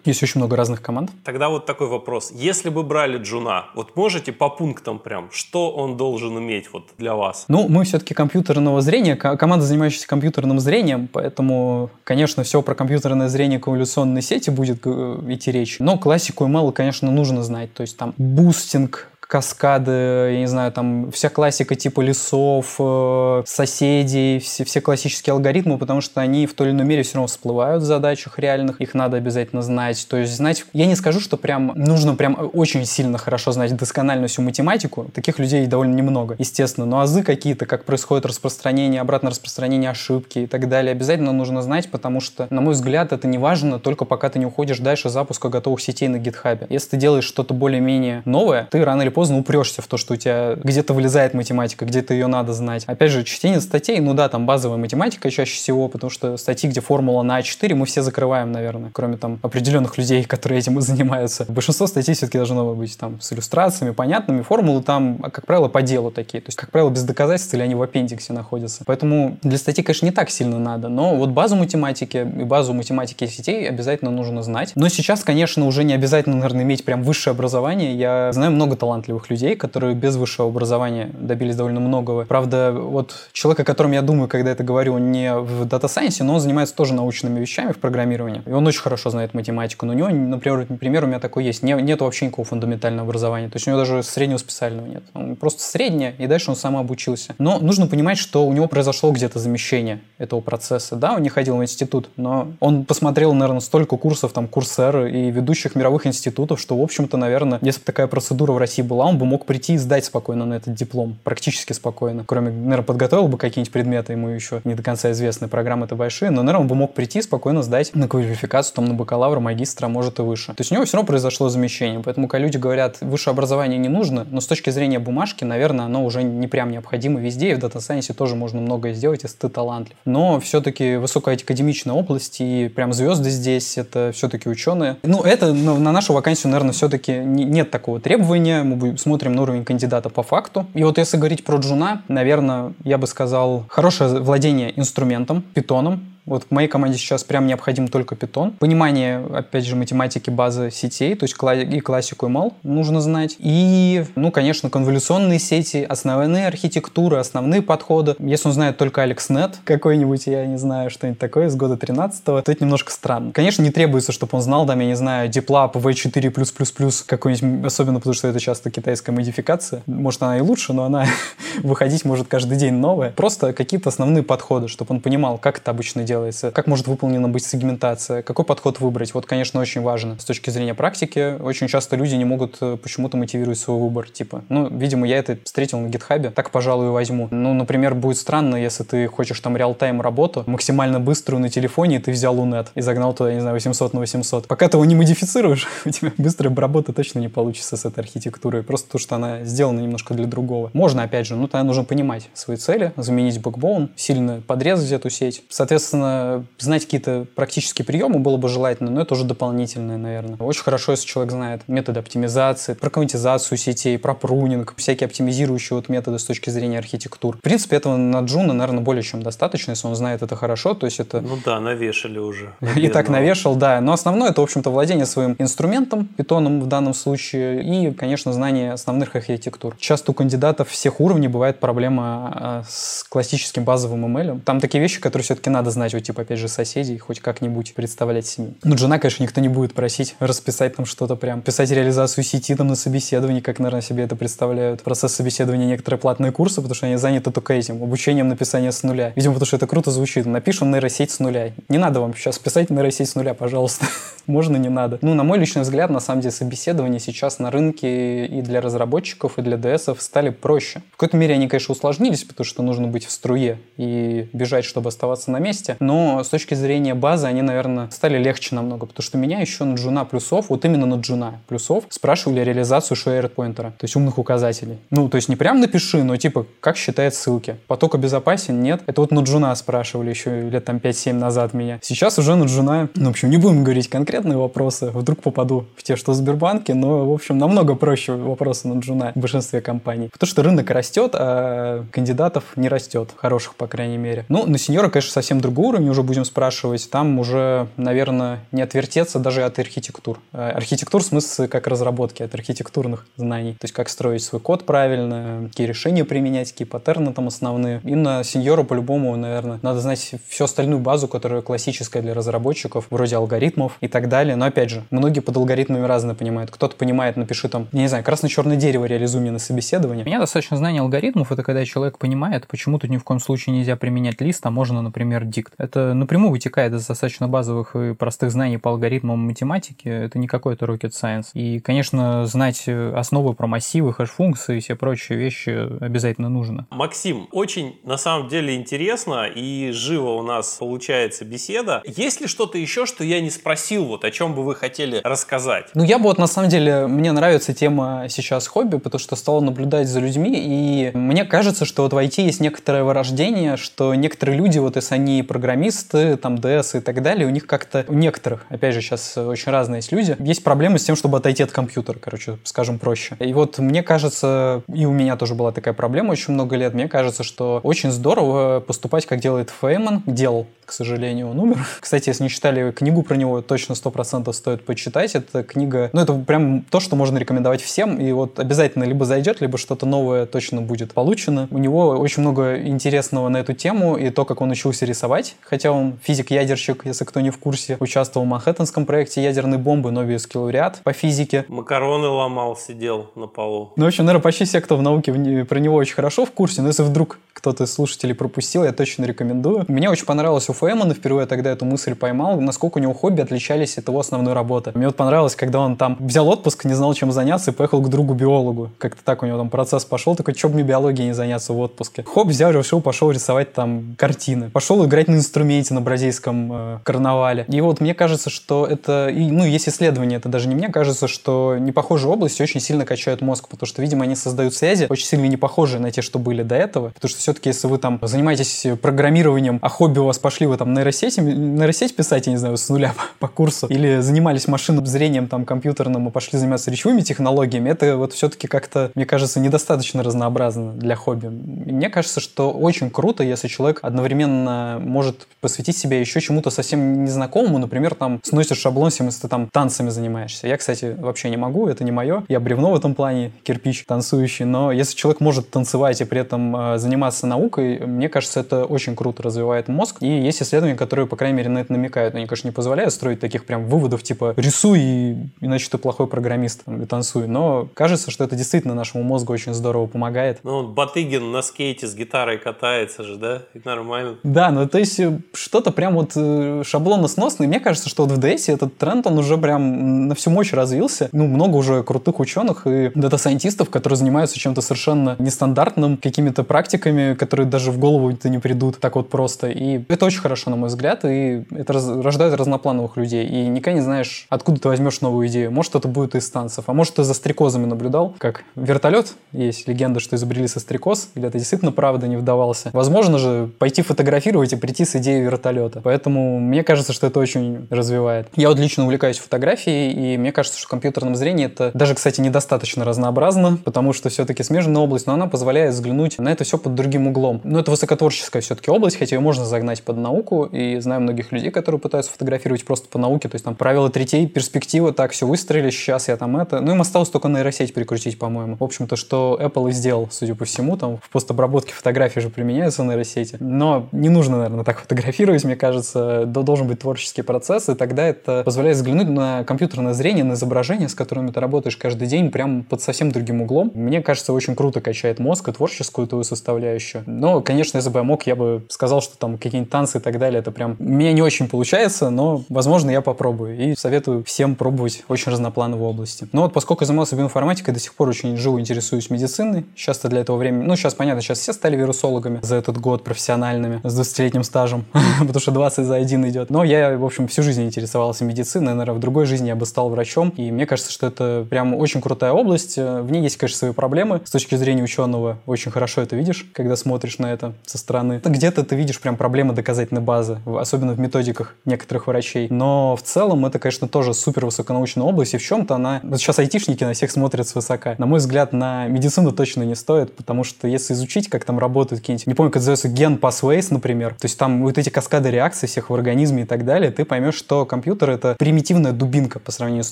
Есть 0.06 0.24
очень 0.24 0.40
много 0.40 0.56
разных 0.56 0.82
команд. 0.82 1.12
Тогда 1.24 1.50
вот 1.50 1.66
такой 1.66 1.88
вопрос. 1.88 2.32
Если 2.34 2.70
бы 2.70 2.84
брали 2.84 3.18
джуна, 3.18 3.66
вот 3.76 3.96
можете 3.96 4.32
по 4.32 4.50
пунктам 4.50 5.00
прям, 5.00 5.30
что 5.32 5.72
он 5.72 5.98
должен 5.98 6.38
иметь 6.40 6.72
вот 6.74 6.90
для 6.98 7.16
вас? 7.16 7.46
Ну, 7.48 7.68
мы 7.68 7.84
все-таки 7.84 8.14
компьютерного 8.14 8.73
зрения, 8.82 9.16
команда, 9.16 9.66
занимающаяся 9.66 10.08
компьютерным 10.08 10.60
зрением, 10.60 11.08
поэтому, 11.12 11.90
конечно, 12.04 12.44
все 12.44 12.62
про 12.62 12.76
компьютерное 12.76 13.30
зрение 13.30 13.60
конволюционной 13.60 14.22
сети 14.22 14.50
будет 14.50 14.82
э, 14.86 15.20
идти 15.30 15.52
речь. 15.52 15.78
Но 15.80 15.98
классику 15.98 16.46
ML, 16.46 16.72
конечно, 16.72 17.12
нужно 17.12 17.44
знать. 17.44 17.74
То 17.74 17.82
есть 17.82 17.98
там 17.98 18.14
бустинг, 18.18 19.10
каскады, 19.28 19.92
я 20.32 20.40
не 20.40 20.48
знаю, 20.48 20.72
там 20.72 21.12
вся 21.12 21.30
классика 21.30 21.76
типа 21.76 22.02
лесов, 22.02 22.76
э, 22.80 23.44
соседей, 23.46 24.40
все, 24.40 24.64
все 24.64 24.82
классические 24.82 25.34
алгоритмы, 25.34 25.78
потому 25.78 26.02
что 26.02 26.22
они 26.22 26.46
в 26.48 26.54
той 26.54 26.68
или 26.68 26.74
иной 26.76 26.86
мере 26.86 27.04
все 27.04 27.16
равно 27.16 27.28
всплывают 27.28 27.84
в 27.84 27.86
задачах 27.86 28.40
реальных, 28.40 28.82
их 28.82 28.94
надо 28.94 29.18
обязательно 29.18 29.62
знать. 29.62 30.06
То 30.10 30.18
есть 30.18 30.36
знать, 30.36 30.66
я 30.74 30.86
не 30.86 30.96
скажу, 30.96 31.20
что 31.20 31.38
прям 31.38 31.72
нужно 31.76 32.16
прям 32.16 32.50
очень 32.54 32.86
сильно 32.86 33.18
хорошо 33.18 33.52
знать 33.52 33.76
досконально 33.76 34.28
всю 34.28 34.42
математику, 34.42 35.08
таких 35.14 35.40
людей 35.40 35.66
довольно 35.66 35.96
немного, 35.96 36.36
естественно, 36.38 36.86
но 36.86 37.00
азы 37.00 37.24
какие-то, 37.24 37.66
как 37.66 37.86
происходит 37.86 38.26
распространение, 38.26 39.02
обратное 39.02 39.32
распространение 39.32 39.90
ошибки 39.90 40.40
и 40.40 40.48
так 40.48 40.68
далее, 40.68 40.92
обязательно 40.92 41.32
нужно 41.32 41.62
знать, 41.62 41.90
потому 41.90 42.20
что, 42.20 42.48
на 42.50 42.62
мой 42.62 42.74
взгляд, 42.74 43.14
это 43.14 43.28
не 43.28 43.38
важно 43.38 43.80
только 43.80 44.06
пока 44.06 44.30
ты 44.30 44.40
не 44.40 44.46
уходишь 44.46 44.80
дальше 44.80 45.10
запуска 45.10 45.50
готовых 45.50 45.82
сетей 45.82 46.08
на 46.08 46.18
гитхабе. 46.18 46.68
Если 46.70 46.90
ты 46.90 46.98
делаешь 46.98 47.26
что-то 47.26 47.54
более-менее 47.54 48.22
новое, 48.26 48.68
ты 48.72 48.84
рано 48.84 49.02
или 49.02 49.13
поздно 49.14 49.38
упрешься 49.38 49.82
в 49.82 49.88
то, 49.88 49.98
что 49.98 50.16
у 50.16 50.18
тебя 50.18 50.56
где-то 50.56 50.94
вылезает 50.94 51.34
математика, 51.34 51.86
где-то 51.86 52.14
ее 52.14 52.28
надо 52.28 52.54
знать. 52.54 52.84
Опять 52.86 53.12
же, 53.12 53.24
чтение 53.24 53.62
статей, 53.62 54.00
ну 54.00 54.14
да, 54.14 54.30
там 54.30 54.46
базовая 54.46 54.78
математика 54.78 55.30
чаще 55.32 55.56
всего, 55.56 55.88
потому 55.88 56.10
что 56.10 56.38
статьи, 56.38 56.70
где 56.70 56.82
формула 56.82 57.24
на 57.24 57.40
А4, 57.40 57.76
мы 57.76 57.86
все 57.86 58.02
закрываем, 58.02 58.52
наверное, 58.52 58.90
кроме 58.92 59.18
там 59.18 59.40
определенных 59.42 59.98
людей, 59.98 60.24
которые 60.34 60.60
этим 60.60 60.80
и 60.80 60.82
занимаются. 60.82 61.46
Большинство 61.48 61.88
статей 61.88 62.14
все-таки 62.14 62.38
должно 62.38 62.74
быть 62.74 62.98
там 62.98 63.22
с 63.22 63.32
иллюстрациями, 63.32 63.92
понятными. 63.92 64.42
Формулы 64.42 64.84
там, 64.84 65.18
как 65.18 65.46
правило, 65.46 65.68
по 65.68 65.82
делу 65.82 66.12
такие. 66.12 66.42
То 66.42 66.50
есть, 66.50 66.58
как 66.58 66.72
правило, 66.72 66.90
без 66.90 67.04
доказательств 67.04 67.54
или 67.54 67.62
они 67.62 67.76
в 67.76 67.82
аппендиксе 67.82 68.34
находятся. 68.34 68.84
Поэтому 68.86 69.38
для 69.44 69.58
статьи, 69.58 69.84
конечно, 69.84 70.06
не 70.06 70.12
так 70.12 70.30
сильно 70.30 70.60
надо, 70.60 70.90
но 70.90 71.16
вот 71.16 71.30
базу 71.30 71.56
математики 71.56 72.18
и 72.18 72.44
базу 72.44 72.74
математики 72.74 73.26
сетей 73.28 73.68
обязательно 73.68 74.12
нужно 74.12 74.44
знать. 74.44 74.72
Но 74.76 74.90
сейчас, 74.90 75.24
конечно, 75.24 75.66
уже 75.66 75.84
не 75.84 75.94
обязательно, 75.94 76.36
наверное, 76.36 76.64
иметь 76.64 76.84
прям 76.86 77.04
высшее 77.04 77.34
образование. 77.34 77.96
Я 77.96 78.32
знаю 78.34 78.52
много 78.52 78.76
талантливых 78.76 79.03
талантливых 79.04 79.30
людей, 79.30 79.56
которые 79.56 79.96
без 79.96 80.16
высшего 80.16 80.48
образования 80.48 81.10
добились 81.14 81.56
довольно 81.56 81.80
многого. 81.80 82.26
Правда, 82.26 82.72
вот 82.72 83.30
человек, 83.34 83.60
о 83.60 83.64
котором 83.64 83.92
я 83.92 84.02
думаю, 84.02 84.28
когда 84.28 84.52
это 84.52 84.64
говорю, 84.64 84.98
не 84.98 85.36
в 85.36 85.66
дата-сайенсе, 85.66 86.24
но 86.24 86.36
он 86.36 86.40
занимается 86.40 86.76
тоже 86.76 86.94
научными 86.94 87.40
вещами 87.40 87.72
в 87.72 87.78
программировании. 87.78 88.42
И 88.46 88.52
он 88.52 88.66
очень 88.66 88.82
хорошо 88.82 89.10
знает 89.10 89.34
математику. 89.34 89.86
Но 89.86 89.94
у 89.94 89.96
него, 89.96 90.10
например, 90.10 90.66
например 90.70 91.04
у 91.04 91.08
меня 91.08 91.20
такой 91.20 91.44
есть. 91.44 91.64
Не, 91.64 91.74
нет 91.74 92.02
вообще 92.02 92.26
никакого 92.26 92.48
фундаментального 92.48 93.08
образования. 93.08 93.50
То 93.50 93.58
есть 93.58 93.68
у 93.68 93.72
него 93.72 93.80
даже 93.80 94.04
среднего 94.04 94.38
специального 94.38 94.88
нет. 94.88 95.04
Он 95.14 95.36
просто 95.36 95.62
среднее, 95.62 96.16
и 96.18 96.28
дальше 96.28 96.50
он 96.50 96.56
сам 96.56 96.78
обучился. 96.78 97.36
Но 97.38 97.60
нужно 97.60 97.88
понимать, 97.88 98.18
что 98.18 98.46
у 98.46 98.54
него 98.54 98.68
произошло 98.68 99.12
где-то 99.12 99.40
замещение 99.40 100.00
этого 100.18 100.42
процесса. 100.42 100.96
Да, 100.96 101.14
он 101.16 101.22
не 101.22 101.30
ходил 101.30 101.58
в 101.58 101.62
институт, 101.62 102.10
но 102.16 102.54
он 102.60 102.86
посмотрел, 102.86 103.34
наверное, 103.34 103.62
столько 103.62 103.98
курсов, 103.98 104.32
там, 104.32 104.48
Coursera 104.48 105.12
и 105.12 105.32
ведущих 105.32 105.76
мировых 105.76 106.08
институтов, 106.08 106.60
что, 106.60 106.78
в 106.78 106.82
общем-то, 106.82 107.18
наверное, 107.18 107.60
если 107.62 107.80
бы 107.80 107.86
такая 107.86 108.08
процедура 108.08 108.52
в 108.52 108.58
России 108.58 108.82
была, 108.82 108.93
он 109.02 109.18
бы 109.18 109.26
мог 109.26 109.46
прийти 109.46 109.74
и 109.74 109.78
сдать 109.78 110.06
спокойно 110.06 110.46
на 110.46 110.56
этот 110.56 110.76
диплом, 110.76 111.18
практически 111.24 111.74
спокойно. 111.74 112.24
Кроме, 112.26 112.52
наверное, 112.52 112.84
подготовил 112.84 113.28
бы 113.28 113.38
какие-нибудь 113.38 113.72
предметы, 113.74 114.14
ему 114.14 114.30
еще 114.30 114.62
не 114.64 114.76
до 114.76 114.84
конца 114.84 115.12
известны, 115.12 115.48
программы-то 115.48 115.96
большие, 115.96 116.32
но, 116.32 116.44
наверное, 116.44 116.62
он 116.62 116.68
бы 116.68 116.76
мог 116.76 116.94
прийти 116.94 117.22
спокойно 117.22 117.64
сдать 117.64 117.96
на 117.96 118.08
квалификацию, 118.08 118.76
там, 118.76 118.86
на 118.86 118.94
бакалавра, 118.94 119.40
магистра, 119.40 119.88
может 119.88 120.20
и 120.20 120.22
выше. 120.22 120.54
То 120.54 120.62
есть 120.62 120.72
у 120.72 120.76
него 120.76 120.86
все 120.86 120.98
равно 120.98 121.08
произошло 121.08 121.50
замещение, 121.50 122.02
поэтому, 122.04 122.28
когда 122.28 122.46
люди 122.46 122.58
говорят, 122.58 122.98
высшее 123.02 123.34
образование 123.34 123.78
не 123.78 123.90
нужно, 123.90 124.26
но 124.30 124.42
с 124.42 124.48
точки 124.48 124.70
зрения 124.70 125.00
бумажки, 125.00 125.44
наверное, 125.44 125.86
оно 125.86 126.06
уже 126.06 126.24
не 126.24 126.48
прям 126.48 126.72
необходимо 126.72 127.20
везде, 127.20 127.52
и 127.52 127.54
в 127.56 127.60
data 127.60 127.78
science 127.78 128.09
е 128.09 128.14
тоже 128.14 128.36
можно 128.36 128.62
многое 128.62 128.94
сделать, 128.94 129.24
если 129.24 129.38
ты 129.38 129.50
талантлив. 129.50 129.96
Но 130.06 130.40
все-таки 130.40 130.96
высокоакадемичная 130.98 131.96
область 131.96 132.42
и 132.42 132.70
прям 132.70 132.94
звезды 132.94 133.30
здесь, 133.30 133.78
это 133.78 134.12
все-таки 134.14 134.50
ученые. 134.50 134.98
Ну, 135.04 135.22
это 135.22 135.54
ну, 135.54 135.78
на 135.78 135.92
нашу 135.92 136.14
вакансию, 136.14 136.52
наверное, 136.52 136.74
все-таки 136.74 137.14
нет 137.14 137.72
такого 137.72 138.00
требования, 138.00 138.64
мы 138.64 138.76
смотрим 138.98 139.34
на 139.34 139.42
уровень 139.42 139.66
кандидата 139.66 140.10
по 140.10 140.24
факту. 140.24 140.66
И 140.74 140.84
вот 140.84 140.98
если 140.98 141.18
говорить 141.18 141.44
про 141.44 141.58
джуна, 141.58 142.04
наверное, 142.08 142.74
я 142.84 142.98
бы 142.98 143.08
сказал, 143.08 143.66
хорошее 143.70 144.20
владение 144.22 144.78
инструментом, 144.80 145.42
питоном, 145.42 146.13
вот 146.26 146.46
в 146.50 146.52
моей 146.52 146.68
команде 146.68 146.98
сейчас 146.98 147.24
прям 147.24 147.48
необходим 147.48 147.88
только 147.88 148.16
Python. 148.16 148.54
Понимание, 148.58 149.26
опять 149.34 149.66
же, 149.66 149.76
математики 149.76 150.30
базы 150.30 150.72
сетей, 150.72 151.16
то 151.16 151.26
есть 151.26 151.36
и 151.74 151.80
классику 151.82 152.28
ML 152.28 152.54
нужно 152.64 153.02
знать. 153.02 153.36
И, 153.40 154.06
ну, 154.16 154.32
конечно, 154.32 154.70
конволюционные 154.70 155.40
сети, 155.40 155.86
основные 155.88 156.48
архитектуры, 156.48 157.18
основные 157.18 157.62
подходы. 157.62 158.16
Если 158.20 158.48
он 158.48 158.54
знает 158.54 158.78
только 158.78 159.04
AlexNet 159.04 159.56
какой-нибудь, 159.66 160.28
я 160.28 160.46
не 160.46 160.58
знаю, 160.58 160.90
что-нибудь 160.90 161.20
такое 161.20 161.50
с 161.50 161.56
года 161.56 161.78
13 161.78 162.24
то 162.24 162.40
это 162.40 162.56
немножко 162.60 162.92
странно. 162.92 163.32
Конечно, 163.34 163.62
не 163.64 163.72
требуется, 163.72 164.12
чтобы 164.12 164.38
он 164.38 164.42
знал, 164.42 164.66
там, 164.66 164.80
я 164.80 164.86
не 164.86 164.96
знаю, 164.96 165.30
Deplap 165.30 165.74
V4+++, 165.74 167.06
какой-нибудь, 167.06 167.66
особенно 167.66 168.00
потому 168.00 168.14
что 168.14 168.28
это 168.30 168.40
часто 168.40 168.72
китайская 168.72 169.12
модификация. 169.12 169.84
Может, 169.88 170.24
она 170.24 170.38
и 170.38 170.42
лучше, 170.42 170.72
но 170.74 170.86
она 170.86 171.06
выходить 171.64 172.06
может 172.06 172.28
каждый 172.28 172.58
день 172.58 172.74
новая. 172.74 173.12
Просто 173.12 173.52
какие-то 173.52 173.90
основные 173.90 174.24
подходы, 174.24 174.68
чтобы 174.70 174.96
он 174.96 175.02
понимал, 175.02 175.38
как 175.38 175.58
это 175.58 175.72
обычно 175.72 176.04
делается 176.04 176.13
делается, 176.14 176.52
как 176.52 176.68
может 176.68 176.88
выполнена 176.88 177.28
быть 177.28 177.44
сегментация, 177.44 178.22
какой 178.22 178.46
подход 178.46 178.80
выбрать. 178.80 179.14
Вот, 179.16 179.26
конечно, 179.26 179.60
очень 179.60 179.82
важно. 179.82 180.20
С 180.20 180.26
точки 180.26 180.52
зрения 180.52 180.76
практики, 180.76 181.38
очень 181.42 181.68
часто 181.68 181.96
люди 181.96 182.14
не 182.16 182.26
могут 182.26 182.58
э, 182.62 182.78
почему-то 182.82 183.18
мотивировать 183.18 183.58
свой 183.58 183.80
выбор. 183.80 184.10
Типа, 184.10 184.44
ну, 184.50 184.68
видимо, 184.70 185.08
я 185.08 185.18
это 185.18 185.40
встретил 185.44 185.80
на 185.80 185.88
гитхабе, 185.88 186.30
так, 186.30 186.52
пожалуй, 186.52 186.92
возьму. 186.92 187.30
Ну, 187.32 187.54
например, 187.54 187.96
будет 187.96 188.18
странно, 188.18 188.58
если 188.58 188.84
ты 188.84 189.08
хочешь 189.08 189.40
там 189.40 189.58
реал-тайм 189.58 190.02
работу, 190.02 190.44
максимально 190.46 191.00
быструю 191.00 191.42
на 191.42 191.50
телефоне, 191.50 191.96
и 191.96 192.00
ты 192.00 192.12
взял 192.12 192.36
Лунет 192.36 192.68
и 192.76 192.82
загнал 192.82 193.14
туда, 193.14 193.34
не 193.34 193.40
знаю, 193.40 193.56
800 193.56 193.94
на 193.94 194.00
800. 194.00 194.48
Пока 194.48 194.68
ты 194.68 194.78
его 194.78 194.86
не 194.86 194.96
модифицируешь, 194.96 195.68
у 195.86 195.90
тебя 195.90 196.12
быстрая 196.18 196.56
работа 196.56 196.94
точно 196.94 197.20
не 197.20 197.30
получится 197.30 197.76
с 197.76 197.86
этой 197.86 198.02
архитектурой, 198.02 198.62
просто 198.62 198.86
потому 198.88 199.00
что 199.00 199.16
она 199.16 199.44
сделана 199.44 199.80
немножко 199.80 200.14
для 200.14 200.28
другого. 200.28 200.70
Можно, 200.74 201.04
опять 201.04 201.26
же, 201.26 201.36
ну, 201.36 201.48
тогда 201.48 201.64
нужно 201.64 201.84
понимать 201.84 202.30
свои 202.36 202.58
цели, 202.58 202.94
заменить 202.98 203.42
бэкбоун, 203.42 203.90
сильно 203.96 204.42
подрезать 204.46 204.92
эту 204.92 205.10
сеть. 205.10 205.44
Соответственно, 205.50 206.03
Конечно, 206.04 206.46
знать 206.60 206.86
какие-то 206.86 207.26
практические 207.36 207.86
приемы 207.86 208.20
было 208.20 208.38
бы 208.38 208.50
желательно, 208.50 208.92
но 208.92 209.02
это 209.02 209.14
уже 209.14 209.24
дополнительное, 209.24 209.98
наверное. 209.98 210.38
Очень 210.38 210.64
хорошо, 210.64 210.92
если 210.92 211.06
человек 211.06 211.32
знает 211.32 211.62
методы 211.68 212.00
оптимизации, 212.00 212.74
про 212.74 212.90
квантизацию 212.90 213.58
сетей, 213.58 213.98
про 213.98 214.14
pruning, 214.14 214.74
всякие 214.78 215.06
оптимизирующие 215.06 215.76
вот 215.78 215.90
методы 215.90 216.20
с 216.20 216.26
точки 216.26 216.50
зрения 216.50 216.80
архитектур. 216.80 217.38
В 217.38 217.42
принципе, 217.42 217.78
этого 217.78 217.96
на 217.96 218.20
Джуна, 218.22 218.54
наверное, 218.54 218.84
более 218.84 219.04
чем 219.04 219.24
достаточно, 219.24 219.72
если 219.72 219.88
он 219.88 219.96
знает 219.96 220.22
это 220.22 220.36
хорошо, 220.36 220.74
то 220.74 220.86
есть 220.86 221.00
это... 221.00 221.22
Ну 221.22 221.38
да, 221.44 221.60
навешали 221.60 222.20
уже. 222.20 222.54
И 222.76 222.90
так 222.90 223.10
навешал, 223.10 223.56
да. 223.56 223.80
Но 223.82 223.94
основное 223.94 224.32
это, 224.32 224.42
в 224.42 224.44
общем-то, 224.44 224.70
владение 224.70 225.06
своим 225.06 225.36
инструментом, 225.40 226.06
питоном 226.06 226.62
в 226.62 226.68
данном 226.68 226.94
случае, 226.94 227.64
и, 227.64 227.92
конечно, 227.94 228.34
знание 228.34 228.74
основных 228.74 229.16
архитектур. 229.16 229.76
Часто 229.80 230.12
у 230.12 230.14
кандидатов 230.14 230.70
всех 230.70 231.00
уровней 231.00 231.28
бывает 231.28 231.60
проблема 231.60 232.32
а, 232.34 232.64
с 232.68 233.06
классическим 233.08 233.64
базовым 233.64 234.18
ML. 234.18 234.42
Там 234.42 234.60
такие 234.60 234.82
вещи, 234.82 235.00
которые 235.00 235.24
все-таки 235.24 235.50
надо 235.50 235.72
знать 235.72 235.93
вот 235.98 236.04
типа, 236.04 236.24
опять 236.24 236.40
же, 236.40 236.48
соседей, 236.48 236.98
хоть 236.98 237.20
как-нибудь 237.20 237.74
представлять 237.74 238.26
семью. 238.26 238.54
Ну, 238.64 238.78
жена, 238.78 239.00
конечно, 239.00 239.24
никто 239.24 239.42
не 239.42 239.50
будет 239.50 239.74
просить 239.74 240.16
расписать 240.20 240.76
там 240.76 240.86
что-то 240.86 241.16
прям, 241.16 241.42
писать 241.42 241.72
реализацию 241.72 242.24
сети 242.24 242.56
там 242.56 242.68
на 242.68 242.76
собеседовании, 242.76 243.42
как, 243.42 243.60
наверное, 243.60 243.82
себе 243.82 244.04
это 244.04 244.16
представляют. 244.16 244.84
Процесс 244.84 245.14
собеседования 245.14 245.66
некоторые 245.66 246.00
платные 246.00 246.32
курсы, 246.32 246.56
потому 246.56 246.76
что 246.76 246.86
они 246.86 246.98
заняты 246.98 247.32
только 247.32 247.54
этим, 247.54 247.82
обучением 247.82 248.28
написания 248.28 248.72
с 248.72 248.84
нуля. 248.84 249.14
Видимо, 249.16 249.34
потому 249.34 249.48
что 249.48 249.58
это 249.58 249.68
круто 249.68 249.92
звучит. 249.92 250.26
Напишем 250.26 250.72
нейросеть 250.72 251.12
с 251.12 251.20
нуля. 251.20 251.52
Не 251.70 251.78
надо 251.78 252.00
вам 252.00 252.16
сейчас 252.16 252.40
писать 252.40 252.70
нейросеть 252.70 253.10
с 253.10 253.16
нуля, 253.16 253.34
пожалуйста. 253.34 253.86
Можно, 254.28 254.58
не 254.58 254.70
надо. 254.70 255.00
Ну, 255.02 255.14
на 255.14 255.24
мой 255.24 255.40
личный 255.40 255.64
взгляд, 255.64 255.90
на 255.90 256.00
самом 256.00 256.22
деле, 256.22 256.32
собеседования 256.32 257.00
сейчас 257.00 257.40
на 257.40 257.52
рынке 257.52 258.26
и 258.26 258.42
для 258.42 258.62
разработчиков, 258.62 259.38
и 259.38 259.42
для 259.42 259.58
ДСов 259.58 260.02
стали 260.02 260.30
проще. 260.30 260.82
В 260.92 260.98
какой-то 260.98 261.18
мере 261.18 261.34
они, 261.36 261.48
конечно, 261.48 261.74
усложнились, 261.74 262.24
потому 262.24 262.46
что 262.46 262.64
нужно 262.64 262.88
быть 262.88 263.06
в 263.06 263.12
струе 263.12 263.60
и 263.78 264.28
бежать, 264.34 264.66
чтобы 264.66 264.90
оставаться 264.90 265.32
на 265.32 265.40
месте. 265.40 265.78
Но 265.80 266.24
с 266.24 266.30
точки 266.30 266.54
зрения 266.54 266.94
базы 266.94 267.28
они, 267.28 267.42
наверное, 267.42 267.90
стали 267.92 268.18
легче 268.18 268.56
намного, 268.56 268.86
потому 268.86 269.04
что 269.04 269.18
меня 269.18 269.40
еще 269.40 269.64
на 269.64 269.76
джуна 269.76 270.06
плюсов, 270.06 270.50
вот 270.50 270.66
именно 270.66 270.86
на 270.86 270.96
джуна 270.96 271.42
плюсов, 271.48 271.86
спрашивали 271.90 272.42
реализацию 272.42 272.98
shared 272.98 273.30
поинтера, 273.30 273.72
то 273.72 273.84
есть 273.84 273.96
умных 273.96 274.18
указателей. 274.18 274.78
Ну, 274.90 275.10
то 275.10 275.16
есть 275.18 275.30
не 275.30 275.36
прям 275.36 275.60
напиши, 275.60 276.04
но 276.04 276.16
типа, 276.18 276.46
как 276.60 276.78
считает 276.78 277.16
ссылки. 277.16 277.58
Поток 277.68 277.96
обезопасен? 277.96 278.62
Нет. 278.62 278.82
Это 278.86 279.02
вот 279.02 279.12
на 279.12 279.20
джуна 279.20 279.54
спрашивали 279.56 280.10
еще 280.10 280.50
лет 280.50 280.66
там 280.66 280.78
5-7 280.78 281.14
назад 281.14 281.54
меня. 281.54 281.80
Сейчас 281.82 282.20
уже 282.20 282.36
на 282.36 282.46
джуна, 282.46 282.90
ну, 282.96 283.08
в 283.08 283.10
общем, 283.10 283.30
не 283.30 283.38
будем 283.38 283.64
говорить 283.64 283.90
конкретные 284.14 284.38
вопросы, 284.38 284.92
вдруг 284.94 285.24
попаду 285.24 285.66
в 285.76 285.82
те, 285.82 285.96
что 285.96 286.12
в 286.12 286.16
Сбербанке, 286.16 286.76
но, 286.76 287.10
в 287.10 287.12
общем, 287.12 287.40
намного 287.40 287.74
проще 287.74 288.14
вопросы 288.14 288.68
на 288.68 288.80
джуна 288.80 289.12
в 289.16 289.20
большинстве 289.20 289.60
компаний. 289.60 290.10
Потому 290.12 290.28
что 290.28 290.44
рынок 290.44 290.70
растет, 290.70 291.16
а 291.16 291.84
кандидатов 291.92 292.44
не 292.56 292.70
растет, 292.70 293.10
хороших, 293.16 293.56
по 293.56 293.66
крайней 293.66 293.98
мере. 293.98 294.26
Ну, 294.30 294.46
на 294.46 294.60
сеньора, 294.60 294.90
конечно, 294.90 295.12
совсем 295.12 295.42
другой 295.42 295.70
уровень 295.70 295.90
уже 295.90 296.04
будем 296.04 296.26
спрашивать. 296.26 296.88
Там 296.92 297.18
уже, 297.18 297.68
наверное, 297.76 298.42
не 298.52 298.62
отвертеться 298.62 299.18
даже 299.18 299.44
от 299.46 299.58
архитектур. 299.58 300.20
Э, 300.32 300.52
архитектур 300.52 301.02
в 301.02 301.06
смысле 301.06 301.48
как 301.48 301.66
разработки, 301.66 302.22
от 302.22 302.36
архитектурных 302.36 303.08
знаний. 303.18 303.54
То 303.54 303.66
есть 303.66 303.74
как 303.74 303.90
строить 303.90 304.22
свой 304.22 304.40
код 304.40 304.64
правильно, 304.64 305.48
какие 305.50 305.66
решения 305.66 306.06
применять, 306.06 306.52
какие 306.52 306.68
паттерны 306.68 307.14
там 307.14 307.30
основные. 307.30 307.82
И 307.84 307.96
на 307.96 308.24
сеньора 308.24 308.62
по-любому, 308.62 309.16
наверное, 309.16 309.58
надо 309.64 309.80
знать 309.80 310.14
всю 310.28 310.44
остальную 310.44 310.80
базу, 310.80 311.08
которая 311.08 311.42
классическая 311.42 312.04
для 312.04 312.14
разработчиков, 312.14 312.86
вроде 312.92 313.16
алгоритмов 313.16 313.78
и 313.82 313.88
так 313.88 314.03
далее. 314.10 314.36
Но 314.36 314.46
опять 314.46 314.70
же, 314.70 314.84
многие 314.92 315.20
под 315.20 315.38
алгоритмами 315.38 315.86
разные 315.86 316.16
понимают. 316.16 316.52
Кто-то 316.52 316.76
понимает, 316.76 317.18
напиши 317.18 317.50
там, 317.50 317.68
не 317.72 317.88
знаю, 317.88 318.04
красно-черное 318.04 318.56
дерево 318.56 318.86
реализуй 318.86 319.22
мне 319.22 319.32
на 319.32 319.40
собеседование. 319.40 320.04
У 320.04 320.08
меня 320.08 320.20
достаточно 320.20 320.58
знания 320.58 320.82
алгоритмов, 320.82 321.32
это 321.32 321.44
когда 321.44 321.66
человек 321.66 321.98
понимает, 321.98 322.48
почему 322.48 322.80
тут 322.80 322.90
ни 322.90 322.98
в 322.98 323.04
коем 323.04 323.20
случае 323.20 323.56
нельзя 323.56 323.76
применять 323.76 324.22
лист, 324.22 324.46
а 324.46 324.52
можно, 324.52 324.82
например, 324.82 325.26
дикт. 325.26 325.54
Это 325.58 325.94
напрямую 325.94 326.32
вытекает 326.32 326.74
из 326.74 326.86
достаточно 326.88 327.28
базовых 327.28 327.76
и 327.76 327.94
простых 327.94 328.32
знаний 328.32 328.58
по 328.58 328.72
алгоритмам 328.72 329.20
математики. 329.20 329.88
Это 329.88 330.20
не 330.20 330.28
какой-то 330.28 330.66
rocket 330.66 330.92
science. 330.92 331.28
И, 331.34 331.60
конечно, 331.60 332.26
знать 332.26 332.68
основы 332.68 333.34
про 333.34 333.48
массивы, 333.48 333.94
хэш-функции 333.94 334.58
и 334.58 334.60
все 334.60 334.76
прочие 334.76 335.18
вещи 335.18 335.50
обязательно 335.84 336.30
нужно. 336.30 336.68
Максим, 336.72 337.28
очень 337.32 337.80
на 337.84 337.98
самом 337.98 338.30
деле 338.30 338.56
интересно 338.56 339.26
и 339.26 339.72
живо 339.72 340.12
у 340.12 340.24
нас 340.24 340.58
получается 340.60 341.26
беседа. 341.26 341.82
Есть 341.86 342.22
ли 342.22 342.28
что-то 342.28 342.58
еще, 342.58 342.86
что 342.86 343.04
я 343.04 343.22
не 343.22 343.30
спросил, 343.30 343.86
вот 343.94 344.04
о 344.04 344.12
чем 344.12 344.34
бы 344.34 344.44
вы 344.44 344.56
хотели 344.56 345.02
рассказать? 345.04 345.68
Ну, 345.76 345.84
я 345.84 346.00
бы 346.00 346.06
вот 346.06 346.18
на 346.18 346.26
самом 346.28 346.50
деле, 346.50 346.88
мне 346.88 347.12
нравится 347.12 347.54
тема 347.54 348.08
сейчас 348.10 348.48
хобби, 348.48 348.78
потому 348.78 349.00
что 349.00 349.16
стал 349.16 349.42
наблюдать 349.42 349.88
за 349.88 350.00
людьми, 350.00 350.32
и 350.34 350.92
мне 350.98 351.26
кажется, 351.26 351.66
что 351.66 351.84
вот 351.84 351.94
в 351.94 351.98
IT 351.98 352.22
есть 352.22 352.40
некоторое 352.40 352.84
вырождение, 352.84 353.56
что 353.56 353.94
некоторые 353.94 354.36
люди, 354.36 354.58
вот 354.58 354.76
если 354.76 354.96
они 354.96 355.22
программисты, 355.22 356.18
там, 356.18 356.36
DS 356.36 356.80
и 356.80 356.82
так 356.82 357.04
далее, 357.04 357.28
у 357.28 357.30
них 357.30 357.46
как-то, 357.46 357.86
у 357.88 357.94
некоторых, 357.94 358.46
опять 358.50 358.74
же, 358.74 358.82
сейчас 358.82 359.16
очень 359.16 359.52
разные 359.52 359.78
есть 359.78 359.92
люди, 359.92 360.16
есть 360.20 360.44
проблемы 360.44 360.80
с 360.80 360.84
тем, 360.84 360.96
чтобы 360.96 361.20
отойти 361.20 361.44
от 361.44 361.52
компьютера, 361.52 362.00
короче, 362.00 362.38
скажем 362.44 362.80
проще. 362.80 363.16
И 363.20 363.32
вот 363.34 363.60
мне 363.60 363.84
кажется, 363.84 364.64
и 364.74 364.86
у 364.86 364.92
меня 364.92 365.16
тоже 365.18 365.36
была 365.36 365.52
такая 365.52 365.76
проблема 365.76 366.12
очень 366.12 366.34
много 366.34 366.56
лет, 366.56 366.74
мне 366.74 366.88
кажется, 366.88 367.24
что 367.24 367.60
очень 367.64 367.92
здорово 367.92 368.60
поступать, 368.60 369.06
как 369.06 369.20
делает 369.20 369.52
Фейман, 369.62 370.02
делал, 370.08 370.48
к 370.66 370.72
сожалению, 370.72 371.30
он 371.30 371.40
умер. 371.40 371.68
Кстати, 371.80 372.10
если 372.10 372.24
не 372.24 372.30
читали 372.30 372.72
книгу 372.72 373.04
про 373.04 373.16
него, 373.16 373.42
точно 373.42 373.76
100% 373.84 374.32
стоит 374.34 374.66
почитать. 374.66 375.16
Это 375.16 375.44
книга, 375.44 375.90
ну, 375.94 376.02
это 376.02 376.14
прям 376.14 376.62
то, 376.70 376.80
что 376.80 376.96
можно 376.96 377.18
рекомендовать 377.18 377.62
всем, 377.62 378.00
и 378.00 378.12
вот 378.12 378.40
обязательно 378.40 378.84
либо 378.84 379.06
зайдет, 379.06 379.42
либо 379.42 379.58
что-то 379.58 379.86
новое 379.86 380.26
точно 380.26 380.62
будет 380.62 380.94
получено. 380.94 381.48
У 381.52 381.58
него 381.58 381.90
очень 381.90 382.22
много 382.22 382.62
интересного 382.62 383.30
на 383.30 383.38
эту 383.38 383.54
тему, 383.54 383.96
и 383.96 384.10
то, 384.10 384.26
как 384.26 384.42
он 384.42 384.52
учился 384.52 384.86
рисовать, 384.86 385.36
хотя 385.42 385.72
он 385.72 385.98
физик-ядерщик, 386.04 386.86
если 386.86 387.06
кто 387.06 387.20
не 387.22 387.30
в 387.30 387.38
курсе, 387.38 387.78
участвовал 387.80 388.26
в 388.26 388.30
Манхэттенском 388.30 388.86
проекте 388.86 389.24
ядерной 389.24 389.58
бомбы, 389.58 389.92
Нобелевский 389.92 390.40
лауреат 390.40 390.82
по 390.84 390.94
физике. 390.94 391.46
Макароны 391.48 392.08
ломал, 392.08 392.56
сидел 392.56 393.12
на 393.16 393.28
полу. 393.28 393.74
Ну, 393.76 393.86
в 393.86 393.88
общем, 393.88 394.06
наверное, 394.06 394.24
почти 394.24 394.46
все, 394.46 394.62
кто 394.62 394.78
в 394.78 394.82
науке 394.82 395.14
про 395.46 395.60
него 395.60 395.76
очень 395.76 395.96
хорошо 395.96 396.26
в 396.26 396.32
курсе, 396.32 396.62
но 396.62 396.70
если 396.70 396.84
вдруг 396.84 397.20
кто-то 397.34 397.66
из 397.66 397.74
слушателей 397.74 398.16
пропустил, 398.16 398.64
я 398.64 398.72
точно 398.72 399.06
рекомендую. 399.06 399.66
Мне 399.68 399.90
очень 399.90 400.06
понравилось 400.06 400.50
у 400.50 400.54
Феймана, 400.54 400.94
впервые 400.94 401.26
тогда 401.26 401.52
эту 401.52 401.66
мысль 401.66 401.96
поймал, 401.96 402.40
насколько 402.40 402.78
у 402.78 402.82
него 402.82 402.94
хобби 402.94 403.22
отличались 403.22 403.73
от 403.80 403.88
его 403.88 404.00
основной 404.00 404.34
работы. 404.34 404.72
Мне 404.74 404.88
вот 404.88 404.96
понравилось, 404.96 405.36
когда 405.36 405.60
он 405.60 405.76
там 405.76 405.98
взял 406.00 406.28
отпуск, 406.30 406.66
не 406.66 406.74
знал, 406.74 406.94
чем 406.94 407.12
заняться, 407.12 407.52
и 407.52 407.54
поехал 407.54 407.82
к 407.82 407.90
другу-биологу. 407.90 408.72
Как-то 408.78 409.04
так 409.04 409.24
у 409.24 409.26
него 409.26 409.38
там 409.38 409.50
процесс 409.50 409.86
пошел, 409.86 410.16
такой, 410.16 410.34
что 410.34 410.50
бы 410.50 410.56
мне 410.56 410.64
биологией 410.64 411.08
не 411.08 411.14
заняться 411.14 411.54
в 411.54 411.60
отпуске. 411.60 412.04
Хоп, 412.04 412.28
взял, 412.28 412.52
решил, 412.52 412.82
пошел 412.82 413.12
рисовать 413.12 413.54
там 413.54 413.96
картины. 413.98 414.50
Пошел 414.50 414.86
играть 414.86 415.08
на 415.08 415.16
инструменте 415.16 415.74
на 415.74 415.82
бразильском 415.82 416.52
э, 416.54 416.80
карнавале. 416.84 417.46
И 417.50 417.62
вот 417.62 417.82
мне 417.82 417.94
кажется, 417.94 418.30
что 418.30 418.66
это, 418.66 419.10
и, 419.10 419.30
ну, 419.30 419.46
есть 419.46 419.68
исследование, 419.68 420.18
это 420.18 420.30
даже 420.30 420.48
не 420.48 420.56
мне 420.56 420.70
кажется, 420.70 421.08
что 421.08 421.58
непохожие 421.60 422.12
области 422.12 422.42
очень 422.42 422.60
сильно 422.60 422.86
качают 422.86 423.22
мозг, 423.22 423.48
потому 423.48 423.68
что, 423.68 423.82
видимо, 423.82 424.04
они 424.04 424.16
создают 424.16 424.54
связи 424.54 424.88
очень 424.90 425.06
сильно 425.06 425.26
не 425.26 425.38
похожие 425.38 425.80
на 425.82 425.92
те, 425.92 426.02
что 426.02 426.20
были 426.20 426.44
до 426.44 426.56
этого. 426.56 426.90
Потому 426.90 427.10
что 427.10 427.20
все-таки, 427.20 427.50
если 427.50 427.68
вы 427.68 427.78
там 427.78 428.00
занимаетесь 428.02 428.66
программированием, 428.82 429.60
а 429.62 429.70
хобби 429.70 430.00
у 430.00 430.06
вас 430.06 430.20
пошли 430.20 430.48
вы 430.48 430.58
там 430.58 430.74
нейросети, 430.74 431.20
нейросеть 431.20 431.96
писать, 431.96 432.28
я 432.28 432.32
не 432.34 432.38
знаю, 432.38 432.58
с 432.58 432.70
нуля 432.70 432.94
по, 433.20 433.28
по 433.28 433.34
курсу, 433.34 433.63
или 433.70 434.00
занимались 434.02 434.48
машинным 434.48 434.86
зрением 434.86 435.28
там 435.28 435.46
компьютерным 435.46 436.08
и 436.08 436.12
пошли 436.12 436.40
заниматься 436.40 436.72
речевыми 436.72 437.02
технологиями, 437.02 437.70
это 437.70 437.98
вот 437.98 438.14
все-таки 438.14 438.48
как-то, 438.48 438.92
мне 438.96 439.06
кажется, 439.06 439.40
недостаточно 439.40 440.04
разнообразно 440.04 440.74
для 440.74 440.96
хобби. 440.96 441.28
И 441.28 441.72
мне 441.72 441.90
кажется, 441.90 442.20
что 442.20 442.52
очень 442.52 442.90
круто, 442.90 443.24
если 443.24 443.48
человек 443.48 443.80
одновременно 443.82 444.80
может 444.82 445.28
посвятить 445.42 445.78
себя 445.78 446.00
еще 446.00 446.22
чему-то 446.22 446.50
совсем 446.50 447.04
незнакомому, 447.04 447.58
например, 447.58 447.96
там 447.96 448.20
сносишь 448.24 448.60
шаблон, 448.60 448.90
если 449.00 449.22
ты 449.22 449.28
там 449.28 449.48
танцами 449.52 449.90
занимаешься. 449.90 450.48
Я, 450.48 450.58
кстати, 450.58 450.96
вообще 450.98 451.30
не 451.30 451.38
могу, 451.38 451.68
это 451.68 451.84
не 451.84 451.92
мое. 451.92 452.24
Я 452.28 452.40
бревно 452.40 452.72
в 452.72 452.76
этом 452.76 452.96
плане, 452.96 453.32
кирпич 453.44 453.86
танцующий, 453.86 454.46
но 454.46 454.72
если 454.72 454.96
человек 454.96 455.22
может 455.22 455.50
танцевать 455.50 456.02
и 456.02 456.06
при 456.06 456.22
этом 456.22 456.56
э, 456.56 456.78
заниматься 456.78 457.28
наукой, 457.28 457.80
мне 457.80 458.10
кажется, 458.10 458.40
это 458.40 458.66
очень 458.66 458.96
круто 458.96 459.24
развивает 459.24 459.68
мозг. 459.68 459.98
И 460.02 460.08
есть 460.08 460.42
исследования, 460.42 460.76
которые, 460.76 461.08
по 461.08 461.16
крайней 461.16 461.38
мере, 461.38 461.50
на 461.50 461.60
это 461.60 461.72
намекают. 461.72 462.16
Они, 462.16 462.26
конечно, 462.26 462.48
не 462.48 462.54
позволяют 462.54 462.94
строить 462.94 463.20
таких 463.20 463.46
прям 463.54 463.68
выводов, 463.68 464.02
типа 464.02 464.34
рисуй, 464.36 464.80
и, 464.82 465.16
иначе 465.40 465.68
ты 465.70 465.78
плохой 465.78 466.08
программист 466.08 466.66
там, 466.66 466.82
и 466.82 466.86
танцуй. 466.86 467.28
Но 467.28 467.68
кажется, 467.76 468.10
что 468.10 468.24
это 468.24 468.36
действительно 468.36 468.74
нашему 468.74 469.04
мозгу 469.04 469.32
очень 469.32 469.54
здорово 469.54 469.86
помогает. 469.86 470.40
Ну, 470.44 470.68
Батыгин 470.68 471.32
на 471.32 471.44
скейте 471.44 471.86
с 471.86 471.94
гитарой 471.94 472.40
катается 472.40 473.04
же, 473.04 473.18
да? 473.18 473.44
И 473.54 473.62
нормально. 473.64 474.16
Да, 474.24 474.50
ну 474.50 474.68
то 474.68 474.80
есть 474.80 475.00
э, 475.00 475.20
что-то 475.34 475.72
прям 475.72 475.94
вот 475.94 476.14
э, 476.16 476.64
шаблоносносное. 476.66 477.48
Мне 477.48 477.60
кажется, 477.60 477.90
что 477.90 478.06
вот 478.06 478.18
в 478.18 478.20
DS 478.20 478.52
этот 478.52 478.76
тренд, 478.78 479.06
он 479.06 479.20
уже 479.20 479.38
прям 479.38 480.08
на 480.08 480.16
всю 480.16 480.32
мощь 480.32 480.52
развился. 480.54 481.10
Ну, 481.12 481.28
много 481.28 481.58
уже 481.58 481.84
крутых 481.84 482.20
ученых 482.20 482.66
и 482.66 482.92
data 482.96 483.14
scientist 483.14 483.56
ов, 483.56 483.70
которые 483.70 483.98
занимаются 483.98 484.40
чем-то 484.40 484.62
совершенно 484.62 485.16
нестандартным, 485.20 485.98
какими-то 485.98 486.44
практиками, 486.44 487.14
которые 487.14 487.46
даже 487.46 487.72
в 487.72 487.78
голову-то 487.78 488.30
не 488.30 488.40
придут 488.40 488.80
так 488.80 488.96
вот 488.96 489.10
просто. 489.10 489.50
И 489.50 489.84
это 489.90 490.06
очень 490.06 490.22
хорошо, 490.22 490.50
на 490.50 490.56
мой 490.56 490.70
взгляд, 490.70 491.06
и 491.06 491.46
это 491.52 491.74
раз, 491.74 491.88
рождает 491.88 492.34
разноплановых 492.34 492.98
людей. 492.98 493.28
И 493.34 493.48
никогда 493.48 493.80
не 493.80 493.84
знаешь, 493.84 494.28
откуда 494.30 494.62
ты 494.62 494.68
возьмешь 494.68 495.02
новую 495.02 495.28
идею. 495.28 495.52
Может, 495.52 495.74
это 495.74 495.88
будет 495.88 496.14
из 496.14 496.30
танцев, 496.30 496.66
а 496.68 496.74
может, 496.74 496.94
ты 496.94 497.04
за 497.04 497.16
стрекозами 497.16 497.66
наблюдал, 497.66 498.14
как 498.20 498.44
вертолет, 498.56 499.16
есть 499.32 499.68
легенда, 499.68 500.00
что 500.00 500.16
изобрели 500.16 500.48
со 500.48 500.60
стрекоз, 500.60 501.10
или 501.16 501.28
это 501.28 501.40
действительно 501.40 501.72
правда 501.72 502.08
не 502.08 502.16
вдавался. 502.16 502.70
Возможно 502.74 503.18
же 503.18 503.50
пойти 503.58 503.82
фотографировать 503.82 504.54
и 504.54 504.56
прийти 504.56 504.86
с 504.86 504.96
идеей 504.98 505.22
вертолета. 505.22 505.82
Поэтому 505.84 506.40
мне 506.40 506.64
кажется, 506.64 506.94
что 506.94 507.08
это 507.08 507.20
очень 507.20 507.66
развивает. 507.72 508.28
Я 508.36 508.50
вот 508.50 508.60
лично 508.60 508.84
увлекаюсь 508.84 509.18
фотографией, 509.18 510.14
и 510.14 510.18
мне 510.20 510.32
кажется, 510.32 510.60
что 510.60 510.68
в 510.68 510.70
компьютерном 510.70 511.16
зрении 511.16 511.48
это 511.48 511.72
даже, 511.74 511.96
кстати, 511.96 512.22
недостаточно 512.22 512.86
разнообразно, 512.86 513.58
потому 513.66 513.94
что 513.94 514.10
все-таки 514.10 514.44
смежная 514.44 514.84
область, 514.84 515.08
но 515.08 515.14
она 515.14 515.26
позволяет 515.26 515.74
взглянуть 515.74 516.20
на 516.20 516.30
это 516.30 516.44
все 516.44 516.60
под 516.60 516.76
другим 516.76 517.08
углом. 517.08 517.42
Но 517.44 517.62
это 517.62 517.72
высокотворческая 517.72 518.44
все-таки 518.44 518.70
область, 518.70 518.98
хотя 518.98 519.16
ее 519.16 519.22
можно 519.22 519.44
загнать 519.44 519.82
под 519.82 519.98
науку, 519.98 520.44
и 520.46 520.78
знаю 520.78 521.02
многих 521.02 521.32
людей, 521.32 521.50
которые 521.50 521.82
пытаются 521.82 522.12
фотографировать 522.12 522.64
просто 522.64 522.88
по 522.90 523.00
науке, 523.00 523.23
гонки. 523.24 523.28
То 523.28 523.36
есть 523.36 523.46
там 523.46 523.56
правила 523.56 523.90
третей, 523.90 524.28
перспектива, 524.28 524.94
так, 524.94 525.12
все 525.12 525.26
выстроили, 525.26 525.70
сейчас 525.70 526.08
я 526.08 526.18
там 526.18 526.38
это. 526.38 526.62
Ну, 526.62 526.74
им 526.74 526.82
осталось 526.82 527.10
только 527.10 527.28
нейросеть 527.28 527.74
прикрутить, 527.74 528.20
по-моему. 528.20 528.58
В 528.60 528.64
общем-то, 528.64 528.96
что 528.96 529.40
Apple 529.42 529.70
и 529.70 529.72
сделал, 529.74 530.08
судя 530.12 530.36
по 530.36 530.46
всему, 530.46 530.78
там 530.78 530.98
в 530.98 531.10
постобработке 531.10 531.74
фотографий 531.74 532.22
же 532.22 532.30
применяются 532.30 532.84
нейросети. 532.84 533.38
Но 533.40 533.88
не 533.92 534.10
нужно, 534.10 534.38
наверное, 534.38 534.64
так 534.64 534.80
фотографировать, 534.80 535.44
мне 535.44 535.56
кажется. 535.56 536.26
Должен 536.26 536.68
быть 536.68 536.80
творческий 536.80 537.22
процесс, 537.22 537.70
и 537.70 537.76
тогда 537.76 538.06
это 538.08 538.44
позволяет 538.44 538.78
взглянуть 538.78 539.08
на 539.08 539.44
компьютерное 539.44 539.94
зрение, 539.94 540.24
на 540.24 540.34
изображения, 540.34 540.90
с 540.90 540.96
которыми 540.96 541.32
ты 541.32 541.40
работаешь 541.40 541.78
каждый 541.78 542.08
день, 542.08 542.32
прям 542.32 542.64
под 542.64 542.82
совсем 542.82 543.12
другим 543.12 543.42
углом. 543.42 543.72
Мне 543.74 544.02
кажется, 544.02 544.34
очень 544.34 544.56
круто 544.56 544.82
качает 544.82 545.20
мозг 545.20 545.48
и 545.48 545.52
творческую 545.52 546.08
твою 546.08 546.24
составляющую. 546.24 547.04
Но, 547.06 547.42
конечно, 547.42 547.78
если 547.78 547.90
бы 547.90 548.00
я 548.00 548.04
мог, 548.04 548.28
я 548.28 548.36
бы 548.36 548.66
сказал, 548.70 549.02
что 549.02 549.18
там 549.18 549.38
какие-нибудь 549.38 549.72
танцы 549.72 550.00
и 550.00 550.02
так 550.02 550.20
далее, 550.20 550.40
это 550.40 550.52
прям... 550.52 550.76
У 550.80 550.84
меня 550.84 551.14
не 551.14 551.22
очень 551.22 551.48
получается, 551.48 552.10
но, 552.10 552.44
возможно, 552.50 552.90
я 552.90 553.02
попробую. 553.14 553.58
И 553.58 553.76
советую 553.76 554.24
всем 554.24 554.56
пробовать 554.56 555.04
очень 555.08 555.32
разноплановые 555.32 555.88
области. 555.88 556.28
Но 556.32 556.42
вот 556.42 556.54
поскольку 556.54 556.84
занимался 556.86 557.16
биоинформатикой, 557.16 557.74
до 557.74 557.80
сих 557.80 557.94
пор 557.94 558.10
очень 558.10 558.36
живо 558.38 558.60
интересуюсь 558.60 559.10
медициной. 559.10 559.66
Сейчас-то 559.76 560.10
для 560.10 560.22
этого 560.22 560.38
времени... 560.38 560.64
Ну, 560.64 560.76
сейчас, 560.76 560.96
понятно, 560.96 561.22
сейчас 561.22 561.40
все 561.40 561.54
стали 561.54 561.78
вирусологами 561.78 562.40
за 562.42 562.56
этот 562.56 562.80
год 562.80 563.04
профессиональными, 563.04 563.82
с 563.84 564.00
20-летним 564.00 564.44
стажем, 564.44 564.86
потому 565.20 565.40
что 565.40 565.52
20 565.52 565.86
за 565.86 565.96
один 565.96 566.28
идет. 566.28 566.50
Но 566.50 566.64
я, 566.64 566.98
в 566.98 567.06
общем, 567.06 567.28
всю 567.28 567.44
жизнь 567.44 567.64
интересовался 567.64 568.26
медициной, 568.26 568.74
наверное, 568.74 568.96
в 568.96 569.00
другой 569.00 569.26
жизни 569.26 569.48
я 569.48 569.56
бы 569.56 569.66
стал 569.66 569.90
врачом, 569.90 570.30
и 570.30 570.52
мне 570.52 570.66
кажется, 570.66 570.92
что 570.92 571.08
это 571.08 571.46
прям 571.50 571.76
очень 571.76 572.02
крутая 572.02 572.32
область. 572.32 572.78
В 572.78 573.12
ней 573.12 573.22
есть, 573.22 573.38
конечно, 573.38 573.58
свои 573.58 573.72
проблемы. 573.74 574.22
С 574.26 574.32
точки 574.32 574.56
зрения 574.56 574.84
ученого 574.84 575.38
очень 575.46 575.72
хорошо 575.72 576.02
это 576.02 576.16
видишь, 576.16 576.48
когда 576.54 576.76
смотришь 576.76 577.20
на 577.20 577.32
это 577.32 577.54
со 577.66 577.78
стороны. 577.78 578.22
Где-то 578.24 578.64
ты 578.64 578.76
видишь 578.76 579.00
прям 579.00 579.18
проблемы 579.18 579.54
доказательной 579.54 580.02
базы, 580.02 580.40
особенно 580.46 580.94
в 580.94 581.00
методиках 581.00 581.56
некоторых 581.66 582.08
врачей. 582.08 582.48
Но 582.50 582.96
в 582.96 583.03
целом 583.04 583.46
это, 583.46 583.60
конечно, 583.60 583.88
тоже 583.88 584.14
супер 584.14 584.46
высоконаучная 584.46 585.04
область, 585.04 585.34
и 585.34 585.38
в 585.38 585.44
чем-то 585.44 585.76
она... 585.76 586.00
Вот 586.04 586.20
сейчас 586.20 586.40
айтишники 586.40 586.84
на 586.84 586.94
всех 586.94 587.12
смотрят 587.12 587.48
свысока. 587.48 587.96
На 587.98 588.06
мой 588.06 588.20
взгляд, 588.20 588.54
на 588.54 588.88
медицину 588.88 589.32
точно 589.32 589.64
не 589.64 589.76
стоит, 589.76 590.16
потому 590.16 590.44
что 590.44 590.68
если 590.68 590.94
изучить, 590.94 591.30
как 591.30 591.46
там 591.46 591.60
работают 591.60 592.02
какие-нибудь, 592.02 592.28
не 592.28 592.34
помню, 592.34 592.52
как 592.52 592.62
называется, 592.62 592.90
ген 592.90 593.16
pathways, 593.16 593.68
например, 593.70 594.12
то 594.12 594.26
есть 594.26 594.38
там 594.38 594.64
вот 594.64 594.78
эти 594.78 594.90
каскады 594.90 595.30
реакций 595.30 595.68
всех 595.68 595.90
в 595.90 595.94
организме 595.94 596.44
и 596.44 596.46
так 596.46 596.66
далее, 596.66 596.92
ты 596.92 597.06
поймешь, 597.06 597.36
что 597.36 597.66
компьютер— 597.66 598.10
это 598.12 598.36
примитивная 598.38 598.92
дубинка 598.92 599.40
по 599.40 599.52
сравнению 599.52 599.84
с 599.84 599.92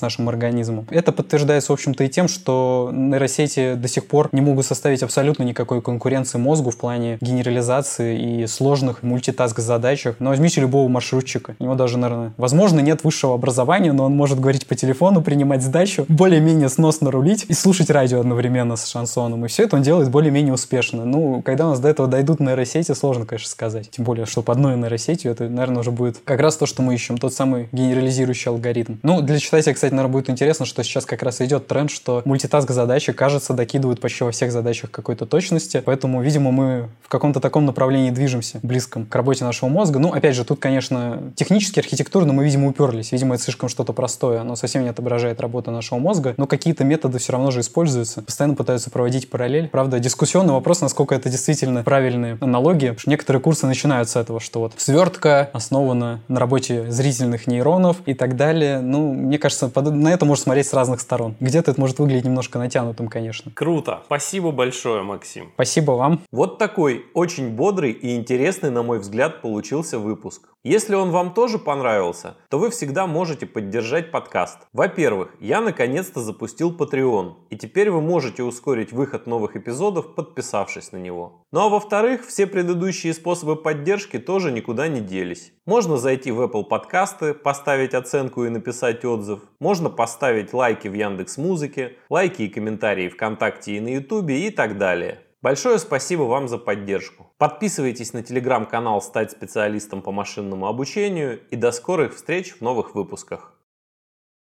нашим 0.00 0.28
организмом. 0.28 0.86
Это 0.90 1.12
подтверждается, 1.12 1.72
в 1.72 1.74
общем-то, 1.74 2.04
и 2.04 2.08
тем, 2.08 2.28
что 2.28 2.90
нейросети 2.92 3.74
до 3.74 3.88
сих 3.88 4.06
пор 4.06 4.28
не 4.32 4.40
могут 4.40 4.66
составить 4.66 5.02
абсолютно 5.02 5.42
никакой 5.42 5.82
конкуренции 5.82 6.38
мозгу 6.38 6.70
в 6.70 6.76
плане 6.76 7.18
генерализации 7.20 8.42
и 8.42 8.46
сложных 8.46 9.02
мультитаск-задачах. 9.02 10.16
Но 10.18 10.30
возьмите 10.30 10.60
любого 10.60 10.88
маршрутчика. 10.88 11.56
У 11.58 11.64
него 11.64 11.74
даже, 11.74 11.98
наверное, 11.98 12.32
возможно, 12.36 12.80
нет 12.80 13.01
высшего 13.04 13.34
образования, 13.34 13.92
но 13.92 14.04
он 14.04 14.16
может 14.16 14.40
говорить 14.40 14.66
по 14.66 14.74
телефону, 14.74 15.22
принимать 15.22 15.62
сдачу, 15.62 16.04
более-менее 16.08 16.68
сносно 16.68 17.10
рулить 17.10 17.46
и 17.48 17.54
слушать 17.54 17.90
радио 17.90 18.20
одновременно 18.20 18.76
с 18.76 18.86
шансоном. 18.86 19.44
И 19.44 19.48
все 19.48 19.64
это 19.64 19.76
он 19.76 19.82
делает 19.82 20.10
более-менее 20.10 20.54
успешно. 20.54 21.04
Ну, 21.04 21.42
когда 21.42 21.66
у 21.66 21.70
нас 21.70 21.80
до 21.80 21.88
этого 21.88 22.08
дойдут 22.08 22.40
нейросети, 22.40 22.92
сложно, 22.92 23.26
конечно, 23.26 23.48
сказать. 23.48 23.90
Тем 23.90 24.04
более, 24.04 24.26
что 24.26 24.42
по 24.42 24.52
одной 24.52 24.76
нейросетью 24.76 25.32
это, 25.32 25.48
наверное, 25.48 25.80
уже 25.80 25.90
будет 25.90 26.18
как 26.24 26.40
раз 26.40 26.56
то, 26.56 26.66
что 26.66 26.82
мы 26.82 26.94
ищем, 26.94 27.18
тот 27.18 27.34
самый 27.34 27.68
генерализирующий 27.72 28.50
алгоритм. 28.50 28.96
Ну, 29.02 29.20
для 29.20 29.38
читателя, 29.38 29.74
кстати, 29.74 29.92
наверное, 29.92 30.12
будет 30.12 30.30
интересно, 30.30 30.66
что 30.66 30.82
сейчас 30.82 31.06
как 31.06 31.22
раз 31.22 31.40
идет 31.40 31.66
тренд, 31.66 31.90
что 31.90 32.22
мультитаск 32.24 32.70
задачи, 32.70 33.12
кажется, 33.12 33.52
докидывают 33.54 34.00
почти 34.00 34.24
во 34.24 34.30
всех 34.30 34.52
задачах 34.52 34.90
какой-то 34.90 35.26
точности. 35.26 35.82
Поэтому, 35.84 36.22
видимо, 36.22 36.50
мы 36.52 36.88
в 37.02 37.08
каком-то 37.08 37.40
таком 37.40 37.66
направлении 37.66 38.10
движемся, 38.10 38.60
близком 38.62 39.06
к 39.06 39.14
работе 39.14 39.44
нашего 39.44 39.68
мозга. 39.68 39.98
Ну, 39.98 40.12
опять 40.12 40.34
же, 40.34 40.44
тут, 40.44 40.60
конечно, 40.60 41.20
технически, 41.34 41.80
архитектурно 41.80 42.32
мы, 42.32 42.44
видимо, 42.44 42.68
уперлись. 42.92 43.12
Видимо, 43.12 43.34
это 43.34 43.44
слишком 43.44 43.68
что-то 43.68 43.92
простое. 43.92 44.40
Оно 44.40 44.56
совсем 44.56 44.82
не 44.82 44.88
отображает 44.88 45.40
работу 45.40 45.70
нашего 45.70 45.98
мозга. 45.98 46.34
Но 46.36 46.46
какие-то 46.46 46.84
методы 46.84 47.18
все 47.18 47.32
равно 47.32 47.50
же 47.50 47.60
используются. 47.60 48.22
Постоянно 48.22 48.54
пытаются 48.54 48.90
проводить 48.90 49.30
параллель. 49.30 49.68
Правда, 49.68 49.98
дискуссионный 49.98 50.52
вопрос, 50.52 50.80
насколько 50.80 51.14
это 51.14 51.28
действительно 51.28 51.82
правильные 51.82 52.38
аналогии. 52.40 52.88
Потому 52.88 52.98
что 52.98 53.10
некоторые 53.10 53.42
курсы 53.42 53.66
начинают 53.66 54.08
с 54.08 54.16
этого, 54.16 54.40
что 54.40 54.60
вот 54.60 54.74
свертка 54.76 55.50
основана 55.52 56.20
на 56.28 56.40
работе 56.40 56.90
зрительных 56.90 57.46
нейронов 57.46 57.96
и 58.06 58.14
так 58.14 58.36
далее. 58.36 58.80
Ну, 58.80 59.12
мне 59.12 59.38
кажется, 59.38 59.70
на 59.74 60.08
это 60.08 60.24
можно 60.24 60.42
смотреть 60.42 60.66
с 60.66 60.74
разных 60.74 61.00
сторон. 61.00 61.34
Где-то 61.40 61.70
это 61.70 61.80
может 61.80 61.98
выглядеть 61.98 62.24
немножко 62.24 62.58
натянутым, 62.58 63.08
конечно. 63.08 63.50
Круто. 63.54 64.02
Спасибо 64.06 64.50
большое, 64.50 65.02
Максим. 65.02 65.50
Спасибо 65.54 65.92
вам. 65.92 66.20
Вот 66.30 66.58
такой 66.58 67.06
очень 67.14 67.50
бодрый 67.50 67.92
и 67.92 68.16
интересный, 68.16 68.70
на 68.70 68.82
мой 68.82 68.98
взгляд, 68.98 69.40
получился 69.40 69.98
выпуск. 69.98 70.51
Если 70.64 70.94
он 70.94 71.10
вам 71.10 71.34
тоже 71.34 71.58
понравился, 71.58 72.36
то 72.48 72.60
вы 72.60 72.70
всегда 72.70 73.08
можете 73.08 73.46
поддержать 73.46 74.12
подкаст. 74.12 74.58
Во-первых, 74.72 75.34
я 75.40 75.60
наконец-то 75.60 76.20
запустил 76.20 76.72
Patreon, 76.72 77.32
и 77.50 77.56
теперь 77.56 77.90
вы 77.90 78.00
можете 78.00 78.44
ускорить 78.44 78.92
выход 78.92 79.26
новых 79.26 79.56
эпизодов, 79.56 80.14
подписавшись 80.14 80.92
на 80.92 80.98
него. 80.98 81.44
Ну 81.50 81.62
а 81.62 81.68
во-вторых, 81.68 82.24
все 82.24 82.46
предыдущие 82.46 83.12
способы 83.12 83.56
поддержки 83.56 84.20
тоже 84.20 84.52
никуда 84.52 84.86
не 84.86 85.00
делись. 85.00 85.52
Можно 85.66 85.96
зайти 85.96 86.30
в 86.30 86.40
Apple 86.40 86.62
подкасты, 86.62 87.34
поставить 87.34 87.92
оценку 87.92 88.44
и 88.44 88.48
написать 88.48 89.04
отзыв. 89.04 89.40
Можно 89.58 89.90
поставить 89.90 90.52
лайки 90.52 90.86
в 90.86 90.94
Яндекс 90.94 91.38
Музыке, 91.38 91.96
лайки 92.08 92.42
и 92.42 92.48
комментарии 92.48 93.08
ВКонтакте 93.08 93.78
и 93.78 93.80
на 93.80 93.88
Ютубе 93.88 94.46
и 94.46 94.50
так 94.50 94.78
далее. 94.78 95.21
Большое 95.42 95.80
спасибо 95.80 96.22
вам 96.22 96.46
за 96.46 96.56
поддержку. 96.56 97.32
Подписывайтесь 97.36 98.12
на 98.12 98.22
телеграм-канал 98.22 99.02
«Стать 99.02 99.32
специалистом 99.32 100.00
по 100.00 100.12
машинному 100.12 100.68
обучению» 100.68 101.40
и 101.50 101.56
до 101.56 101.72
скорых 101.72 102.14
встреч 102.14 102.52
в 102.52 102.60
новых 102.60 102.94
выпусках. 102.94 103.52